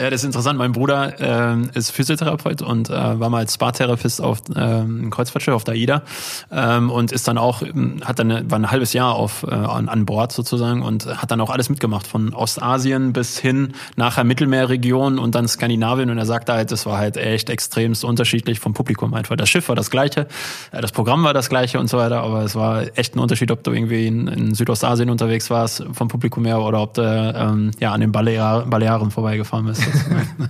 Ja, 0.00 0.08
das 0.08 0.22
ist 0.22 0.24
interessant. 0.24 0.58
Mein 0.58 0.72
Bruder 0.72 1.20
ähm, 1.20 1.68
ist 1.74 1.90
Physiotherapeut 1.90 2.62
und 2.62 2.88
äh, 2.88 2.92
war 2.92 3.28
mal 3.28 3.40
als 3.40 3.52
Spa-Therapist 3.52 4.22
auf 4.22 4.38
ähm, 4.56 5.10
Kreuzfahrtschiff 5.10 5.52
auf 5.52 5.64
der 5.64 5.74
AIDA 5.74 6.02
ähm, 6.50 6.88
und 6.88 7.12
ist 7.12 7.28
dann 7.28 7.36
auch 7.36 7.60
ähm, 7.60 8.00
hat 8.02 8.18
dann 8.18 8.50
war 8.50 8.58
ein 8.58 8.70
halbes 8.70 8.94
Jahr 8.94 9.14
auf 9.14 9.42
äh, 9.42 9.50
an, 9.54 9.90
an 9.90 10.06
Bord 10.06 10.32
sozusagen 10.32 10.80
und 10.80 11.04
hat 11.04 11.30
dann 11.30 11.42
auch 11.42 11.50
alles 11.50 11.68
mitgemacht 11.68 12.06
von 12.06 12.32
Ostasien 12.32 13.12
bis 13.12 13.38
hin 13.38 13.74
nachher 13.96 14.24
Mittelmeerregion 14.24 15.18
und 15.18 15.34
dann 15.34 15.46
Skandinavien 15.46 16.08
und 16.08 16.16
er 16.16 16.24
sagte 16.24 16.54
halt, 16.54 16.72
das 16.72 16.86
war 16.86 16.96
halt 16.96 17.18
echt 17.18 17.50
extremst 17.50 18.02
unterschiedlich 18.02 18.58
vom 18.58 18.72
Publikum 18.72 19.12
einfach. 19.12 19.36
Das 19.36 19.50
Schiff 19.50 19.68
war 19.68 19.76
das 19.76 19.90
gleiche, 19.90 20.28
äh, 20.72 20.80
das 20.80 20.92
Programm 20.92 21.24
war 21.24 21.34
das 21.34 21.50
gleiche 21.50 21.78
und 21.78 21.90
so 21.90 21.98
weiter, 21.98 22.22
aber 22.22 22.42
es 22.42 22.54
war 22.54 22.84
echt 22.94 23.16
ein 23.16 23.18
Unterschied, 23.18 23.50
ob 23.50 23.62
du 23.64 23.72
irgendwie 23.72 24.06
in, 24.06 24.28
in 24.28 24.54
Südostasien 24.54 25.10
unterwegs 25.10 25.50
warst 25.50 25.84
vom 25.92 26.08
Publikum 26.08 26.46
her 26.46 26.62
oder 26.62 26.80
ob 26.80 26.94
du 26.94 27.02
ähm, 27.02 27.72
ja 27.80 27.92
an 27.92 28.00
den 28.00 28.12
Balear 28.12 28.64
Balearen 28.64 29.10
vorbeigefahren 29.10 29.66
bist. 29.66 29.89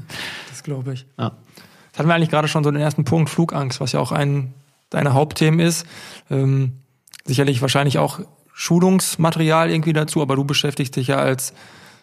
Das 0.48 0.62
glaube 0.62 0.92
ich. 0.92 1.06
Ja. 1.18 1.32
Jetzt 1.86 1.98
hatten 1.98 2.08
wir 2.08 2.14
eigentlich 2.14 2.28
gerade 2.28 2.46
schon 2.46 2.64
so 2.64 2.70
den 2.70 2.82
ersten 2.82 3.04
Punkt, 3.04 3.30
Flugangst, 3.30 3.80
was 3.80 3.92
ja 3.92 4.00
auch 4.00 4.12
ein 4.12 4.52
deiner 4.90 5.14
Hauptthemen 5.14 5.58
ist. 5.58 5.86
Ähm, 6.30 6.72
sicherlich 7.24 7.62
wahrscheinlich 7.62 7.98
auch 7.98 8.20
Schulungsmaterial 8.52 9.70
irgendwie 9.70 9.92
dazu, 9.92 10.20
aber 10.20 10.36
du 10.36 10.44
beschäftigst 10.44 10.96
dich 10.96 11.06
ja 11.06 11.16
als 11.16 11.54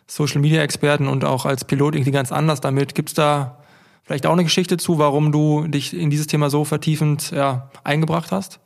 Social 0.07 0.41
Media 0.41 0.63
Experten 0.63 1.07
und 1.07 1.23
auch 1.23 1.45
als 1.45 1.65
Pilot 1.65 1.95
irgendwie 1.95 2.11
ganz 2.11 2.31
anders 2.31 2.61
damit. 2.61 2.95
Gibt's 2.95 3.13
da 3.13 3.57
vielleicht 4.03 4.25
auch 4.25 4.33
eine 4.33 4.43
Geschichte 4.43 4.77
zu, 4.77 4.97
warum 4.97 5.31
du 5.31 5.67
dich 5.67 5.95
in 5.95 6.09
dieses 6.09 6.27
Thema 6.27 6.49
so 6.49 6.63
vertiefend 6.63 7.31
ja, 7.31 7.69
eingebracht 7.83 8.31
hast? 8.31 8.59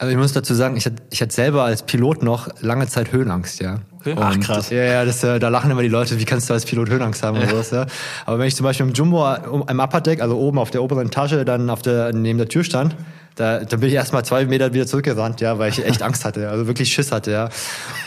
Also 0.00 0.12
ich 0.12 0.16
muss 0.16 0.32
dazu 0.32 0.54
sagen, 0.54 0.76
ich 0.76 0.86
hatte, 0.86 0.96
ich 1.10 1.20
hatte 1.20 1.34
selber 1.34 1.64
als 1.64 1.82
Pilot 1.82 2.22
noch 2.22 2.48
lange 2.60 2.86
Zeit 2.86 3.10
Höhenangst, 3.12 3.60
ja. 3.60 3.80
Okay. 3.98 4.14
Ach, 4.16 4.38
krass. 4.38 4.70
Ja, 4.70 4.84
ja, 4.84 5.04
das, 5.04 5.24
äh, 5.24 5.40
da 5.40 5.48
lachen 5.48 5.72
immer 5.72 5.82
die 5.82 5.88
Leute, 5.88 6.20
wie 6.20 6.24
kannst 6.24 6.48
du 6.48 6.54
als 6.54 6.64
Pilot 6.64 6.88
Höhenangst 6.88 7.24
haben 7.24 7.36
und 7.36 7.50
sowas, 7.50 7.72
ja. 7.72 7.84
Aber 8.24 8.38
wenn 8.38 8.46
ich 8.46 8.54
zum 8.54 8.62
Beispiel 8.62 8.86
im 8.86 8.92
Jumbo 8.92 9.26
im 9.68 9.80
Upper 9.80 10.00
Deck, 10.00 10.22
also 10.22 10.38
oben 10.38 10.58
auf 10.58 10.70
der 10.70 10.84
oberen 10.84 11.08
Etage, 11.08 11.44
dann 11.44 11.68
auf 11.68 11.82
der, 11.82 12.12
neben 12.12 12.38
der 12.38 12.48
Tür 12.48 12.62
stand, 12.62 12.94
da, 13.34 13.58
da 13.64 13.76
bin 13.76 13.88
ich 13.88 13.94
erstmal 13.94 14.24
zwei 14.24 14.44
Meter 14.46 14.72
wieder 14.72 14.86
zurückgerannt, 14.86 15.40
ja, 15.40 15.58
weil 15.58 15.70
ich 15.70 15.84
echt 15.84 16.02
Angst 16.02 16.24
hatte, 16.24 16.48
also 16.48 16.68
wirklich 16.68 16.92
Schiss 16.92 17.10
hatte, 17.10 17.32
ja. 17.32 17.48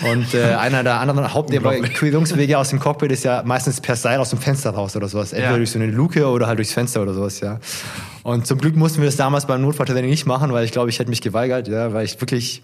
Und 0.09 0.33
äh, 0.33 0.43
einer 0.59 0.83
der 0.83 0.97
anderen 1.01 1.33
Hauptevakuierungswege 1.33 2.57
aus 2.57 2.69
dem 2.69 2.79
Cockpit 2.79 3.11
ist 3.11 3.23
ja 3.25 3.43
meistens 3.45 3.81
per 3.81 3.97
Seil 3.97 4.19
aus 4.19 4.29
dem 4.29 4.39
Fenster 4.39 4.69
raus 4.71 4.95
oder 4.95 5.09
sowas. 5.09 5.33
Entweder 5.33 5.51
Ja. 5.51 5.57
durch 5.57 5.71
so 5.71 5.79
eine 5.79 5.91
Luke 5.91 6.25
oder 6.25 6.47
halt 6.47 6.57
durchs 6.57 6.71
Fenster 6.73 7.01
oder 7.01 7.13
sowas, 7.13 7.41
ja. 7.41 7.59
Und 8.23 8.45
zum 8.45 8.59
Glück 8.59 8.75
mussten 8.75 8.99
wir 8.99 9.07
das 9.07 9.15
damals 9.15 9.47
beim 9.47 9.61
Notfalltraining 9.61 10.09
nicht 10.09 10.25
machen, 10.25 10.51
weil 10.53 10.65
ich 10.65 10.71
glaube, 10.71 10.89
ich 10.89 10.99
hätte 10.99 11.09
mich 11.09 11.21
geweigert, 11.21 11.67
ja, 11.67 11.93
weil 11.93 12.05
ich 12.05 12.19
wirklich, 12.21 12.61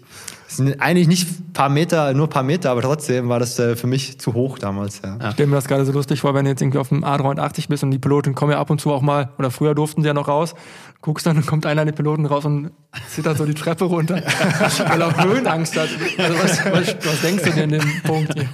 sind 0.56 0.80
eigentlich 0.80 1.08
nicht 1.08 1.52
paar 1.52 1.68
Meter, 1.68 2.14
nur 2.14 2.28
paar 2.28 2.42
Meter, 2.42 2.70
aber 2.70 2.82
trotzdem 2.82 3.28
war 3.28 3.38
das 3.38 3.58
äh, 3.58 3.76
für 3.76 3.86
mich 3.86 4.18
zu 4.18 4.34
hoch 4.34 4.58
damals, 4.58 5.02
ja. 5.04 5.18
Ich 5.28 5.32
stelle 5.34 5.48
mir 5.48 5.56
das 5.56 5.66
gerade 5.66 5.84
so 5.84 5.92
lustig 5.92 6.20
vor, 6.20 6.34
wenn 6.34 6.44
du 6.44 6.50
jetzt 6.50 6.62
irgendwie 6.62 6.78
auf 6.78 6.88
dem 6.88 7.04
A380 7.04 7.68
bist 7.68 7.82
und 7.82 7.90
die 7.90 7.98
Piloten 7.98 8.34
kommen 8.34 8.52
ja 8.52 8.58
ab 8.58 8.70
und 8.70 8.80
zu 8.80 8.92
auch 8.92 9.02
mal, 9.02 9.30
oder 9.38 9.50
früher 9.50 9.74
durften 9.74 10.02
sie 10.02 10.08
ja 10.08 10.14
noch 10.14 10.28
raus, 10.28 10.54
guckst 11.00 11.26
dann 11.26 11.36
und 11.36 11.46
kommt 11.46 11.66
einer 11.66 11.84
der 11.84 11.92
Piloten 11.92 12.26
raus 12.26 12.44
und 12.44 12.70
zittert 13.08 13.36
so 13.36 13.44
die 13.44 13.54
Treppe 13.54 13.84
runter, 13.84 14.16
weil 14.88 15.00
er 15.00 15.08
auch 15.08 15.24
Höhenangst 15.24 15.76
hat. 15.76 15.88
Also 16.16 16.38
was, 16.42 16.64
was, 16.64 16.96
was 17.06 17.20
denkst 17.20 17.44
du 17.44 17.50
denn 17.50 17.70
dem 17.70 18.02
Punkt? 18.04 18.34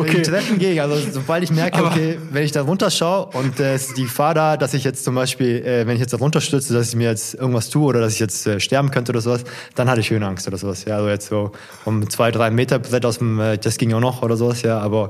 Okay. 0.00 0.22
Treppen 0.22 0.58
gegen, 0.58 0.80
also 0.80 0.96
sobald 1.10 1.42
ich 1.44 1.50
merke, 1.50 1.84
okay, 1.84 2.18
wenn 2.30 2.44
ich 2.44 2.52
da 2.52 2.62
runterschaue 2.62 3.26
und 3.36 3.60
äh, 3.60 3.74
es 3.74 3.88
ist 3.88 3.96
die 3.96 4.04
Gefahr 4.04 4.34
da, 4.34 4.56
dass 4.56 4.74
ich 4.74 4.84
jetzt 4.84 5.04
zum 5.04 5.14
Beispiel, 5.14 5.64
äh, 5.64 5.86
wenn 5.86 5.94
ich 5.94 6.00
jetzt 6.00 6.12
da 6.12 6.16
runterstürze, 6.18 6.72
dass 6.72 6.88
ich 6.88 6.96
mir 6.96 7.08
jetzt 7.08 7.34
irgendwas 7.34 7.70
tue 7.70 7.84
oder 7.84 8.00
dass 8.00 8.14
ich 8.14 8.20
jetzt 8.20 8.46
äh, 8.46 8.60
sterben 8.60 8.90
könnte 8.90 9.12
oder 9.12 9.20
sowas, 9.20 9.44
dann 9.74 9.88
hatte 9.88 10.00
ich 10.00 10.10
Höhenangst 10.10 10.46
oder 10.46 10.58
sowas. 10.58 10.84
Ja, 10.84 10.96
also 10.96 11.08
jetzt 11.08 11.28
so 11.28 11.39
um 11.84 12.08
zwei, 12.10 12.30
drei 12.30 12.50
Meter 12.50 12.78
Brett 12.78 13.04
aus 13.04 13.18
dem, 13.18 13.40
äh, 13.40 13.58
das 13.58 13.78
ging 13.78 13.92
auch 13.92 14.00
noch 14.00 14.22
oder 14.22 14.36
sowas, 14.36 14.62
ja, 14.62 14.78
aber 14.78 15.08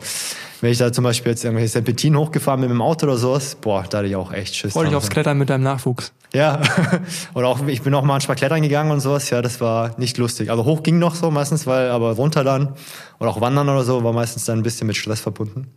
wenn 0.61 0.71
ich 0.71 0.79
da 0.79 0.93
zum 0.93 1.05
Beispiel 1.05 1.31
jetzt 1.33 1.45
irgendwelche 1.45 1.73
Serpentinen 1.73 2.19
hochgefahren 2.19 2.61
bin 2.61 2.69
mit 2.71 2.77
dem 2.77 2.83
Auto 2.83 3.07
oder 3.07 3.17
sowas, 3.17 3.57
boah, 3.61 3.85
da 3.89 3.99
hatte 3.99 4.09
ich 4.09 4.17
auch 4.17 4.33
echt 4.33 4.55
Schiss. 4.55 4.75
Dich 4.75 4.83
dran. 4.83 4.95
aufs 4.95 5.09
Klettern 5.09 5.39
mit 5.39 5.49
deinem 5.51 5.65
Nachwuchs. 5.65 6.13
Ja, 6.33 6.61
oder 7.35 7.49
auch, 7.49 7.67
ich 7.67 7.83
bin 7.83 7.95
auch 7.95 8.05
manchmal 8.05 8.37
klettern 8.37 8.63
gegangen 8.63 8.91
und 8.91 9.01
sowas, 9.01 9.31
ja, 9.31 9.43
das 9.43 9.61
war 9.61 9.99
nicht 9.99 10.17
lustig. 10.19 10.51
Also 10.51 10.65
hoch 10.65 10.83
ging 10.83 10.99
noch 10.99 11.15
so 11.15 11.31
meistens, 11.31 11.67
weil, 11.67 11.91
aber 11.91 12.13
runter 12.13 12.45
dann, 12.45 12.75
oder 13.19 13.31
auch 13.31 13.41
wandern 13.41 13.69
oder 13.69 13.83
so, 13.85 14.05
war 14.05 14.13
meistens 14.13 14.45
dann 14.45 14.59
ein 14.59 14.63
bisschen 14.63 14.87
mit 14.87 14.97
Stress 14.97 15.21
verbunden. 15.21 15.69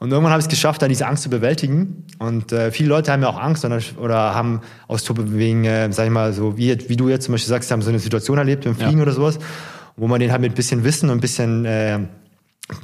Und 0.00 0.10
irgendwann 0.10 0.32
habe 0.32 0.40
ich 0.40 0.46
es 0.46 0.50
geschafft, 0.50 0.82
dann 0.82 0.88
diese 0.88 1.06
Angst 1.06 1.22
zu 1.22 1.30
bewältigen. 1.30 2.04
Und 2.18 2.52
äh, 2.52 2.70
viele 2.72 2.88
Leute 2.88 3.12
haben 3.12 3.22
ja 3.22 3.28
auch 3.28 3.40
Angst 3.40 3.64
oder, 3.64 3.78
oder 3.98 4.34
haben 4.34 4.60
aus 4.88 5.04
wegen, 5.08 5.64
äh, 5.64 5.90
sag 5.92 6.06
ich 6.06 6.10
mal, 6.10 6.32
so 6.32 6.56
wie, 6.56 6.88
wie 6.88 6.96
du 6.96 7.08
jetzt 7.08 7.24
zum 7.24 7.32
Beispiel 7.32 7.48
sagst, 7.48 7.70
haben 7.70 7.80
so 7.80 7.90
eine 7.90 7.98
Situation 8.00 8.36
erlebt 8.38 8.66
im 8.66 8.74
Fliegen 8.74 8.98
Ja. 8.98 9.02
oder 9.04 9.12
sowas, 9.12 9.38
wo 9.96 10.06
man 10.08 10.20
denen 10.20 10.32
halt 10.32 10.42
mit 10.42 10.52
ein 10.52 10.54
bisschen 10.54 10.84
Wissen 10.84 11.10
und 11.10 11.18
ein 11.18 11.20
bisschen 11.20 11.64
äh, 11.64 11.98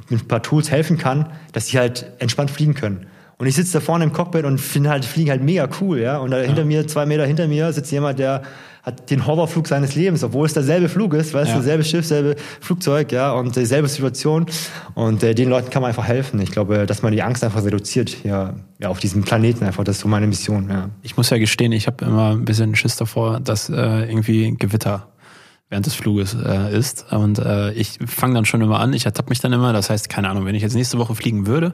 mit 0.09 0.23
ein 0.23 0.27
paar 0.27 0.43
Tools 0.43 0.69
helfen 0.71 0.97
kann, 0.97 1.27
dass 1.53 1.67
sie 1.67 1.77
halt 1.79 2.11
entspannt 2.19 2.51
fliegen 2.51 2.73
können. 2.73 3.07
Und 3.37 3.47
ich 3.47 3.55
sitze 3.55 3.73
da 3.73 3.79
vorne 3.79 4.03
im 4.03 4.13
Cockpit 4.13 4.45
und 4.45 4.59
finde 4.59 4.91
halt 4.91 5.03
Fliegen 5.03 5.31
halt 5.31 5.41
mega 5.41 5.67
cool, 5.81 5.99
ja. 5.99 6.19
Und 6.19 6.29
da 6.29 6.37
hinter 6.37 6.63
mir, 6.63 6.87
zwei 6.87 7.07
Meter 7.07 7.25
hinter 7.25 7.47
mir, 7.47 7.73
sitzt 7.73 7.91
jemand, 7.91 8.19
der 8.19 8.43
hat 8.83 9.09
den 9.09 9.25
Horrorflug 9.25 9.67
seines 9.67 9.95
Lebens, 9.95 10.23
obwohl 10.23 10.45
es 10.45 10.53
derselbe 10.53 10.89
Flug 10.89 11.13
ist, 11.15 11.33
weißt 11.33 11.49
Ja. 11.51 11.57
du, 11.57 11.63
selbe 11.63 11.83
Schiff, 11.83 12.05
selbe 12.05 12.35
Flugzeug, 12.59 13.11
ja, 13.11 13.31
und 13.31 13.55
dieselbe 13.55 13.87
Situation. 13.87 14.45
Und 14.93 15.23
äh, 15.23 15.33
den 15.33 15.49
Leuten 15.49 15.71
kann 15.71 15.81
man 15.81 15.89
einfach 15.89 16.05
helfen. 16.05 16.39
Ich 16.39 16.51
glaube, 16.51 16.85
dass 16.85 17.01
man 17.01 17.11
die 17.13 17.23
Angst 17.23 17.43
einfach 17.43 17.63
reduziert, 17.63 18.23
ja, 18.23 18.53
ja, 18.79 18.89
auf 18.89 18.99
diesem 18.99 19.23
Planeten 19.23 19.63
einfach. 19.65 19.83
Das 19.83 19.95
ist 19.97 20.01
so 20.03 20.07
meine 20.07 20.27
Mission, 20.27 20.69
ja. 20.69 20.89
Ich 21.01 21.17
muss 21.17 21.31
ja 21.31 21.39
gestehen, 21.39 21.71
ich 21.71 21.87
habe 21.87 22.05
immer 22.05 22.31
ein 22.31 22.45
bisschen 22.45 22.75
Schiss 22.75 22.95
davor, 22.95 23.39
dass 23.39 23.69
äh, 23.69 23.73
irgendwie 23.73 24.55
Gewitter 24.57 25.07
während 25.71 25.85
des 25.85 25.95
Fluges 25.95 26.35
äh, 26.35 26.77
ist. 26.77 27.11
Und 27.13 27.39
äh, 27.39 27.71
ich 27.71 27.97
fange 28.05 28.33
dann 28.33 28.43
schon 28.43 28.59
immer 28.59 28.81
an, 28.81 28.91
ich 28.91 29.05
ertappe 29.05 29.29
mich 29.29 29.39
dann 29.39 29.53
immer. 29.53 29.71
Das 29.71 29.89
heißt, 29.89 30.09
keine 30.09 30.29
Ahnung, 30.29 30.45
wenn 30.45 30.53
ich 30.53 30.61
jetzt 30.61 30.75
nächste 30.75 30.97
Woche 30.97 31.15
fliegen 31.15 31.47
würde, 31.47 31.73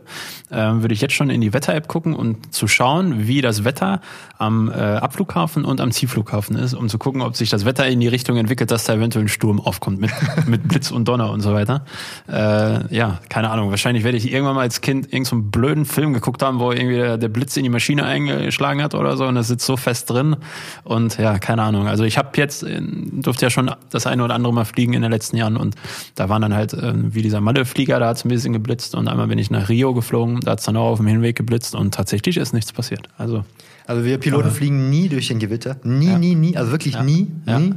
äh, 0.52 0.56
würde 0.56 0.94
ich 0.94 1.02
jetzt 1.02 1.16
schon 1.16 1.32
in 1.32 1.42
die 1.42 1.52
Wetter-App 1.52 1.88
gucken 1.88 2.14
und 2.14 2.54
zu 2.54 2.68
schauen, 2.68 3.28
wie 3.28 3.42
das 3.42 3.64
Wetter 3.64 4.02
am 4.38 4.70
äh, 4.70 4.74
Abflughafen 4.74 5.66
und 5.66 5.82
am 5.82 5.90
Zielflughafen 5.90 6.56
ist, 6.58 6.76
um 6.76 6.90
zu 6.90 7.00
gucken, 7.00 7.24
ob 7.24 7.36
sich 7.36 7.50
das 7.50 7.66
Wetter 7.66 7.88
in 7.88 8.00
die 8.00 8.08
Richtung 8.08 8.38
entwickelt, 8.38 8.70
dass 8.70 8.84
da 8.84 8.94
eventuell 8.94 9.26
ein 9.26 9.30
Sturm 9.30 9.60
aufkommt 9.60 10.00
mit, 10.00 10.12
mit 10.46 10.68
Blitz 10.68 10.92
und 10.92 11.08
Donner 11.08 11.32
und 11.32 11.42
so 11.42 11.54
weiter. 11.54 11.84
Äh, 12.30 12.96
ja, 12.96 13.20
keine 13.30 13.50
Ahnung. 13.50 13.72
Wahrscheinlich 13.72 14.04
werde 14.04 14.20
ich 14.20 14.32
irgendwann 14.32 14.54
mal 14.54 14.62
als 14.62 14.82
Kind 14.82 15.08
irgendeinen 15.08 15.44
so 15.44 15.50
blöden 15.50 15.86
Film 15.86 16.14
geguckt 16.14 16.44
haben, 16.44 16.60
wo 16.60 16.72
irgendwie 16.72 16.98
der, 16.98 17.18
der 17.18 17.30
Blitz 17.30 17.58
in 17.58 17.64
die 17.64 17.70
Maschine 17.70 18.06
eingeschlagen 18.06 18.84
hat 18.84 18.94
oder 18.94 19.18
so 19.18 19.26
und 19.26 19.34
das 19.34 19.48
sitzt 19.48 19.66
so 19.66 19.76
fest 19.76 20.08
drin. 20.12 20.36
Und 20.84 21.18
ja, 21.18 21.40
keine 21.40 21.64
Ahnung. 21.64 21.88
Also 21.88 22.04
ich 22.04 22.20
habe 22.20 22.30
jetzt, 22.36 22.64
durfte 22.64 23.48
ja 23.48 23.50
schon 23.50 23.72
das 23.90 24.08
eine 24.08 24.24
oder 24.24 24.36
andere 24.36 24.54
Mal 24.54 24.66
fliegen 24.66 24.94
in 24.94 25.02
den 25.02 25.12
letzten 25.12 25.38
Jahren 25.38 25.58
und 25.58 25.76
da 26.16 26.30
waren 26.30 26.42
dann 26.42 26.54
halt 26.54 26.74
äh, 26.74 26.94
wie 26.96 27.22
dieser 27.22 27.42
Malle-Flieger, 27.42 28.00
da 28.00 28.08
hat 28.10 28.18
es 28.18 28.26
ein 28.26 28.30
bisschen 28.30 28.54
geblitzt 28.54 28.96
und 28.96 29.08
einmal 29.08 29.28
bin 29.28 29.38
ich 29.40 29.52
nach 29.52 29.70
Rio 29.70 29.94
geflogen, 29.94 30.40
da 30.42 30.52
hat 30.52 30.60
es 30.60 30.66
dann 30.66 30.78
auch 30.78 30.92
auf 30.92 30.98
dem 31.00 31.08
Hinweg 31.08 31.36
geblitzt 31.36 31.76
und 31.76 31.94
tatsächlich 31.94 32.38
ist 32.38 32.54
nichts 32.54 32.72
passiert. 32.74 33.08
Also 33.18 33.44
Also 33.86 34.04
wir 34.04 34.18
Piloten 34.18 34.52
fliegen 34.52 34.90
nie 34.90 35.08
durch 35.10 35.32
ein 35.32 35.40
Gewitter. 35.40 35.78
Nie, 35.84 36.08
Ja. 36.12 36.18
nie, 36.18 36.36
nie. 36.36 36.58
Also 36.58 36.72
wirklich 36.72 36.96
Ja. 36.96 37.04
nie, 37.04 37.32
Ja. 37.46 37.60
nie. 37.60 37.74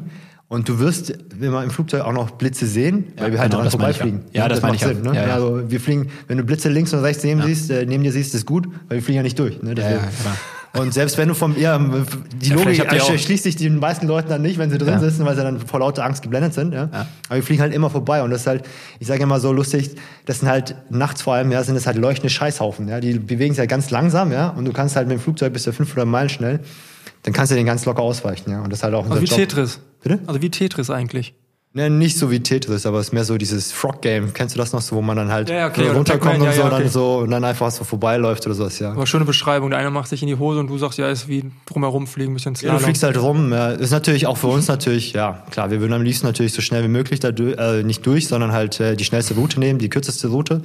Und 0.48 0.68
du 0.68 0.80
wirst 0.80 1.16
immer 1.40 1.62
im 1.62 1.70
Flugzeug 1.70 2.02
auch 2.02 2.12
noch 2.12 2.32
Blitze 2.32 2.66
sehen, 2.66 3.04
weil 3.16 3.30
wir 3.30 3.38
halt 3.38 3.50
genau, 3.52 3.58
dran 3.58 3.64
das 3.66 3.74
vorbeifliegen. 3.74 4.22
ja. 4.32 4.42
Ja, 4.42 4.48
das 4.48 4.60
meine 4.62 4.72
macht 4.74 4.82
ich 4.82 4.88
Sinn. 4.96 5.04
ja. 5.04 5.12
Ne? 5.26 5.32
Also 5.32 5.70
wir 5.70 5.78
fliegen, 5.80 6.08
wenn 6.26 6.38
du 6.38 6.42
Blitze 6.44 6.68
links 6.68 6.92
und 6.92 6.98
rechts 7.00 7.22
neben, 7.22 7.40
siehst, 7.42 7.70
äh, 7.70 7.86
neben 7.86 8.02
dir 8.02 8.10
siehst, 8.10 8.34
ist 8.34 8.46
gut, 8.46 8.66
weil 8.88 8.96
wir 8.98 9.02
fliegen 9.02 9.18
ja 9.18 9.22
nicht 9.22 9.38
durch. 9.38 9.62
Ne? 9.62 9.76
Ja. 10.74 10.80
Und 10.82 10.94
selbst 10.94 11.18
wenn 11.18 11.26
du 11.28 11.34
vom, 11.34 11.58
ja, 11.58 11.78
die 12.34 12.50
Ja, 12.50 12.54
Logik 12.54 12.86
auch- 13.02 13.18
schließt 13.18 13.42
sich 13.42 13.56
den 13.56 13.78
meisten 13.80 14.06
Leuten 14.06 14.28
dann 14.28 14.42
nicht, 14.42 14.58
wenn 14.58 14.70
sie 14.70 14.78
drin 14.78 14.94
Ja. 14.94 15.00
sitzen, 15.00 15.24
weil 15.24 15.34
sie 15.34 15.42
dann 15.42 15.58
vor 15.60 15.80
lauter 15.80 16.04
Angst 16.04 16.22
geblendet 16.22 16.54
sind. 16.54 16.72
Ja? 16.72 16.88
Aber 17.28 17.36
wir 17.36 17.42
fliegen 17.42 17.60
halt 17.60 17.74
immer 17.74 17.90
vorbei 17.90 18.22
und 18.22 18.30
das 18.30 18.42
ist 18.42 18.46
halt, 18.46 18.64
ich 19.00 19.06
sage 19.08 19.22
immer 19.22 19.40
so 19.40 19.52
lustig, 19.52 19.90
das 20.26 20.40
sind 20.40 20.48
halt 20.48 20.76
nachts 20.90 21.22
vor 21.22 21.34
allem, 21.34 21.50
ja, 21.50 21.62
sind 21.64 21.74
das 21.74 21.86
halt 21.86 21.96
leuchtende 21.96 22.30
Scheißhaufen. 22.30 22.86
Ja? 22.88 23.00
Die 23.00 23.18
bewegen 23.18 23.52
sich 23.54 23.58
halt 23.60 23.70
ganz 23.70 23.90
langsam, 23.90 24.30
ja, 24.30 24.48
und 24.50 24.64
du 24.64 24.72
kannst 24.72 24.94
halt 24.94 25.08
mit 25.08 25.18
dem 25.18 25.20
Flugzeug 25.20 25.52
bis 25.52 25.64
zu 25.64 25.72
500 25.72 26.06
Meilen 26.06 26.28
schnell, 26.28 26.60
dann 27.24 27.32
kannst 27.34 27.50
du 27.50 27.56
den 27.56 27.66
ganz 27.66 27.84
locker 27.84 28.02
ausweichen, 28.02 28.50
ja. 28.52 28.60
Und 28.62 28.70
das 28.70 28.78
ist 28.78 28.82
halt 28.84 28.94
auch 28.94 29.02
unser 29.02 29.14
Also 29.14 29.22
wie 29.22 29.26
Job. 29.28 29.38
Tetris. 29.38 29.80
Bitte? 30.02 30.20
Also 30.26 30.40
wie 30.40 30.50
Tetris 30.50 30.88
eigentlich. 30.88 31.34
Ne, 31.72 31.88
nicht 31.88 32.18
so 32.18 32.32
wie 32.32 32.40
Tetris, 32.40 32.84
aber 32.84 32.98
es 32.98 33.06
ist 33.08 33.12
mehr 33.12 33.22
so 33.22 33.38
dieses 33.38 33.70
Frog-Game. 33.70 34.32
Kennst 34.34 34.56
du 34.56 34.58
das 34.58 34.72
noch 34.72 34.80
so, 34.80 34.96
wo 34.96 35.02
man 35.02 35.16
dann 35.16 35.30
halt 35.30 35.50
Ja, 35.50 35.68
okay, 35.68 35.86
runterkommt 35.88 36.40
und 36.40 36.52
so, 36.52 36.62
ja, 36.62 36.68
dann 36.68 36.80
okay. 36.80 36.88
so 36.88 37.18
und 37.18 37.30
dann 37.30 37.44
einfach 37.44 37.70
so 37.70 37.84
vorbeiläuft 37.84 38.44
oder 38.46 38.56
sowas, 38.56 38.80
ja. 38.80 38.90
Aber 38.90 39.06
schöne 39.06 39.24
Beschreibung. 39.24 39.70
Der 39.70 39.78
eine 39.78 39.90
macht 39.92 40.08
sich 40.08 40.20
in 40.20 40.26
die 40.26 40.34
Hose 40.34 40.58
und 40.58 40.66
du 40.66 40.76
sagst, 40.78 40.98
ja, 40.98 41.08
ist 41.08 41.28
wie 41.28 41.44
drumherum 41.66 42.08
fliegen, 42.08 42.32
ein 42.32 42.34
bisschen 42.34 42.54
Ja, 42.54 42.58
du 42.60 42.66
Slalom. 42.66 42.80
fliegst 42.82 43.02
halt 43.04 43.18
rum. 43.22 43.52
Ja. 43.52 43.70
Ist 43.70 43.92
natürlich 43.92 44.26
auch 44.26 44.36
für 44.36 44.48
uns 44.48 44.66
natürlich, 44.66 45.12
ja, 45.12 45.44
klar, 45.52 45.70
wir 45.70 45.78
würden 45.80 45.92
am 45.92 46.02
liebsten 46.02 46.26
natürlich 46.26 46.52
so 46.54 46.60
schnell 46.60 46.82
wie 46.82 46.88
möglich 46.88 47.20
da 47.20 47.30
durch, 47.30 47.56
äh, 47.56 47.84
nicht 47.84 48.04
durch, 48.04 48.26
sondern 48.26 48.50
halt 48.50 48.80
äh, 48.80 48.96
die 48.96 49.04
schnellste 49.04 49.34
Route 49.34 49.60
nehmen, 49.60 49.78
die 49.78 49.90
kürzeste 49.90 50.26
Route. 50.26 50.62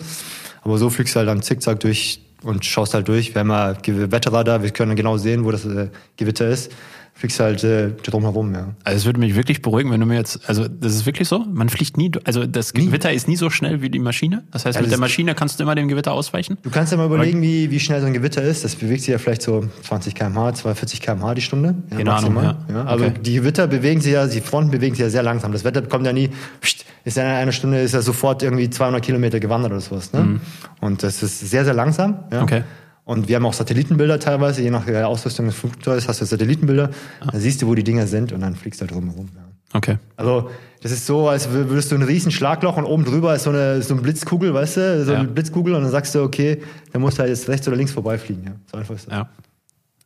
Aber 0.63 0.79
so 0.79 0.89
fliegst 0.89 1.13
du 1.13 1.19
halt 1.19 1.29
dann 1.29 1.43
zickzack 1.43 1.81
durch 1.81 2.19
und 2.41 2.65
schaust 2.65 2.95
halt 2.95 3.07
durch. 3.07 3.35
Wir 3.35 3.41
haben 3.41 3.51
ja 3.51 3.73
Ge- 3.73 4.11
Wetterradar, 4.11 4.63
wir 4.63 4.71
können 4.71 4.95
genau 4.95 5.17
sehen, 5.17 5.45
wo 5.45 5.51
das 5.51 5.65
äh, 5.65 5.89
Gewitter 6.17 6.47
ist. 6.49 6.71
Fliegst 7.17 7.39
halt 7.39 7.63
äh, 7.63 7.91
drumherum, 8.03 8.53
ja. 8.53 8.75
Also 8.83 8.97
es 8.97 9.05
würde 9.05 9.21
mich 9.21 9.35
wirklich 9.35 9.61
beruhigen, 9.61 9.89
wenn 9.89 10.01
du 10.01 10.05
mir 10.05 10.15
jetzt, 10.17 10.49
also 10.49 10.67
das 10.67 10.93
ist 10.93 11.05
wirklich 11.05 11.29
so, 11.29 11.39
man 11.49 11.69
fliegt 11.69 11.95
nie, 11.95 12.11
also 12.25 12.45
das 12.45 12.73
Gewitter 12.73 13.13
ist 13.13 13.29
nie 13.29 13.37
so 13.37 13.49
schnell 13.49 13.81
wie 13.81 13.89
die 13.89 13.99
Maschine. 13.99 14.43
Das 14.51 14.65
heißt, 14.65 14.75
Ja, 14.75 14.81
mit 14.81 14.87
das 14.87 14.97
der 14.97 14.99
Maschine 14.99 15.33
kannst 15.33 15.57
du 15.57 15.63
immer 15.63 15.75
dem 15.75 15.87
Gewitter 15.87 16.11
ausweichen. 16.11 16.57
Du 16.63 16.69
kannst 16.69 16.91
ja 16.91 16.97
mal 16.97 17.05
überlegen, 17.05 17.41
wie, 17.41 17.71
wie 17.71 17.79
schnell 17.79 18.01
so 18.01 18.07
ein 18.07 18.11
Gewitter 18.13 18.41
ist. 18.43 18.65
Das 18.65 18.75
bewegt 18.75 18.99
sich 18.99 19.09
ja 19.13 19.17
vielleicht 19.17 19.43
so 19.43 19.63
20 19.83 20.13
km/h, 20.13 20.55
240 20.55 20.99
km/h 20.99 21.33
die 21.35 21.41
Stunde. 21.41 21.75
Ja, 21.91 21.97
Keine 21.99 22.13
Ahnung, 22.13 22.35
ja. 22.35 22.57
Ja, 22.69 22.83
also 22.83 23.05
Okay. 23.05 23.13
die 23.21 23.35
Gewitter 23.35 23.67
bewegen 23.67 24.01
sich 24.01 24.11
ja, 24.11 24.27
die 24.27 24.41
Fronten 24.41 24.71
bewegen 24.71 24.95
sich 24.95 25.03
ja 25.03 25.09
sehr 25.09 25.23
langsam. 25.23 25.53
Das 25.53 25.63
Wetter 25.63 25.83
kommt 25.83 26.05
ja 26.05 26.11
nie, 26.11 26.29
pst, 26.61 26.83
ist 27.05 27.15
ja 27.15 27.23
in 27.23 27.29
einer 27.29 27.53
Stunde, 27.53 27.79
ist 27.79 27.93
ja 27.93 28.01
sofort 28.01 28.43
irgendwie 28.43 28.69
200 28.69 29.01
Kilometer 29.01 29.39
gewandert 29.39 29.71
oder 29.71 29.79
sowas. 29.79 30.11
Ne? 30.11 30.41
Und 30.81 31.01
das 31.01 31.23
ist 31.23 31.39
sehr, 31.49 31.63
sehr 31.63 31.73
langsam. 31.73 32.25
Ja? 32.29 32.39
Mhm. 32.39 32.43
Okay. 32.43 32.63
Und 33.05 33.27
wir 33.27 33.35
haben 33.35 33.45
auch 33.45 33.53
Satellitenbilder 33.53 34.19
teilweise, 34.19 34.61
je 34.63 34.71
nach 34.71 34.85
der 34.85 35.07
Ausrüstung 35.07 35.45
des 35.45 35.55
Flugzeugs 35.55 36.07
hast 36.07 36.21
du 36.21 36.25
Satellitenbilder. 36.25 36.89
Ah. 37.21 37.27
Da 37.31 37.39
siehst 37.39 37.61
du, 37.61 37.67
wo 37.67 37.75
die 37.75 37.83
Dinger 37.83 38.07
sind 38.07 38.31
und 38.33 38.41
dann 38.41 38.55
fliegst 38.55 38.81
du 38.81 38.85
da 38.85 38.93
drumherum. 38.93 39.29
Ja. 39.35 39.41
Okay. 39.73 39.97
Also, 40.17 40.49
das 40.81 40.91
ist 40.91 41.05
so, 41.05 41.27
als 41.29 41.47
wür- 41.49 41.69
würdest 41.69 41.91
du 41.91 41.95
ein 41.95 42.01
riesen 42.01 42.31
Schlagloch 42.31 42.77
und 42.77 42.85
oben 42.85 43.05
drüber 43.05 43.35
ist 43.35 43.43
so 43.43 43.51
eine, 43.51 43.81
so 43.83 43.93
eine 43.93 44.01
Blitzkugel, 44.01 44.53
weißt 44.53 44.77
du? 44.77 45.05
So 45.05 45.11
Ja. 45.13 45.19
eine 45.19 45.27
Blitzkugel 45.27 45.75
und 45.75 45.83
dann 45.83 45.91
sagst 45.91 46.15
du, 46.15 46.23
okay, 46.23 46.61
dann 46.93 47.01
musst 47.01 47.17
du 47.17 47.21
halt 47.21 47.29
jetzt 47.29 47.47
rechts 47.47 47.67
oder 47.67 47.77
links 47.77 47.91
vorbeifliegen. 47.91 48.43
Ja. 48.43 48.51
So 48.71 48.77
einfach 48.77 48.95
ist 48.95 49.07
das. 49.07 49.13
Ja. 49.13 49.29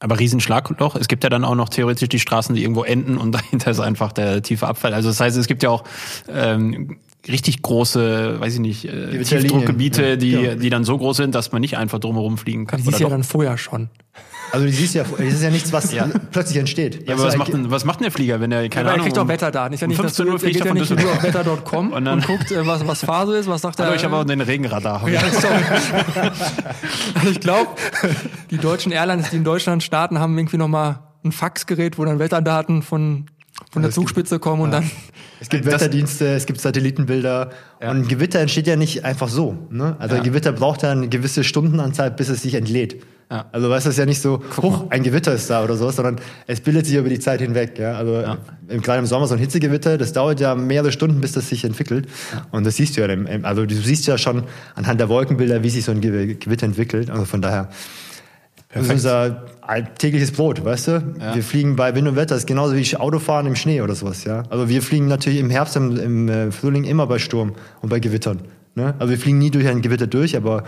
Aber 0.02 0.18
Riesenschlagloch. 0.20 0.96
Es 0.96 1.08
gibt 1.10 1.24
ja 1.26 1.30
dann 1.30 1.44
auch 1.46 1.56
noch 1.56 1.70
theoretisch 1.70 2.08
die 2.10 2.20
Straßen, 2.20 2.56
die 2.56 2.64
irgendwo 2.64 2.84
enden 2.84 3.18
und 3.18 3.32
dahinter 3.36 3.72
ist 3.72 3.80
einfach 3.80 4.12
der 4.12 4.42
tiefe 4.42 4.68
Abfall. 4.68 4.94
Also 4.94 5.10
das 5.10 5.20
heißt, 5.20 5.38
es 5.38 5.48
gibt 5.48 5.62
ja 5.64 5.70
auch 5.70 5.84
ähm, 6.30 6.98
richtig 7.28 7.62
große, 7.62 8.40
weiß 8.40 8.54
ich 8.56 8.60
nicht, 8.60 8.86
äh, 8.86 9.22
Tiefdruckgebiete, 9.24 10.02
Linien. 10.16 10.20
die, 10.20 10.32
Ja, 10.32 10.42
genau. 10.52 10.62
die 10.62 10.70
dann 10.70 10.84
so 10.84 10.98
groß 10.98 11.18
sind, 11.18 11.36
dass 11.36 11.52
man 11.52 11.62
nicht 11.62 11.78
einfach 11.78 12.00
drumherum 12.00 12.38
fliegen 12.38 12.66
kann. 12.68 12.78
Die 12.80 12.86
siehst 12.86 13.00
du 13.00 13.04
ja 13.04 13.10
doch? 13.10 13.16
dann 13.16 13.24
vorher 13.24 13.58
schon. 13.58 13.90
Also, 14.52 14.66
du 14.66 14.72
siehst 14.72 14.96
ja, 14.96 15.04
das 15.04 15.20
ist 15.20 15.44
ja 15.44 15.52
nichts, 15.52 15.72
was 15.72 15.94
Ja. 15.94 16.08
plötzlich 16.32 16.58
entsteht. 16.58 17.08
ja, 17.08 17.14
aber 17.14 17.26
was 17.26 17.38
macht, 17.38 17.54
denn, 17.54 17.70
was 17.70 17.86
macht 17.86 18.00
denn 18.00 18.06
der 18.06 18.12
Flieger, 18.12 18.40
wenn 18.40 18.52
er, 18.52 18.68
keine 18.70 18.90
er 18.90 18.94
Ahnung, 18.94 19.06
kriegt 19.06 19.18
auch 19.20 19.22
um- 19.24 19.28
Wetterdaten. 19.28 19.74
Ist 19.76 19.82
ja 19.82 19.86
um 19.86 19.90
nicht, 19.90 20.04
dass 20.04 20.16
15 20.16 20.26
du, 20.26 20.32
Uhr 20.32 20.36
er 20.38 20.40
fliegt 20.40 20.56
er 20.62 20.66
ja 20.66 20.70
von 20.72 20.78
nicht 20.80 21.04
nur 21.04 21.12
auf 21.12 21.22
wetter.com 21.24 21.92
Und 21.94 22.08
und, 22.08 22.26
guckt, 22.26 22.52
äh, 22.52 22.66
was, 22.66 22.88
was 22.88 23.02
Phase 23.06 23.38
ist, 23.38 23.48
was 23.48 23.62
sagt 23.62 23.80
er. 23.80 23.86
Hallo, 23.86 23.96
ich 23.96 24.04
habe 24.04 24.16
auch 24.16 24.24
den 24.24 24.42
Regenradar. 24.42 25.08
Ja, 25.08 25.20
sorry. 25.32 25.54
also 27.16 27.30
ich 27.30 27.40
glaube, 27.40 27.68
die 28.50 28.58
deutschen 28.58 28.92
Airlines, 28.92 29.30
die 29.30 29.38
in 29.38 29.44
Deutschland 29.44 29.84
starten, 29.84 30.20
haben 30.20 30.36
irgendwie 30.38 30.58
nochmal 30.58 31.00
ein 31.24 31.32
Faxgerät, 31.32 31.98
wo 32.00 32.06
dann 32.06 32.18
Wetterdaten 32.18 32.82
von, 32.82 33.26
von 33.72 33.82
der 33.82 33.92
Zugspitze 33.92 34.40
kommen 34.40 34.62
und 34.64 34.72
dann. 34.72 34.90
Es 35.40 35.50
gibt 35.50 35.66
Wetterdienste, 35.72 36.28
es 36.34 36.46
gibt 36.46 36.60
Satellitenbilder. 36.60 37.52
Und 37.80 37.88
ein 37.88 38.08
Gewitter 38.08 38.40
entsteht 38.40 38.68
ja 38.68 38.76
nicht 38.76 39.06
einfach 39.06 39.30
so. 39.30 39.58
Ne? 39.70 39.96
Also 40.00 40.16
Ja. 40.16 40.22
ein 40.22 40.26
Gewitter 40.28 40.52
braucht 40.52 40.84
ja 40.84 40.92
eine 40.92 41.08
gewisse 41.08 41.44
Stundenanzahl, 41.44 42.12
bis 42.12 42.30
es 42.30 42.42
sich 42.42 42.56
entlädt. 42.56 43.02
Ja. 43.32 43.46
Also 43.52 43.70
weißt 43.70 43.86
du, 43.86 43.90
es 43.90 43.96
ist 43.96 44.00
ja 44.00 44.08
nicht 44.08 44.22
so, 44.22 44.42
hoch, 44.60 44.88
ein 44.90 45.04
Gewitter 45.04 45.34
ist 45.34 45.48
da 45.52 45.64
oder 45.64 45.76
so, 45.78 45.92
sondern 45.92 46.16
es 46.48 46.62
bildet 46.62 46.88
sich 46.88 46.96
über 46.96 47.10
die 47.10 47.20
Zeit 47.20 47.42
hinweg. 47.42 47.78
Ja? 47.78 47.94
Also 47.94 48.24
im, 48.68 48.82
gerade 48.82 49.00
im 49.00 49.06
Sommer 49.06 49.28
so 49.28 49.36
ein 49.36 49.40
Hitzegewitter, 49.40 50.00
das 50.00 50.14
dauert 50.14 50.40
ja 50.40 50.56
mehrere 50.56 50.92
Stunden, 50.92 51.22
bis 51.22 51.34
das 51.34 51.48
sich 51.48 51.64
entwickelt. 51.64 52.08
Und 52.50 52.66
das 52.66 52.76
siehst 52.78 52.98
du 52.98 53.02
ja, 53.02 53.16
also 53.44 53.68
du 53.68 53.76
siehst 53.76 54.08
ja 54.08 54.18
schon 54.18 54.46
anhand 54.74 55.00
der 55.00 55.10
Wolkenbilder, 55.10 55.62
wie 55.62 55.70
sich 55.70 55.86
so 55.86 55.92
ein 55.92 56.02
Ge- 56.02 56.34
Gewitter 56.36 56.66
entwickelt. 56.66 57.12
Also 57.12 57.26
von 57.26 57.42
daher, 57.44 57.70
das 58.74 58.86
ist 58.86 58.92
unser 58.92 59.46
tägliches 59.98 60.32
Brot, 60.32 60.64
weißt 60.64 60.88
du? 60.88 61.14
Wir 61.34 61.44
fliegen 61.44 61.76
bei 61.76 61.94
Wind 61.96 62.08
und 62.08 62.16
Wetter, 62.16 62.36
das 62.36 62.40
ist 62.40 62.48
genauso 62.48 62.76
wie 62.76 62.98
Autofahren 62.98 63.46
im 63.48 63.56
Schnee 63.56 63.82
oder 63.82 63.96
sowas, 63.96 64.24
ja. 64.24 64.44
Also 64.50 64.68
wir 64.70 64.82
fliegen 64.82 65.08
natürlich 65.08 65.40
im 65.40 65.50
Herbst, 65.50 65.76
im, 65.76 65.98
im 65.98 66.30
äh, 66.30 66.52
Frühling 66.52 66.84
immer 66.84 67.08
bei 67.08 67.20
Sturm 67.20 67.54
und 67.82 67.90
bei 67.90 68.00
Gewittern. 68.00 68.42
Ne? 68.76 68.96
Also 69.00 69.12
wir 69.12 69.18
fliegen 69.20 69.38
nie 69.38 69.52
durch 69.52 69.68
ein 69.68 69.82
Gewitter 69.82 70.08
durch, 70.08 70.36
aber 70.38 70.64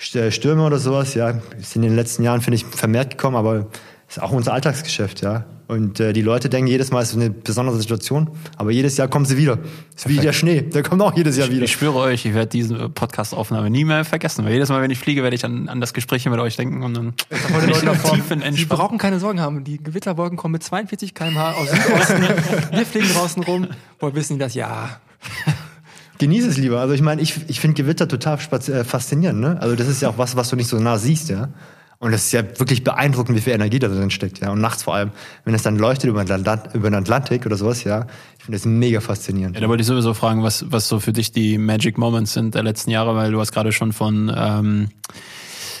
St- 0.00 0.30
Stürme 0.30 0.64
oder 0.64 0.78
sowas, 0.78 1.14
ja, 1.14 1.32
sind 1.58 1.82
in 1.82 1.90
den 1.90 1.96
letzten 1.96 2.22
Jahren, 2.22 2.40
finde 2.40 2.56
ich, 2.56 2.64
vermehrt 2.66 3.10
gekommen, 3.10 3.36
aber 3.36 3.66
ist 4.08 4.22
auch 4.22 4.32
unser 4.32 4.52
Alltagsgeschäft, 4.52 5.22
ja. 5.22 5.44
Und 5.66 5.98
äh, 5.98 6.12
die 6.12 6.20
Leute 6.20 6.50
denken 6.50 6.66
jedes 6.66 6.90
Mal, 6.90 7.02
es 7.02 7.10
ist 7.10 7.16
eine 7.16 7.30
besondere 7.30 7.76
Situation, 7.78 8.30
aber 8.56 8.70
jedes 8.70 8.98
Jahr 8.98 9.08
kommen 9.08 9.24
sie 9.24 9.38
wieder. 9.38 9.58
ist 9.96 10.08
wie 10.08 10.18
der 10.18 10.34
Schnee, 10.34 10.60
der 10.60 10.82
kommt 10.82 11.00
auch 11.00 11.16
jedes 11.16 11.38
Jahr 11.38 11.48
wieder. 11.48 11.64
Ich 11.64 11.72
schwöre 11.72 11.96
euch, 11.96 12.26
ich 12.26 12.34
werde 12.34 12.48
diese 12.48 12.90
Podcast-Aufnahme 12.90 13.70
nie 13.70 13.84
mehr 13.84 14.04
vergessen. 14.04 14.44
Weil 14.44 14.52
jedes 14.52 14.68
Mal, 14.68 14.82
wenn 14.82 14.90
ich 14.90 14.98
fliege, 14.98 15.22
werde 15.22 15.34
ich 15.36 15.44
an, 15.44 15.68
an 15.70 15.80
das 15.80 15.94
Gespräch 15.94 16.26
mit 16.26 16.38
euch 16.38 16.56
denken 16.56 16.82
und 16.82 16.94
dann 16.94 17.14
bin 17.60 17.70
ich 17.70 18.10
tief 18.10 18.30
in 18.30 18.54
Sie 18.54 18.66
brauchen 18.66 18.98
keine 18.98 19.18
Sorgen 19.18 19.40
haben. 19.40 19.64
Die 19.64 19.82
Gewitterwolken 19.82 20.36
kommen 20.36 20.52
mit 20.52 20.62
42 20.62 21.14
km/h 21.14 21.52
aus 21.52 21.70
Südosten. 21.70 22.22
Wir 22.76 22.86
fliegen 22.86 23.08
draußen 23.14 23.42
rum. 23.44 23.68
Woher 24.00 24.14
wissen 24.14 24.34
die 24.34 24.40
das? 24.40 24.54
Ja. 24.54 25.00
Genieße 26.18 26.48
es 26.48 26.58
lieber. 26.58 26.80
Also 26.80 26.94
ich 26.94 27.02
meine, 27.02 27.22
ich, 27.22 27.34
ich 27.48 27.60
finde 27.60 27.82
Gewitter 27.82 28.06
total 28.06 28.38
äh, 28.38 28.84
faszinierend. 28.84 29.40
Ne? 29.40 29.56
Also 29.60 29.76
das 29.76 29.88
ist 29.88 30.02
ja 30.02 30.10
auch 30.10 30.18
was, 30.18 30.36
was 30.36 30.50
du 30.50 30.56
nicht 30.56 30.68
so 30.68 30.78
nah 30.78 30.98
siehst, 30.98 31.28
ja. 31.28 31.48
Und 32.04 32.12
das 32.12 32.26
ist 32.26 32.32
ja 32.32 32.42
wirklich 32.58 32.84
beeindruckend, 32.84 33.34
wie 33.34 33.40
viel 33.40 33.54
Energie 33.54 33.78
da 33.78 33.88
drin 33.88 34.10
steckt, 34.10 34.40
ja. 34.40 34.50
Und 34.50 34.60
nachts 34.60 34.82
vor 34.82 34.94
allem, 34.94 35.10
wenn 35.46 35.54
es 35.54 35.62
dann 35.62 35.78
leuchtet 35.78 36.10
über 36.10 36.22
den, 36.22 36.94
Atlantik 36.94 37.46
oder 37.46 37.56
sowas, 37.56 37.82
ja. 37.84 38.06
Ich 38.36 38.44
finde 38.44 38.58
das 38.58 38.66
mega 38.66 39.00
faszinierend. 39.00 39.56
Ja, 39.56 39.62
da 39.62 39.70
wollte 39.70 39.80
ich 39.80 39.86
sowieso 39.86 40.12
fragen, 40.12 40.42
was, 40.42 40.70
was 40.70 40.86
so 40.86 41.00
für 41.00 41.14
dich 41.14 41.32
die 41.32 41.56
Magic 41.56 41.96
Moments 41.96 42.34
sind 42.34 42.56
der 42.56 42.62
letzten 42.62 42.90
Jahre, 42.90 43.16
weil 43.16 43.32
du 43.32 43.40
hast 43.40 43.52
gerade 43.52 43.72
schon 43.72 43.94
von 43.94 44.30
ähm, 44.36 44.88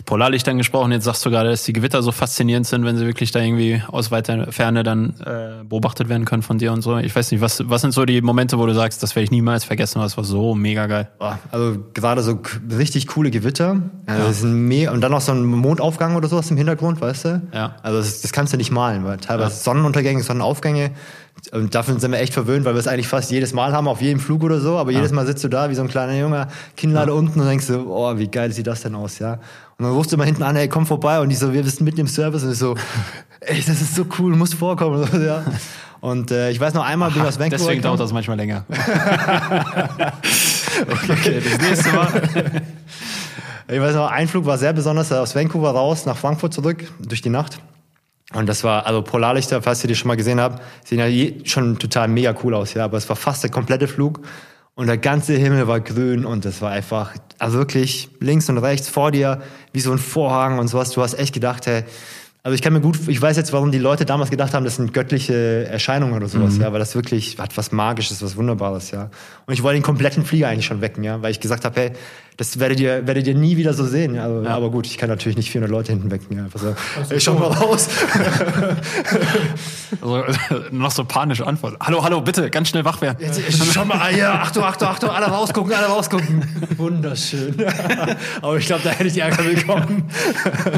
Polarlichtern 0.04 0.58
gesprochen. 0.58 0.92
Jetzt 0.92 1.04
sagst 1.04 1.24
du 1.24 1.30
gerade, 1.30 1.50
dass 1.50 1.64
die 1.64 1.72
Gewitter 1.72 2.02
so 2.02 2.12
faszinierend 2.12 2.66
sind, 2.66 2.84
wenn 2.84 2.96
sie 2.96 3.06
wirklich 3.06 3.32
da 3.32 3.40
irgendwie 3.40 3.82
aus 3.88 4.10
weiter 4.10 4.52
Ferne 4.52 4.82
dann 4.82 5.14
äh, 5.24 5.64
beobachtet 5.64 6.08
werden 6.08 6.24
können 6.24 6.42
von 6.42 6.58
dir 6.58 6.72
und 6.72 6.82
so. 6.82 6.98
Ich 6.98 7.14
weiß 7.14 7.30
nicht, 7.30 7.40
was, 7.40 7.68
was 7.68 7.80
sind 7.82 7.92
so 7.92 8.04
die 8.04 8.20
Momente, 8.20 8.58
wo 8.58 8.66
du 8.66 8.74
sagst, 8.74 9.02
das 9.02 9.14
werde 9.14 9.24
ich 9.24 9.30
niemals 9.30 9.64
vergessen, 9.64 10.00
das 10.00 10.16
war 10.16 10.24
so 10.24 10.54
mega 10.54 10.86
geil. 10.86 11.08
Also 11.50 11.78
gerade 11.94 12.22
so 12.22 12.40
richtig 12.76 13.06
coole 13.08 13.30
Gewitter. 13.30 13.80
Also 14.06 14.46
me 14.46 14.90
und 14.90 15.00
dann 15.00 15.12
noch 15.12 15.20
so 15.20 15.32
ein 15.32 15.44
Mondaufgang 15.44 16.16
oder 16.16 16.28
sowas 16.28 16.50
im 16.50 16.56
Hintergrund, 16.56 17.00
weißt 17.00 17.24
du? 17.24 17.42
Ja. 17.52 17.76
Also 17.82 17.98
das, 17.98 18.22
das 18.22 18.32
kannst 18.32 18.52
du 18.52 18.56
nicht 18.56 18.70
malen, 18.70 19.04
weil 19.04 19.18
teilweise 19.18 19.56
Sonnenuntergänge, 19.56 20.22
Sonnenaufgänge. 20.22 20.90
Und 21.52 21.74
dafür 21.74 21.98
sind 21.98 22.12
wir 22.12 22.20
echt 22.20 22.32
verwöhnt, 22.32 22.64
weil 22.64 22.74
wir 22.74 22.78
es 22.78 22.86
eigentlich 22.86 23.08
fast 23.08 23.30
jedes 23.30 23.52
Mal 23.52 23.72
haben, 23.72 23.88
auf 23.88 24.00
jedem 24.00 24.20
Flug 24.20 24.42
oder 24.44 24.60
so. 24.60 24.78
Aber 24.78 24.92
jedes 24.92 25.12
Mal 25.12 25.26
sitzt 25.26 25.44
du 25.44 25.48
da 25.48 25.68
wie 25.68 25.74
so 25.74 25.82
ein 25.82 25.88
kleiner 25.88 26.16
Junge, 26.16 26.48
Kinnlade 26.76 27.12
unten 27.12 27.40
und 27.40 27.46
denkst 27.46 27.66
so, 27.66 27.86
oh, 27.88 28.16
wie 28.16 28.28
geil 28.28 28.52
sieht 28.52 28.66
das 28.66 28.82
denn 28.82 28.94
aus, 28.94 29.18
ja? 29.18 29.40
Und 29.78 29.84
dann 29.84 29.94
rufst 29.94 30.12
du 30.12 30.16
immer 30.16 30.24
hinten 30.24 30.42
an, 30.42 30.56
ey, 30.56 30.68
komm 30.68 30.86
vorbei. 30.86 31.20
Und 31.20 31.28
die 31.28 31.34
so, 31.34 31.52
wir 31.52 31.64
sind 31.64 31.80
mitten 31.82 32.00
im 32.00 32.06
Service. 32.06 32.44
Und 32.44 32.52
ich 32.52 32.58
so, 32.58 32.76
ey, 33.40 33.62
das 33.66 33.80
ist 33.80 33.94
so 33.94 34.06
cool, 34.18 34.36
muss 34.36 34.54
vorkommen. 34.54 35.02
Und 35.02 35.10
so, 35.12 35.18
ja. 35.18 35.44
Und 36.00 36.30
äh, 36.30 36.50
ich 36.50 36.60
weiß 36.60 36.74
noch 36.74 36.84
einmal, 36.84 37.10
bin 37.10 37.22
ich 37.22 37.28
aus 37.28 37.38
Vancouver 37.38 37.56
Deswegen 37.56 37.80
dauert 37.82 37.98
das 37.98 38.12
manchmal 38.12 38.36
länger. 38.36 38.66
okay, 41.10 41.40
das 41.40 41.58
nächste 41.66 41.92
Mal. 41.92 42.62
Ich 43.68 43.80
weiß 43.80 43.94
noch, 43.94 44.10
ein 44.10 44.28
Flug 44.28 44.44
war 44.44 44.58
sehr 44.58 44.74
besonders, 44.74 45.10
aus 45.10 45.34
Vancouver 45.34 45.70
raus 45.70 46.04
nach 46.04 46.18
Frankfurt 46.18 46.52
zurück, 46.52 46.84
durch 47.00 47.22
die 47.22 47.30
Nacht. 47.30 47.58
Und 48.34 48.46
das 48.46 48.64
war, 48.64 48.84
also 48.86 49.00
Polarlichter, 49.00 49.62
falls 49.62 49.82
ihr 49.82 49.88
die 49.88 49.94
schon 49.94 50.08
mal 50.08 50.16
gesehen 50.16 50.40
habt, 50.40 50.62
sehen 50.84 50.98
ja 50.98 51.08
schon 51.44 51.78
total 51.78 52.08
mega 52.08 52.34
cool 52.42 52.54
aus, 52.54 52.74
ja. 52.74 52.84
Aber 52.84 52.98
es 52.98 53.08
war 53.08 53.16
fast 53.16 53.42
der 53.42 53.50
komplette 53.50 53.88
Flug. 53.88 54.20
Und 54.76 54.88
der 54.88 54.98
ganze 54.98 55.34
Himmel 55.34 55.68
war 55.68 55.80
grün 55.80 56.24
und 56.24 56.44
es 56.44 56.60
war 56.60 56.72
einfach, 56.72 57.14
also 57.38 57.58
wirklich 57.58 58.08
links 58.18 58.48
und 58.48 58.58
rechts 58.58 58.88
vor 58.88 59.12
dir, 59.12 59.40
wie 59.72 59.80
so 59.80 59.92
ein 59.92 59.98
Vorhang 59.98 60.58
und 60.58 60.66
sowas. 60.66 60.90
Du 60.90 61.00
hast 61.00 61.14
echt 61.14 61.32
gedacht, 61.32 61.66
hey, 61.66 61.84
also 62.44 62.54
ich 62.54 62.60
kann 62.60 62.74
mir 62.74 62.82
gut, 62.82 62.98
ich 63.08 63.22
weiß 63.22 63.38
jetzt, 63.38 63.54
warum 63.54 63.72
die 63.72 63.78
Leute 63.78 64.04
damals 64.04 64.28
gedacht 64.28 64.52
haben, 64.52 64.64
das 64.64 64.76
sind 64.76 64.92
göttliche 64.92 65.66
Erscheinungen 65.66 66.14
oder 66.14 66.28
sowas, 66.28 66.58
ja, 66.58 66.70
weil 66.74 66.78
das 66.78 66.94
wirklich 66.94 67.38
hat 67.38 67.56
was 67.56 67.72
Magisches, 67.72 68.22
was 68.22 68.36
Wunderbares, 68.36 68.90
ja. 68.90 69.08
Und 69.46 69.54
ich 69.54 69.62
wollte 69.62 69.78
den 69.78 69.82
kompletten 69.82 70.26
Flieger 70.26 70.48
eigentlich 70.48 70.66
schon 70.66 70.82
wecken, 70.82 71.02
ja, 71.04 71.22
weil 71.22 71.30
ich 71.30 71.40
gesagt 71.40 71.64
habe, 71.64 71.80
hey, 71.80 71.92
das 72.36 72.60
werdet 72.60 72.80
ihr, 72.80 73.06
werdet 73.06 73.26
ihr 73.26 73.34
nie 73.34 73.56
wieder 73.56 73.72
so 73.72 73.86
sehen, 73.86 74.14
ja. 74.14 74.24
Also, 74.24 74.46
Aber 74.46 74.70
gut, 74.70 74.86
ich 74.86 74.98
kann 74.98 75.08
natürlich 75.08 75.38
nicht 75.38 75.50
400 75.50 75.70
Leute 75.70 75.92
hinten 75.92 76.10
wecken, 76.10 76.36
ja. 76.36 76.44
Einfach 76.44 76.60
so, 76.60 76.76
ey, 77.08 77.18
schau 77.18 77.32
mal 77.32 77.46
raus. 77.48 77.88
Also, 80.02 80.24
noch 80.70 80.90
so 80.90 81.04
panische 81.04 81.46
Antwort. 81.46 81.76
Hallo, 81.80 82.02
hallo, 82.02 82.20
bitte, 82.20 82.50
ganz 82.50 82.68
schnell 82.68 82.84
wach 82.84 83.00
werden. 83.00 83.18
Jetzt, 83.20 83.40
schau 83.72 83.84
mal, 83.84 84.08
hier, 84.08 84.30
Achtung, 84.30 84.64
Achtung, 84.64 84.88
Achtung, 84.88 85.08
alle 85.08 85.26
rausgucken, 85.26 85.72
alle 85.72 85.86
rausgucken. 85.86 86.44
Wunderschön. 86.76 87.54
Aber 88.42 88.58
ich 88.58 88.66
glaube, 88.66 88.82
da 88.84 88.90
hätte 88.90 89.06
ich 89.06 89.16
Ärger 89.16 89.44
bekommen. 89.44 90.10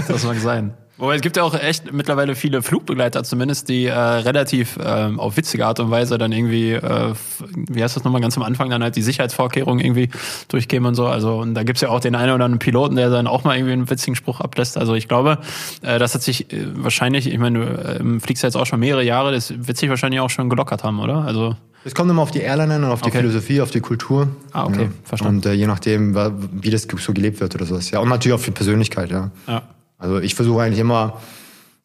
Das 0.06 0.22
mag 0.22 0.38
sein. 0.38 0.74
Wobei 0.98 1.16
es 1.16 1.20
gibt 1.20 1.36
ja 1.36 1.42
auch 1.42 1.54
echt 1.54 1.92
mittlerweile 1.92 2.34
viele 2.34 2.62
Flugbegleiter 2.62 3.22
zumindest, 3.22 3.68
die 3.68 3.84
äh, 3.84 3.92
relativ 3.92 4.78
ähm, 4.82 5.20
auf 5.20 5.36
witzige 5.36 5.66
Art 5.66 5.78
und 5.78 5.90
Weise 5.90 6.16
dann 6.16 6.32
irgendwie, 6.32 6.72
äh, 6.72 7.12
wie 7.54 7.82
heißt 7.82 7.96
das 7.96 8.04
nochmal 8.04 8.22
ganz 8.22 8.36
am 8.38 8.42
Anfang, 8.42 8.70
dann 8.70 8.82
halt 8.82 8.96
die 8.96 9.02
Sicherheitsvorkehrungen 9.02 9.84
irgendwie 9.84 10.08
durchgeben 10.48 10.86
und 10.86 10.94
so. 10.94 11.06
Also 11.06 11.38
und 11.38 11.54
da 11.54 11.64
gibt's 11.64 11.82
ja 11.82 11.90
auch 11.90 12.00
den 12.00 12.14
einen 12.14 12.32
oder 12.32 12.46
anderen 12.46 12.60
Piloten, 12.60 12.96
der 12.96 13.10
dann 13.10 13.26
auch 13.26 13.44
mal 13.44 13.56
irgendwie 13.56 13.74
einen 13.74 13.90
witzigen 13.90 14.16
Spruch 14.16 14.40
ablässt. 14.40 14.78
Also 14.78 14.94
ich 14.94 15.06
glaube, 15.06 15.38
äh, 15.82 15.98
das 15.98 16.14
hat 16.14 16.22
sich 16.22 16.50
äh, 16.50 16.64
wahrscheinlich, 16.76 17.30
ich 17.30 17.38
meine, 17.38 17.58
du 17.58 17.98
ähm, 18.00 18.20
fliegst 18.22 18.42
ja 18.42 18.46
jetzt 18.46 18.56
auch 18.56 18.66
schon 18.66 18.80
mehrere 18.80 19.04
Jahre, 19.04 19.32
das 19.32 19.52
wird 19.54 19.76
sich 19.76 19.90
wahrscheinlich 19.90 20.20
auch 20.20 20.30
schon 20.30 20.48
gelockert 20.48 20.82
haben, 20.82 20.98
oder? 21.00 21.24
Also 21.26 21.56
Es 21.84 21.94
kommt 21.94 22.10
immer 22.10 22.22
auf 22.22 22.30
die 22.30 22.40
Airline 22.40 22.72
an 22.74 22.84
und 22.84 22.90
auf 22.90 23.02
die 23.02 23.10
Okay. 23.10 23.18
Philosophie, 23.18 23.60
auf 23.60 23.70
die 23.70 23.80
Kultur. 23.80 24.28
Ah, 24.52 24.64
okay, 24.64 24.84
ja. 24.84 24.88
verstanden. 25.04 25.36
Und 25.36 25.46
äh, 25.46 25.52
je 25.52 25.66
nachdem, 25.66 26.14
wie 26.52 26.70
das 26.70 26.88
so 26.96 27.12
gelebt 27.12 27.40
wird 27.40 27.54
oder 27.54 27.66
sowas. 27.66 27.90
Ja, 27.90 27.98
und 27.98 28.08
natürlich 28.08 28.34
auch 28.34 28.42
für 28.42 28.52
Persönlichkeit, 28.52 29.10
ja. 29.10 29.30
ja. 29.46 29.62
Also 29.98 30.18
ich 30.20 30.34
versuche 30.34 30.62
eigentlich 30.62 30.80
immer 30.80 31.20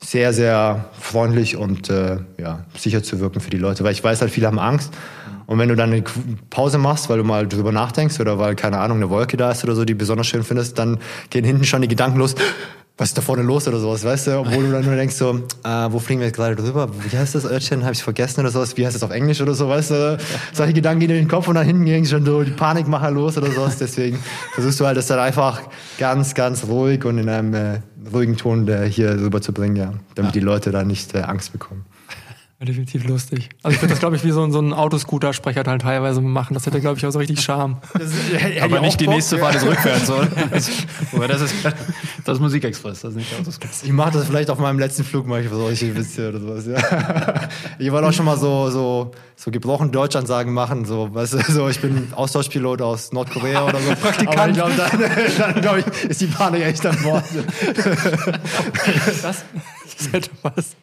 sehr, 0.04 0.34
sehr 0.34 0.86
freundlich 1.00 1.56
und 1.56 1.90
äh, 1.90 2.18
ja, 2.40 2.66
sicher 2.76 3.04
zu 3.04 3.20
wirken 3.20 3.40
für 3.40 3.52
die 3.52 3.58
Leute, 3.58 3.84
weil 3.84 3.94
ich 3.94 4.04
weiß 4.04 4.22
halt, 4.22 4.32
viele 4.32 4.48
haben 4.48 4.60
Angst. 4.60 4.94
Und 5.46 5.60
wenn 5.60 5.70
du 5.70 5.76
dann 5.76 5.92
eine 5.92 6.04
Pause 6.50 6.78
machst, 6.78 7.10
weil 7.10 7.18
du 7.18 7.24
mal 7.24 7.48
drüber 7.48 7.72
nachdenkst 7.72 8.20
oder 8.20 8.40
weil, 8.40 8.56
keine 8.56 8.80
Ahnung, 8.80 8.98
eine 8.98 9.10
Wolke 9.10 9.38
da 9.38 9.52
ist 9.52 9.64
oder 9.64 9.76
so, 9.76 9.86
die 9.86 9.94
besonders 9.94 10.28
schön 10.28 10.44
findest, 10.44 10.80
dann 10.80 11.00
gehen 11.30 11.44
hinten 11.44 11.66
schon 11.66 11.82
die 11.82 11.88
Gedanken 11.88 12.20
los, 12.20 12.36
was 13.02 13.10
ist 13.10 13.18
da 13.18 13.24
vorne 13.24 13.42
los 13.42 13.68
oder 13.68 13.80
sowas, 13.80 14.06
weißt 14.06 14.28
du? 14.28 14.40
Obwohl 14.42 14.64
du 14.64 14.72
dann 14.72 14.86
nur 14.86 14.96
denkst 14.96 15.16
so, 15.16 15.40
äh, 15.64 15.88
wo 15.90 15.98
fliegen 15.98 16.20
wir 16.20 16.28
jetzt 16.28 16.36
gerade 16.36 16.56
drüber? 16.56 16.88
Wie 17.10 17.18
heißt 17.18 17.34
das 17.34 17.46
Örtchen? 17.46 17.82
Habe 17.82 17.94
ich 17.94 18.04
vergessen 18.04 18.42
oder 18.42 18.52
sowas? 18.52 18.78
Wie 18.78 18.86
heißt 18.86 18.96
das 18.96 19.02
auf 19.02 19.10
Englisch 19.10 19.42
oder 19.42 19.56
so, 19.56 19.68
weißt 19.68 19.90
du? 19.90 20.18
Solche 20.54 20.74
Gedanken 20.74 21.00
gehen 21.00 21.10
in 21.10 21.16
den 21.16 21.28
Kopf 21.28 21.48
und 21.48 21.56
dann 21.56 21.66
hinten 21.66 21.86
gehen 21.86 22.06
schon 22.06 22.24
so 22.24 22.44
die 22.44 22.52
Panikmacher 22.52 23.10
los 23.10 23.40
oder 23.40 23.50
sowas. 23.50 23.78
Deswegen 23.80 24.20
versuchst 24.54 24.80
du 24.80 24.86
halt 24.86 24.98
das 24.98 25.08
dann 25.08 25.18
einfach 25.18 25.64
ganz, 25.98 26.36
ganz 26.36 26.66
ruhig 26.66 27.04
und 27.04 27.18
in 27.18 27.28
einem 27.28 27.56
äh, 27.56 27.80
ruhigen 28.14 28.38
Ton 28.38 28.68
äh, 28.68 28.88
hier 28.88 29.20
rüberzubringen, 29.20 29.76
ja. 29.78 29.94
Damit 30.14 30.36
die 30.36 30.40
Leute 30.40 30.70
da 30.70 30.84
nicht 30.84 31.16
äh, 31.16 31.22
Angst 31.22 31.54
bekommen. 31.54 31.86
Ja, 32.62 32.66
definitiv 32.68 33.08
lustig. 33.08 33.50
Also 33.64 33.74
ich 33.76 33.82
würde 33.82 33.90
das, 33.94 34.00
glaube 34.00 34.16
ich, 34.16 34.24
wie 34.24 34.30
so, 34.30 34.44
ein- 34.44 34.52
so 34.52 34.60
ein 34.60 34.72
Autoscooter-Sprecher 34.72 35.64
halt 35.66 35.82
teilweise 35.82 36.22
machen. 36.22 36.54
Das 36.54 36.68
hätte, 36.68 36.80
glaube 36.80 37.00
ich, 37.00 37.06
auch 37.08 37.12
so 37.12 37.18
richtig 37.18 37.42
Charme. 37.42 37.78
Aber 38.62 38.82
nicht 38.82 39.00
die 39.00 39.08
nächste 39.08 39.40
Fahrt 39.40 39.56
ist 39.56 39.66
rückwärts, 39.66 40.08
oder? 40.12 40.28
Wobei 41.12 41.26
das 41.26 41.42
ist 41.42 41.56
das 42.24 42.36
ist 42.38 42.40
Musikexpress, 42.40 43.02
das 43.02 43.12
ist 43.14 43.18
nicht 43.18 43.34
Autoscooter. 43.40 43.70
Ich 43.84 43.92
mache 43.92 44.12
das 44.12 44.28
vielleicht 44.28 44.52
auf 44.52 44.60
meinem 44.60 44.78
letzten 44.78 45.04
Flug, 45.04 45.26
mache 45.26 45.42
ich 45.42 45.50
solche 45.50 45.96
Witze 45.96 46.30
oder 46.30 46.40
sowas. 46.40 46.66
Ja. 46.68 47.50
Ich 47.80 47.92
wollte 47.92 48.08
auch 48.08 48.14
schon 48.14 48.26
mal 48.26 48.38
so, 48.38 48.70
so, 48.70 49.10
so 49.36 49.50
gebrochen 49.50 49.92
Deutschansagen 49.92 50.54
machen, 50.54 50.86
so, 50.86 51.12
weißt 51.12 51.34
du, 51.34 51.52
so, 51.52 51.68
ich 51.68 51.80
bin 51.80 52.10
Austauschpilot 52.16 52.84
aus 52.84 53.12
Nordkorea 53.12 53.64
oder 53.66 53.80
so. 53.80 53.90
Praktikant. 54.02 54.38
Aber 54.38 54.50
ich 54.50 54.56
glaube, 54.56 54.74
dann, 54.78 55.02
dann 55.54 55.62
glaube 55.64 55.80
ich, 55.80 56.04
ist 56.12 56.22
die 56.22 56.28
Panik 56.28 56.62
echt 56.64 56.86
an 56.86 56.96
Bord. 57.02 57.24
Das, 59.24 59.46
hätte 60.12 60.30
was. 60.44 60.76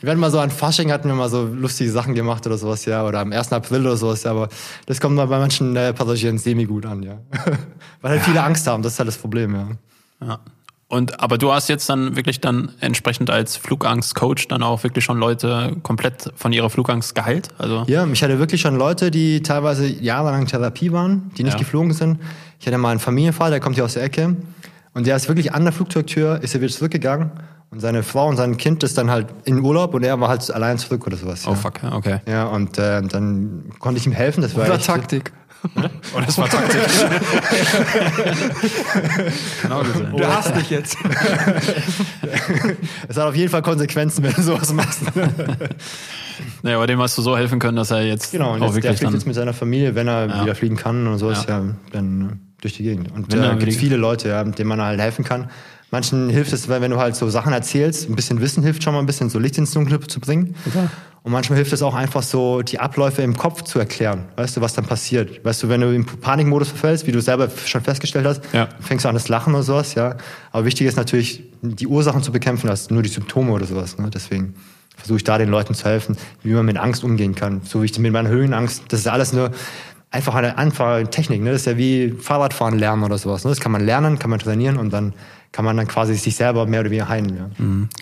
Wir 0.00 0.10
hatten 0.10 0.20
mal 0.20 0.30
so 0.30 0.38
an 0.40 0.50
Fasching 0.50 0.90
hatten 0.90 1.08
wir 1.08 1.14
mal 1.14 1.28
so 1.28 1.44
lustige 1.44 1.90
Sachen 1.90 2.14
gemacht 2.14 2.46
oder 2.46 2.58
sowas, 2.58 2.84
ja, 2.84 3.04
oder 3.06 3.20
am 3.20 3.32
1. 3.32 3.52
April 3.52 3.82
oder 3.82 3.96
sowas, 3.96 4.22
ja, 4.24 4.30
aber 4.32 4.48
das 4.86 5.00
kommt 5.00 5.16
mal 5.16 5.26
bei 5.26 5.38
manchen 5.38 5.74
äh, 5.76 5.92
Passagieren 5.92 6.38
semi 6.38 6.64
gut 6.64 6.86
an, 6.86 7.02
ja. 7.02 7.18
Weil 8.02 8.12
halt 8.12 8.22
viele 8.22 8.42
Angst 8.42 8.66
haben, 8.66 8.82
das 8.82 8.94
ist 8.94 8.98
halt 8.98 9.08
das 9.08 9.18
Problem, 9.18 9.54
ja. 9.54 9.68
Ja. 10.26 10.38
Und 10.86 11.18
aber 11.20 11.38
du 11.38 11.50
hast 11.50 11.68
jetzt 11.68 11.88
dann 11.88 12.14
wirklich 12.14 12.40
dann 12.40 12.70
entsprechend 12.78 13.30
als 13.30 13.56
Flugangst-Coach 13.56 14.48
dann 14.48 14.62
auch 14.62 14.84
wirklich 14.84 15.04
schon 15.04 15.18
Leute 15.18 15.76
komplett 15.82 16.30
von 16.36 16.52
ihrer 16.52 16.70
Flugangst 16.70 17.14
geheilt. 17.14 17.48
Also 17.58 17.84
Ja, 17.88 18.06
ich 18.06 18.22
hatte 18.22 18.38
wirklich 18.38 18.60
schon 18.60 18.76
Leute, 18.76 19.10
die 19.10 19.42
teilweise 19.42 19.86
jahrelang 19.86 20.46
Therapie 20.46 20.92
waren, 20.92 21.32
die 21.36 21.42
nicht 21.42 21.54
Ja. 21.54 21.58
geflogen 21.58 21.92
sind. 21.94 22.20
Ich 22.60 22.66
hatte 22.66 22.78
mal 22.78 22.90
einen 22.90 23.00
Familienfall, 23.00 23.50
der 23.50 23.60
kommt 23.60 23.74
hier 23.76 23.84
aus 23.84 23.94
der 23.94 24.04
Ecke. 24.04 24.36
Und 24.92 25.06
der 25.08 25.16
ist 25.16 25.26
wirklich 25.26 25.52
an 25.52 25.64
der 25.64 25.72
Flugzeugtür, 25.72 26.40
ist 26.42 26.54
er 26.54 26.60
wieder 26.60 26.72
zurückgegangen. 26.72 27.30
Und 27.74 27.80
seine 27.80 28.04
Frau 28.04 28.28
und 28.28 28.36
sein 28.36 28.56
Kind 28.56 28.84
ist 28.84 28.96
dann 28.96 29.10
halt 29.10 29.26
in 29.44 29.58
Urlaub 29.60 29.94
und 29.94 30.04
er 30.04 30.20
war 30.20 30.28
halt 30.28 30.48
allein 30.52 30.78
zurück 30.78 31.08
oder 31.08 31.16
sowas. 31.16 31.44
Ja. 31.44 31.50
oh 31.50 31.54
fuck, 31.56 31.80
okay. 31.90 32.20
Ja, 32.28 32.44
und 32.44 32.78
äh, 32.78 33.02
dann 33.02 33.64
konnte 33.80 33.98
ich 33.98 34.06
ihm 34.06 34.12
helfen. 34.12 34.42
Das 34.42 34.54
war 34.54 34.64
Oder 34.66 34.76
echt, 34.76 34.86
Taktik. 34.86 35.32
Oh, 36.14 36.20
das 36.24 36.38
war 36.38 36.48
taktisch. 36.48 36.78
genau 39.62 39.80
gesehen. 39.82 40.12
Du 40.16 40.26
hast 40.26 40.54
dich 40.56 40.70
jetzt. 40.70 40.96
Es 43.08 43.16
hat 43.16 43.24
auf 43.26 43.34
jeden 43.36 43.50
Fall 43.50 43.62
Konsequenzen, 43.62 44.22
wenn 44.24 44.32
du 44.34 44.42
sowas 44.42 44.72
machst. 44.72 45.00
Naja, 46.62 46.76
aber 46.76 46.86
dem 46.86 47.00
hast 47.00 47.16
du 47.16 47.22
so 47.22 47.36
helfen 47.36 47.58
können, 47.58 47.76
dass 47.76 47.90
er 47.90 48.02
jetzt 48.02 48.32
genau, 48.32 48.54
und 48.54 48.62
auch 48.62 48.74
jetzt, 48.74 48.76
der 48.76 48.82
wirklich 48.84 48.98
fliegt 48.98 49.02
dann. 49.04 49.14
jetzt 49.14 49.26
mit 49.26 49.34
seiner 49.36 49.52
Familie, 49.54 49.94
wenn 49.94 50.08
er 50.08 50.26
Ja. 50.26 50.42
wieder 50.42 50.54
fliegen 50.54 50.76
kann 50.76 51.06
und 51.06 51.18
so 51.18 51.30
ist 51.30 51.48
Ja. 51.48 51.60
ja 51.60 51.64
dann 51.92 52.30
äh, 52.30 52.62
durch 52.62 52.74
die 52.74 52.82
Gegend. 52.82 53.10
Und 53.12 53.32
Wenn 53.32 53.40
da 53.40 53.46
er 53.46 53.52
äh, 53.52 53.56
gibt 53.56 53.70
wieder- 53.72 53.78
viele 53.80 53.96
Leute, 53.96 54.28
ja, 54.28 54.44
denen 54.44 54.68
man 54.68 54.80
halt 54.82 55.00
helfen 55.00 55.24
kann. 55.24 55.50
Manchen 55.90 56.28
hilft 56.28 56.52
es, 56.52 56.68
wenn 56.68 56.90
du 56.90 56.98
halt 56.98 57.14
so 57.14 57.28
Sachen 57.30 57.52
erzählst, 57.52 58.08
ein 58.08 58.16
bisschen 58.16 58.40
Wissen 58.40 58.62
hilft 58.64 58.82
schon 58.82 58.94
mal 58.94 59.00
ein 59.00 59.06
bisschen 59.06 59.30
so 59.30 59.38
Licht 59.38 59.56
ins 59.58 59.70
Dunkle 59.72 60.00
zu 60.00 60.18
bringen. 60.20 60.56
Und 61.22 61.32
manchmal 61.32 61.56
hilft 61.56 61.72
es 61.72 61.82
auch 61.82 61.94
einfach 61.94 62.22
so, 62.22 62.62
die 62.62 62.80
Abläufe 62.80 63.22
im 63.22 63.36
Kopf 63.36 63.62
zu 63.62 63.78
erklären. 63.78 64.24
Weißt 64.36 64.56
du, 64.56 64.60
was 64.60 64.74
dann 64.74 64.84
passiert? 64.84 65.42
Weißt 65.44 65.62
du, 65.62 65.68
wenn 65.68 65.80
du 65.80 65.94
im 65.94 66.04
Panikmodus 66.04 66.68
verfällst, 66.68 67.06
wie 67.06 67.12
du 67.12 67.22
selber 67.22 67.48
schon 67.64 67.80
festgestellt 67.80 68.26
hast, 68.26 68.42
Ja. 68.52 68.68
fängst 68.80 69.04
du 69.04 69.08
an 69.08 69.14
das 69.14 69.28
Lachen 69.28 69.54
oder 69.54 69.62
sowas, 69.62 69.94
ja. 69.94 70.16
Aber 70.52 70.64
wichtig 70.66 70.86
ist 70.86 70.96
natürlich, 70.96 71.44
die 71.62 71.86
Ursachen 71.86 72.22
zu 72.22 72.30
bekämpfen, 72.32 72.68
als 72.68 72.90
nur 72.90 73.02
die 73.02 73.08
Symptome 73.08 73.52
oder 73.52 73.64
sowas. 73.64 73.96
Ne? 73.96 74.10
Deswegen 74.12 74.54
versuche 74.96 75.16
ich 75.18 75.24
da 75.24 75.38
den 75.38 75.48
Leuten 75.48 75.74
zu 75.74 75.84
helfen, 75.86 76.16
wie 76.42 76.52
man 76.52 76.66
mit 76.66 76.76
Angst 76.76 77.04
umgehen 77.04 77.34
kann. 77.34 77.62
So 77.64 77.80
wie 77.82 77.86
ich 77.86 77.98
mit 77.98 78.12
meiner 78.12 78.28
Höhenangst, 78.28 78.82
das 78.88 79.00
ist 79.00 79.08
alles 79.08 79.32
nur 79.32 79.50
einfach 80.10 80.34
eine 80.34 80.58
einfache 80.58 81.04
Technik. 81.08 81.40
Ne? 81.42 81.52
Das 81.52 81.62
ist 81.62 81.66
ja 81.66 81.76
wie 81.78 82.10
Fahrradfahren 82.20 82.78
lernen 82.78 83.02
oder 83.02 83.16
sowas. 83.16 83.44
Ne? 83.44 83.50
Das 83.50 83.60
kann 83.60 83.72
man 83.72 83.84
lernen, 83.86 84.18
kann 84.18 84.28
man 84.30 84.40
trainieren 84.40 84.76
und 84.76 84.92
dann 84.92 85.14
kann 85.54 85.64
man 85.64 85.76
dann 85.76 85.86
quasi 85.86 86.16
sich 86.16 86.34
selber 86.34 86.66
mehr 86.66 86.80
oder 86.80 86.90
weniger 86.90 87.08
heilen. 87.08 87.36
Ja. 87.36 87.48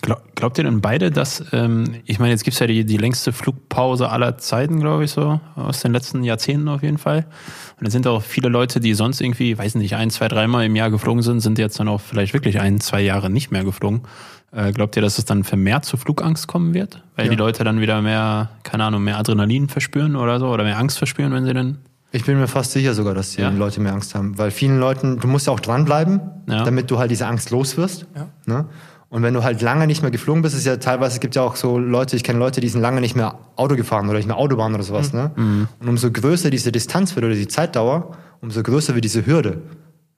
Glaub, 0.01 0.35
glaubt 0.35 0.57
ihr 0.57 0.63
denn 0.63 0.81
beide, 0.81 1.11
dass, 1.11 1.45
ähm, 1.53 1.97
ich 2.03 2.17
meine, 2.17 2.31
jetzt 2.31 2.43
gibt's 2.43 2.59
ja 2.59 2.65
die, 2.65 2.83
die 2.83 2.97
längste 2.97 3.31
Flugpause 3.31 4.09
aller 4.09 4.39
Zeiten, 4.39 4.79
glaube 4.79 5.03
ich, 5.03 5.11
so, 5.11 5.39
aus 5.55 5.81
den 5.81 5.93
letzten 5.93 6.23
Jahrzehnten 6.23 6.67
auf 6.67 6.81
jeden 6.81 6.97
Fall. 6.97 7.27
Und 7.79 7.85
es 7.85 7.93
sind 7.93 8.07
auch 8.07 8.23
viele 8.23 8.49
Leute, 8.49 8.79
die 8.79 8.95
sonst 8.95 9.21
irgendwie, 9.21 9.55
weiß 9.55 9.75
nicht, 9.75 9.95
ein, 9.95 10.09
zwei, 10.09 10.29
dreimal 10.29 10.65
im 10.65 10.75
Jahr 10.75 10.89
geflogen 10.89 11.21
sind, 11.21 11.41
sind 11.41 11.59
jetzt 11.59 11.79
dann 11.79 11.87
auch 11.89 12.01
vielleicht 12.01 12.33
wirklich 12.33 12.59
ein, 12.59 12.79
zwei 12.79 13.01
Jahre 13.01 13.29
nicht 13.29 13.51
mehr 13.51 13.63
geflogen. 13.63 14.01
Äh, 14.51 14.71
glaubt 14.71 14.95
ihr, 14.95 15.03
dass 15.03 15.19
es 15.19 15.25
dann 15.25 15.43
vermehrt 15.43 15.85
zu 15.85 15.95
Flugangst 15.95 16.47
kommen 16.47 16.73
wird? 16.73 17.03
Weil 17.15 17.25
Ja. 17.25 17.31
die 17.31 17.37
Leute 17.37 17.63
dann 17.63 17.79
wieder 17.79 18.01
mehr, 18.01 18.49
keine 18.63 18.85
Ahnung, 18.85 19.03
mehr 19.03 19.19
Adrenalin 19.19 19.69
verspüren 19.69 20.15
oder 20.15 20.39
so, 20.39 20.47
oder 20.47 20.63
mehr 20.63 20.79
Angst 20.79 20.97
verspüren, 20.97 21.31
wenn 21.33 21.45
sie 21.45 21.53
dann 21.53 21.77
Ich 22.15 22.25
bin 22.25 22.39
mir 22.39 22.47
fast 22.47 22.71
sicher 22.71 22.93
sogar, 22.93 23.15
dass 23.15 23.31
die 23.31 23.41
Ja? 23.41 23.49
Leute 23.49 23.81
mehr 23.81 23.91
Angst 23.91 24.13
haben. 24.15 24.37
Weil 24.37 24.51
vielen 24.51 24.79
Leuten, 24.79 25.19
du 25.19 25.27
musst 25.27 25.47
ja 25.47 25.53
auch 25.53 25.59
dranbleiben, 25.59 26.21
Ja. 26.47 26.63
damit 26.63 26.89
du 26.91 26.99
halt 26.99 27.09
diese 27.11 27.25
Angst 27.27 27.49
los 27.49 27.75
wirst. 27.75 28.05
Ja. 28.15 28.27
Ne? 28.45 28.65
Und 29.09 29.23
wenn 29.23 29.33
du 29.33 29.43
halt 29.43 29.61
lange 29.61 29.87
nicht 29.87 30.01
mehr 30.03 30.11
geflogen 30.11 30.41
bist, 30.43 30.55
ist 30.55 30.65
ja 30.65 30.77
teilweise, 30.77 31.15
es 31.15 31.19
gibt 31.19 31.35
ja 31.35 31.41
auch 31.41 31.55
so 31.55 31.77
Leute, 31.79 32.15
ich 32.15 32.23
kenne 32.23 32.37
Leute, 32.39 32.61
die 32.61 32.69
sind 32.69 32.81
lange 32.81 33.01
nicht 33.01 33.15
mehr 33.15 33.35
Auto 33.55 33.75
gefahren 33.75 34.07
oder 34.09 34.17
nicht 34.17 34.27
mehr 34.27 34.37
Autobahn 34.37 34.73
oder 34.75 34.83
sowas. 34.83 35.11
Ne? 35.11 35.31
Und 35.79 35.87
umso 35.89 36.11
größer 36.11 36.49
diese 36.51 36.71
Distanz 36.71 37.15
wird 37.15 37.25
oder 37.25 37.35
die 37.35 37.47
Zeitdauer, 37.47 38.15
umso 38.41 38.61
größer 38.63 38.93
wird 38.95 39.05
diese 39.05 39.25
Hürde. 39.25 39.61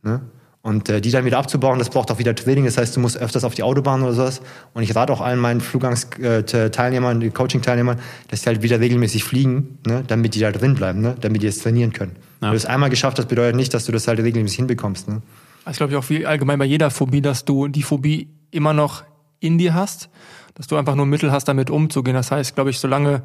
Ne? 0.03 0.21
Und 0.66 0.89
äh, 0.89 0.99
die 0.99 1.11
dann 1.11 1.26
wieder 1.26 1.38
abzubauen, 1.38 1.78
das 1.78 1.91
braucht 1.91 2.09
auch 2.09 2.18
wieder 2.18 2.34
Training. 2.34 2.66
Das 2.66 2.80
heißt, 2.80 2.95
du 2.95 2.99
musst 2.99 3.18
öfters 3.18 3.43
auf 3.43 3.53
die 3.53 3.61
Autobahn 3.61 4.01
oder 4.01 4.13
sowas. 4.13 4.41
Und 4.74 4.82
ich 4.82 4.95
rate 4.95 5.13
auch 5.13 5.22
allen 5.22 5.38
meinen 5.38 5.61
Flugangst-Teilnehmern, 5.61 7.20
die 7.20 7.30
Coaching-Teilnehmern, 7.30 7.99
dass 8.30 8.41
die 8.41 8.47
halt 8.47 8.63
wieder 8.63 8.80
regelmäßig 8.80 9.24
fliegen, 9.24 9.78
ne? 9.86 10.03
damit 10.07 10.34
die 10.34 10.39
da 10.39 10.51
drin 10.51 10.74
bleiben, 10.74 11.01
ne? 11.01 11.16
damit 11.22 11.43
die 11.43 11.47
es 11.47 11.59
trainieren 11.59 11.93
können. 11.93 12.13
Ja. 12.16 12.47
Wenn 12.47 12.49
du 12.49 12.57
es 12.57 12.66
einmal 12.66 12.89
geschafft 12.89 13.20
hast, 13.20 13.28
bedeutet 13.28 13.55
nicht, 13.55 13.76
dass 13.76 13.86
du 13.86 13.91
das 13.91 14.07
halt 14.07 14.18
regelmäßig 14.18 14.57
hinbekommst. 14.57 15.07
Ne? 15.07 15.22
Das 15.66 15.74
ist, 15.74 15.78
glaube 15.78 15.93
ich, 15.93 15.99
auch 15.99 16.09
wie 16.09 16.26
allgemein 16.26 16.57
bei 16.57 16.66
jeder 16.66 16.89
Phobie, 16.89 17.22
dass 17.22 17.45
du 17.45 17.68
die 17.68 17.84
Phobie 17.84 18.30
immer 18.49 18.74
noch 18.74 19.03
in 19.39 19.59
dir 19.59 19.76
hast, 19.76 20.09
dass 20.55 20.66
du 20.66 20.78
einfach 20.78 20.95
nur 20.95 21.05
Mittel 21.05 21.32
hast, 21.32 21.47
damit 21.47 21.70
umzugehen. 21.70 22.16
Das 22.16 22.32
heißt, 22.32 22.55
glaube 22.55 22.72
ich, 22.72 22.80
solange 22.80 23.22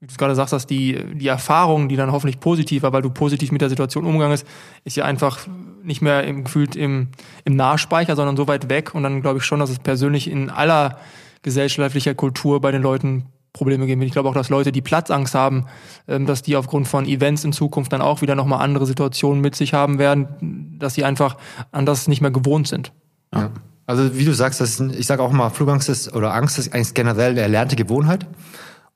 wie 0.00 0.06
du 0.06 0.14
gerade 0.16 0.34
sagst, 0.34 0.52
dass 0.52 0.66
die, 0.66 0.98
die 1.14 1.28
Erfahrung, 1.28 1.88
die 1.88 1.96
dann 1.96 2.12
hoffentlich 2.12 2.40
positiv 2.40 2.82
war, 2.82 2.92
weil 2.92 3.02
du 3.02 3.10
positiv 3.10 3.52
mit 3.52 3.60
der 3.60 3.68
Situation 3.68 4.04
umgegangen 4.04 4.34
ist, 4.34 4.46
ist 4.84 4.96
ja 4.96 5.04
einfach 5.04 5.46
nicht 5.82 6.02
mehr 6.02 6.24
im, 6.24 6.44
gefühlt 6.44 6.76
im, 6.76 7.08
im 7.44 7.56
Nahspeicher, 7.56 8.16
sondern 8.16 8.36
so 8.36 8.48
weit 8.48 8.68
weg. 8.68 8.94
Und 8.94 9.02
dann 9.02 9.22
glaube 9.22 9.38
ich 9.38 9.44
schon, 9.44 9.60
dass 9.60 9.70
es 9.70 9.78
persönlich 9.78 10.30
in 10.30 10.50
aller 10.50 10.98
gesellschaftlicher 11.42 12.14
Kultur 12.14 12.60
bei 12.60 12.70
den 12.70 12.82
Leuten 12.82 13.26
Probleme 13.54 13.86
geben 13.86 14.00
wird. 14.00 14.08
Ich 14.08 14.12
glaube 14.12 14.28
auch, 14.28 14.34
dass 14.34 14.50
Leute, 14.50 14.72
die 14.72 14.82
Platzangst 14.82 15.34
haben, 15.34 15.66
ähm, 16.08 16.26
dass 16.26 16.42
die 16.42 16.56
aufgrund 16.56 16.88
von 16.88 17.06
Events 17.06 17.44
in 17.44 17.52
Zukunft 17.52 17.92
dann 17.92 18.02
auch 18.02 18.20
wieder 18.20 18.34
nochmal 18.34 18.60
andere 18.60 18.84
Situationen 18.84 19.40
mit 19.40 19.54
sich 19.54 19.72
haben 19.72 19.98
werden, 19.98 20.76
dass 20.78 20.94
sie 20.94 21.04
einfach 21.04 21.36
anders 21.70 22.08
nicht 22.08 22.20
mehr 22.20 22.32
gewohnt 22.32 22.68
sind. 22.68 22.92
Ja. 23.32 23.50
Also 23.86 24.18
wie 24.18 24.24
du 24.24 24.32
sagst, 24.32 24.60
das 24.60 24.80
ich 24.80 25.06
sage 25.06 25.22
auch 25.22 25.30
mal, 25.30 25.50
Flugangst 25.50 25.88
ist 25.88 26.14
oder 26.14 26.34
Angst 26.34 26.58
ist 26.58 26.74
eigentlich 26.74 26.94
generell 26.94 27.32
eine 27.32 27.42
erlernte 27.42 27.76
Gewohnheit. 27.76 28.26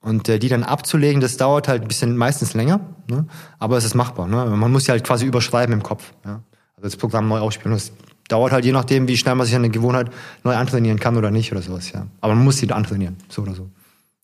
Und 0.00 0.28
äh, 0.28 0.38
die 0.38 0.48
dann 0.48 0.62
abzulegen, 0.62 1.20
das 1.20 1.36
dauert 1.36 1.68
halt 1.68 1.82
ein 1.82 1.88
bisschen 1.88 2.16
meistens 2.16 2.54
länger, 2.54 2.80
ne? 3.10 3.26
aber 3.58 3.76
es 3.76 3.84
ist 3.84 3.94
machbar. 3.94 4.28
Ne? 4.28 4.44
Man 4.56 4.70
muss 4.70 4.86
ja 4.86 4.92
halt 4.92 5.04
quasi 5.04 5.26
überschreiben 5.26 5.72
im 5.72 5.82
Kopf. 5.82 6.12
Ja? 6.24 6.42
Also 6.76 6.82
das 6.82 6.96
Programm 6.96 7.28
neu 7.28 7.40
ausspielen. 7.40 7.74
Das 7.74 7.92
dauert 8.28 8.52
halt 8.52 8.64
je 8.64 8.72
nachdem, 8.72 9.08
wie 9.08 9.16
schnell 9.16 9.34
man 9.34 9.46
sich 9.46 9.56
eine 9.56 9.70
Gewohnheit 9.70 10.10
neu 10.44 10.54
antrainieren 10.54 11.00
kann 11.00 11.16
oder 11.16 11.30
nicht 11.30 11.50
oder 11.50 11.62
sowas. 11.62 11.90
Ja. 11.90 12.06
Aber 12.20 12.34
man 12.34 12.44
muss 12.44 12.58
sie 12.58 12.70
antrainieren, 12.70 13.16
so 13.28 13.42
oder 13.42 13.54
so. 13.54 13.68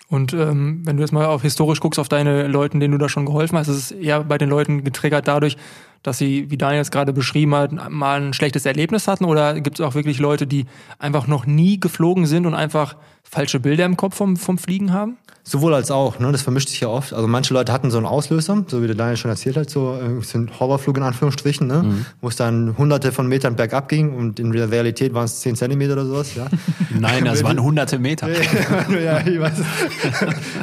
Und 0.08 0.32
ähm, 0.34 0.82
wenn 0.84 0.96
du 0.96 1.02
jetzt 1.02 1.12
mal 1.12 1.26
auf 1.26 1.42
historisch 1.42 1.80
guckst, 1.80 1.98
auf 1.98 2.08
deine 2.08 2.46
Leuten, 2.46 2.78
denen 2.78 2.92
du 2.92 2.98
da 2.98 3.08
schon 3.08 3.26
geholfen 3.26 3.58
hast, 3.58 3.68
ist 3.68 3.76
es 3.76 3.90
eher 3.90 4.22
bei 4.22 4.38
den 4.38 4.50
Leuten 4.50 4.84
getriggert 4.84 5.26
dadurch, 5.26 5.56
dass 6.04 6.18
sie, 6.18 6.50
wie 6.50 6.58
Daniel 6.58 6.82
es 6.82 6.92
gerade 6.92 7.12
beschrieben 7.12 7.54
hat, 7.54 7.72
mal 7.90 8.20
ein 8.20 8.34
schlechtes 8.34 8.66
Erlebnis 8.66 9.08
hatten? 9.08 9.24
Oder 9.24 9.60
gibt 9.60 9.80
es 9.80 9.84
auch 9.84 9.94
wirklich 9.94 10.20
Leute, 10.20 10.46
die 10.46 10.66
einfach 11.00 11.26
noch 11.26 11.46
nie 11.46 11.80
geflogen 11.80 12.26
sind 12.26 12.46
und 12.46 12.54
einfach 12.54 12.94
falsche 13.24 13.58
Bilder 13.58 13.86
im 13.86 13.96
Kopf 13.96 14.14
vom, 14.14 14.36
vom 14.36 14.58
Fliegen 14.58 14.92
haben? 14.92 15.16
Sowohl 15.46 15.74
als 15.74 15.90
auch, 15.90 16.18
ne? 16.18 16.32
das 16.32 16.40
vermischt 16.40 16.70
sich 16.70 16.80
ja 16.80 16.88
oft. 16.88 17.12
Also 17.12 17.28
manche 17.28 17.52
Leute 17.52 17.70
hatten 17.70 17.90
so 17.90 17.98
einen 17.98 18.06
Auslöser, 18.06 18.64
so 18.66 18.82
wie 18.82 18.86
der 18.86 18.96
Daniel 18.96 19.18
schon 19.18 19.30
erzählt 19.30 19.58
hat, 19.58 19.68
so, 19.68 19.94
äh, 19.94 20.38
ein 20.38 20.50
Horrorflug 20.58 20.96
in 20.96 21.02
Anführungsstrichen, 21.02 21.66
ne? 21.66 21.82
Mhm. 21.82 22.06
wo 22.22 22.28
es 22.28 22.36
dann 22.36 22.78
hunderte 22.78 23.12
von 23.12 23.26
Metern 23.26 23.54
bergab 23.54 23.90
ging 23.90 24.14
und 24.14 24.40
in 24.40 24.52
der 24.52 24.70
Realität 24.70 25.12
waren 25.12 25.26
es 25.26 25.40
zehn 25.40 25.54
Zentimeter 25.54 25.92
oder 25.92 26.06
sowas. 26.06 26.34
Ja? 26.34 26.46
Nein, 26.98 27.26
das 27.26 27.44
waren 27.44 27.62
hunderte 27.62 27.98
Meter. 27.98 28.26
ja, 29.04 29.20
ich 29.20 29.38
weiß. 29.38 29.52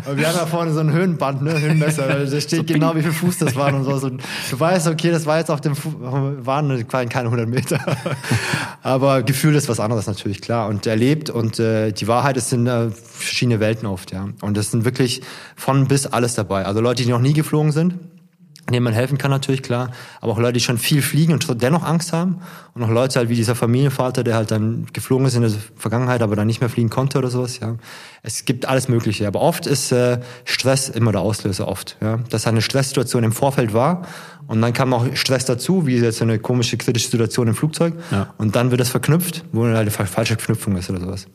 Aber 0.04 0.18
wir 0.18 0.28
haben 0.28 0.38
da 0.38 0.48
vorne 0.48 0.74
so 0.74 0.80
ein 0.80 0.92
Höhenband, 0.92 1.44
ne? 1.44 1.62
Höhenmesser, 1.62 2.08
da 2.08 2.42
steht 2.42 2.68
so 2.68 2.74
genau, 2.74 2.96
wie 2.96 3.04
viel 3.04 3.12
Fuß 3.12 3.38
das 3.38 3.56
waren 3.56 3.76
und 3.76 3.84
so. 3.84 4.08
Und 4.08 4.24
du 4.50 4.60
weißt, 4.60 4.88
okay, 4.88 5.12
das 5.12 5.28
war 5.28 5.30
jetzt 5.38 5.51
auf 5.51 5.61
dem, 5.61 5.75
waren 5.75 7.09
keine 7.09 7.29
hundert 7.29 7.49
Meter. 7.49 7.79
Aber 8.84 9.23
Gefühl 9.23 9.55
ist 9.55 9.69
was 9.69 9.79
anderes 9.79 10.07
natürlich, 10.07 10.41
klar. 10.41 10.67
Und 10.67 10.86
erlebt 10.88 11.29
und 11.29 11.59
äh, 11.59 11.91
die 11.91 12.07
Wahrheit 12.07 12.38
ist 12.38 12.51
in 12.53 12.67
äh, 12.67 12.89
verschiedene 12.91 13.59
Welten 13.59 13.88
oft, 13.88 14.11
ja. 14.11 14.29
Und 14.41 14.57
das 14.57 14.71
sind 14.71 14.86
wirklich 14.86 15.21
von 15.55 15.88
bis 15.88 16.07
alles 16.07 16.36
dabei. 16.36 16.65
Also 16.65 16.82
Leute, 16.82 17.03
die 17.03 17.09
noch 17.09 17.19
nie 17.19 17.34
geflogen 17.34 17.71
sind, 17.71 17.95
denen 18.72 18.84
man 18.84 18.93
helfen 18.93 19.17
kann 19.17 19.32
natürlich, 19.32 19.63
klar. 19.63 19.91
Aber 20.19 20.34
auch 20.34 20.38
Leute, 20.38 20.53
die 20.53 20.59
schon 20.59 20.78
viel 20.78 21.01
fliegen 21.01 21.34
und 21.34 21.61
dennoch 21.61 21.84
Angst 21.84 22.13
haben. 22.13 22.41
Und 22.74 22.84
auch 22.84 22.89
Leute 22.89 23.19
halt 23.19 23.30
wie 23.30 23.36
dieser 23.36 23.55
Familienvater, 23.55 24.24
der 24.24 24.36
halt 24.36 24.51
dann 24.51 24.88
geflogen 24.93 25.26
ist 25.26 25.36
in 25.36 25.41
der 25.41 25.51
Vergangenheit, 25.76 26.22
aber 26.22 26.36
dann 26.36 26.47
nicht 26.47 26.61
mehr 26.61 26.69
fliegen 26.69 26.89
konnte 26.89 27.17
oder 27.17 27.30
sowas, 27.30 27.59
ja. 27.59 27.76
Es 28.24 28.45
gibt 28.45 28.67
alles 28.67 28.88
Mögliche. 28.88 29.28
Aber 29.28 29.41
oft 29.41 29.65
ist 29.65 29.91
äh, 29.91 30.19
Stress 30.45 30.89
immer 30.89 31.11
der 31.11 31.22
Auslöser, 31.22 31.67
oft, 31.67 31.97
ja. 32.01 32.17
Dass 32.30 32.47
eine 32.47 32.61
Stresssituation 32.61 33.24
im 33.24 33.32
Vorfeld 33.32 33.74
war. 33.74 34.07
Und 34.47 34.61
dann 34.61 34.74
kam 34.74 34.93
auch 34.93 35.05
Stress 35.15 35.45
dazu, 35.45 35.88
wie 35.88 35.97
jetzt 35.97 36.22
eine 36.22 36.39
komische, 36.39 36.78
kritische 36.78 37.09
Situation 37.09 37.47
im 37.47 37.55
Flugzeug. 37.55 37.93
Ja. 38.11 38.34
Und 38.38 38.55
dann 38.55 38.72
wird 38.72 38.82
das 38.82 38.89
verknüpft, 38.89 39.45
wo 39.51 39.63
eine 39.63 39.91
falsche 39.91 40.36
Verknüpfung 40.36 40.76
ist 40.78 40.89
oder 40.89 40.99
sowas. 40.99 41.28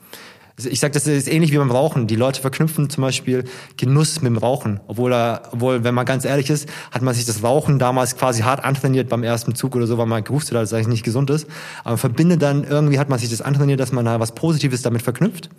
Also 0.57 0.71
ich 0.71 0.81
sage, 0.81 0.95
das 0.95 1.07
ist 1.07 1.29
ähnlich 1.29 1.53
wie 1.53 1.59
beim 1.59 1.71
Rauchen. 1.71 2.07
Die 2.07 2.17
Leute 2.17 2.41
verknüpfen 2.41 2.89
zum 2.89 3.03
Beispiel 3.03 3.45
Genuss 3.77 4.23
mit 4.23 4.31
dem 4.31 4.39
Rauchen. 4.39 4.81
Obwohl, 4.87 5.13
er, 5.13 5.43
obwohl, 5.53 5.85
wenn 5.85 5.95
man 5.95 6.07
ganz 6.07 6.25
ehrlich 6.25 6.49
ist, 6.49 6.67
hat 6.91 7.03
man 7.03 7.15
sich 7.15 7.27
das 7.27 7.43
Rauchen 7.43 7.79
damals 7.79 8.17
quasi 8.17 8.43
hart 8.43 8.65
antrainiert 8.65 9.11
beim 9.11 9.23
ersten 9.23 9.55
Zug 9.55 9.77
oder 9.77 9.87
so, 9.87 9.99
weil 9.99 10.07
man 10.07 10.25
gewusst 10.25 10.49
hat, 10.49 10.55
dass 10.55 10.71
es 10.71 10.73
eigentlich 10.73 10.89
nicht 10.89 11.05
gesund 11.05 11.29
ist. 11.29 11.47
Aber 11.85 11.99
verbindet 11.99 12.41
dann, 12.41 12.65
irgendwie 12.65 12.99
hat 12.99 13.11
man 13.11 13.19
sich 13.19 13.29
das 13.29 13.43
antrainiert, 13.43 13.81
dass 13.81 13.93
man 13.93 14.07
da 14.07 14.19
was 14.19 14.35
Positives 14.35 14.81
damit 14.81 15.03
verknüpft. 15.03 15.51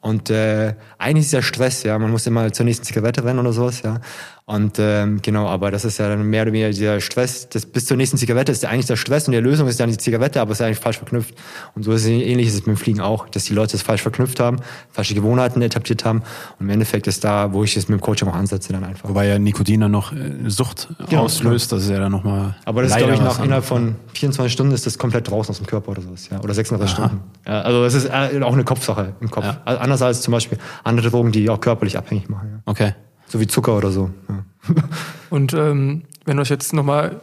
Und 0.00 0.30
äh, 0.30 0.74
eigentlich 0.98 1.26
ist 1.26 1.32
ja 1.32 1.42
Stress, 1.42 1.84
ja. 1.84 1.96
Man 1.96 2.10
muss 2.10 2.26
immer 2.26 2.52
zur 2.52 2.64
nächsten 2.64 2.84
Zigarette 2.84 3.22
rennen 3.22 3.38
oder 3.38 3.52
sowas, 3.52 3.82
ja. 3.82 4.00
Und 4.44 4.78
ähm, 4.80 5.20
genau, 5.22 5.46
aber 5.46 5.70
das 5.70 5.84
ist 5.84 5.98
ja 5.98 6.08
dann 6.08 6.24
mehr 6.24 6.42
oder 6.42 6.52
weniger 6.52 6.70
dieser 6.70 7.00
Stress. 7.00 7.48
Das 7.48 7.64
bis 7.64 7.86
zur 7.86 7.96
nächsten 7.96 8.16
Zigarette 8.16 8.50
ist 8.50 8.64
ja 8.64 8.70
eigentlich 8.70 8.86
der 8.86 8.96
Stress 8.96 9.28
und 9.28 9.32
die 9.32 9.38
Lösung 9.38 9.68
ist 9.68 9.78
ja 9.78 9.86
nicht 9.86 10.00
die 10.00 10.04
Zigarette, 10.04 10.40
aber 10.40 10.50
es 10.50 10.58
ist 10.58 10.66
eigentlich 10.66 10.80
falsch 10.80 10.98
verknüpft. 10.98 11.34
Und 11.76 11.84
so 11.84 11.92
ist 11.92 12.02
es 12.02 12.08
ähnlich 12.08 12.48
ist 12.48 12.54
es 12.54 12.60
mit 12.66 12.76
dem 12.76 12.76
Fliegen 12.76 13.00
auch, 13.00 13.28
dass 13.28 13.44
die 13.44 13.54
Leute 13.54 13.76
es 13.76 13.82
falsch 13.82 14.02
verknüpft 14.02 14.40
haben, 14.40 14.56
falsche 14.90 15.14
Gewohnheiten 15.14 15.62
etabliert 15.62 16.04
haben. 16.04 16.22
Und 16.58 16.66
im 16.66 16.70
Endeffekt 16.70 17.06
ist 17.06 17.22
da, 17.22 17.52
wo 17.52 17.62
ich 17.62 17.76
es 17.76 17.88
mit 17.88 18.00
dem 18.00 18.02
Coaching 18.02 18.28
auch 18.28 18.34
ansetze, 18.34 18.72
dann 18.72 18.82
einfach. 18.82 19.08
Wobei 19.08 19.28
ja 19.28 19.38
Nikotin 19.38 19.80
dann 19.80 19.92
noch 19.92 20.12
äh, 20.12 20.48
Sucht 20.48 20.88
genau, 21.08 21.22
auslöst, 21.22 21.70
das 21.70 21.84
ist 21.84 21.90
ja 21.90 22.00
dann 22.00 22.10
nochmal. 22.10 22.56
Aber 22.64 22.82
das 22.82 22.90
ist, 22.90 22.98
glaube 22.98 23.14
ich, 23.14 23.20
nach 23.20 23.42
innerhalb 23.44 23.64
von 23.64 23.94
24 24.14 24.52
Stunden 24.52 24.72
ist 24.72 24.86
das 24.86 24.98
komplett 24.98 25.30
draußen 25.30 25.52
aus 25.52 25.58
dem 25.58 25.66
Körper 25.66 25.92
oder 25.92 26.02
sowas, 26.02 26.28
ja. 26.30 26.40
Oder 26.40 26.52
36 26.52 26.98
Aha. 26.98 27.06
Stunden. 27.06 27.24
Ja, 27.46 27.60
also 27.60 27.84
es 27.84 27.94
ist 27.94 28.06
äh, 28.06 28.40
auch 28.42 28.52
eine 28.52 28.64
Kopfsache 28.64 29.14
im 29.20 29.30
Kopf. 29.30 29.44
Ja. 29.44 29.60
Anders 29.64 30.02
als 30.02 30.20
zum 30.22 30.32
Beispiel 30.32 30.58
andere 30.82 31.10
Drogen, 31.10 31.30
die 31.30 31.48
auch 31.48 31.60
körperlich 31.60 31.96
abhängig 31.96 32.28
machen. 32.28 32.48
Ja. 32.52 32.62
Okay. 32.66 32.94
So 33.32 33.40
wie 33.40 33.46
Zucker 33.46 33.78
oder 33.78 33.90
so. 33.90 34.10
Ja. 34.28 34.44
Und 35.30 35.54
ähm, 35.54 36.02
wenn 36.26 36.36
du 36.36 36.42
euch 36.42 36.50
jetzt 36.50 36.74
nochmal 36.74 37.18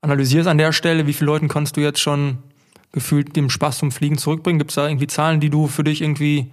analysierst 0.00 0.46
an 0.46 0.56
der 0.56 0.70
Stelle, 0.70 1.08
wie 1.08 1.12
viele 1.12 1.26
Leuten 1.26 1.48
kannst 1.48 1.76
du 1.76 1.80
jetzt 1.80 1.98
schon 1.98 2.38
gefühlt 2.92 3.34
dem 3.34 3.50
Spaß 3.50 3.78
zum 3.78 3.90
Fliegen 3.90 4.18
zurückbringen? 4.18 4.60
Gibt 4.60 4.70
es 4.70 4.76
da 4.76 4.86
irgendwie 4.86 5.08
Zahlen, 5.08 5.40
die 5.40 5.50
du 5.50 5.66
für 5.66 5.82
dich 5.82 6.00
irgendwie 6.00 6.52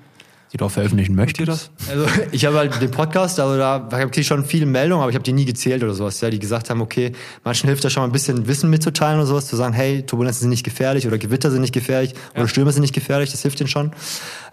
die 0.51 0.57
du 0.57 0.65
auch 0.65 0.71
veröffentlichen 0.71 1.15
möchtest? 1.15 1.71
Also 1.89 2.05
ich 2.31 2.45
habe 2.45 2.57
halt 2.57 2.81
den 2.81 2.91
Podcast, 2.91 3.39
also 3.39 3.57
da 3.57 3.87
habe 3.91 4.11
ich 4.13 4.27
schon 4.27 4.45
viele 4.45 4.65
Meldungen, 4.65 5.01
aber 5.01 5.09
ich 5.09 5.15
habe 5.15 5.23
die 5.23 5.33
nie 5.33 5.45
gezählt 5.45 5.83
oder 5.83 5.93
sowas, 5.93 6.19
ja, 6.21 6.29
die 6.29 6.39
gesagt 6.39 6.69
haben, 6.69 6.81
okay, 6.81 7.11
manchen 7.43 7.67
hilft 7.67 7.83
das 7.83 7.93
schon 7.93 8.01
mal 8.01 8.07
ein 8.07 8.11
bisschen 8.11 8.47
Wissen 8.47 8.69
mitzuteilen 8.69 9.17
oder 9.17 9.27
sowas, 9.27 9.47
zu 9.47 9.55
sagen, 9.55 9.73
hey, 9.73 10.03
Turbulenzen 10.03 10.41
sind 10.41 10.49
nicht 10.49 10.63
gefährlich 10.63 11.07
oder 11.07 11.17
Gewitter 11.17 11.51
sind 11.51 11.61
nicht 11.61 11.73
gefährlich 11.73 12.13
ja. 12.33 12.41
oder 12.41 12.47
Stürme 12.47 12.71
sind 12.71 12.81
nicht 12.81 12.95
gefährlich, 12.95 13.31
das 13.31 13.41
hilft 13.41 13.59
denen 13.59 13.69
schon. 13.69 13.91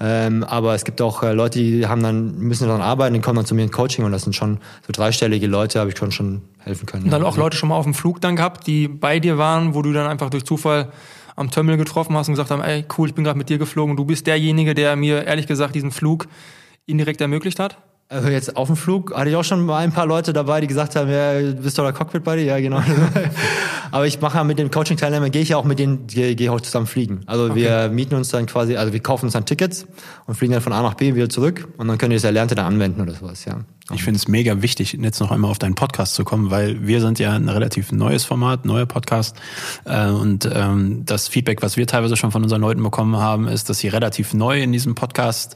Ähm, 0.00 0.44
aber 0.44 0.74
es 0.74 0.84
gibt 0.84 1.00
auch 1.00 1.22
äh, 1.22 1.32
Leute, 1.32 1.58
die 1.58 1.86
haben 1.86 2.02
dann, 2.02 2.36
müssen 2.38 2.66
daran 2.66 2.82
arbeiten, 2.82 3.14
die 3.14 3.20
kommen 3.20 3.36
dann 3.36 3.46
zu 3.46 3.54
mir 3.54 3.62
in 3.62 3.70
Coaching 3.70 4.04
und 4.04 4.12
das 4.12 4.22
sind 4.22 4.34
schon 4.34 4.58
so 4.86 4.92
dreistellige 4.92 5.46
Leute, 5.46 5.80
habe 5.80 5.90
ich 5.90 5.98
schon, 5.98 6.12
schon 6.12 6.42
helfen 6.58 6.86
können. 6.86 7.04
Und 7.04 7.10
dann 7.10 7.22
ja. 7.22 7.28
auch 7.28 7.36
Leute 7.36 7.56
schon 7.56 7.70
mal 7.70 7.76
auf 7.76 7.84
dem 7.84 7.94
Flug 7.94 8.20
dann 8.20 8.36
gehabt, 8.36 8.66
die 8.66 8.88
bei 8.88 9.20
dir 9.20 9.38
waren, 9.38 9.74
wo 9.74 9.82
du 9.82 9.92
dann 9.92 10.06
einfach 10.06 10.30
durch 10.30 10.44
Zufall 10.44 10.92
am 11.36 11.50
Terminal 11.50 11.76
getroffen 11.76 12.16
hast 12.16 12.28
und 12.28 12.34
gesagt 12.34 12.50
haben, 12.50 12.62
ey, 12.62 12.84
cool, 12.96 13.08
ich 13.08 13.14
bin 13.14 13.24
gerade 13.24 13.38
mit 13.38 13.48
dir 13.48 13.58
geflogen 13.58 13.92
und 13.92 13.96
du 13.96 14.04
bist 14.04 14.26
derjenige, 14.26 14.74
der 14.74 14.96
mir 14.96 15.24
ehrlich 15.24 15.46
gesagt 15.46 15.74
diesen 15.74 15.92
Flug 15.92 16.26
indirekt 16.86 17.20
ermöglicht 17.20 17.60
hat? 17.60 17.76
Also 18.08 18.28
jetzt 18.28 18.56
auf 18.56 18.68
dem 18.68 18.76
Flug 18.76 19.14
hatte 19.14 19.30
ich 19.30 19.36
auch 19.36 19.42
schon 19.42 19.66
mal 19.66 19.78
ein 19.78 19.90
paar 19.90 20.06
Leute 20.06 20.32
dabei, 20.32 20.60
die 20.60 20.68
gesagt 20.68 20.94
haben, 20.94 21.10
ja, 21.10 21.40
bist 21.52 21.76
du 21.76 21.82
der 21.82 21.92
Cockpit 21.92 22.22
Buddy? 22.22 22.44
Ja, 22.44 22.58
genau. 22.60 22.80
Aber 23.90 24.06
ich 24.06 24.20
mache 24.20 24.42
mit 24.44 24.58
den 24.58 24.70
Coaching-Teilnehmern, 24.70 25.30
gehe 25.30 25.42
ich 25.42 25.48
ja 25.50 25.56
auch 25.56 25.64
mit 25.64 25.78
denen, 25.78 26.06
gehe 26.06 26.36
geh 26.36 26.48
auch 26.48 26.60
zusammen 26.60 26.86
fliegen. 26.86 27.22
Also 27.26 27.46
okay. 27.46 27.56
wir 27.56 27.88
mieten 27.88 28.14
uns 28.14 28.28
dann 28.28 28.46
quasi, 28.46 28.76
also 28.76 28.92
wir 28.92 29.00
kaufen 29.00 29.26
uns 29.26 29.32
dann 29.32 29.44
Tickets 29.44 29.86
und 30.26 30.36
fliegen 30.36 30.52
dann 30.52 30.62
von 30.62 30.72
A 30.72 30.82
nach 30.82 30.94
B 30.94 31.14
wieder 31.16 31.28
zurück 31.28 31.66
und 31.78 31.88
dann 31.88 31.98
können 31.98 32.10
die 32.10 32.16
das 32.16 32.24
Erlernte 32.24 32.54
dann 32.54 32.66
anwenden 32.66 33.00
oder 33.00 33.12
sowas, 33.12 33.44
ja. 33.44 33.60
Ich 33.92 34.02
finde 34.02 34.18
es 34.18 34.26
mega 34.26 34.62
wichtig, 34.62 34.98
jetzt 35.00 35.20
noch 35.20 35.30
einmal 35.30 35.48
auf 35.48 35.60
deinen 35.60 35.76
Podcast 35.76 36.16
zu 36.16 36.24
kommen, 36.24 36.50
weil 36.50 36.88
wir 36.88 37.00
sind 37.00 37.20
ja 37.20 37.34
ein 37.34 37.48
relativ 37.48 37.92
neues 37.92 38.24
Format, 38.24 38.64
neuer 38.64 38.84
Podcast. 38.84 39.36
Äh, 39.84 40.08
und 40.08 40.50
ähm, 40.52 41.04
das 41.06 41.28
Feedback, 41.28 41.62
was 41.62 41.76
wir 41.76 41.86
teilweise 41.86 42.16
schon 42.16 42.32
von 42.32 42.42
unseren 42.42 42.62
Leuten 42.62 42.82
bekommen 42.82 43.16
haben, 43.16 43.46
ist, 43.46 43.70
dass 43.70 43.78
sie 43.78 43.86
relativ 43.86 44.34
neu 44.34 44.60
in 44.60 44.72
diesem 44.72 44.96
Podcast, 44.96 45.54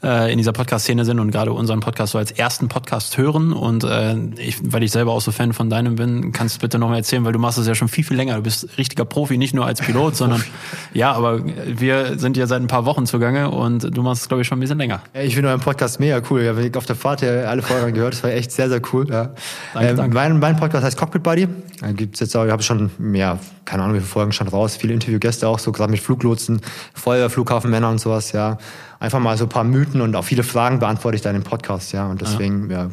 äh, 0.00 0.30
in 0.30 0.38
dieser 0.38 0.52
Podcast-Szene 0.52 1.04
sind 1.04 1.18
und 1.18 1.32
gerade 1.32 1.52
unseren 1.52 1.80
Podcast 1.80 2.12
so 2.12 2.18
als 2.18 2.30
ersten 2.30 2.68
Podcast 2.68 3.18
hören. 3.18 3.52
Und 3.52 3.82
äh, 3.82 4.16
ich, 4.36 4.58
weil 4.62 4.84
ich 4.84 4.92
selber 4.92 5.10
auch 5.10 5.20
so 5.20 5.32
Fan 5.32 5.52
von 5.52 5.68
deinem 5.68 5.96
bin, 5.96 6.30
kannst 6.30 6.56
du 6.56 6.60
bitte 6.60 6.78
nochmal 6.78 6.98
erzählen, 6.98 7.24
weil 7.24 7.32
du 7.32 7.40
machst 7.40 7.58
es 7.58 7.66
ja 7.66 7.74
schon 7.74 7.88
viel, 7.88 8.04
viel 8.04 8.16
länger. 8.16 8.36
Du 8.36 8.42
bist 8.42 8.78
richtiger 8.78 9.04
Profi, 9.04 9.38
nicht 9.38 9.54
nur 9.54 9.66
als 9.66 9.80
Pilot, 9.80 10.14
sondern 10.14 10.44
ja, 10.94 11.10
aber 11.10 11.40
wir 11.44 12.16
sind 12.16 12.36
ja 12.36 12.46
seit 12.46 12.62
ein 12.62 12.68
paar 12.68 12.84
Wochen 12.84 13.06
zugange 13.06 13.50
und 13.50 13.96
du 13.96 14.02
machst 14.02 14.22
es, 14.22 14.28
glaube 14.28 14.42
ich, 14.42 14.46
schon 14.46 14.58
ein 14.58 14.60
bisschen 14.60 14.78
länger. 14.78 15.00
Ich 15.14 15.34
finde 15.34 15.48
euren 15.48 15.60
Podcast 15.60 15.98
mega 15.98 16.22
cool. 16.30 16.42
Ja, 16.42 16.78
auf 16.78 16.86
der 16.86 16.94
Fahrt 16.94 17.22
ja 17.22 17.30
alle 17.42 17.62
Folgen 17.80 17.94
gehört. 17.94 18.14
Das 18.14 18.22
war 18.22 18.30
echt 18.30 18.52
sehr, 18.52 18.68
sehr 18.68 18.80
cool. 18.92 19.08
Ja. 19.08 19.30
Danke, 19.74 19.88
ähm, 19.90 19.96
danke. 19.96 20.14
Mein, 20.14 20.38
mein 20.38 20.56
Podcast 20.56 20.84
heißt 20.84 20.96
Cockpit 20.96 21.22
Buddy. 21.22 21.48
Da 21.80 21.92
gibt's 21.92 22.20
jetzt 22.20 22.36
auch, 22.36 22.44
ich 22.44 22.50
habe 22.50 22.62
schon, 22.62 22.90
ja, 23.14 23.38
keine 23.64 23.82
Ahnung, 23.82 23.96
wie 23.96 24.00
viele 24.00 24.10
Folgen 24.10 24.32
schon 24.32 24.48
raus, 24.48 24.76
viele 24.76 24.94
Interviewgäste 24.94 25.48
auch, 25.48 25.58
so 25.58 25.72
gerade 25.72 25.90
mit 25.90 26.00
Fluglotsen, 26.00 26.60
Feuerwehr, 26.94 27.30
Flughafenmänner 27.30 27.90
und 27.90 27.98
sowas, 27.98 28.32
ja 28.32 28.58
einfach 29.02 29.18
mal 29.18 29.36
so 29.36 29.46
ein 29.46 29.48
paar 29.48 29.64
Mythen 29.64 30.00
und 30.00 30.14
auch 30.14 30.22
viele 30.22 30.44
Fragen 30.44 30.78
beantworte 30.78 31.16
ich 31.16 31.22
da 31.22 31.30
in 31.30 31.36
dem 31.36 31.42
Podcast, 31.42 31.92
ja. 31.92 32.06
Und 32.06 32.20
deswegen, 32.20 32.70
ja, 32.70 32.88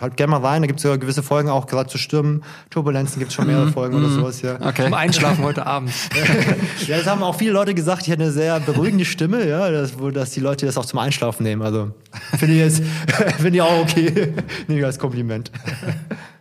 halt 0.00 0.16
gerne 0.16 0.32
mal 0.32 0.40
rein. 0.40 0.60
Da 0.60 0.66
gibt 0.66 0.80
es 0.80 0.84
ja 0.84 0.96
gewisse 0.96 1.22
Folgen 1.22 1.48
auch, 1.48 1.68
gerade 1.68 1.88
zu 1.88 1.98
Stürmen, 1.98 2.42
Turbulenzen 2.70 3.20
gibt 3.20 3.30
es 3.30 3.36
schon 3.36 3.46
mehrere 3.46 3.66
mhm. 3.66 3.72
Folgen 3.72 3.96
oder 3.96 4.08
mhm. 4.08 4.14
sowas, 4.14 4.42
ja. 4.42 4.56
Okay. 4.56 4.84
Zum 4.84 4.94
Einschlafen 4.94 5.44
heute 5.44 5.64
Abend. 5.64 5.92
ja, 6.88 6.98
das 6.98 7.06
haben 7.06 7.22
auch 7.22 7.36
viele 7.36 7.52
Leute 7.52 7.74
gesagt, 7.74 8.02
ich 8.02 8.08
hätte 8.08 8.24
eine 8.24 8.32
sehr 8.32 8.58
beruhigende 8.58 9.04
Stimme, 9.04 9.48
ja, 9.48 9.70
dass, 9.70 9.92
dass 10.12 10.30
die 10.30 10.40
Leute 10.40 10.66
das 10.66 10.76
auch 10.76 10.84
zum 10.84 10.98
Einschlafen 10.98 11.44
nehmen. 11.44 11.62
Also 11.62 11.92
finde 12.36 12.54
ich 12.54 12.60
jetzt, 12.60 12.82
finde 13.36 13.54
ich 13.54 13.62
auch 13.62 13.82
okay. 13.82 14.34
Nehme 14.66 14.80
ich 14.80 14.84
als 14.84 14.98
Kompliment. 14.98 15.52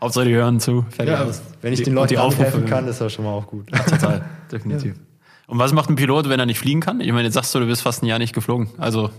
Hauptsache 0.01 0.25
die 0.25 0.33
hören 0.33 0.59
zu. 0.59 0.83
Ja, 0.97 1.27
wenn 1.61 1.73
ich 1.73 1.83
den 1.83 1.93
Leuten 1.93 2.15
die 2.15 2.19
helfen 2.19 2.65
kann, 2.65 2.87
ist 2.87 2.99
das 2.99 3.13
schon 3.13 3.25
mal 3.25 3.31
auch 3.31 3.45
gut. 3.45 3.69
Ja, 3.71 3.79
total, 3.83 4.25
definitiv. 4.51 4.95
Ja. 4.95 5.10
Und 5.51 5.59
was 5.59 5.73
macht 5.73 5.89
ein 5.89 5.97
Pilot, 5.97 6.29
wenn 6.29 6.39
er 6.39 6.45
nicht 6.45 6.59
fliegen 6.59 6.79
kann? 6.79 7.01
Ich 7.01 7.11
meine, 7.11 7.23
jetzt 7.25 7.33
sagst 7.33 7.53
du, 7.53 7.59
du 7.59 7.65
bist 7.65 7.81
fast 7.81 8.03
ein 8.03 8.05
Jahr 8.05 8.19
nicht 8.19 8.33
geflogen. 8.33 8.69
Also 8.77 9.09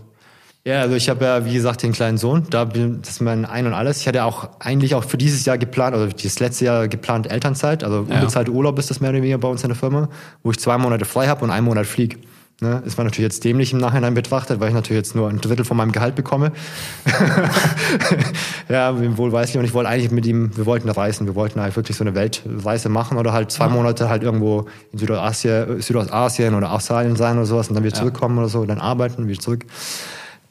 Ja, 0.64 0.80
also 0.80 0.94
ich 0.96 1.10
habe 1.10 1.22
ja, 1.26 1.44
wie 1.44 1.52
gesagt, 1.52 1.82
den 1.82 1.92
kleinen 1.92 2.16
Sohn. 2.16 2.46
Da 2.48 2.64
bin, 2.64 3.02
das 3.02 3.10
ist 3.10 3.20
mein 3.20 3.44
Ein 3.44 3.66
und 3.66 3.74
Alles. 3.74 4.00
Ich 4.00 4.08
hatte 4.08 4.24
auch 4.24 4.48
eigentlich 4.58 4.94
auch 4.94 5.04
für 5.04 5.18
dieses 5.18 5.44
Jahr 5.44 5.58
geplant, 5.58 5.94
also 5.94 6.08
das 6.10 6.40
letzte 6.40 6.64
Jahr 6.64 6.88
geplant 6.88 7.30
Elternzeit. 7.30 7.84
Also 7.84 8.06
Ja. 8.08 8.14
unbezahlte 8.14 8.50
Urlaub 8.50 8.78
ist 8.78 8.88
das 8.88 9.00
mehr 9.02 9.10
oder 9.10 9.18
weniger 9.18 9.36
bei 9.36 9.48
uns 9.48 9.62
in 9.62 9.68
der 9.68 9.76
Firma, 9.76 10.08
wo 10.42 10.50
ich 10.50 10.58
zwei 10.58 10.78
Monate 10.78 11.04
frei 11.04 11.28
habe 11.28 11.44
und 11.44 11.50
einen 11.50 11.66
Monat 11.66 11.84
flieg. 11.84 12.18
Ne? 12.60 12.80
Das 12.84 12.96
war 12.96 13.04
natürlich 13.04 13.24
jetzt 13.24 13.44
dämlich 13.44 13.72
im 13.72 13.78
Nachhinein 13.78 14.14
betrachtet, 14.14 14.60
weil 14.60 14.68
ich 14.68 14.74
natürlich 14.74 14.98
jetzt 14.98 15.16
nur 15.16 15.28
ein 15.28 15.40
Drittel 15.40 15.64
von 15.64 15.76
meinem 15.76 15.90
Gehalt 15.90 16.14
bekomme. 16.14 16.52
ja, 18.68 18.94
wohlweislich. 19.16 19.58
Und 19.58 19.64
ich 19.64 19.74
wollte 19.74 19.90
eigentlich 19.90 20.12
mit 20.12 20.26
ihm, 20.26 20.56
wir 20.56 20.64
wollten 20.66 20.88
reisen, 20.88 21.26
wir 21.26 21.34
wollten 21.34 21.60
halt 21.60 21.74
wirklich 21.74 21.96
so 21.96 22.04
eine 22.04 22.14
Weltreise 22.14 22.88
machen 22.88 23.18
oder 23.18 23.32
halt 23.32 23.50
zwei 23.50 23.68
Monate 23.68 24.08
halt 24.08 24.22
irgendwo 24.22 24.66
in 24.92 24.98
Südostasien, 24.98 25.80
Südostasien 25.80 26.54
oder 26.54 26.72
Australien 26.72 27.16
sein 27.16 27.36
oder 27.36 27.46
sowas 27.46 27.68
und 27.68 27.74
dann 27.74 27.82
wieder 27.82 27.96
zurückkommen 27.96 28.38
oder 28.38 28.48
so, 28.48 28.64
dann 28.64 28.78
arbeiten, 28.78 29.26
wieder 29.26 29.40
zurück. 29.40 29.66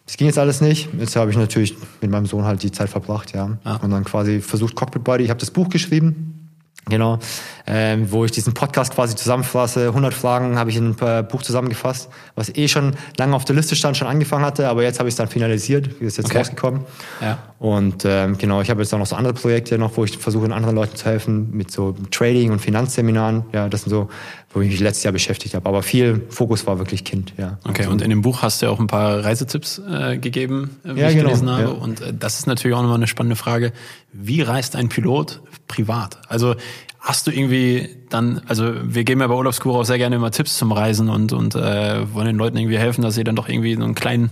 Das 0.06 0.18
ging 0.18 0.28
jetzt 0.28 0.38
alles 0.38 0.60
nicht. 0.60 0.90
Jetzt 1.00 1.16
habe 1.16 1.32
ich 1.32 1.38
natürlich 1.38 1.78
mit 2.02 2.12
meinem 2.12 2.26
Sohn 2.26 2.44
halt 2.44 2.62
die 2.64 2.72
Zeit 2.72 2.90
verbracht, 2.90 3.34
ja. 3.34 3.58
Ja. 3.64 3.76
Und 3.78 3.92
dann 3.92 4.04
quasi 4.04 4.42
versucht 4.42 4.76
Cockpit 4.76 5.06
Buddy. 5.06 5.24
Ich 5.24 5.30
habe 5.30 5.40
das 5.40 5.52
Buch 5.52 5.70
geschrieben. 5.70 6.41
Genau, 6.90 7.20
ähm, 7.68 8.12
wo 8.12 8.26
ich 8.26 8.32
diesen 8.32 8.54
Podcast 8.54 8.94
quasi 8.96 9.16
zusammenfasse. 9.16 9.88
100 9.90 10.14
Fragen 10.16 10.58
habe 10.58 10.72
ich 10.72 10.76
in 10.78 10.96
ein 11.00 11.28
Buch 11.28 11.44
zusammengefasst, 11.44 12.10
was 12.36 12.50
eh 12.56 12.68
schon 12.68 12.96
lange 13.18 13.36
auf 13.36 13.46
der 13.46 13.56
Liste 13.56 13.76
stand, 13.76 13.96
schon 13.96 14.08
angefangen 14.08 14.44
hatte, 14.44 14.68
aber 14.68 14.82
jetzt 14.84 14.98
habe 15.00 15.08
ich 15.08 15.14
es 15.14 15.18
dann 15.18 15.28
finalisiert, 15.28 16.02
wie 16.02 16.06
ist 16.06 16.18
jetzt 16.18 16.26
Okay. 16.26 16.40
rausgekommen. 16.40 16.82
Ja. 17.22 17.38
Und 17.60 18.04
ähm, 18.06 18.38
genau, 18.40 18.62
ich 18.62 18.70
habe 18.72 18.82
jetzt 18.82 18.92
auch 18.94 18.98
noch 18.98 19.06
so 19.06 19.16
andere 19.16 19.36
Projekte 19.36 19.78
noch, 19.78 19.96
wo 19.96 20.04
ich 20.04 20.18
versuche, 20.18 20.52
anderen 20.52 20.76
Leuten 20.76 20.96
zu 20.96 21.06
helfen 21.06 21.52
mit 21.52 21.70
so 21.70 21.96
Trading 22.10 22.52
und 22.52 22.60
Finanzseminaren. 22.60 23.44
Ja, 23.54 23.70
das 23.70 23.84
sind 23.84 23.92
so, 23.92 24.10
wo 24.52 24.62
ich 24.62 24.70
mich 24.72 24.80
letztes 24.80 25.04
Jahr 25.04 25.14
beschäftigt 25.14 25.54
habe. 25.54 25.70
Aber 25.70 25.84
viel 25.84 26.24
Fokus 26.30 26.66
war 26.66 26.80
wirklich 26.80 27.04
Kind, 27.06 27.34
ja. 27.38 27.60
Okay, 27.64 27.86
und 27.86 28.02
in 28.02 28.10
dem 28.10 28.24
Buch 28.24 28.42
hast 28.42 28.62
du 28.62 28.66
ja 28.66 28.72
auch 28.72 28.80
ein 28.80 28.88
paar 28.88 29.24
Reisetipps 29.24 29.80
äh, 29.88 30.18
gegeben, 30.18 30.78
äh, 30.84 30.96
wie 30.96 31.00
Ja, 31.02 31.10
ich 31.10 31.16
genau, 31.16 31.28
gelesen 31.30 31.50
habe. 31.52 31.62
ja. 31.62 31.70
Und 31.70 32.02
äh, 32.02 32.12
das 32.18 32.40
ist 32.40 32.48
natürlich 32.48 32.76
auch 32.76 32.82
nochmal 32.82 32.98
eine 32.98 33.08
spannende 33.08 33.36
Frage. 33.36 33.72
Wie 34.12 34.42
reist 34.42 34.76
ein 34.76 34.90
Pilot 34.90 35.40
privat? 35.72 36.20
Also 36.28 36.56
hast 37.00 37.26
du 37.26 37.32
irgendwie 37.32 37.90
dann, 38.10 38.42
also 38.48 38.74
wir 38.84 39.04
geben 39.04 39.22
ja 39.22 39.28
bei 39.28 39.34
Urlaubskur 39.34 39.80
auch 39.80 39.84
sehr 39.84 39.98
gerne 39.98 40.18
immer 40.18 40.32
Tipps 40.32 40.58
zum 40.58 40.72
Reisen 40.72 41.10
und, 41.10 41.34
und 41.34 41.56
äh, 41.56 42.14
wollen 42.14 42.28
den 42.28 42.36
Leuten 42.36 42.58
irgendwie 42.58 42.78
helfen, 42.78 43.02
dass 43.02 43.16
sie 43.16 43.24
dann 43.24 43.36
doch 43.36 43.50
irgendwie 43.50 43.76
so 43.76 43.84
einen 43.84 43.96
kleinen, 43.96 44.30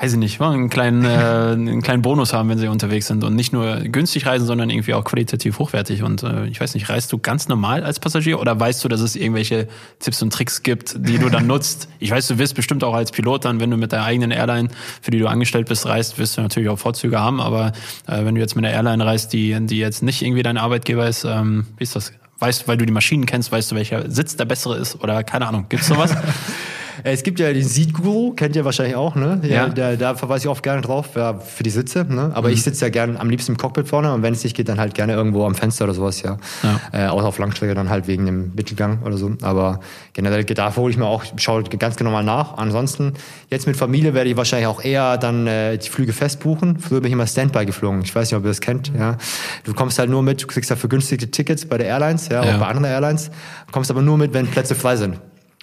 weiß 0.00 0.12
ich 0.12 0.18
nicht, 0.18 0.40
einen 0.40 0.70
kleinen, 0.70 1.04
äh, 1.04 1.08
einen 1.08 1.82
kleinen 1.82 2.02
Bonus 2.02 2.32
haben, 2.32 2.48
wenn 2.48 2.58
sie 2.58 2.68
unterwegs 2.68 3.08
sind 3.08 3.24
und 3.24 3.34
nicht 3.34 3.52
nur 3.52 3.78
günstig 3.80 4.26
reisen, 4.26 4.46
sondern 4.46 4.70
irgendwie 4.70 4.94
auch 4.94 5.02
qualitativ 5.02 5.58
hochwertig. 5.58 6.04
Und 6.04 6.22
äh, 6.22 6.46
ich 6.46 6.60
weiß 6.60 6.74
nicht, 6.74 6.88
reist 6.88 7.12
du 7.12 7.18
ganz 7.18 7.48
normal 7.48 7.82
als 7.82 7.98
Passagier 7.98 8.38
oder 8.38 8.58
weißt 8.58 8.84
du, 8.84 8.88
dass 8.88 9.00
es 9.00 9.16
irgendwelche 9.16 9.66
Tipps 9.98 10.22
und 10.22 10.32
Tricks 10.32 10.62
gibt, 10.62 10.94
die 10.98 11.18
du 11.18 11.28
dann 11.30 11.46
nutzt? 11.48 11.88
Ich 11.98 12.12
weiß, 12.12 12.28
du 12.28 12.38
wirst 12.38 12.54
bestimmt 12.54 12.84
auch 12.84 12.94
als 12.94 13.10
Pilot 13.10 13.44
dann, 13.44 13.58
wenn 13.58 13.72
du 13.72 13.76
mit 13.76 13.90
der 13.90 14.04
eigenen 14.04 14.30
Airline, 14.30 14.68
für 15.02 15.10
die 15.10 15.18
du 15.18 15.26
angestellt 15.26 15.68
bist, 15.68 15.84
reist, 15.86 16.16
wirst 16.18 16.36
du 16.36 16.42
natürlich 16.42 16.68
auch 16.68 16.78
Vorzüge 16.78 17.18
haben. 17.18 17.40
Aber 17.40 17.72
äh, 18.06 18.24
wenn 18.24 18.36
du 18.36 18.40
jetzt 18.40 18.54
mit 18.54 18.64
einer 18.64 18.74
Airline 18.74 19.04
reist, 19.04 19.32
die, 19.32 19.58
die 19.66 19.78
jetzt 19.78 20.04
nicht 20.04 20.22
irgendwie 20.22 20.44
dein 20.44 20.58
Arbeitgeber 20.58 21.08
ist, 21.08 21.24
ähm, 21.24 21.66
wie 21.76 21.82
ist 21.82 21.96
das? 21.96 22.12
Weißt 22.38 22.62
du, 22.62 22.68
weil 22.68 22.76
du 22.76 22.86
die 22.86 22.92
Maschinen 22.92 23.26
kennst, 23.26 23.50
weißt 23.50 23.72
du, 23.72 23.74
welcher 23.74 24.08
Sitz 24.08 24.36
der 24.36 24.44
bessere 24.44 24.76
ist 24.76 25.02
oder 25.02 25.24
keine 25.24 25.48
Ahnung, 25.48 25.66
gibt's 25.68 25.88
sowas? 25.88 26.14
Äh, 27.04 27.12
Es 27.12 27.22
gibt 27.22 27.40
ja 27.40 27.52
den 27.52 27.62
Seat-Guru, 27.64 28.32
kennt 28.34 28.56
ihr 28.56 28.64
wahrscheinlich 28.64 28.96
auch, 28.96 29.14
ne? 29.14 29.40
Ja. 29.42 29.68
Der, 29.68 29.96
da 29.96 30.14
verweise 30.14 30.44
ich 30.44 30.48
oft 30.48 30.62
gerne 30.62 30.82
drauf, 30.82 31.10
ja, 31.16 31.34
für 31.38 31.62
die 31.62 31.70
Sitze, 31.70 32.04
ne? 32.08 32.30
Aber 32.34 32.50
ich 32.50 32.62
sitze 32.62 32.84
ja 32.84 32.88
gern 32.90 33.16
am 33.16 33.30
liebsten 33.30 33.52
im 33.52 33.58
Cockpit 33.58 33.88
vorne 33.88 34.12
und 34.12 34.22
wenn 34.22 34.32
es 34.34 34.44
nicht 34.44 34.56
geht, 34.56 34.68
dann 34.68 34.78
halt 34.78 34.94
gerne 34.94 35.12
irgendwo 35.14 35.44
am 35.46 35.54
Fenster 35.54 35.84
oder 35.84 35.94
sowas, 35.94 36.22
ja. 36.22 36.36
Ja. 36.62 37.06
Äh, 37.06 37.08
außer 37.08 37.26
auf 37.26 37.38
Langstrecke 37.38 37.74
dann 37.74 37.90
halt 37.90 38.06
wegen 38.06 38.26
dem 38.26 38.52
Mittelgang 38.54 39.02
oder 39.04 39.16
so. 39.16 39.32
Aber 39.42 39.80
generell, 40.12 40.44
da 40.44 40.74
hole 40.76 40.90
ich 40.90 40.98
mir 40.98 41.06
auch, 41.06 41.24
schaue 41.36 41.62
ganz 41.64 41.96
genau 41.96 42.10
mal 42.10 42.22
nach. 42.24 42.56
Ansonsten, 42.58 43.14
jetzt 43.50 43.66
mit 43.66 43.76
Familie 43.76 44.14
werde 44.14 44.30
ich 44.30 44.36
wahrscheinlich 44.36 44.66
auch 44.68 44.82
eher 44.82 45.18
dann 45.18 45.46
äh, 45.46 45.76
die 45.78 45.88
Flüge 45.88 46.12
festbuchen. 46.12 46.78
Früher 46.78 47.00
bin 47.00 47.08
ich 47.08 47.12
immer 47.12 47.26
Standby 47.26 47.66
geflogen. 47.66 48.02
Ich 48.02 48.14
weiß 48.14 48.30
nicht, 48.30 48.36
ob 48.38 48.44
ihr 48.44 48.48
das 48.48 48.60
kennt, 48.60 48.92
ja. 48.98 49.16
Du 49.64 49.74
kommst 49.74 49.98
halt 49.98 50.10
nur 50.10 50.22
mit, 50.22 50.42
du 50.42 50.46
kriegst 50.46 50.70
ja 50.70 50.76
vergünstigte 50.76 51.30
Tickets 51.30 51.66
bei 51.66 51.78
der 51.78 51.86
Airlines, 51.88 52.28
ja, 52.28 52.44
Ja. 52.44 52.54
auch 52.56 52.60
bei 52.60 52.66
anderen 52.66 52.84
Airlines, 52.84 53.30
kommst 53.72 53.90
aber 53.90 54.02
nur 54.02 54.16
mit, 54.18 54.32
wenn 54.34 54.46
Plätze 54.46 54.74
frei 54.74 54.96
sind. 54.96 55.18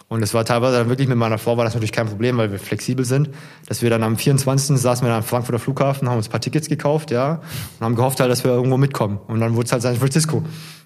Und 0.07 0.21
es 0.21 0.33
war 0.33 0.45
teilweise 0.45 0.77
dann 0.77 0.89
wirklich 0.89 1.07
mit 1.07 1.17
meiner 1.17 1.39
Frau 1.39 1.57
war 1.57 1.63
das 1.63 1.73
natürlich 1.73 1.91
kein 1.91 2.07
Problem, 2.07 2.37
weil 2.37 2.51
wir 2.51 2.59
flexibel 2.59 3.03
sind, 3.05 3.29
dass 3.67 3.81
wir 3.81 3.89
dann 3.89 4.03
am 4.03 4.17
24. 4.17 4.77
saßen 4.77 5.05
wir 5.05 5.09
dann 5.09 5.19
am 5.19 5.23
Frankfurter 5.23 5.57
Flughafen, 5.57 6.07
haben 6.07 6.17
uns 6.17 6.27
ein 6.27 6.31
paar 6.31 6.41
Tickets 6.41 6.69
gekauft, 6.69 7.09
ja, 7.09 7.41
und 7.79 7.85
haben 7.85 7.95
gehofft 7.95 8.19
halt, 8.19 8.29
dass 8.29 8.43
wir 8.43 8.51
irgendwo 8.51 8.77
mitkommen. 8.77 9.19
Und 9.27 9.39
dann 9.39 9.55
wurde 9.55 9.65
es 9.65 9.71
halt 9.71 9.81
San 9.81 9.95
Francisco. 9.95 10.43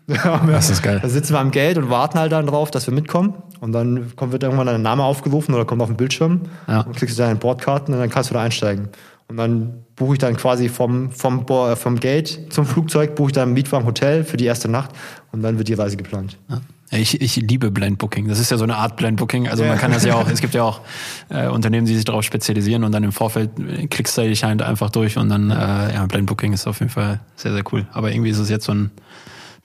Das 0.47 0.71
ist 0.71 0.81
geil. 0.81 0.99
Da 1.01 1.07
sitzen 1.07 1.33
wir 1.33 1.39
am 1.39 1.51
Gate 1.51 1.77
und 1.77 1.91
warten 1.91 2.17
halt 2.17 2.31
dann 2.31 2.47
drauf, 2.47 2.71
dass 2.71 2.87
wir 2.87 2.93
mitkommen. 2.95 3.35
Und 3.59 3.73
dann 3.73 4.15
kommt, 4.15 4.31
wird 4.31 4.41
irgendwann 4.41 4.65
dein 4.65 4.81
Name 4.81 5.03
aufgerufen 5.03 5.53
oder 5.53 5.65
kommt 5.65 5.83
auf 5.83 5.89
den 5.89 5.97
Bildschirm. 5.97 6.41
Ja. 6.67 6.81
Und 6.81 6.95
klickst 6.95 7.17
du 7.19 7.21
deine 7.21 7.35
Bordkarten 7.35 7.93
und 7.93 7.99
dann 7.99 8.09
kannst 8.09 8.31
du 8.31 8.33
da 8.33 8.41
einsteigen. 8.41 8.89
Und 9.27 9.37
dann 9.37 9.83
buche 9.95 10.13
ich 10.13 10.19
dann 10.19 10.35
quasi 10.35 10.69
vom, 10.69 11.11
vom, 11.11 11.45
äh, 11.47 11.75
vom 11.75 11.99
Gate 11.99 12.51
zum 12.51 12.65
Flugzeug, 12.65 13.13
buche 13.13 13.27
ich 13.27 13.33
dann 13.33 13.43
einen 13.43 13.53
Mietwagen 13.53 13.85
Hotel 13.85 14.23
für 14.23 14.37
die 14.37 14.45
erste 14.45 14.67
Nacht 14.67 14.89
und 15.31 15.43
dann 15.43 15.59
wird 15.59 15.67
die 15.67 15.75
Reise 15.75 15.97
geplant. 15.97 16.37
Ja. 16.49 16.61
Ich, 16.91 17.21
ich 17.21 17.35
liebe 17.35 17.69
Blind 17.69 17.99
Booking. 17.99 18.27
Das 18.27 18.39
ist 18.39 18.49
ja 18.49 18.57
so 18.57 18.63
eine 18.63 18.75
Art 18.75 18.95
Blind 18.95 19.17
Booking. 19.17 19.47
Also 19.47 19.63
man 19.63 19.77
kann 19.77 19.91
das 19.91 20.03
ja 20.05 20.15
auch, 20.15 20.27
es 20.27 20.41
gibt 20.41 20.55
ja 20.55 20.63
auch 20.63 20.81
äh, 21.29 21.47
Unternehmen, 21.47 21.85
die 21.85 21.95
sich 21.95 22.05
darauf 22.05 22.23
spezialisieren 22.23 22.83
und 22.83 22.91
dann 22.91 23.03
im 23.03 23.11
Vorfeld 23.11 23.51
äh, 23.59 23.87
klickst 23.87 24.17
du 24.17 24.23
dich 24.23 24.43
halt 24.43 24.61
einfach 24.63 24.89
durch 24.89 25.17
und 25.17 25.29
dann, 25.29 25.51
äh, 25.51 25.93
ja, 25.93 26.05
Blind 26.07 26.25
Booking 26.25 26.53
ist 26.53 26.65
auf 26.65 26.79
jeden 26.79 26.91
Fall 26.91 27.19
sehr, 27.35 27.53
sehr 27.53 27.63
cool. 27.71 27.85
Aber 27.93 28.11
irgendwie 28.11 28.31
ist 28.31 28.39
es 28.39 28.49
jetzt 28.49 28.65
so 28.65 28.73
ein 28.73 28.89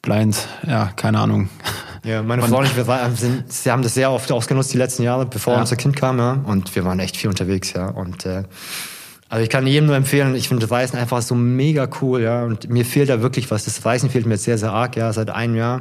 Blind, 0.02 0.36
ja, 0.66 0.92
keine 0.96 1.18
Ahnung. 1.18 1.48
Ja, 2.04 2.22
meine 2.22 2.42
Frau 2.42 2.58
und 2.58 2.66
ich, 2.66 2.76
wir 2.76 2.86
waren, 2.86 3.16
sind, 3.16 3.50
sie 3.50 3.70
haben 3.70 3.82
das 3.82 3.94
sehr 3.94 4.10
oft 4.10 4.30
ausgenutzt 4.30 4.74
die 4.74 4.76
letzten 4.78 5.02
Jahre, 5.02 5.24
bevor 5.24 5.54
Ja. 5.54 5.60
unser 5.60 5.76
Kind 5.76 5.96
kam, 5.96 6.18
ja. 6.18 6.32
Und 6.44 6.76
wir 6.76 6.84
waren 6.84 7.00
echt 7.00 7.16
viel 7.16 7.30
unterwegs, 7.30 7.72
ja. 7.72 7.86
Und 7.88 8.26
äh, 8.26 8.42
also 9.30 9.42
ich 9.42 9.48
kann 9.48 9.66
jedem 9.66 9.86
nur 9.86 9.96
empfehlen, 9.96 10.34
ich 10.34 10.48
finde 10.48 10.70
Reisen 10.70 10.98
einfach 10.98 11.22
so 11.22 11.34
mega 11.34 11.88
cool, 12.02 12.20
ja. 12.20 12.44
Und 12.44 12.68
mir 12.68 12.84
fehlt 12.84 13.08
da 13.08 13.22
wirklich 13.22 13.50
was. 13.50 13.64
Das 13.64 13.82
Reisen 13.86 14.10
fehlt 14.10 14.26
mir 14.26 14.34
jetzt 14.34 14.44
sehr, 14.44 14.58
sehr 14.58 14.72
arg, 14.72 14.96
ja, 14.96 15.10
seit 15.14 15.30
einem 15.30 15.54
Jahr. 15.56 15.80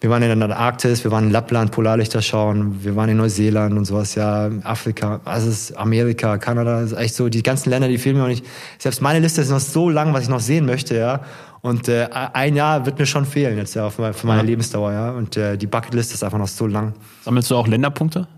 Wir 0.00 0.10
waren 0.10 0.22
in 0.22 0.40
der 0.40 0.58
Arktis, 0.58 1.02
wir 1.04 1.10
waren 1.10 1.24
in 1.24 1.30
Lappland, 1.30 1.70
Polarlichter 1.70 2.20
schauen, 2.20 2.84
wir 2.84 2.94
waren 2.94 3.08
in 3.08 3.16
Neuseeland 3.16 3.76
und 3.78 3.84
sowas, 3.84 4.14
ja, 4.14 4.50
Afrika, 4.62 5.20
also 5.24 5.74
Amerika, 5.76 6.36
Kanada, 6.38 6.80
ist 6.82 6.92
echt 6.92 7.14
so, 7.14 7.28
die 7.28 7.42
ganzen 7.42 7.70
Länder, 7.70 7.88
die 7.88 7.98
fehlen 7.98 8.16
mir 8.16 8.22
noch 8.22 8.28
nicht. 8.28 8.44
Selbst 8.78 9.00
meine 9.00 9.20
Liste 9.20 9.40
ist 9.40 9.50
noch 9.50 9.60
so 9.60 9.88
lang, 9.88 10.12
was 10.12 10.24
ich 10.24 10.28
noch 10.28 10.40
sehen 10.40 10.66
möchte, 10.66 10.96
ja. 10.96 11.20
Und 11.62 11.88
äh, 11.88 12.08
ein 12.12 12.56
Jahr 12.56 12.84
wird 12.84 12.98
mir 12.98 13.06
schon 13.06 13.24
fehlen 13.24 13.56
jetzt, 13.56 13.74
ja, 13.74 13.88
für 13.88 14.02
meine, 14.02 14.14
für 14.14 14.26
meine 14.26 14.40
Ja. 14.40 14.46
Lebensdauer, 14.46 14.92
ja. 14.92 15.10
Und 15.12 15.36
äh, 15.38 15.56
die 15.56 15.66
Bucketlist 15.66 16.12
ist 16.12 16.22
einfach 16.22 16.38
noch 16.38 16.48
so 16.48 16.66
lang. 16.66 16.92
Sammelst 17.24 17.50
du 17.50 17.56
auch 17.56 17.66
Länderpunkte? 17.66 18.28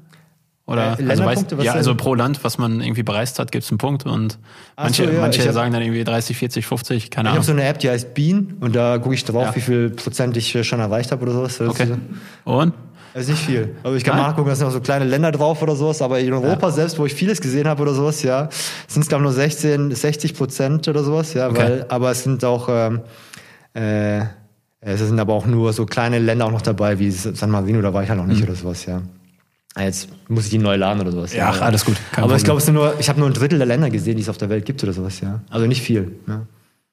Oder 0.66 0.98
Äh, 0.98 1.08
also 1.10 1.24
was 1.24 1.44
ja, 1.62 1.72
also 1.74 1.94
pro 1.94 2.14
Land, 2.14 2.42
was 2.42 2.58
man 2.58 2.80
irgendwie 2.80 3.04
bereist 3.04 3.38
hat, 3.38 3.52
gibt's 3.52 3.70
einen 3.70 3.78
Punkt 3.78 4.04
und 4.04 4.38
Ach 4.74 4.84
manche, 4.84 5.04
so, 5.06 5.10
ja, 5.12 5.20
manche 5.20 5.40
ich 5.40 5.46
hab- 5.46 5.54
sagen 5.54 5.72
dann 5.72 5.80
irgendwie 5.82 6.02
30, 6.02 6.36
40, 6.36 6.66
50, 6.66 7.10
keine 7.10 7.28
Ich 7.28 7.30
Ahnung. 7.30 7.36
habe 7.36 7.46
so 7.46 7.52
eine 7.52 7.64
App, 7.64 7.78
die 7.78 7.88
heißt 7.88 8.14
Bean 8.14 8.54
und 8.60 8.74
da 8.74 8.98
gucke 8.98 9.14
ich 9.14 9.24
drauf, 9.24 9.46
Ja. 9.46 9.54
wie 9.56 9.60
viel 9.60 9.90
Prozent 9.90 10.36
ich 10.36 10.52
äh, 10.56 10.64
schon 10.64 10.80
erreicht 10.80 11.12
habe 11.12 11.22
oder 11.22 11.32
sowas. 11.32 11.60
Okay. 11.60 11.92
Und? 12.44 12.74
Ist 13.14 13.30
nicht 13.30 13.38
viel. 13.44 13.76
Also 13.82 13.96
ich 13.96 14.04
kann 14.04 14.16
Nein? 14.16 14.26
nachgucken, 14.26 14.48
da 14.50 14.54
sind 14.56 14.66
noch 14.66 14.72
so 14.74 14.80
kleine 14.80 15.04
Länder 15.06 15.32
drauf 15.32 15.62
oder 15.62 15.74
sowas, 15.74 16.02
aber 16.02 16.18
in 16.20 16.32
Europa 16.34 16.70
selbst, 16.70 16.98
wo 16.98 17.06
ich 17.06 17.14
vieles 17.14 17.40
gesehen 17.40 17.66
habe 17.68 17.80
oder 17.82 17.94
sowas, 17.94 18.22
ja, 18.22 18.48
sind 18.88 19.02
es 19.02 19.08
glaube 19.08 19.22
ich 19.22 19.26
nur 19.26 19.32
16, 19.32 19.92
60 19.94 20.34
Prozent 20.34 20.86
oder 20.88 21.02
sowas, 21.02 21.32
ja, 21.32 21.48
Okay. 21.48 21.56
weil, 21.58 21.86
aber 21.88 22.10
es 22.10 22.24
sind 22.24 22.44
auch, 22.44 22.68
ähm, 22.68 23.00
äh, 23.72 24.20
es 24.80 25.00
sind 25.00 25.18
aber 25.18 25.32
auch 25.32 25.46
nur 25.46 25.72
so 25.72 25.86
kleine 25.86 26.18
Länder 26.18 26.44
auch 26.46 26.50
noch 26.52 26.60
dabei, 26.62 26.98
wie 26.98 27.10
San 27.10 27.50
Marino, 27.50 27.80
da 27.80 27.94
war 27.94 28.02
ich 28.02 28.08
halt 28.10 28.18
noch 28.18 28.26
nicht 28.26 28.42
oder 28.42 28.54
sowas, 28.54 28.84
ja. 28.84 29.00
Ah, 29.78 29.82
Jetzt 29.84 30.08
muss 30.28 30.44
ich 30.44 30.50
die 30.50 30.58
neu 30.58 30.74
laden 30.76 31.00
oder 31.02 31.12
sowas. 31.12 31.32
Mhm. 31.32 31.38
Ja, 31.38 31.50
ach, 31.50 31.60
alles 31.60 31.84
gut, 31.84 31.96
kein 31.96 32.24
aber 32.24 32.32
Problem. 32.32 32.36
ich 32.38 32.44
glaube, 32.44 32.58
es 32.60 32.64
sind 32.64 32.74
nur, 32.74 32.94
ich 32.98 33.08
habe 33.10 33.20
nur 33.20 33.28
ein 33.28 33.34
Drittel 33.34 33.58
der 33.58 33.66
Länder 33.66 33.90
gesehen, 33.90 34.16
die 34.16 34.22
es 34.22 34.28
auf 34.30 34.38
der 34.38 34.48
Welt 34.48 34.64
gibt 34.64 34.82
oder 34.82 34.92
sowas, 34.94 35.20
ja. 35.20 35.40
Also 35.50 35.66
nicht 35.66 35.82
viel, 35.82 36.16
ja. 36.26 36.46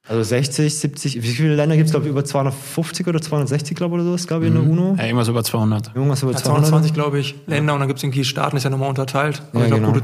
Also 0.05 0.21
60, 0.21 0.77
70, 0.79 1.23
wie 1.23 1.27
viele 1.29 1.55
Länder 1.55 1.77
gibt 1.77 1.85
es, 1.87 1.93
glaube 1.93 2.07
ich, 2.07 2.11
über 2.11 2.25
250 2.25 3.07
oder 3.07 3.21
260, 3.21 3.77
glaube 3.77 3.95
ich, 3.95 4.01
oder 4.01 4.03
sowas, 4.09 4.27
glaube 4.27 4.43
ich, 4.43 4.49
in 4.53 4.55
der 4.61 4.69
UNO? 4.69 4.95
Ja, 4.97 5.05
irgendwas 5.05 5.29
über 5.29 5.45
200. 5.45 5.95
Irgendwas 5.95 6.21
über 6.23 6.33
Ja, 6.33 6.37
200? 6.39 6.65
220, 6.67 6.93
glaube 6.93 7.19
ich, 7.19 7.35
Länder 7.47 7.73
und 7.73 7.79
dann 7.79 7.87
gibt 7.87 7.99
es 7.99 8.03
irgendwie 8.03 8.25
Staaten, 8.25 8.57
ist 8.57 8.65
ja 8.65 8.69
nochmal 8.69 8.89
unterteilt. 8.89 9.41
Aber 9.51 9.59
Ja, 9.59 9.65
ich 9.65 9.69
glaube, 9.69 9.81
genau. 9.83 9.93
gute 9.93 10.03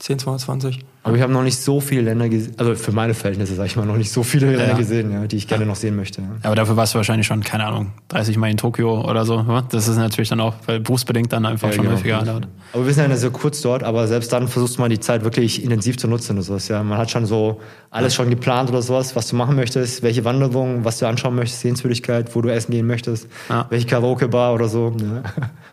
210, 0.00 0.18
220. 0.18 0.78
Aber 1.02 1.16
ich 1.16 1.22
habe 1.22 1.32
noch 1.32 1.42
nicht 1.42 1.58
so 1.58 1.80
viele 1.80 2.02
Länder 2.02 2.28
gesehen, 2.28 2.54
also 2.58 2.74
für 2.74 2.92
meine 2.92 3.14
Verhältnisse, 3.14 3.54
sag 3.54 3.66
ich 3.66 3.76
mal, 3.76 3.86
noch 3.86 3.96
nicht 3.96 4.10
so 4.10 4.22
viele 4.22 4.48
Länder 4.50 4.68
Ja. 4.68 4.76
gesehen, 4.76 5.10
ja, 5.12 5.26
die 5.26 5.36
ich 5.36 5.46
gerne 5.48 5.64
noch 5.64 5.76
sehen 5.76 5.96
möchte. 5.96 6.20
Ja. 6.20 6.28
Aber 6.42 6.54
dafür 6.56 6.76
warst 6.76 6.92
du 6.94 6.98
wahrscheinlich 6.98 7.26
schon, 7.26 7.42
keine 7.42 7.64
Ahnung, 7.66 7.92
30 8.08 8.36
Mal 8.36 8.50
in 8.50 8.56
Tokio 8.58 9.02
oder 9.08 9.24
so. 9.24 9.42
Das 9.70 9.88
ist 9.88 9.96
natürlich 9.96 10.28
dann 10.28 10.40
auch, 10.40 10.54
weil 10.66 10.80
berufsbedingt 10.80 11.32
dann 11.32 11.46
einfach 11.46 11.68
Ja, 11.68 11.74
schon 11.74 11.84
genau. 11.84 11.96
häufiger 11.96 12.22
dauert. 12.22 12.48
Aber 12.74 12.86
wir 12.86 12.92
sind 12.92 13.10
ja 13.10 13.16
sehr 13.16 13.30
kurz 13.30 13.60
dort, 13.62 13.82
aber 13.82 14.06
selbst 14.08 14.30
dann 14.32 14.48
versuchst 14.48 14.76
du 14.76 14.80
mal 14.82 14.88
die 14.90 15.00
Zeit 15.00 15.24
wirklich 15.24 15.62
intensiv 15.64 15.96
zu 15.96 16.06
nutzen 16.08 16.32
oder 16.36 16.42
sowas. 16.42 16.68
Ja, 16.68 16.82
man 16.82 16.98
hat 16.98 17.10
schon 17.10 17.24
so 17.24 17.60
alles 17.90 18.14
schon 18.14 18.28
geplant 18.30 18.68
oder 18.70 18.82
sowas, 18.82 19.16
was 19.16 19.28
du 19.28 19.36
machen 19.36 19.56
möchtest, 19.56 20.02
welche 20.02 20.24
Wanderung, 20.24 20.84
was 20.84 20.98
du 20.98 21.06
anschauen 21.06 21.34
möchtest, 21.34 21.60
Sehenswürdigkeit, 21.62 22.34
wo 22.34 22.42
du 22.42 22.50
essen 22.50 22.72
gehen 22.72 22.86
möchtest, 22.86 23.26
Ja. 23.48 23.66
welche 23.70 23.86
Karaoke-Bar 23.86 24.54
oder 24.54 24.68
so. 24.68 24.94
Ja. 25.00 25.22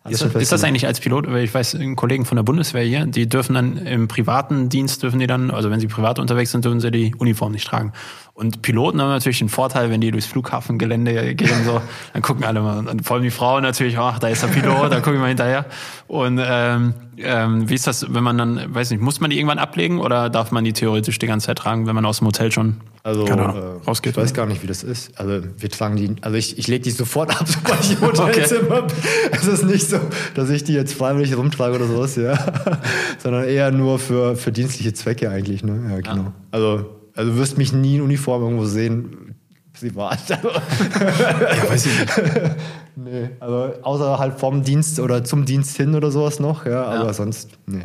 Ist, 0.09 0.21
ist 0.21 0.51
das 0.53 0.63
eigentlich 0.63 0.87
als 0.87 1.01
Pilot, 1.01 1.27
weil 1.29 1.43
ich 1.43 1.53
weiß, 1.53 1.77
Kollegen 1.97 2.23
von 2.23 2.37
der 2.37 2.43
Bundeswehr 2.43 2.83
hier, 2.83 3.05
die 3.05 3.27
dürfen 3.27 3.55
dann 3.55 3.75
im 3.77 4.07
privaten 4.17 4.67
Dienst 4.67 5.03
dürfen 5.03 5.19
die 5.19 5.27
dann, 5.27 5.51
also 5.51 5.69
wenn 5.69 5.79
sie 5.79 5.85
privat 5.85 6.17
unterwegs 6.17 6.51
sind, 6.51 6.65
dürfen 6.65 6.79
sie 6.79 6.89
die 6.89 7.13
Uniform 7.19 7.51
nicht 7.51 7.67
tragen. 7.67 7.93
Und 8.37 8.61
Piloten 8.61 9.01
haben 9.01 9.09
natürlich 9.09 9.39
den 9.39 9.49
Vorteil, 9.49 9.89
wenn 9.89 9.99
die 9.99 10.11
durchs 10.11 10.27
Flughafengelände 10.27 11.33
gehen, 11.33 11.65
so, 11.65 11.81
dann 12.13 12.21
gucken 12.21 12.43
alle 12.43 12.61
mal, 12.61 12.87
und 12.87 13.03
vor 13.03 13.15
allem 13.15 13.23
die 13.23 13.31
Frauen 13.31 13.63
natürlich, 13.63 13.97
ach, 13.97 14.19
da 14.19 14.27
ist 14.27 14.43
der 14.43 14.49
Pilot, 14.49 14.91
da 14.91 14.97
gucken 14.97 15.13
wir 15.13 15.21
mal 15.21 15.29
hinterher. 15.29 15.65
Und 16.05 16.39
ähm, 16.45 16.93
ähm, 17.17 17.67
wie 17.67 17.73
ist 17.73 17.87
das, 17.87 18.13
wenn 18.13 18.23
man 18.23 18.37
dann, 18.37 18.75
weiß 18.75 18.91
nicht, 18.91 19.01
muss 19.01 19.19
man 19.19 19.31
die 19.31 19.37
irgendwann 19.37 19.57
ablegen 19.57 19.99
oder 19.99 20.29
darf 20.29 20.51
man 20.51 20.63
die 20.63 20.73
theoretisch 20.73 21.17
die 21.17 21.25
ganze 21.25 21.47
Zeit 21.47 21.57
tragen, 21.57 21.87
wenn 21.87 21.95
man 21.95 22.05
aus 22.05 22.19
dem 22.19 22.27
Hotel 22.27 22.51
schon 22.51 22.75
Also, 23.01 23.25
keine 23.25 23.41
Ahnung, 23.43 23.79
äh, 23.81 23.87
rausgeht? 23.87 24.11
ich 24.11 24.17
weiß 24.17 24.35
gar 24.35 24.45
nicht, 24.45 24.61
wie 24.61 24.67
das 24.67 24.83
ist. 24.83 25.19
Also, 25.19 25.43
wir 25.57 25.69
tragen 25.71 25.95
die, 25.95 26.15
also 26.21 26.37
ich, 26.37 26.59
ich 26.59 26.67
lege 26.67 26.83
die 26.83 26.91
sofort 26.91 27.31
ab, 27.31 27.45
sobald 27.47 27.79
ich 27.81 27.93
im 27.93 28.01
Hotelzimmer 28.01 28.83
bin. 28.83 28.97
Es 29.31 29.47
ist 29.47 29.65
nicht 29.65 29.89
so, 29.89 29.99
dass 30.35 30.51
ich 30.51 30.63
die 30.63 30.73
jetzt 30.73 30.93
freiwillig 30.93 31.35
rumtrage 31.35 31.77
oder 31.77 31.87
sowas, 31.87 32.15
ja. 32.15 32.37
Sondern 33.17 33.45
eher 33.45 33.71
nur 33.71 33.97
für, 33.97 34.35
für 34.35 34.51
dienstliche 34.51 34.93
Zwecke 34.93 35.31
eigentlich, 35.31 35.63
ne? 35.63 35.89
Ja, 35.89 36.01
genau. 36.01 36.33
Also, 36.51 36.96
also 37.17 37.31
du 37.31 37.37
wirst 37.37 37.57
mich 37.57 37.73
nie 37.73 37.95
in 37.97 38.01
Uniform 38.03 38.43
irgendwo 38.43 38.65
sehen, 38.65 39.35
privat. 39.73 40.19
ja, 40.29 41.69
weiß 41.69 41.85
ich 41.85 41.99
nicht. 41.99 42.11
nee, 42.95 43.29
also 43.39 43.73
außer 43.83 44.17
halt 44.19 44.39
vom 44.39 44.63
Dienst 44.63 44.99
oder 44.99 45.23
zum 45.23 45.45
Dienst 45.45 45.75
hin 45.77 45.93
oder 45.95 46.09
sowas 46.11 46.39
noch, 46.39 46.65
ja, 46.65 46.83
aber 46.85 47.05
Ja. 47.07 47.13
sonst, 47.13 47.49
nee. 47.65 47.83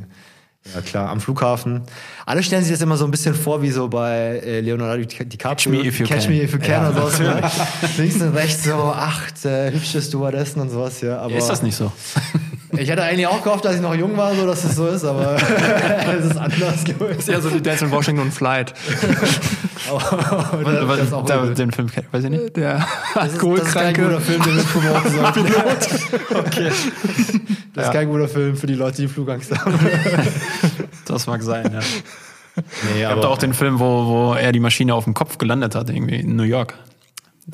Ja 0.75 0.81
klar, 0.81 1.09
am 1.11 1.21
Flughafen. 1.21 1.83
Alle 2.25 2.41
stellen 2.45 2.63
sich 2.63 2.71
das 2.73 2.81
immer 2.83 2.97
so 2.97 3.05
ein 3.05 3.11
bisschen 3.11 3.35
vor, 3.35 3.63
wie 3.63 3.71
so 3.73 3.89
bei 3.89 4.41
äh, 4.45 4.61
Leonardo 4.61 5.03
Di- 5.03 5.25
DiCaprio. 5.25 5.37
Catch 5.39 5.67
me 5.69 5.79
if 5.89 5.99
you 5.99 6.07
Catch 6.07 6.21
can. 6.27 6.31
me 6.31 6.41
if 6.41 6.53
you 6.53 6.59
can 6.61 6.71
Ja, 6.71 6.89
und 6.89 6.95
sowas. 6.95 7.19
Ja. 7.19 7.51
Links 7.99 8.15
und 8.23 8.29
rechts 8.37 8.63
so 8.65 8.75
acht 8.75 9.45
äh, 9.45 9.73
hübsche 9.73 10.01
Stewardessen 10.01 10.63
und 10.63 10.71
sowas, 10.71 11.01
ja. 11.01 11.19
Aber 11.19 11.35
Ist 11.35 11.49
das 11.49 11.63
nicht 11.63 11.75
so? 11.75 11.91
Ich 12.77 12.89
hätte 12.89 13.03
eigentlich 13.03 13.27
auch 13.27 13.43
gehofft, 13.43 13.65
dass 13.65 13.75
ich 13.77 13.81
noch 13.83 13.95
jung 13.95 14.17
war, 14.17 14.35
so 14.35 14.47
dass 14.47 14.65
es 14.65 14.77
so 14.77 14.87
ist, 14.89 15.05
aber 15.05 15.37
es 16.19 16.25
ist 16.25 16.37
anders. 16.37 16.85
Ist 17.19 17.29
eher 17.29 17.41
so 17.41 17.53
wie 17.53 17.61
Dance 17.61 17.85
in 17.85 17.91
Washington 17.91 18.31
Flight. 18.33 18.73
Aber 19.91 20.97
das 20.97 21.07
ist 21.09 21.13
auch 21.13 21.25
da, 21.27 21.45
den 21.47 21.73
Film 21.73 21.89
kenn- 21.89 22.05
weiß 22.13 22.25
ich 22.25 22.31
nicht. 22.31 22.57
Der 22.57 22.87
Das 23.15 23.33
ist, 23.33 23.43
das 23.43 23.67
ist 23.69 23.75
kein 23.75 23.95
guter. 23.95 24.21
Film, 24.21 24.43
den 24.43 24.57
wir 24.57 24.63
promoten 24.63 25.11
sollten. 25.11 25.41
okay. 26.47 26.71
Das 27.75 27.87
ist 27.87 27.93
kein 27.93 28.09
guter 28.09 28.29
Film 28.29 28.57
für 28.57 28.67
die 28.69 28.75
Leute, 28.75 29.03
die 29.03 29.09
Flugangst 29.09 29.51
haben. 29.59 29.75
Das 31.05 31.27
mag 31.27 31.43
sein, 31.43 31.71
ja. 31.73 31.81
Nee, 32.95 33.01
Ich 33.01 33.05
habe 33.07 33.21
da 33.21 33.29
auch 33.29 33.39
den 33.39 33.55
Film, 33.55 33.81
wo, 33.81 34.07
wo 34.07 34.35
er 34.35 34.53
die 34.53 34.61
Maschine 34.61 34.95
auf 34.95 35.05
dem 35.05 35.15
Kopf 35.15 35.37
gelandet 35.39 35.75
hat, 35.75 35.91
irgendwie 35.91 36.17
in 36.21 36.37
New 36.37 36.43
York. 36.45 36.75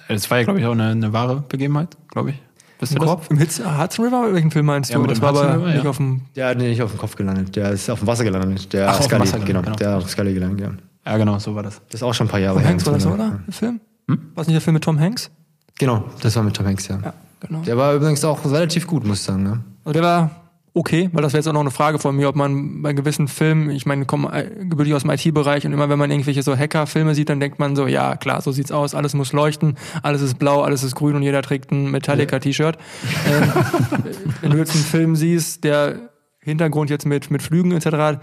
Das 0.08 0.30
war 0.30 0.38
ja, 0.38 0.44
glaube 0.44 0.60
ich, 0.60 0.66
auch 0.66 0.72
eine, 0.72 0.90
eine 0.90 1.12
wahre 1.12 1.42
Begebenheit, 1.48 1.96
glaube 2.10 2.30
ich. 2.30 2.36
Ihr 2.80 2.88
Im 2.92 2.98
das? 2.98 3.08
Kopf? 3.08 3.30
Im 3.30 3.40
Hudson 3.40 3.78
Hudson 3.82 4.04
River? 4.04 4.32
Welchen 4.32 4.50
Film 4.50 4.66
meinst 4.66 4.90
Ja, 4.90 4.98
du? 4.98 5.06
das 5.06 5.20
war 5.20 5.30
Hudson 5.30 5.46
aber 5.46 5.56
River, 5.58 5.66
nicht 5.74 5.84
ja. 5.84 5.90
auf 5.90 5.96
dem. 5.96 6.22
Der 6.36 6.48
hat 6.48 6.58
nicht 6.58 6.82
auf 6.82 6.90
dem 6.92 6.98
Kopf 6.98 7.16
gelandet, 7.16 7.56
der 7.56 7.70
ist 7.70 7.90
auf 7.90 7.98
dem 8.00 8.06
Wasser 8.08 8.24
gelandet. 8.24 8.72
Der 8.72 8.88
Ach, 8.88 8.92
auf 8.92 8.98
dem 9.00 9.04
Scully, 9.08 9.20
Wasser 9.20 9.32
genau, 9.38 9.46
gelandet, 9.46 9.78
genau. 9.78 9.90
Der 9.90 9.98
auf 9.98 10.10
Scully 10.10 10.34
gelandet, 10.34 10.60
ja. 11.04 11.12
Ja, 11.12 11.16
genau, 11.18 11.38
so 11.38 11.54
war 11.54 11.62
das. 11.62 11.80
Das 11.86 11.94
ist 11.96 12.02
auch 12.02 12.14
schon 12.14 12.26
ein 12.26 12.30
paar 12.30 12.40
Jahre 12.40 12.56
Tom 12.56 12.62
her. 12.62 12.70
Hanks 12.70 12.86
war 12.86 12.92
das, 12.94 13.04
Ja. 13.04 13.10
oder? 13.14 13.38
Der 13.46 13.52
Film? 13.54 13.80
War 14.06 14.16
es 14.42 14.46
nicht 14.46 14.54
der 14.54 14.60
Film 14.60 14.74
mit 14.74 14.84
Tom 14.84 14.98
Hanks? 15.00 15.30
Genau, 15.78 16.04
das 16.22 16.34
war 16.36 16.42
mit 16.42 16.54
Tom 16.54 16.66
Hanks, 16.66 16.88
ja. 16.88 16.98
Ja, 17.02 17.12
genau. 17.40 17.60
Der 17.62 17.76
war 17.76 17.94
übrigens 17.94 18.24
auch 18.24 18.44
relativ 18.44 18.86
gut, 18.86 19.04
muss 19.06 19.18
ich 19.20 19.24
sagen. 19.24 19.42
Ne? 19.42 19.60
Also 19.84 19.92
der 19.94 20.02
war 20.02 20.30
okay, 20.78 21.10
weil 21.12 21.22
das 21.22 21.32
wäre 21.32 21.40
jetzt 21.40 21.48
auch 21.48 21.52
noch 21.52 21.60
eine 21.60 21.72
Frage 21.72 21.98
von 21.98 22.14
mir, 22.14 22.28
ob 22.28 22.36
man 22.36 22.82
bei 22.82 22.92
gewissen 22.92 23.26
Filmen, 23.26 23.70
ich 23.70 23.84
meine, 23.84 24.02
ich 24.02 24.08
komme 24.08 24.32
äh, 24.32 24.64
gebürtig 24.64 24.94
aus 24.94 25.02
dem 25.02 25.10
IT-Bereich 25.10 25.66
und 25.66 25.72
immer 25.72 25.88
wenn 25.88 25.98
man 25.98 26.10
irgendwelche 26.10 26.44
so 26.44 26.56
Hacker-Filme 26.56 27.14
sieht, 27.16 27.28
dann 27.28 27.40
denkt 27.40 27.58
man 27.58 27.74
so, 27.74 27.88
ja 27.88 28.16
klar, 28.16 28.40
so 28.40 28.52
sieht's 28.52 28.70
aus, 28.70 28.94
alles 28.94 29.12
muss 29.14 29.32
leuchten, 29.32 29.76
alles 30.02 30.22
ist 30.22 30.38
blau, 30.38 30.62
alles 30.62 30.84
ist 30.84 30.94
grün 30.94 31.16
und 31.16 31.22
jeder 31.22 31.42
trägt 31.42 31.72
ein 31.72 31.90
Metallica-T-Shirt. 31.90 32.78
ähm, 33.26 33.52
wenn 34.40 34.50
du 34.52 34.56
jetzt 34.56 34.74
einen 34.74 34.84
Film 34.84 35.16
siehst, 35.16 35.64
der 35.64 36.10
Hintergrund 36.40 36.90
jetzt 36.90 37.06
mit, 37.06 37.30
mit 37.30 37.42
Flügen 37.42 37.72
etc., 37.72 38.20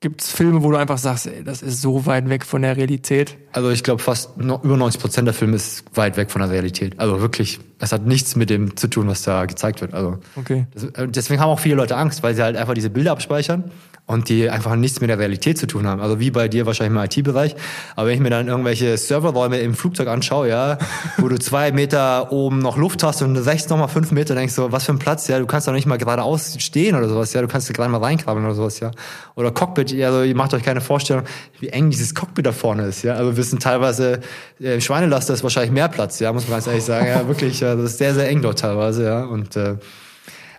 gibt's 0.00 0.32
Filme, 0.32 0.62
wo 0.62 0.70
du 0.70 0.76
einfach 0.78 0.96
sagst, 0.98 1.26
ey, 1.26 1.44
das 1.44 1.60
ist 1.62 1.82
so 1.82 2.06
weit 2.06 2.28
weg 2.30 2.44
von 2.46 2.62
der 2.62 2.76
Realität. 2.76 3.36
Also 3.52 3.70
ich 3.70 3.82
glaube, 3.82 4.02
fast 4.02 4.30
über 4.38 4.76
90 4.76 5.00
Prozent 5.00 5.26
der 5.26 5.34
Filme 5.34 5.56
ist 5.56 5.84
weit 5.94 6.16
weg 6.16 6.30
von 6.30 6.40
der 6.40 6.50
Realität. 6.50 6.98
Also 6.98 7.20
wirklich, 7.20 7.60
es 7.78 7.92
hat 7.92 8.06
nichts 8.06 8.34
mit 8.34 8.48
dem 8.48 8.76
zu 8.76 8.88
tun, 8.88 9.08
was 9.08 9.22
da 9.22 9.44
gezeigt 9.44 9.82
wird. 9.82 9.92
Also 9.92 10.18
Okay. 10.36 10.66
das, 10.72 10.84
äh, 10.84 11.08
deswegen 11.08 11.40
haben 11.40 11.50
auch 11.50 11.60
viele 11.60 11.74
Leute 11.74 11.96
Angst, 11.96 12.22
weil 12.22 12.34
sie 12.34 12.42
halt 12.42 12.56
einfach 12.56 12.74
diese 12.74 12.88
Bilder 12.90 13.12
abspeichern 13.12 13.70
und 14.06 14.28
die 14.28 14.50
einfach 14.50 14.74
nichts 14.74 15.00
mit 15.00 15.08
der 15.08 15.18
Realität 15.18 15.56
zu 15.56 15.66
tun 15.66 15.86
haben. 15.86 16.00
Also 16.00 16.18
wie 16.18 16.32
bei 16.32 16.48
dir 16.48 16.66
wahrscheinlich 16.66 16.98
im 16.98 17.04
IT-Bereich. 17.04 17.54
Aber 17.94 18.08
wenn 18.08 18.14
ich 18.14 18.20
mir 18.20 18.30
dann 18.30 18.48
irgendwelche 18.48 18.96
Serverräume 18.96 19.60
im 19.60 19.74
Flugzeug 19.74 20.08
anschaue, 20.08 20.48
ja, 20.48 20.78
wo 21.18 21.28
du 21.28 21.38
zwei 21.38 21.70
Meter 21.80 22.32
oben 22.32 22.58
noch 22.58 22.76
Luft 22.76 23.04
hast 23.04 23.22
und 23.22 23.36
rechts 23.36 23.68
nochmal 23.68 23.88
fünf 23.88 24.10
Meter, 24.10 24.34
denkst 24.34 24.56
du, 24.56 24.72
was 24.72 24.84
für 24.84 24.92
ein 24.92 24.98
Platz, 24.98 25.28
ja, 25.28 25.38
du 25.38 25.46
kannst 25.46 25.68
doch 25.68 25.72
nicht 25.72 25.86
mal 25.86 25.96
geradeaus 25.96 26.56
stehen 26.58 26.96
oder 26.96 27.08
sowas, 27.08 27.32
ja, 27.32 27.40
du 27.40 27.46
kannst 27.46 27.72
gerade 27.72 27.90
mal 27.90 27.98
reinkrabbeln 27.98 28.44
oder 28.44 28.54
sowas, 28.54 28.80
ja. 28.80 28.90
Oder 29.36 29.52
Cockpit, 29.52 29.92
also 30.02 30.22
ihr 30.22 30.34
macht 30.34 30.54
euch 30.54 30.64
keine 30.64 30.80
Vorstellung, 30.80 31.22
wie 31.60 31.68
eng 31.68 31.90
dieses 31.90 32.14
Cockpit 32.14 32.46
da 32.46 32.52
vorne 32.52 32.86
ist, 32.86 33.02
ja. 33.02 33.14
Also 33.14 33.36
wir 33.36 33.44
sind 33.44 33.62
teilweise, 33.62 34.20
äh, 34.60 34.74
im 34.74 34.80
Schweinelaster 34.80 35.34
ist 35.34 35.44
wahrscheinlich 35.44 35.70
mehr 35.70 35.88
Platz, 35.88 36.18
ja, 36.18 36.32
muss 36.32 36.48
man 36.48 36.56
ganz 36.56 36.66
ehrlich 36.66 36.84
sagen, 36.84 37.06
ja, 37.06 37.28
wirklich, 37.28 37.60
ja, 37.60 37.76
das 37.76 37.92
ist 37.92 37.98
sehr, 37.98 38.14
sehr 38.14 38.28
eng 38.28 38.42
dort 38.42 38.58
teilweise, 38.58 39.04
ja. 39.04 39.22
Und 39.22 39.54
äh, 39.56 39.76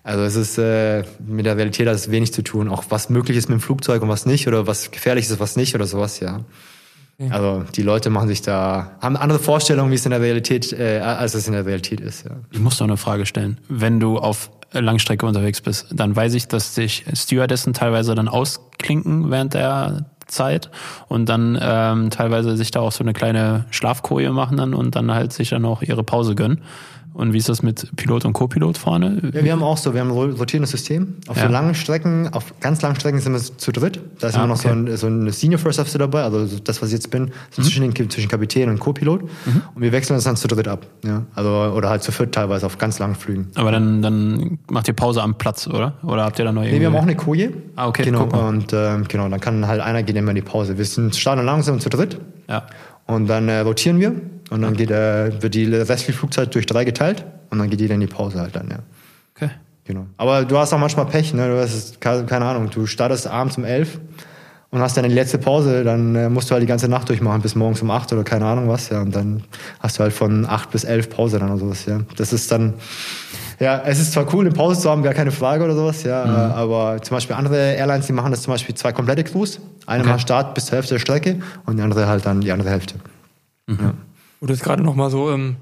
also 0.03 0.23
es 0.23 0.35
ist 0.35 0.57
äh, 0.57 1.03
mit 1.25 1.45
der 1.45 1.57
Realität 1.57 1.87
hat 1.87 1.95
es 1.95 2.09
wenig 2.09 2.33
zu 2.33 2.41
tun, 2.41 2.69
auch 2.69 2.85
was 2.89 3.09
möglich 3.09 3.37
ist 3.37 3.49
mit 3.49 3.59
dem 3.59 3.61
Flugzeug 3.61 4.01
und 4.01 4.09
was 4.09 4.25
nicht 4.25 4.47
oder 4.47 4.67
was 4.67 4.91
gefährlich 4.91 5.25
ist, 5.25 5.39
was 5.39 5.55
nicht 5.55 5.75
oder 5.75 5.85
sowas, 5.85 6.19
ja. 6.19 6.41
Also 7.29 7.63
die 7.75 7.83
Leute 7.83 8.09
machen 8.09 8.27
sich 8.27 8.41
da, 8.41 8.97
haben 8.99 9.15
andere 9.15 9.37
Vorstellungen, 9.37 9.91
wie 9.91 9.95
es 9.95 10.05
in 10.05 10.11
der 10.11 10.21
Realität, 10.21 10.73
äh, 10.73 10.99
als 10.99 11.35
es 11.35 11.45
in 11.45 11.53
der 11.53 11.65
Realität 11.65 11.99
ist, 11.99 12.25
ja. 12.25 12.31
Ich 12.49 12.59
muss 12.59 12.77
doch 12.77 12.85
eine 12.85 12.97
Frage 12.97 13.27
stellen. 13.27 13.59
Wenn 13.69 13.99
du 13.99 14.17
auf 14.17 14.49
Langstrecke 14.73 15.25
unterwegs 15.25 15.61
bist, 15.61 15.87
dann 15.91 16.15
weiß 16.15 16.33
ich, 16.33 16.47
dass 16.47 16.73
sich 16.73 17.05
Stewardessen 17.13 17.73
teilweise 17.73 18.15
dann 18.15 18.27
ausklinken 18.27 19.29
während 19.29 19.53
der 19.53 20.05
Zeit 20.27 20.71
und 21.09 21.27
dann 21.27 21.59
ähm, 21.61 22.09
teilweise 22.09 22.55
sich 22.55 22.71
da 22.71 22.79
auch 22.79 22.91
so 22.91 23.03
eine 23.03 23.13
kleine 23.13 23.65
Schlafkoje 23.69 24.31
machen 24.31 24.57
dann 24.57 24.73
und 24.73 24.95
dann 24.95 25.11
halt 25.11 25.33
sich 25.33 25.49
dann 25.49 25.65
auch 25.65 25.81
ihre 25.81 26.03
Pause 26.03 26.35
gönnen. 26.35 26.61
Und 27.13 27.33
wie 27.33 27.37
ist 27.37 27.49
das 27.49 27.61
mit 27.61 27.93
Pilot 27.97 28.23
und 28.25 28.33
Co-Pilot 28.33 28.77
vorne? 28.77 29.31
Ja, 29.33 29.43
wir 29.43 29.51
haben 29.51 29.63
auch 29.63 29.77
so, 29.77 29.93
wir 29.93 29.99
haben 30.01 30.11
ein 30.11 30.31
rotierendes 30.33 30.71
System. 30.71 31.15
Auf 31.27 31.35
Ja. 31.37 31.47
so 31.47 31.51
langen 31.51 31.75
Strecken, 31.75 32.29
auf 32.31 32.53
ganz 32.61 32.81
langen 32.81 32.95
Strecken 32.95 33.19
sind 33.19 33.33
wir 33.33 33.39
zu 33.39 33.71
dritt. 33.73 33.99
Da 34.19 34.27
ist 34.27 34.35
Ah, 34.35 34.39
immer 34.39 34.47
noch 34.47 34.59
okay. 34.63 34.73
Mhm. 34.73 34.87
so, 34.95 35.07
ein, 35.07 35.25
so 35.25 35.27
ein 35.27 35.31
Senior 35.31 35.59
First 35.59 35.79
Officer 35.79 35.99
dabei, 35.99 36.23
also 36.23 36.45
so 36.45 36.59
das, 36.59 36.81
was 36.81 36.87
ich 36.89 36.93
jetzt 36.93 37.11
bin, 37.11 37.31
so 37.51 37.61
zwischen, 37.61 37.91
den, 37.93 38.09
zwischen 38.09 38.29
Kapitän 38.29 38.69
und 38.69 38.79
Co-Pilot. 38.79 39.21
Und 39.23 39.29
wir 39.81 39.91
wechseln 39.91 40.15
das 40.15 40.23
dann 40.23 40.37
zu 40.37 40.47
dritt 40.47 40.67
ab. 40.69 40.87
Ja? 41.03 41.23
Also, 41.35 41.49
oder 41.75 41.89
halt 41.89 42.01
zu 42.03 42.11
viert 42.13 42.33
teilweise 42.33 42.65
auf 42.65 42.77
ganz 42.77 42.97
langen 42.99 43.15
Flügen. 43.15 43.47
Aber 43.55 43.71
dann, 43.71 44.01
dann 44.01 44.59
macht 44.69 44.87
ihr 44.87 44.93
Pause 44.93 45.21
am 45.21 45.35
Platz, 45.35 45.67
oder? 45.67 45.95
Oder 46.03 46.23
habt 46.23 46.39
ihr 46.39 46.45
da 46.45 46.51
noch 46.53 46.61
irgendwie... 46.61 46.75
Nee, 46.75 46.79
wir 46.81 46.87
haben 46.87 46.95
auch 46.95 47.01
eine 47.01 47.15
Koje. 47.15 47.51
Ah, 47.75 47.87
okay, 47.87 48.03
Genau, 48.03 48.23
und 48.23 48.71
ähm, 48.73 49.05
genau, 49.09 49.27
dann 49.27 49.39
kann 49.41 49.67
halt 49.67 49.81
einer 49.81 50.03
gehen 50.03 50.15
immer 50.15 50.29
in 50.31 50.35
die 50.35 50.41
Pause. 50.41 50.77
Wir 50.77 50.85
sind 50.85 51.15
starten 51.15 51.43
langsam 51.45 51.79
zu 51.81 51.89
dritt. 51.89 52.19
Ja. 52.49 52.63
Und 53.11 53.27
dann 53.27 53.49
äh, 53.49 53.59
rotieren 53.59 53.99
wir 53.99 54.13
und 54.49 54.61
dann 54.61 54.75
geht, 54.75 54.91
äh, 54.91 55.41
wird 55.41 55.53
die 55.53 55.65
restliche 55.65 56.13
Flugzeit 56.13 56.53
durch 56.55 56.65
drei 56.65 56.85
geteilt 56.85 57.25
und 57.49 57.59
dann 57.59 57.69
geht 57.69 57.81
jeder 57.81 57.95
in 57.95 58.01
die 58.01 58.07
Pause 58.07 58.39
halt 58.39 58.55
dann, 58.55 58.69
ja. 58.69 58.79
Okay. 59.35 59.51
Genau. 59.85 60.05
Aber 60.17 60.45
du 60.45 60.57
hast 60.57 60.73
auch 60.73 60.79
manchmal 60.79 61.05
Pech, 61.05 61.33
ne? 61.33 61.47
Du 61.47 61.59
hast, 61.59 61.99
keine 61.99 62.45
Ahnung, 62.45 62.69
du 62.69 62.85
startest 62.85 63.27
abends 63.27 63.57
um 63.57 63.65
elf 63.65 63.99
und 64.69 64.79
hast 64.79 64.95
dann 64.95 65.03
die 65.03 65.13
letzte 65.13 65.37
Pause, 65.37 65.83
dann 65.83 66.15
äh, 66.15 66.29
musst 66.29 66.49
du 66.49 66.53
halt 66.53 66.63
die 66.63 66.67
ganze 66.67 66.87
Nacht 66.87 67.09
durchmachen 67.09 67.41
bis 67.41 67.55
morgens 67.55 67.81
um 67.81 67.91
acht 67.91 68.11
oder 68.13 68.23
keine 68.23 68.45
Ahnung 68.45 68.69
was, 68.69 68.89
ja. 68.89 69.01
Und 69.01 69.15
dann 69.15 69.43
hast 69.79 69.99
du 69.99 70.03
halt 70.03 70.13
von 70.13 70.45
acht 70.45 70.71
bis 70.71 70.83
elf 70.83 71.09
Pause 71.09 71.39
dann 71.39 71.49
oder 71.49 71.59
sowas, 71.59 71.85
ja. 71.85 71.99
Das 72.15 72.31
ist 72.31 72.51
dann, 72.51 72.75
ja, 73.61 73.79
es 73.85 73.99
ist 73.99 74.13
zwar 74.13 74.33
cool, 74.33 74.43
eine 74.45 74.53
Pause 74.53 74.81
zu 74.81 74.89
haben, 74.89 75.03
gar 75.03 75.13
keine 75.13 75.31
Frage 75.31 75.63
oder 75.63 75.75
sowas, 75.75 76.01
ja. 76.03 76.25
Mhm. 76.25 76.31
äh, 76.31 76.53
Aber 76.55 77.01
zum 77.01 77.15
Beispiel 77.15 77.35
andere 77.35 77.75
Airlines, 77.75 78.07
die 78.07 78.13
machen 78.13 78.31
das 78.31 78.41
zum 78.41 78.53
Beispiel 78.53 78.73
zwei 78.73 78.91
komplette 78.91 79.23
Crews. 79.23 79.59
Eine 79.85 80.01
Okay. 80.01 80.11
macht 80.11 80.21
Start 80.21 80.55
bis 80.55 80.65
zur 80.65 80.77
Hälfte 80.77 80.95
der 80.95 80.99
Strecke 80.99 81.39
und 81.65 81.77
die 81.77 81.83
andere 81.83 82.07
halt 82.07 82.25
dann 82.25 82.41
die 82.41 82.51
andere 82.51 82.71
Hälfte. 82.71 82.95
Wo 83.67 84.47
du 84.47 84.53
jetzt 84.53 84.63
gerade 84.63 84.81
noch 84.83 84.95
mal 84.95 85.09
so 85.11 85.31
ähm, 85.31 85.57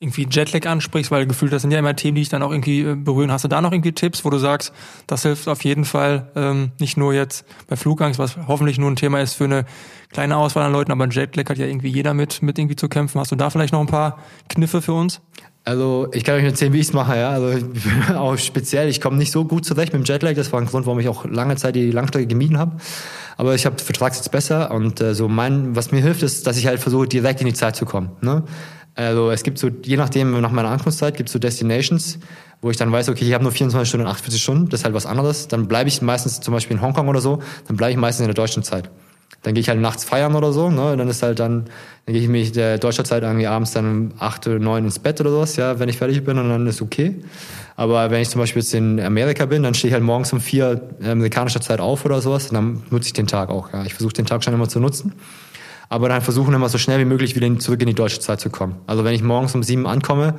irgendwie 0.00 0.26
Jetlag 0.28 0.66
ansprichst, 0.66 1.10
weil 1.10 1.26
gefühlt, 1.26 1.52
das 1.52 1.62
sind 1.62 1.70
ja 1.70 1.78
immer 1.78 1.94
Themen, 1.94 2.16
die 2.16 2.22
ich 2.22 2.28
dann 2.28 2.42
auch 2.42 2.50
irgendwie 2.50 2.80
äh, 2.80 2.96
berühren. 2.96 3.30
Hast 3.30 3.44
du 3.44 3.48
da 3.48 3.60
noch 3.60 3.70
irgendwie 3.70 3.92
Tipps, 3.92 4.24
wo 4.24 4.30
du 4.30 4.38
sagst, 4.38 4.72
das 5.06 5.22
hilft 5.22 5.46
auf 5.46 5.62
jeden 5.62 5.84
Fall 5.84 6.30
ähm, 6.34 6.72
nicht 6.80 6.96
nur 6.96 7.14
jetzt 7.14 7.44
bei 7.68 7.76
Flugangst, 7.76 8.18
was 8.18 8.36
hoffentlich 8.48 8.78
nur 8.78 8.90
ein 8.90 8.96
Thema 8.96 9.20
ist 9.20 9.34
für 9.34 9.44
eine 9.44 9.64
kleine 10.10 10.36
Auswahl 10.38 10.64
an 10.64 10.72
Leuten, 10.72 10.90
aber 10.90 11.08
Jetlag 11.08 11.48
hat 11.50 11.58
ja 11.58 11.66
irgendwie 11.66 11.88
jeder 11.88 12.14
mit, 12.14 12.42
mit 12.42 12.58
irgendwie 12.58 12.76
zu 12.76 12.88
kämpfen. 12.88 13.20
Hast 13.20 13.30
du 13.30 13.36
da 13.36 13.50
vielleicht 13.50 13.72
noch 13.72 13.80
ein 13.80 13.86
paar 13.86 14.18
Kniffe 14.48 14.82
für 14.82 14.94
uns? 14.94 15.20
Also 15.64 16.08
ich 16.12 16.24
kann 16.24 16.34
euch 16.34 16.44
erzählen, 16.44 16.72
wie 16.72 16.80
ich 16.80 16.88
es 16.88 16.92
mache, 16.92 17.16
ja. 17.16 17.30
Also 17.30 17.64
auch 18.16 18.36
speziell, 18.36 18.88
ich 18.88 19.00
komme 19.00 19.16
nicht 19.16 19.30
so 19.30 19.44
gut 19.44 19.64
zurecht 19.64 19.92
mit 19.92 20.02
dem 20.02 20.04
Jetlag. 20.04 20.34
Das 20.34 20.52
war 20.52 20.60
ein 20.60 20.66
Grund, 20.66 20.86
warum 20.86 20.98
ich 20.98 21.08
auch 21.08 21.24
lange 21.24 21.56
Zeit 21.56 21.76
die 21.76 21.90
Langstrecke 21.90 22.26
gemieden 22.26 22.58
habe. 22.58 22.76
Aber 23.36 23.54
ich 23.54 23.64
habe 23.64 23.78
vertrag's 23.78 24.18
jetzt 24.18 24.30
besser 24.30 24.72
und 24.72 25.00
äh, 25.00 25.14
so 25.14 25.28
mein, 25.28 25.76
was 25.76 25.92
mir 25.92 26.00
hilft, 26.02 26.22
ist, 26.22 26.46
dass 26.46 26.58
ich 26.58 26.66
halt 26.66 26.80
versuche, 26.80 27.06
direkt 27.06 27.40
in 27.40 27.46
die 27.46 27.54
Zeit 27.54 27.76
zu 27.76 27.86
kommen. 27.86 28.10
Ne? 28.20 28.42
Also 28.94 29.30
es 29.30 29.42
gibt 29.42 29.58
so, 29.58 29.68
je 29.68 29.96
nachdem, 29.96 30.38
nach 30.40 30.50
meiner 30.50 30.68
Ankunftszeit, 30.68 31.16
gibt 31.16 31.28
es 31.28 31.32
so 31.32 31.38
Destinations, 31.38 32.18
wo 32.60 32.70
ich 32.70 32.76
dann 32.76 32.92
weiß, 32.92 33.08
okay, 33.08 33.24
ich 33.24 33.32
habe 33.32 33.42
nur 33.42 33.52
24 33.52 33.88
Stunden 33.88 34.06
und 34.06 34.12
48 34.12 34.42
Stunden, 34.42 34.68
das 34.68 34.80
ist 34.80 34.84
halt 34.84 34.94
was 34.94 35.06
anderes. 35.06 35.48
Dann 35.48 35.66
bleibe 35.66 35.88
ich 35.88 36.02
meistens 36.02 36.40
zum 36.40 36.52
Beispiel 36.52 36.76
in 36.76 36.82
Hongkong 36.82 37.08
oder 37.08 37.20
so, 37.20 37.40
dann 37.68 37.76
bleibe 37.76 37.92
ich 37.92 37.96
meistens 37.96 38.22
in 38.22 38.26
der 38.26 38.34
deutschen 38.34 38.62
Zeit. 38.62 38.90
Dann 39.42 39.54
gehe 39.54 39.60
ich 39.60 39.68
halt 39.68 39.80
nachts 39.80 40.04
feiern 40.04 40.34
oder 40.36 40.52
so, 40.52 40.70
ne? 40.70 40.96
Dann 40.96 41.08
ist 41.08 41.22
halt 41.22 41.40
dann, 41.40 41.64
dann 42.06 42.12
gehe 42.12 42.22
ich 42.22 42.28
mich 42.28 42.52
der 42.52 42.78
deutscher 42.78 43.04
Zeit 43.04 43.22
irgendwie 43.24 43.46
abends 43.48 43.72
dann 43.72 43.86
um 43.90 44.12
acht 44.18 44.46
oder 44.46 44.58
neun 44.58 44.84
ins 44.84 44.98
Bett 45.00 45.20
oder 45.20 45.30
sowas, 45.30 45.56
ja, 45.56 45.78
wenn 45.78 45.88
ich 45.88 45.98
fertig 45.98 46.24
bin 46.24 46.38
und 46.38 46.48
dann 46.48 46.66
ist 46.66 46.80
okay. 46.80 47.16
Aber 47.74 48.10
wenn 48.10 48.20
ich 48.22 48.28
zum 48.30 48.40
Beispiel 48.40 48.62
jetzt 48.62 48.72
in 48.74 49.00
Amerika 49.00 49.46
bin, 49.46 49.62
dann 49.62 49.74
stehe 49.74 49.88
ich 49.88 49.94
halt 49.94 50.04
morgens 50.04 50.32
um 50.32 50.40
vier 50.40 50.80
äh, 51.02 51.10
amerikanischer 51.10 51.60
Zeit 51.60 51.80
auf 51.80 52.04
oder 52.04 52.20
sowas 52.20 52.48
und 52.48 52.54
dann 52.54 52.82
nutze 52.90 53.08
ich 53.08 53.12
den 53.14 53.26
Tag 53.26 53.50
auch, 53.50 53.72
ja. 53.72 53.84
Ich 53.84 53.94
versuche 53.94 54.12
den 54.12 54.26
Tag 54.26 54.44
schon 54.44 54.54
immer 54.54 54.68
zu 54.68 54.78
nutzen. 54.78 55.12
aber 55.92 56.08
dann 56.08 56.22
versuchen 56.22 56.54
immer 56.54 56.70
so 56.70 56.78
schnell 56.78 56.98
wie 57.00 57.04
möglich 57.04 57.36
wieder 57.36 57.58
zurück 57.58 57.82
in 57.82 57.86
die 57.86 57.94
deutsche 57.94 58.18
Zeit 58.18 58.40
zu 58.40 58.48
kommen. 58.48 58.76
Also 58.86 59.04
wenn 59.04 59.14
ich 59.14 59.22
morgens 59.22 59.54
um 59.54 59.62
sieben 59.62 59.86
ankomme, 59.86 60.34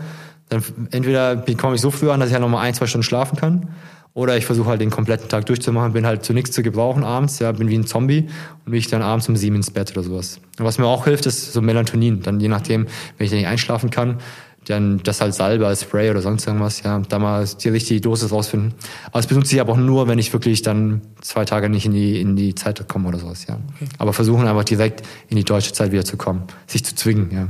dann 0.50 0.64
entweder 0.90 1.36
komme 1.58 1.76
ich 1.76 1.82
so 1.82 1.92
früh 1.92 2.10
an, 2.10 2.20
dass 2.20 2.30
ich 2.30 2.34
halt 2.34 2.42
nochmal 2.42 2.66
ein, 2.66 2.74
zwei 2.74 2.88
Stunden 2.88 3.04
schlafen 3.04 3.38
kann, 3.38 3.70
oder 4.14 4.38
ich 4.38 4.46
versuche 4.46 4.70
halt 4.70 4.82
den 4.82 4.92
kompletten 4.92 5.28
Tag 5.28 5.46
durchzumachen, 5.48 5.94
bin 5.94 6.06
halt 6.06 6.24
zu 6.24 6.34
nichts 6.34 6.52
zu 6.52 6.62
gebrauchen 6.62 7.04
abends, 7.04 7.40
ja, 7.40 7.52
bin 7.52 7.70
wie 7.70 7.78
ein 7.78 7.88
Zombie 7.88 8.28
und 8.66 8.72
bin 8.72 8.76
ich 8.76 8.88
dann 8.88 9.02
abends 9.02 9.28
um 9.28 9.36
sieben 9.36 9.56
ins 9.56 9.72
Bett 9.72 9.92
oder 9.92 10.04
sowas. 10.04 10.40
Und 10.60 10.66
was 10.66 10.78
mir 10.78 10.86
auch 10.86 11.06
hilft, 11.06 11.26
ist 11.26 11.52
so 11.52 11.62
Melatonin. 11.62 12.22
Dann 12.22 12.40
je 12.40 12.48
nachdem, 12.48 12.88
wenn 13.18 13.26
ich 13.26 13.34
nicht 13.34 13.48
einschlafen 13.48 13.90
kann, 13.90 14.20
dann 14.66 15.02
das 15.04 15.22
als 15.22 15.38
Salbe, 15.38 15.68
als 15.68 15.82
Spray 15.82 16.10
oder 16.10 16.22
sonst 16.22 16.48
irgendwas, 16.48 16.84
ja, 16.84 17.00
da 17.00 17.20
mal 17.20 17.46
die 17.46 17.70
richtige 17.70 18.02
Dosis 18.02 18.32
rausfinden. 18.32 18.74
Aber 19.08 19.20
das 19.20 19.28
benutze 19.28 19.56
ich 19.56 19.62
aber 19.62 19.74
auch 19.74 19.78
nur, 19.78 20.08
wenn 20.08 20.20
ich 20.20 20.32
wirklich 20.32 20.62
dann 20.62 21.02
zwei 21.22 21.44
Tage 21.44 21.70
nicht 21.70 21.86
in 21.86 21.94
die, 21.94 22.22
in 22.22 22.36
die 22.36 22.56
Zeit 22.56 22.88
komme 22.88 23.10
oder 23.10 23.20
sowas, 23.20 23.46
ja. 23.48 23.58
Okay. 23.76 23.90
Aber 23.98 24.14
versuchen 24.14 24.48
einfach 24.48 24.64
direkt 24.64 25.04
in 25.28 25.38
die 25.38 25.44
deutsche 25.44 25.74
Zeit 25.74 25.92
wieder 25.92 26.06
zu 26.06 26.18
kommen, 26.18 26.44
sich 26.68 26.86
zu 26.86 26.96
zwingen, 26.96 27.32
ja. 27.32 27.48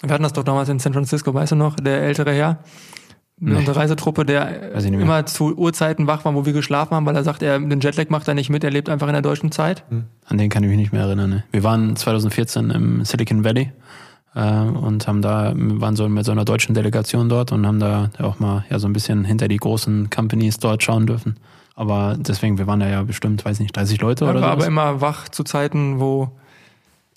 Wir 0.00 0.14
hatten 0.14 0.22
das 0.22 0.32
doch 0.32 0.44
damals 0.44 0.68
in 0.68 0.78
San 0.78 0.92
Francisco, 0.92 1.34
weißt 1.34 1.52
du 1.52 1.56
noch, 1.56 1.74
der 1.74 2.02
ältere 2.02 2.32
Herr, 2.32 2.60
Nee. 3.40 3.54
Unsere 3.54 3.76
Reisetruppe, 3.76 4.24
der 4.24 4.72
immer 4.84 5.24
zu 5.26 5.56
Uhrzeiten 5.56 6.08
wach 6.08 6.24
war, 6.24 6.34
wo 6.34 6.44
wir 6.44 6.52
geschlafen 6.52 6.94
haben, 6.94 7.06
weil 7.06 7.14
er 7.14 7.22
sagt, 7.22 7.42
er 7.42 7.60
den 7.60 7.78
Jetlag 7.80 8.08
macht 8.08 8.26
er 8.26 8.34
nicht 8.34 8.50
mit, 8.50 8.64
er 8.64 8.70
lebt 8.70 8.88
einfach 8.88 9.06
in 9.06 9.12
der 9.12 9.22
deutschen 9.22 9.52
Zeit. 9.52 9.84
Hm. 9.90 10.04
An 10.26 10.38
den 10.38 10.50
kann 10.50 10.64
ich 10.64 10.68
mich 10.68 10.78
nicht 10.78 10.92
mehr 10.92 11.02
erinnern. 11.02 11.30
Ne? 11.30 11.44
Wir 11.52 11.62
waren 11.62 11.94
2014 11.94 12.70
im 12.70 13.04
Silicon 13.04 13.44
Valley 13.44 13.70
äh, 14.34 14.40
und 14.40 15.06
haben 15.06 15.22
da 15.22 15.52
waren 15.54 15.94
so 15.94 16.08
mit 16.08 16.24
so 16.24 16.32
einer 16.32 16.44
deutschen 16.44 16.74
Delegation 16.74 17.28
dort 17.28 17.52
und 17.52 17.64
haben 17.64 17.78
da 17.78 18.10
auch 18.18 18.40
mal 18.40 18.64
ja 18.70 18.80
so 18.80 18.88
ein 18.88 18.92
bisschen 18.92 19.24
hinter 19.24 19.46
die 19.46 19.58
großen 19.58 20.10
Companies 20.10 20.58
dort 20.58 20.82
schauen 20.82 21.06
dürfen. 21.06 21.36
Aber 21.76 22.16
deswegen, 22.18 22.58
wir 22.58 22.66
waren 22.66 22.80
da 22.80 22.88
ja 22.88 23.04
bestimmt, 23.04 23.44
weiß 23.44 23.60
nicht, 23.60 23.76
30 23.76 24.00
Leute 24.00 24.24
ja, 24.24 24.32
oder 24.32 24.40
so. 24.40 24.46
aber 24.46 24.66
immer 24.66 25.00
wach 25.00 25.28
zu 25.28 25.44
Zeiten, 25.44 26.00
wo 26.00 26.32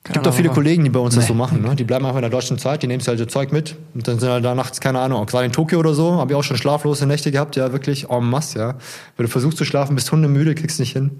es 0.03 0.13
gibt 0.13 0.27
auch 0.27 0.33
viele 0.33 0.49
Kollegen, 0.49 0.83
die 0.83 0.89
bei 0.89 0.99
uns 0.99 1.13
nee. 1.13 1.19
das 1.19 1.27
so 1.27 1.35
machen. 1.35 1.61
Ne? 1.61 1.75
Die 1.75 1.83
bleiben 1.83 2.05
einfach 2.05 2.17
in 2.17 2.23
der 2.23 2.31
deutschen 2.31 2.57
Zeit, 2.57 2.81
die 2.81 2.87
nehmen 2.87 3.01
sich 3.01 3.07
halt 3.07 3.19
so 3.19 3.25
Zeug 3.25 3.51
mit 3.51 3.75
und 3.93 4.07
dann 4.07 4.19
sind 4.19 4.29
halt 4.29 4.43
da 4.43 4.55
nachts, 4.55 4.81
keine 4.81 4.99
Ahnung, 4.99 5.23
gerade 5.27 5.45
in 5.45 5.51
Tokio 5.51 5.77
oder 5.79 5.93
so, 5.93 6.13
habe 6.13 6.31
ich 6.31 6.37
auch 6.37 6.43
schon 6.43 6.57
schlaflose 6.57 7.05
Nächte 7.05 7.31
gehabt, 7.31 7.55
ja, 7.55 7.71
wirklich 7.71 8.09
en 8.09 8.27
masse, 8.27 8.57
ja. 8.57 8.75
Wenn 9.15 9.25
du 9.27 9.31
versuchst 9.31 9.59
zu 9.59 9.65
schlafen, 9.65 9.95
bist 9.95 10.11
hundemüde, 10.11 10.55
kriegst 10.55 10.79
nicht 10.79 10.93
hin. 10.93 11.19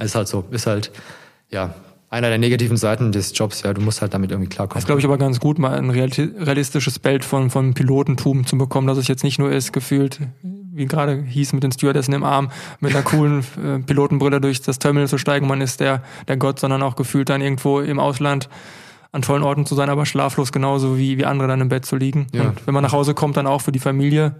Ist 0.00 0.14
halt 0.14 0.28
so, 0.28 0.44
ist 0.50 0.66
halt, 0.66 0.90
ja, 1.50 1.74
einer 2.08 2.28
der 2.28 2.38
negativen 2.38 2.78
Seiten 2.78 3.12
des 3.12 3.36
Jobs, 3.36 3.62
ja, 3.62 3.74
du 3.74 3.82
musst 3.82 4.00
halt 4.00 4.14
damit 4.14 4.30
irgendwie 4.30 4.48
klarkommen. 4.48 4.80
Das 4.80 4.86
glaube 4.86 5.00
ich 5.00 5.04
aber 5.04 5.18
ganz 5.18 5.38
gut, 5.38 5.58
mal 5.58 5.74
ein 5.74 5.90
realistisches 5.90 6.98
Bild 6.98 7.24
von, 7.24 7.50
von 7.50 7.74
Pilotentum 7.74 8.46
zu 8.46 8.56
bekommen, 8.56 8.86
dass 8.86 8.96
es 8.96 9.08
jetzt 9.08 9.24
nicht 9.24 9.38
nur 9.38 9.52
ist, 9.52 9.74
gefühlt, 9.74 10.20
wie 10.72 10.86
gerade 10.86 11.22
hieß, 11.22 11.52
mit 11.52 11.62
den 11.62 11.72
Stewardessen 11.72 12.14
im 12.14 12.24
Arm, 12.24 12.50
mit 12.80 12.94
einer 12.94 13.04
coolen 13.04 13.40
äh, 13.62 13.78
Pilotenbrille 13.80 14.40
durch 14.40 14.62
das 14.62 14.78
Terminal 14.78 15.08
zu 15.08 15.18
steigen, 15.18 15.46
man 15.46 15.60
ist 15.60 15.80
der, 15.80 16.02
der 16.28 16.36
Gott, 16.36 16.58
sondern 16.58 16.82
auch 16.82 16.96
gefühlt 16.96 17.28
dann 17.28 17.40
irgendwo 17.40 17.80
im 17.80 18.00
Ausland 18.00 18.48
an 19.12 19.22
tollen 19.22 19.42
Orten 19.42 19.66
zu 19.66 19.74
sein, 19.74 19.90
aber 19.90 20.06
schlaflos 20.06 20.52
genauso 20.52 20.96
wie, 20.96 21.18
wie 21.18 21.26
andere 21.26 21.46
dann 21.46 21.60
im 21.60 21.68
Bett 21.68 21.84
zu 21.84 21.96
liegen. 21.96 22.26
Ja. 22.32 22.44
Und 22.44 22.66
wenn 22.66 22.72
man 22.72 22.82
nach 22.82 22.92
Hause 22.92 23.12
kommt, 23.12 23.36
dann 23.36 23.46
auch 23.46 23.60
für 23.60 23.72
die 23.72 23.78
Familie, 23.78 24.36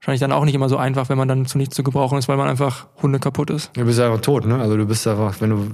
wahrscheinlich 0.00 0.20
dann 0.20 0.32
auch 0.32 0.46
nicht 0.46 0.54
immer 0.54 0.70
so 0.70 0.78
einfach, 0.78 1.10
wenn 1.10 1.18
man 1.18 1.28
dann 1.28 1.44
zu 1.44 1.58
nichts 1.58 1.76
zu 1.76 1.82
gebrauchen 1.82 2.18
ist, 2.18 2.26
weil 2.26 2.38
man 2.38 2.48
einfach 2.48 2.86
Hunde 3.02 3.18
kaputt 3.18 3.50
ist. 3.50 3.70
Du 3.74 3.84
bist 3.84 4.00
einfach 4.00 4.20
tot, 4.22 4.46
ne? 4.46 4.58
Also 4.58 4.78
du 4.78 4.86
bist 4.86 5.06
einfach, 5.06 5.38
wenn 5.40 5.50
du 5.50 5.70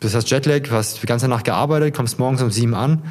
bist 0.00 0.14
das 0.14 0.28
Jetlag, 0.28 0.70
hast 0.70 1.02
die 1.02 1.06
ganze 1.06 1.28
Nacht 1.28 1.44
gearbeitet, 1.44 1.94
kommst 1.94 2.18
morgens 2.18 2.42
um 2.42 2.50
sieben 2.50 2.74
an. 2.74 3.02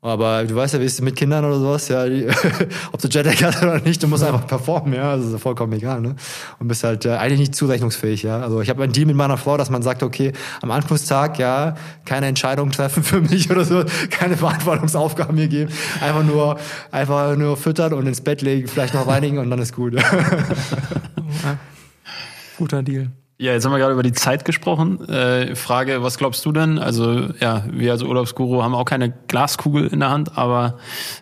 Aber 0.00 0.44
du 0.44 0.54
weißt 0.54 0.74
ja, 0.74 0.80
wie 0.80 0.84
es 0.84 1.00
mit 1.00 1.16
Kindern 1.16 1.44
oder 1.44 1.58
sowas, 1.58 1.88
ja, 1.88 2.06
die, 2.06 2.28
ob 2.92 3.02
du 3.02 3.08
Jetlag 3.08 3.42
hast 3.42 3.64
oder 3.64 3.80
nicht, 3.80 4.00
du 4.00 4.06
musst 4.06 4.22
einfach 4.22 4.46
performen, 4.46 4.94
ja, 4.94 5.16
das 5.16 5.26
ist 5.26 5.40
vollkommen 5.42 5.72
egal, 5.72 6.00
ne? 6.00 6.14
Und 6.60 6.68
bist 6.68 6.84
halt 6.84 7.04
äh, 7.04 7.16
eigentlich 7.16 7.40
nicht 7.40 7.56
zurechnungsfähig, 7.56 8.22
ja. 8.22 8.38
Also 8.38 8.60
ich 8.60 8.70
habe 8.70 8.80
einen 8.84 8.92
Deal 8.92 9.06
mit 9.06 9.16
meiner 9.16 9.36
Frau, 9.36 9.56
dass 9.56 9.70
man 9.70 9.82
sagt, 9.82 10.04
okay, 10.04 10.32
am 10.62 10.70
Anfangstag, 10.70 11.40
ja, 11.40 11.74
keine 12.04 12.26
Entscheidung 12.26 12.70
treffen 12.70 13.02
für 13.02 13.20
mich 13.20 13.50
oder 13.50 13.64
so, 13.64 13.82
keine 14.10 14.36
Verantwortungsaufgaben 14.36 15.34
mir 15.34 15.48
geben, 15.48 15.72
einfach 16.00 16.22
nur, 16.22 16.58
einfach 16.92 17.36
nur 17.36 17.56
füttern 17.56 17.92
und 17.92 18.06
ins 18.06 18.20
Bett 18.20 18.40
legen, 18.40 18.68
vielleicht 18.68 18.94
noch 18.94 19.08
reinigen 19.08 19.38
und 19.38 19.50
dann 19.50 19.58
ist 19.58 19.74
gut. 19.74 19.96
Guter 22.56 22.84
Deal. 22.84 23.10
Ja, 23.40 23.52
jetzt 23.52 23.64
haben 23.64 23.70
wir 23.70 23.78
gerade 23.78 23.92
über 23.92 24.02
die 24.02 24.12
Zeit 24.12 24.44
gesprochen. 24.44 25.08
Äh, 25.08 25.54
Frage, 25.54 26.02
was 26.02 26.18
glaubst 26.18 26.44
du 26.44 26.50
denn? 26.50 26.76
Also 26.76 27.28
ja, 27.38 27.62
wir 27.70 27.92
als 27.92 28.02
Urlaubsguru 28.02 28.64
haben 28.64 28.74
auch 28.74 28.84
keine 28.84 29.14
Glaskugel 29.28 29.86
in 29.86 30.00
der 30.00 30.10
Hand, 30.10 30.36
aber 30.36 30.78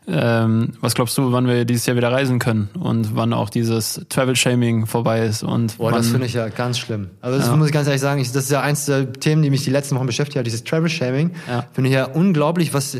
ähm, 0.08 0.72
was 0.80 0.94
glaubst 0.94 1.18
du, 1.18 1.32
wann 1.32 1.46
wir 1.46 1.66
dieses 1.66 1.84
Jahr 1.84 1.94
wieder 1.94 2.10
reisen 2.10 2.38
können 2.38 2.70
und 2.80 3.14
wann 3.14 3.34
auch 3.34 3.50
dieses 3.50 4.00
Travel-Shaming 4.08 4.86
vorbei 4.86 5.26
ist? 5.26 5.42
Und 5.42 5.76
Boah, 5.76 5.92
wann, 5.92 5.98
das 5.98 6.08
finde 6.08 6.24
ich 6.24 6.32
ja 6.32 6.48
ganz 6.48 6.78
schlimm. 6.78 7.10
Also 7.20 7.36
das 7.36 7.48
ja. 7.48 7.56
muss 7.56 7.66
ich 7.66 7.72
ganz 7.74 7.86
ehrlich 7.86 8.00
sagen, 8.00 8.18
ich, 8.18 8.32
das 8.32 8.44
ist 8.44 8.50
ja 8.50 8.62
eins 8.62 8.86
der 8.86 9.12
Themen, 9.12 9.42
die 9.42 9.50
mich 9.50 9.64
die 9.64 9.70
letzten 9.70 9.94
Wochen 9.96 10.06
beschäftigt 10.06 10.38
hat, 10.38 10.46
dieses 10.46 10.64
Travel-Shaming. 10.64 11.32
Ja. 11.46 11.66
Finde 11.72 11.90
ich 11.90 11.96
ja 11.96 12.06
unglaublich, 12.06 12.72
was 12.72 12.98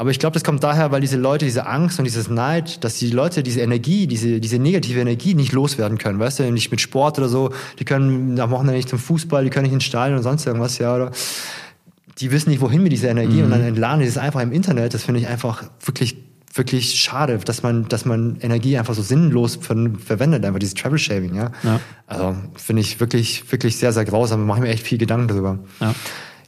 aber 0.00 0.08
ich 0.08 0.18
glaube, 0.18 0.32
das 0.32 0.44
kommt 0.44 0.64
daher, 0.64 0.92
weil 0.92 1.02
diese 1.02 1.18
Leute 1.18 1.44
diese 1.44 1.66
Angst 1.66 1.98
und 1.98 2.06
dieses 2.06 2.30
Neid, 2.30 2.82
dass 2.84 2.96
die 2.96 3.10
Leute 3.10 3.42
diese 3.42 3.60
Energie, 3.60 4.06
diese, 4.06 4.40
diese 4.40 4.58
negative 4.58 4.98
Energie 4.98 5.34
nicht 5.34 5.52
loswerden 5.52 5.98
können, 5.98 6.18
weißt 6.18 6.38
du, 6.38 6.50
nicht 6.50 6.70
mit 6.70 6.80
Sport 6.80 7.18
oder 7.18 7.28
so, 7.28 7.52
die 7.78 7.84
können 7.84 8.40
am 8.40 8.50
Wochenende 8.50 8.78
nicht 8.78 8.88
zum 8.88 8.98
Fußball, 8.98 9.44
die 9.44 9.50
können 9.50 9.64
nicht 9.64 9.74
ins 9.74 9.84
Stadion 9.84 10.16
und 10.16 10.22
sonst 10.22 10.46
irgendwas, 10.46 10.78
ja, 10.78 10.96
oder 10.96 11.10
die 12.16 12.30
wissen 12.30 12.48
nicht, 12.48 12.62
wohin 12.62 12.82
mit 12.82 12.92
dieser 12.92 13.10
Energie 13.10 13.40
mhm. 13.40 13.44
und 13.44 13.50
dann 13.50 13.60
entladen 13.60 14.00
die 14.00 14.06
das 14.06 14.16
einfach 14.16 14.40
im 14.40 14.52
Internet. 14.52 14.94
Das 14.94 15.02
finde 15.02 15.20
ich 15.20 15.26
einfach 15.26 15.64
wirklich 15.84 16.16
wirklich 16.54 16.94
schade, 16.98 17.36
dass 17.36 17.62
man, 17.62 17.86
dass 17.88 18.06
man 18.06 18.38
Energie 18.40 18.78
einfach 18.78 18.94
so 18.94 19.02
sinnlos 19.02 19.56
ver 19.56 19.76
verwendet, 20.02 20.46
einfach 20.46 20.60
dieses 20.60 20.74
Travel 20.74 20.98
Shaving, 20.98 21.34
ja. 21.34 21.52
ja. 21.62 21.78
Also 22.06 22.36
finde 22.56 22.80
ich 22.80 23.00
wirklich, 23.00 23.52
wirklich 23.52 23.76
sehr, 23.76 23.92
sehr 23.92 24.06
grausam. 24.06 24.46
Mache 24.46 24.62
mir 24.62 24.68
echt 24.68 24.82
viel 24.82 24.98
Gedanken 24.98 25.28
darüber. 25.28 25.58
Ja. 25.78 25.94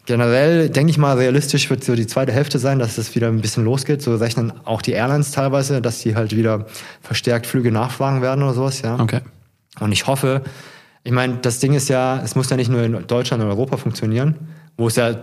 Generell 0.05 0.69
denke 0.69 0.91
ich 0.91 0.99
mal, 0.99 1.17
realistisch 1.17 1.71
wird 1.71 1.85
so 1.85 1.95
die 1.95 2.09
zweite 2.09 2.33
Hälfte 2.33 2.59
sein, 2.59 2.81
dass 2.81 2.99
es 2.99 3.15
wieder 3.15 3.29
ein 3.29 3.41
bisschen 3.41 3.65
losgeht. 3.65 4.03
So 4.03 4.17
rechnen 4.17 4.53
auch 4.65 4.83
die 4.83 4.93
Airlines 4.93 5.31
teilweise, 5.31 5.81
dass 5.81 6.01
die 6.01 6.17
halt 6.17 6.35
wieder 6.35 6.67
verstärkt 7.01 7.47
Flüge 7.47 7.71
nachfragen 7.71 8.21
werden 8.21 8.43
oder 8.43 8.55
sowas, 8.55 8.83
ja. 8.83 8.99
Okay. 8.99 9.21
Und 9.79 9.93
ich 9.93 10.07
hoffe, 10.09 10.43
ich 11.05 11.13
meine, 11.13 11.39
das 11.43 11.61
Ding 11.61 11.73
ist 11.75 11.89
ja, 11.89 12.21
es 12.23 12.35
muss 12.35 12.51
ja 12.51 12.57
nicht 12.57 12.71
nur 12.71 12.83
in 12.83 13.07
Deutschland 13.07 13.43
und 13.43 13.49
Europa 13.49 13.77
funktionieren, 13.77 14.35
wo 14.77 14.89
es 14.89 14.97
ja 14.97 15.15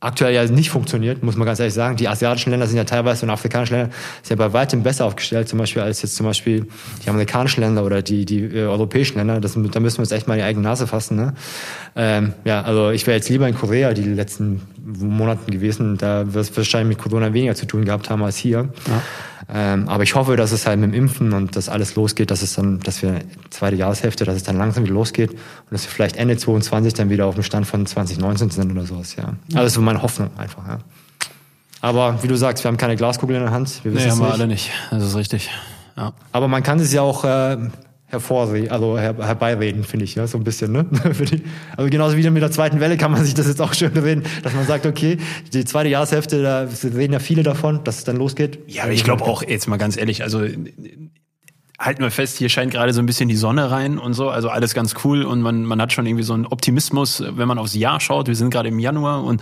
aktuell 0.00 0.32
ja 0.32 0.44
nicht 0.44 0.70
funktioniert, 0.70 1.24
muss 1.24 1.36
man 1.36 1.46
ganz 1.46 1.58
ehrlich 1.58 1.74
sagen. 1.74 1.96
Die 1.96 2.06
asiatischen 2.06 2.50
Länder 2.50 2.66
sind 2.68 2.76
ja 2.76 2.84
teilweise 2.84 3.26
und 3.26 3.30
afrikanischen 3.30 3.74
Länder 3.74 3.94
sind 4.22 4.38
ja 4.38 4.46
bei 4.46 4.52
weitem 4.52 4.82
besser 4.84 5.04
aufgestellt, 5.04 5.48
zum 5.48 5.58
Beispiel 5.58 5.82
als 5.82 6.02
jetzt 6.02 6.14
zum 6.14 6.26
Beispiel 6.26 6.68
die 7.04 7.10
amerikanischen 7.10 7.62
Länder 7.62 7.84
oder 7.84 8.00
die, 8.00 8.24
die 8.24 8.44
äh, 8.44 8.66
europäischen 8.66 9.18
Länder. 9.18 9.40
Das, 9.40 9.54
da 9.54 9.80
müssen 9.80 9.98
wir 9.98 10.00
uns 10.00 10.12
echt 10.12 10.28
mal 10.28 10.36
die 10.36 10.44
eigene 10.44 10.62
Nase 10.62 10.86
fassen. 10.86 11.16
Ne? 11.16 11.34
Ähm, 11.96 12.32
ja, 12.44 12.62
also 12.62 12.90
ich 12.90 13.06
wäre 13.08 13.16
jetzt 13.16 13.28
lieber 13.28 13.48
in 13.48 13.56
Korea 13.56 13.92
die 13.92 14.02
letzten 14.02 14.62
Monaten 14.96 15.50
gewesen. 15.50 15.98
Da 15.98 16.32
wird 16.32 16.44
es 16.44 16.56
wahrscheinlich 16.56 16.96
mit 16.96 17.04
Corona 17.04 17.32
weniger 17.32 17.54
zu 17.54 17.66
tun 17.66 17.84
gehabt 17.84 18.10
haben 18.10 18.22
als 18.22 18.36
hier. 18.36 18.68
Ja. 18.86 19.02
Ähm, 19.50 19.88
aber 19.88 20.02
ich 20.02 20.14
hoffe, 20.14 20.36
dass 20.36 20.52
es 20.52 20.66
halt 20.66 20.78
mit 20.78 20.90
dem 20.90 20.94
Impfen 20.94 21.32
und 21.32 21.56
das 21.56 21.68
alles 21.68 21.94
losgeht, 21.94 22.30
dass 22.30 22.42
es 22.42 22.54
dann, 22.54 22.80
dass 22.80 23.02
wir 23.02 23.20
zweite 23.50 23.76
Jahreshälfte, 23.76 24.24
dass 24.24 24.36
es 24.36 24.42
dann 24.42 24.58
langsam 24.58 24.84
wieder 24.84 24.94
losgeht 24.94 25.30
und 25.30 25.38
dass 25.70 25.84
wir 25.84 25.90
vielleicht 25.90 26.16
Ende 26.16 26.36
22 26.36 26.92
dann 26.94 27.08
wieder 27.08 27.26
auf 27.26 27.34
dem 27.34 27.44
Stand 27.44 27.66
von 27.66 27.86
2019 27.86 28.50
sind 28.50 28.72
oder 28.72 28.84
sowas, 28.84 29.16
ja. 29.16 29.24
Also 29.24 29.36
das 29.48 29.66
ist 29.66 29.74
so 29.74 29.80
meine 29.80 30.02
Hoffnung 30.02 30.30
einfach, 30.36 30.66
ja. 30.66 30.78
Aber 31.80 32.22
wie 32.22 32.28
du 32.28 32.36
sagst, 32.36 32.64
wir 32.64 32.68
haben 32.68 32.76
keine 32.76 32.96
Glaskugel 32.96 33.36
in 33.36 33.42
der 33.42 33.52
Hand. 33.52 33.84
Wir 33.84 33.94
wissen 33.94 34.06
nee, 34.06 34.10
haben 34.10 34.20
wir 34.20 34.32
alle 34.32 34.48
nicht. 34.48 34.70
Das 34.90 35.02
ist 35.02 35.16
richtig. 35.16 35.48
Ja. 35.96 36.12
Aber 36.32 36.48
man 36.48 36.62
kann 36.62 36.80
es 36.80 36.92
ja 36.92 37.02
auch 37.02 37.24
äh, 37.24 37.56
hervorreden, 38.08 38.70
also 38.70 38.98
her, 38.98 39.14
herbeireden, 39.18 39.84
finde 39.84 40.04
ich, 40.04 40.14
ja, 40.14 40.26
so 40.26 40.38
ein 40.38 40.44
bisschen, 40.44 40.72
ne? 40.72 40.86
also 41.76 41.90
genauso 41.90 42.16
wie 42.16 42.28
mit 42.30 42.42
der 42.42 42.50
zweiten 42.50 42.80
Welle 42.80 42.96
kann 42.96 43.12
man 43.12 43.24
sich 43.24 43.34
das 43.34 43.46
jetzt 43.46 43.60
auch 43.60 43.74
schön 43.74 43.96
reden, 43.96 44.24
dass 44.42 44.54
man 44.54 44.66
sagt, 44.66 44.86
okay, 44.86 45.18
die 45.52 45.64
zweite 45.64 45.90
Jahreshälfte, 45.90 46.42
da 46.42 46.66
reden 46.82 47.12
ja 47.12 47.18
viele 47.18 47.42
davon, 47.42 47.84
dass 47.84 47.98
es 47.98 48.04
dann 48.04 48.16
losgeht. 48.16 48.58
Ja, 48.66 48.84
aber 48.84 48.92
ich 48.92 49.04
glaube 49.04 49.24
auch, 49.24 49.42
jetzt 49.42 49.68
mal 49.68 49.76
ganz 49.76 49.96
ehrlich, 49.96 50.22
also 50.22 50.40
halten 51.78 52.02
wir 52.02 52.10
fest, 52.10 52.38
hier 52.38 52.48
scheint 52.48 52.72
gerade 52.72 52.92
so 52.92 53.00
ein 53.00 53.06
bisschen 53.06 53.28
die 53.28 53.36
Sonne 53.36 53.70
rein 53.70 53.98
und 53.98 54.14
so, 54.14 54.30
also 54.30 54.48
alles 54.48 54.74
ganz 54.74 54.94
cool 55.04 55.22
und 55.22 55.40
man, 55.42 55.64
man 55.64 55.80
hat 55.80 55.92
schon 55.92 56.06
irgendwie 56.06 56.24
so 56.24 56.34
einen 56.34 56.44
Optimismus, 56.44 57.22
wenn 57.24 57.46
man 57.46 57.56
aufs 57.56 57.74
Jahr 57.74 58.00
schaut. 58.00 58.26
Wir 58.26 58.34
sind 58.34 58.50
gerade 58.50 58.68
im 58.68 58.80
Januar 58.80 59.22
und 59.22 59.40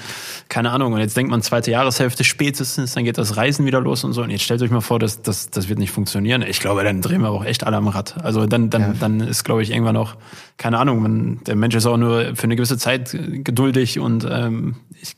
keine 0.51 0.71
Ahnung, 0.71 0.93
und 0.93 1.01
jetzt 1.01 1.17
denkt 1.17 1.31
man 1.31 1.41
zweite 1.41 1.71
Jahreshälfte 1.71 2.25
spätestens, 2.25 2.93
dann 2.93 3.05
geht 3.05 3.17
das 3.17 3.39
Reisen 3.39 3.65
wieder 3.65 3.81
los 3.81 4.05
und 4.05 4.13
so. 4.13 4.23
Und 4.23 4.29
jetzt 4.29 4.43
stellt 4.43 4.61
euch 4.61 4.71
mal 4.71 4.83
vor, 4.83 4.99
das, 4.99 5.23
das, 5.23 5.49
das 5.49 5.71
wird 5.71 5.79
nicht 5.79 5.93
funktionieren. 5.93 6.43
Ich 6.43 6.61
glaube, 6.61 6.85
dann 6.85 7.01
drehen 7.01 7.23
wir 7.23 7.31
auch 7.31 7.45
echt 7.45 7.65
alle 7.65 7.79
am 7.79 7.89
Rad. 7.89 8.23
Also 8.23 8.47
dann, 8.47 8.69
dann, 8.69 8.83
ja. 8.83 8.95
dann 9.01 9.21
ist, 9.21 9.45
glaube 9.45 9.63
ich, 9.63 9.71
irgendwann 9.71 9.97
auch, 9.97 10.17
keine 10.59 10.79
Ahnung, 10.79 11.01
man, 11.01 11.41
der 11.47 11.57
Mensch 11.57 11.75
ist 11.75 11.87
auch 11.87 11.97
nur 11.97 12.37
für 12.37 12.45
eine 12.45 12.57
gewisse 12.57 12.77
Zeit 12.77 13.17
geduldig 13.45 13.99
und 13.99 14.27
ähm, 14.31 14.77
ich, 15.01 15.17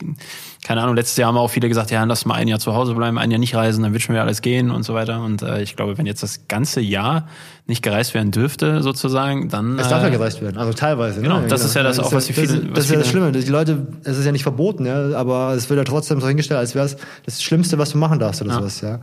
keine 0.69 0.83
Ahnung, 0.83 0.97
letztes 0.97 1.17
Jahr 1.17 1.29
haben 1.29 1.39
auch 1.39 1.49
viele 1.49 1.67
gesagt, 1.67 1.91
ja, 1.91 2.05
lass 2.05 2.27
mal 2.27 2.35
ein 2.35 2.47
Jahr 2.47 2.59
zu 2.59 2.75
Hause 2.75 2.93
bleiben, 2.95 3.17
ein 3.17 3.31
Jahr 3.31 3.41
nicht 3.41 3.55
reisen, 3.55 3.83
dann 3.85 3.95
wird 3.95 4.03
schon 4.03 4.15
wieder 4.15 4.23
alles 4.23 4.43
gehen 4.43 4.71
und 4.71 4.83
so 4.83 4.93
weiter. 4.93 5.23
Und 5.23 5.41
äh, 5.41 5.63
ich 5.63 5.77
glaube, 5.77 5.97
wenn 5.97 6.05
jetzt 6.05 6.23
das 6.23 6.47
ganze 6.47 6.83
Jahr 6.83 7.27
nicht 7.67 7.83
gereist 7.83 8.13
werden 8.13 8.33
dürfte, 8.33 8.83
sozusagen, 8.83 9.49
dann. 9.49 9.79
Es 9.79 9.89
darf 9.89 10.03
ja 10.03 10.09
äh, 10.09 10.11
gereist 10.11 10.43
werden, 10.43 10.59
also 10.59 10.75
teilweise. 10.75 11.23
Genau, 11.23 11.41
ne? 11.41 11.49
das 11.49 11.61
genau. 11.61 11.69
ist 11.69 11.75
ja 11.75 11.83
das, 11.83 11.97
das 11.97 12.07
auch, 12.07 12.13
was 12.13 12.27
die 12.27 12.35
viele. 12.35 12.49
Das, 12.49 12.73
das 12.75 12.85
ist 12.85 12.91
ja 12.91 12.99
das 12.99 13.09
Schlimme. 13.09 13.33
Die 13.33 13.51
Leute, 13.51 13.87
es 14.05 14.19
ist 14.19 14.27
ja 14.27 14.33
nicht 14.33 14.43
verboten, 14.43 14.85
ja, 14.85 15.17
aber 15.17 15.55
es 15.55 15.71
wird 15.71 15.79
ja 15.79 15.85
trotzdem 15.85 16.21
so 16.21 16.29
hingestellt, 16.29 16.61
als 16.61 16.75
wäre 16.75 16.85
es 16.85 16.99
das 17.25 17.43
Schlimmste, 17.43 17.79
was 17.79 17.93
du 17.93 17.97
machen 17.97 18.19
darfst 18.19 18.43
oder 18.43 18.51
ja. 18.51 18.59
sowas, 18.59 18.83
ja. 18.83 18.99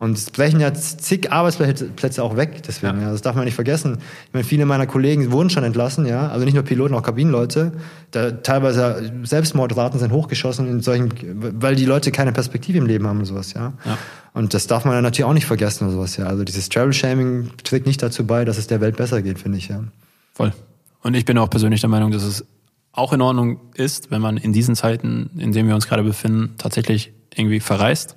Und 0.00 0.16
es 0.16 0.30
brechen 0.30 0.60
ja 0.60 0.72
zig 0.72 1.30
Arbeitsplätze 1.30 2.24
auch 2.24 2.34
weg, 2.34 2.62
deswegen, 2.66 2.96
Ja. 3.00 3.02
ja. 3.08 3.12
das 3.12 3.20
darf 3.20 3.36
man 3.36 3.44
nicht 3.44 3.54
vergessen. 3.54 3.98
Ich 4.28 4.32
meine, 4.32 4.44
viele 4.44 4.64
meiner 4.64 4.86
Kollegen 4.86 5.30
wurden 5.30 5.50
schon 5.50 5.62
entlassen, 5.62 6.06
ja, 6.06 6.28
also 6.28 6.46
nicht 6.46 6.54
nur 6.54 6.62
Piloten, 6.62 6.94
auch 6.94 7.02
Kabinenleute. 7.02 7.72
Da 8.10 8.30
teilweise 8.30 9.12
Selbstmordraten 9.24 10.00
sind 10.00 10.10
hochgeschossen 10.10 10.66
in 10.68 10.80
solchen, 10.80 11.12
weil 11.60 11.76
die 11.76 11.84
Leute 11.84 12.12
keine 12.12 12.32
Perspektive 12.32 12.78
im 12.78 12.86
Leben 12.86 13.06
haben 13.06 13.18
und 13.18 13.26
sowas, 13.26 13.52
ja. 13.52 13.74
Ja. 13.84 13.98
Und 14.32 14.54
das 14.54 14.66
darf 14.66 14.86
man 14.86 14.94
dann 14.94 15.02
natürlich 15.02 15.24
auch 15.24 15.34
nicht 15.34 15.44
vergessen 15.44 15.84
oder 15.84 15.92
sowas, 15.92 16.16
ja. 16.16 16.24
Also 16.24 16.44
dieses 16.44 16.70
Travel-Shaming 16.70 17.50
trägt 17.62 17.86
nicht 17.86 18.02
dazu 18.02 18.26
bei, 18.26 18.46
dass 18.46 18.56
es 18.56 18.68
der 18.68 18.80
Welt 18.80 18.96
besser 18.96 19.20
geht, 19.20 19.38
finde 19.38 19.58
ich, 19.58 19.68
ja. 19.68 19.84
Voll. 20.32 20.54
Und 21.02 21.12
ich 21.12 21.26
bin 21.26 21.36
auch 21.36 21.50
persönlich 21.50 21.82
der 21.82 21.90
Meinung, 21.90 22.10
dass 22.10 22.22
es 22.22 22.46
auch 22.92 23.12
in 23.12 23.20
Ordnung 23.20 23.60
ist, 23.74 24.10
wenn 24.10 24.22
man 24.22 24.38
in 24.38 24.54
diesen 24.54 24.76
Zeiten, 24.76 25.28
in 25.36 25.52
denen 25.52 25.68
wir 25.68 25.74
uns 25.74 25.86
gerade 25.86 26.04
befinden, 26.04 26.54
tatsächlich 26.56 27.12
irgendwie 27.34 27.60
verreist. 27.60 28.14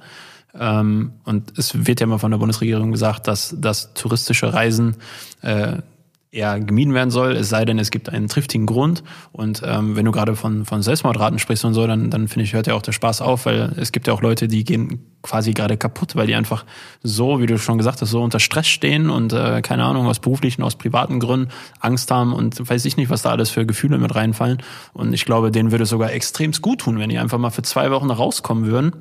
Ähm, 0.60 1.14
und 1.24 1.58
es 1.58 1.86
wird 1.86 2.00
ja 2.00 2.08
mal 2.08 2.20
von 2.20 2.32
der 2.32 2.38
Bundesregierung 2.38 2.92
gesagt, 2.92 3.28
dass, 3.28 3.56
dass 3.58 3.94
touristische 3.94 4.54
Reisen 4.54 4.98
äh, 5.42 5.78
eher 6.34 6.60
gemieden 6.60 6.94
werden 6.94 7.12
soll, 7.12 7.34
es 7.34 7.50
sei 7.50 7.64
denn, 7.64 7.78
es 7.78 7.92
gibt 7.92 8.10
einen 8.10 8.28
triftigen 8.28 8.66
Grund. 8.66 9.04
Und 9.32 9.62
ähm, 9.64 9.96
wenn 9.96 10.06
du 10.06 10.12
gerade 10.12 10.36
von, 10.36 10.66
von 10.66 10.82
Selbstmordraten 10.82 11.38
sprichst 11.38 11.64
und 11.64 11.76
so, 11.76 11.86
dann, 11.86 12.10
dann 12.10 12.28
finde 12.28 12.46
ich, 12.46 12.54
hört 12.54 12.66
ja 12.66 12.74
auch 12.74 12.82
der 12.82 12.92
Spaß 12.92 13.22
auf, 13.22 13.46
weil 13.46 13.74
es 13.78 13.92
gibt 13.92 14.08
ja 14.08 14.14
auch 14.14 14.22
Leute, 14.22 14.48
die 14.48 14.64
gehen 14.64 15.06
quasi 15.22 15.54
gerade 15.54 15.78
kaputt, 15.78 16.16
weil 16.16 16.26
die 16.26 16.36
einfach 16.36 16.66
so, 17.04 17.40
wie 17.40 17.46
du 17.46 17.60
schon 17.60 17.78
gesagt 17.78 18.02
hast, 18.02 18.10
so 18.10 18.22
unter 18.22 18.40
Stress 18.40 18.68
stehen 18.68 19.10
und 19.10 19.32
äh, 19.32 19.62
keine 19.62 19.86
Ahnung, 19.86 20.08
aus 20.08 20.20
beruflichen, 20.20 20.64
aus 20.64 20.76
privaten 20.76 21.20
Gründen 21.20 21.50
Angst 21.80 22.10
haben 22.10 22.34
und 22.34 22.68
weiß 22.68 22.84
ich 22.86 22.98
nicht, 22.98 23.12
was 23.12 23.22
da 23.22 23.30
alles 23.30 23.52
für 23.52 23.66
Gefühle 23.66 24.00
mit 24.00 24.16
reinfallen. 24.16 24.58
Und 24.94 25.14
ich 25.14 25.26
glaube, 25.26 25.52
denen 25.52 25.72
würde 25.72 25.84
es 25.84 25.90
sogar 25.90 26.12
extremst 26.12 26.64
gut 26.64 26.82
tun, 26.82 26.98
wenn 26.98 27.10
die 27.10 27.20
einfach 27.20 27.38
mal 27.38 27.52
für 27.52 27.62
zwei 27.62 27.92
Wochen 27.92 28.10
rauskommen 28.10 28.66
würden 28.66 28.94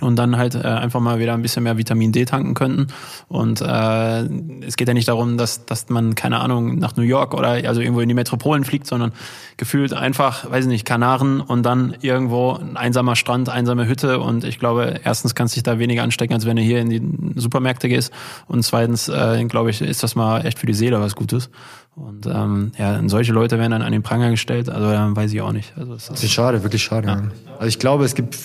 und 0.00 0.16
dann 0.16 0.36
halt 0.36 0.56
äh, 0.56 0.62
einfach 0.62 0.98
mal 0.98 1.20
wieder 1.20 1.34
ein 1.34 1.42
bisschen 1.42 1.62
mehr 1.62 1.78
Vitamin 1.78 2.10
D 2.10 2.24
tanken 2.24 2.54
könnten. 2.54 2.88
Und 3.28 3.60
äh, 3.60 4.24
es 4.66 4.76
geht 4.76 4.88
ja 4.88 4.94
nicht 4.94 5.06
darum, 5.06 5.38
dass, 5.38 5.66
dass 5.66 5.88
man, 5.88 6.16
keine 6.16 6.40
Ahnung, 6.40 6.78
nach 6.78 6.96
New 6.96 7.04
York 7.04 7.32
oder 7.32 7.50
also 7.50 7.80
irgendwo 7.80 8.00
in 8.00 8.08
die 8.08 8.14
Metropolen 8.14 8.64
fliegt, 8.64 8.88
sondern 8.88 9.12
gefühlt 9.56 9.92
einfach, 9.92 10.50
weiß 10.50 10.64
ich 10.64 10.70
nicht, 10.70 10.84
Kanaren 10.84 11.40
und 11.40 11.62
dann 11.62 11.96
irgendwo 12.00 12.54
ein 12.54 12.76
einsamer 12.76 13.14
Strand, 13.14 13.48
einsame 13.48 13.86
Hütte. 13.86 14.18
Und 14.18 14.42
ich 14.42 14.58
glaube, 14.58 15.00
erstens 15.04 15.36
kannst 15.36 15.54
du 15.54 15.58
dich 15.58 15.62
da 15.62 15.78
weniger 15.78 16.02
anstecken, 16.02 16.34
als 16.34 16.44
wenn 16.44 16.56
du 16.56 16.62
hier 16.62 16.80
in 16.80 16.90
die 16.90 17.40
Supermärkte 17.40 17.88
gehst. 17.88 18.12
Und 18.48 18.64
zweitens, 18.64 19.08
äh, 19.08 19.44
glaube 19.44 19.70
ich, 19.70 19.80
ist 19.80 20.02
das 20.02 20.16
mal 20.16 20.44
echt 20.44 20.58
für 20.58 20.66
die 20.66 20.74
Seele 20.74 21.00
was 21.00 21.14
Gutes. 21.14 21.50
Und 21.94 22.26
ähm, 22.26 22.72
ja, 22.76 23.00
solche 23.06 23.32
Leute 23.32 23.60
werden 23.60 23.70
dann 23.70 23.82
an 23.82 23.92
den 23.92 24.02
Pranger 24.02 24.30
gestellt, 24.30 24.68
also 24.68 24.90
dann 24.90 25.14
weiß 25.14 25.32
ich 25.32 25.40
auch 25.40 25.52
nicht. 25.52 25.72
Also 25.78 25.94
es 25.94 26.06
Das 26.06 26.24
ist 26.24 26.32
schade, 26.32 26.64
wirklich 26.64 26.82
schade. 26.82 27.06
Ja. 27.06 27.22
Also 27.52 27.66
ich 27.68 27.78
glaube, 27.78 28.04
es 28.04 28.16
gibt 28.16 28.36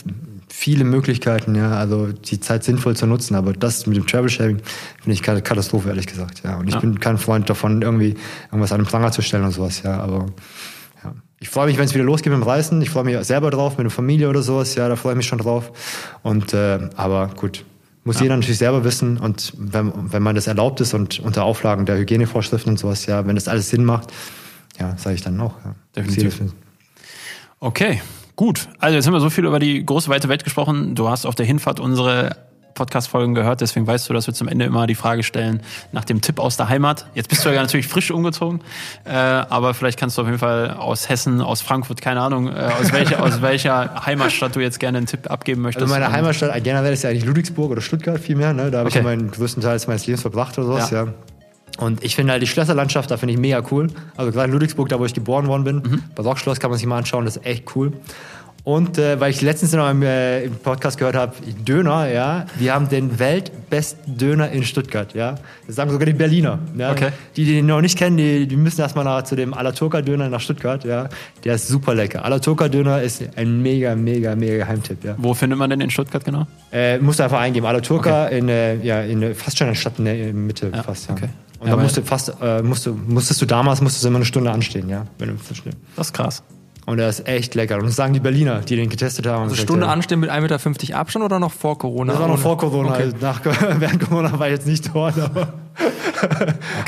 viele 0.60 0.84
Möglichkeiten, 0.84 1.56
ja, 1.56 1.72
also 1.72 2.08
die 2.12 2.42
Zeit 2.42 2.66
sinnvoll 2.66 2.94
zu 2.94 3.06
nutzen, 3.08 3.36
aber 3.36 3.54
das 3.54 3.86
mit 3.86 3.96
dem 3.96 4.06
Travel 4.06 4.30
Sharing 4.30 4.58
finde 5.02 5.14
ich 5.14 5.24
Katastrophe, 5.24 5.88
ehrlich 5.88 6.06
gesagt, 6.06 6.42
ja. 6.44 6.58
Und 6.58 6.68
ich 6.68 6.74
Ja. 6.74 6.82
bin 6.82 7.00
kein 7.00 7.18
Freund 7.18 7.50
davon, 7.50 7.82
irgendwie 7.82 8.16
irgendwas 8.48 8.74
an 8.74 8.82
den 8.82 8.86
Pranger 8.86 9.14
zu 9.14 9.22
stellen 9.22 9.46
und 9.46 9.52
sowas, 9.52 9.84
ja, 9.84 9.98
aber 10.02 10.26
ja. 11.02 11.14
Ich 11.40 11.48
freue 11.48 11.68
mich, 11.68 11.78
wenn 11.78 11.86
es 11.86 11.94
wieder 11.94 12.04
losgeht 12.04 12.34
mit 12.34 12.42
dem 12.42 12.44
Reisen. 12.44 12.82
Ich 12.82 12.90
freue 12.90 13.06
mich 13.06 13.18
selber 13.26 13.52
drauf, 13.52 13.78
mit 13.78 13.86
der 13.86 13.92
Familie 13.92 14.28
oder 14.28 14.42
sowas, 14.42 14.76
ja, 14.76 14.90
da 14.90 14.98
freue 14.98 15.14
ich 15.14 15.18
mich 15.18 15.28
schon 15.28 15.38
drauf. 15.38 15.72
Und 16.24 16.54
äh, 16.54 16.90
aber 16.98 17.30
gut. 17.38 17.64
Muss 18.04 18.20
jeder 18.20 18.36
natürlich 18.36 18.58
selber 18.58 18.84
wissen 18.84 19.18
und 19.18 19.54
wenn, 19.58 19.94
wenn 20.12 20.24
man 20.24 20.36
das 20.36 20.48
erlaubt 20.48 20.82
ist 20.82 20.94
und 20.94 21.20
unter 21.22 21.44
Auflagen 21.46 21.86
der 21.86 21.98
Hygienevorschriften 21.98 22.72
und 22.74 22.78
sowas, 22.78 23.06
ja, 23.06 23.26
wenn 23.26 23.36
das 23.36 23.48
alles 23.48 23.70
Sinn 23.70 23.86
macht, 23.86 24.12
ja, 24.78 24.98
sage 24.98 25.16
ich 25.16 25.22
dann 25.22 25.40
auch. 25.40 25.54
Ja. 25.64 25.76
Definitiv. 25.96 26.42
Okay, 27.62 28.02
gut. 28.40 28.70
Also 28.80 28.96
jetzt 28.96 29.06
haben 29.06 29.14
wir 29.14 29.20
so 29.20 29.30
viel 29.30 29.44
über 29.44 29.60
die 29.60 29.86
große 29.86 30.08
weite 30.10 30.30
Welt 30.30 30.46
gesprochen. 30.46 30.96
Du 30.96 31.10
hast 31.10 31.26
auf 31.26 31.36
der 31.36 31.46
Hinfahrt 31.46 31.82
unsere 31.82 32.38
Podcast-Folgen 32.74 33.36
gehört, 33.36 33.60
deswegen 33.60 33.86
weißt 33.86 34.08
du, 34.08 34.14
dass 34.14 34.28
wir 34.28 34.34
zum 34.34 34.48
Ende 34.48 34.64
immer 34.64 34.88
die 34.88 34.96
Frage 34.96 35.24
stellen 35.24 35.60
nach 35.92 36.06
dem 36.06 36.22
Tipp 36.22 36.40
aus 36.40 36.56
der 36.56 36.70
Heimat. 36.70 37.06
Jetzt 37.16 37.28
bist 37.28 37.44
du 37.44 37.50
ja 37.50 37.62
natürlich 37.62 37.90
frisch 37.90 38.12
umgezogen, 38.12 38.62
äh, 39.04 39.12
aber 39.12 39.74
vielleicht 39.74 40.00
kannst 40.00 40.18
du 40.18 40.22
auf 40.22 40.28
jeden 40.30 40.40
Fall 40.40 40.70
aus 40.72 41.10
Hessen, 41.10 41.42
aus 41.42 41.60
Frankfurt, 41.62 42.02
keine 42.02 42.22
Ahnung, 42.22 42.48
äh, 42.48 42.70
aus, 42.80 42.94
welcher, 42.94 43.22
aus 43.22 43.42
welcher 43.42 44.06
Heimatstadt 44.06 44.56
du 44.56 44.62
jetzt 44.62 44.80
gerne 44.80 45.00
einen 45.00 45.08
Tipp 45.08 45.30
abgeben 45.30 45.62
möchtest. 45.62 45.84
Also 45.92 45.94
meine 45.94 46.10
Heimatstadt, 46.10 46.64
generell 46.64 46.94
ist 46.94 47.04
ja 47.04 47.10
eigentlich 47.10 47.26
Ludwigsburg 47.26 47.72
oder 47.72 47.82
Stuttgart 47.82 48.20
vielmehr, 48.22 48.54
ne? 48.54 48.72
Da 48.72 48.78
habe 48.78 48.88
Okay. 48.88 49.00
ich 49.00 49.04
ja 49.04 49.04
meinen 49.04 49.30
größten 49.30 49.62
Teil 49.62 49.78
meines 49.88 50.08
Lebens 50.08 50.22
verbracht 50.22 50.58
oder 50.58 50.68
sowas, 50.68 50.90
Ja. 50.92 51.04
ja. 51.04 51.14
Und 51.80 52.04
ich 52.04 52.16
finde 52.16 52.34
halt 52.34 52.42
die 52.42 52.48
Schlösserlandschaft, 52.48 53.10
da 53.10 53.18
finde 53.18 53.34
ich 53.34 53.40
mega 53.40 53.64
cool. 53.72 53.88
Also 54.18 54.32
gerade 54.32 54.48
in 54.48 54.52
Ludwigsburg, 54.52 54.90
da 54.90 55.00
wo 55.00 55.06
ich 55.06 55.14
geboren 55.14 55.48
worden 55.48 55.64
bin, 55.64 55.76
Mhm. 55.78 56.04
Barockschloss 56.16 56.60
kann 56.60 56.70
man 56.72 56.78
sich 56.78 56.88
mal 56.88 56.98
anschauen, 56.98 57.24
das 57.26 57.38
ist 57.38 57.46
echt 57.46 57.76
cool. 57.76 57.94
Und 58.66 58.98
äh, 58.98 59.18
weil 59.20 59.32
ich 59.32 59.42
letztens 59.42 59.72
noch 59.72 59.90
im, 59.90 60.04
äh, 60.04 60.44
im 60.44 60.56
Podcast 60.56 60.98
gehört 60.98 61.16
habe, 61.16 61.34
Döner, 61.66 62.10
ja, 62.12 62.46
wir 62.58 62.74
haben 62.74 62.90
den 62.90 63.18
weltbesten 63.18 64.18
Döner 64.18 64.52
in 64.52 64.64
Stuttgart, 64.64 65.14
ja. 65.14 65.36
Das 65.66 65.78
sagen 65.78 65.90
sogar 65.90 66.06
die 66.06 66.14
Berliner. 66.14 66.60
Ja? 66.78 66.92
Okay. 66.92 67.10
Die, 67.38 67.46
die 67.46 67.54
den 67.56 67.68
noch 67.68 67.80
nicht 67.80 67.98
kennen, 67.98 68.18
die, 68.18 68.46
die 68.46 68.58
müssen 68.58 68.82
erstmal 68.82 69.06
nach, 69.06 69.24
zu 69.24 69.38
dem 69.38 69.54
Alaturka-Döner 69.54 70.28
nach 70.30 70.42
Stuttgart, 70.42 70.84
ja. 70.84 71.08
Der 71.46 71.56
ist 71.56 71.70
super 71.70 71.96
lecker. 71.96 72.26
Alaturka-Döner 72.26 73.02
ist 73.02 73.24
ein 73.38 73.62
mega, 73.62 73.96
mega, 73.96 74.36
mega 74.36 74.58
Geheimtipp, 74.58 75.06
ja. 75.06 75.16
Wo 75.18 75.34
findet 75.34 75.58
man 75.58 75.70
denn 75.70 75.80
in 75.80 75.90
Stuttgart 75.90 76.26
genau? 76.26 76.46
Äh, 76.72 77.00
musst 77.00 77.20
du 77.20 77.24
einfach 77.24 77.40
eingeben. 77.40 77.66
Alaturka 77.66 78.28
in, 78.28 78.50
äh, 78.50 78.76
ja, 78.84 79.02
in 79.02 79.34
fast 79.34 79.58
schon 79.58 79.68
in 79.68 79.74
der 79.74 79.80
Stadt 79.80 79.98
in 80.00 80.06
der 80.06 80.34
Mitte 80.34 80.70
Ja, 80.76 80.84
fast, 80.84 81.08
ja. 81.08 81.16
okay. 81.16 81.30
Und 81.60 81.68
Ja, 81.68 81.72
da 81.72 81.74
aber- 81.74 81.84
musst 81.84 81.98
du 81.98 82.04
fast, 82.04 82.34
äh, 82.42 82.62
musst 82.62 82.86
du, 82.86 82.94
musstest 82.94 83.42
du 83.42 83.46
damals, 83.46 83.82
musstest 83.82 84.04
du 84.04 84.08
immer 84.08 84.18
eine 84.18 84.26
Stunde 84.26 84.52
anstehen, 84.52 84.88
ja. 84.90 85.06
Wenn 85.18 85.30
du 85.30 85.38
verstehst. 85.38 85.78
Das 85.96 86.08
ist 86.08 86.14
krass. 86.14 86.44
Und 86.86 86.98
der 86.98 87.08
ist 87.10 87.28
echt 87.28 87.54
lecker. 87.54 87.76
Und 87.78 87.84
das 87.86 87.96
sagen 87.96 88.14
die 88.14 88.20
Berliner, 88.20 88.62
die 88.62 88.76
den 88.76 88.90
getestet 88.90 89.28
haben. 89.28 89.44
Also 89.44 89.56
Stunde 89.56 89.86
ja. 89.86 89.92
anstehen 89.92 90.20
mit 90.22 90.32
1,50 90.32 90.80
Meter 90.90 90.98
Abstand 91.00 91.24
oder 91.26 91.38
noch 91.38 91.52
vor 91.52 91.78
Corona? 91.78 92.14
Das 92.14 92.22
war 92.22 92.28
noch 92.30 92.40
vor 92.40 92.58
Corona. 92.58 92.94
Okay. 92.94 93.04
Also 93.04 93.18
Nach, 93.22 93.42
während 93.80 94.00
Corona 94.10 94.40
war 94.40 94.48
ich 94.48 94.54
jetzt 94.54 94.66
nicht 94.66 94.90
dort, 94.96 95.20
aber, 95.20 95.54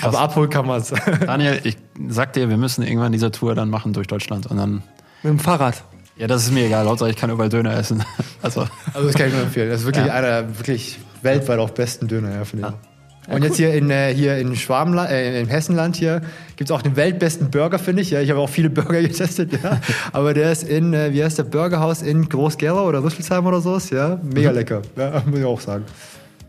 aber 0.01 0.19
abholen 0.19 0.49
kann 0.49 0.65
man 0.65 0.82
es. 0.82 0.91
Daniel, 1.26 1.59
ich 1.63 1.78
sag 2.09 2.34
dir, 2.34 2.49
wir 2.49 2.57
müssen 2.57 2.82
irgendwann 2.84 3.11
diese 3.11 3.30
Tour 3.32 3.53
dann 3.53 3.69
machen 3.69 3.93
durch 3.93 4.07
Deutschland 4.07 4.47
und 4.47 4.57
dann, 4.57 4.82
Mit 5.22 5.34
dem 5.34 5.39
Fahrrad. 5.39 5.84
ja, 6.17 6.26
das 6.26 6.43
ist 6.45 6.51
mir 6.51 6.65
egal, 6.65 6.88
Hauptsache 6.88 7.09
ich 7.11 7.15
kann 7.15 7.30
überall 7.30 7.49
Döner 7.49 7.76
essen. 7.76 8.03
Also, 8.41 8.61
Also 8.93 9.05
das 9.07 9.15
kann 9.15 9.28
ich 9.28 9.34
nur 9.34 9.43
empfehlen. 9.43 9.69
Das 9.69 9.82
ist 9.82 9.86
wirklich 9.86 10.05
Ja. 10.07 10.13
einer 10.13 10.28
der 10.28 10.57
wirklich 10.57 10.97
weltweit 11.22 11.59
auch 11.59 11.69
besten 11.69 12.07
Döner, 12.07 12.34
ja, 12.34 12.43
finde 12.43 12.69
ich. 12.69 12.90
Und 13.32 13.43
jetzt 13.43 13.57
hier 13.57 13.73
in, 13.73 13.89
äh, 13.89 14.13
hier 14.13 14.38
in 14.38 14.55
Schwabenland, 14.55 15.09
äh, 15.09 15.39
in 15.41 15.47
Hessenland 15.47 15.95
hier 15.95 16.21
gibt 16.57 16.69
es 16.69 16.71
auch 16.71 16.82
den 16.82 16.95
weltbesten 16.95 17.49
Burger, 17.49 17.79
finde 17.79 18.01
ich. 18.01 18.11
Ja, 18.11 18.19
ich 18.21 18.29
habe 18.29 18.39
auch 18.39 18.49
viele 18.49 18.69
Burger 18.69 19.01
getestet, 19.01 19.53
ja. 19.63 19.79
Aber 20.11 20.34
der 20.34 20.51
ist 20.51 20.63
in, 20.63 20.93
äh, 20.93 21.13
wie 21.13 21.23
heißt 21.23 21.38
der 21.38 21.43
Burgerhaus 21.43 22.01
in 22.01 22.27
Groß-Gerau 22.27 22.88
oder 22.88 23.03
Rüsselsheim 23.03 23.45
oder 23.45 23.61
sowas, 23.61 23.89
ja. 23.89 24.19
Mega 24.21 24.51
lecker, 24.51 24.82
ja, 24.97 25.23
muss 25.25 25.39
ich 25.39 25.45
auch 25.45 25.61
sagen. 25.61 25.86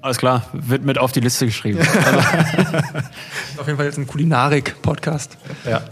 alles 0.01 0.19
klar, 0.19 0.45
wird 0.53 0.85
mit 0.85 0.99
auf 0.99 1.13
die 1.13 1.21
Liste 1.21 1.47
geschrieben. 1.47 1.79
Auf 3.59 3.67
jeden 3.67 3.77
Fall 3.77 3.87
jetzt 3.87 3.99
ein 3.99 4.07
Kulinarik-Podcast. 4.09 5.37
ja, 5.65 5.83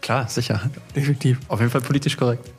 klar, 0.00 0.26
sicher. 0.28 0.60
Definitiv. 0.96 1.38
Auf 1.46 1.60
jeden 1.60 1.70
Fall 1.70 1.80
politisch 1.82 2.16
korrekt. 2.16 2.50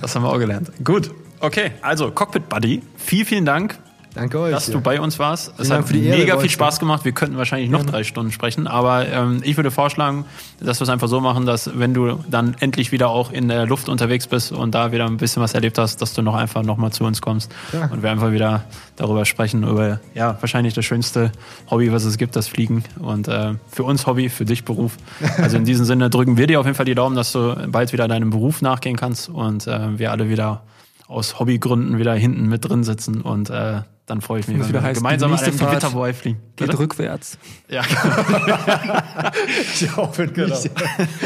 das 0.00 0.14
haben 0.14 0.22
wir 0.22 0.30
auch 0.30 0.38
gelernt. 0.38 0.70
Gut, 0.84 1.10
okay, 1.40 1.72
also 1.82 2.12
Cockpit 2.12 2.48
Buddy, 2.48 2.82
vielen, 2.96 3.26
vielen 3.26 3.44
Dank, 3.44 3.76
Danke 4.14 4.38
euch. 4.38 4.52
dass 4.52 4.66
du 4.66 4.80
bei 4.80 5.00
uns 5.00 5.18
warst. 5.18 5.52
Es 5.58 5.70
hat 5.70 5.86
für 5.86 5.92
die 5.92 6.04
Ehre 6.06 6.18
mega 6.20 6.38
viel. 6.38 6.48
Spaß 6.48 6.78
gemacht. 6.78 7.04
Wir 7.04 7.12
könnten 7.12 7.36
wahrscheinlich 7.36 7.68
noch 7.68 7.84
drei 7.84 8.04
Stunden 8.04 8.30
sprechen, 8.32 8.66
aber 8.66 9.08
ähm, 9.08 9.40
ich 9.44 9.56
würde 9.56 9.70
vorschlagen, 9.70 10.24
dass 10.60 10.78
wir 10.80 10.84
es 10.84 10.88
einfach 10.88 11.08
so 11.08 11.20
machen, 11.20 11.46
dass 11.46 11.78
wenn 11.78 11.94
du 11.94 12.20
dann 12.30 12.54
endlich 12.60 12.92
wieder 12.92 13.08
auch 13.08 13.32
in 13.32 13.48
der 13.48 13.66
Luft 13.66 13.88
unterwegs 13.88 14.26
bist 14.28 14.52
und 14.52 14.74
da 14.74 14.92
wieder 14.92 15.06
ein 15.06 15.16
bisschen 15.16 15.42
was 15.42 15.54
erlebt 15.54 15.78
hast, 15.78 16.00
dass 16.00 16.14
du 16.14 16.22
noch 16.22 16.34
einfach 16.36 16.62
nochmal 16.62 16.92
zu 16.92 17.04
uns 17.04 17.20
kommst 17.20 17.50
Ja. 17.72 17.86
und 17.86 18.02
wir 18.02 18.10
einfach 18.10 18.30
wieder 18.30 18.64
darüber 18.96 19.24
sprechen, 19.24 19.64
über 19.64 19.98
ja, 20.14 20.36
wahrscheinlich 20.40 20.74
das 20.74 20.84
schönste 20.84 21.32
Hobby, 21.70 21.90
was 21.92 22.04
es 22.04 22.16
gibt, 22.16 22.36
das 22.36 22.46
Fliegen. 22.46 22.84
Und 23.00 23.26
äh, 23.26 23.54
für 23.70 23.82
uns 23.82 24.06
Hobby, 24.06 24.28
für 24.28 24.44
dich 24.44 24.64
Beruf. 24.64 24.96
Also 25.38 25.56
in 25.56 25.64
diesem 25.64 25.84
Sinne 25.84 26.08
drücken 26.10 26.36
wir 26.38 26.46
dir 26.46 26.60
auf 26.60 26.66
jeden 26.66 26.76
Fall 26.76 26.86
die 26.86 26.94
Daumen, 26.94 27.16
dass 27.16 27.32
du 27.32 27.54
bald 27.68 27.92
wieder 27.92 28.06
deinem 28.08 28.30
Beruf 28.30 28.62
nachgehen 28.62 28.96
kannst 28.96 29.28
und 29.28 29.66
äh, 29.66 29.98
wir 29.98 30.10
alle 30.12 30.28
wieder 30.28 30.62
aus 31.08 31.38
Hobbygründen 31.38 31.98
wieder 31.98 32.14
hinten 32.14 32.48
mit 32.48 32.66
drin 32.68 32.84
sitzen 32.84 33.20
und 33.20 33.50
äh, 33.50 33.80
dann 34.06 34.20
freue 34.20 34.40
ich 34.40 34.48
mich, 34.48 34.58
wenn 34.58 34.72
wir 34.72 34.82
heißen, 34.82 35.02
gemeinsam 35.02 35.30
die 35.30 35.34
an 35.34 35.38
einem 35.40 35.46
nächste 35.46 35.64
Fahrt 35.64 35.70
Gewitter 35.80 35.90
vorbeifliegen. 35.92 36.40
Geht 36.56 36.66
Bitte? 36.68 36.78
rückwärts. 36.78 37.38
Ja, 37.68 37.82
Ich 39.74 39.96
hoffe 39.96 40.26
nicht. 40.26 40.70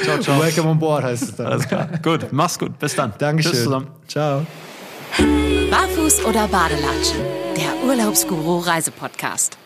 ciao, 0.05 0.19
ciao. 0.21 0.41
Welcome 0.41 0.71
on 0.71 0.79
board 0.79 1.03
heißt 1.05 1.23
es 1.23 1.37
dann. 1.37 1.47
alles 1.47 1.67
klar. 1.69 1.89
Gut, 2.03 2.29
mach's 2.33 2.59
gut. 2.59 2.79
Bis 2.79 2.95
dann. 2.95 3.13
Dankeschön. 3.19 3.53
Tschüss 3.53 3.65
zusammen. 3.65 3.89
Ciao. 4.07 4.47
Barfuß 5.71 6.25
oder 6.25 6.47
Badelatschen? 6.49 7.19
Der 7.57 7.85
Urlaubsguru 7.89 8.59
Reisepodcast. 8.61 9.59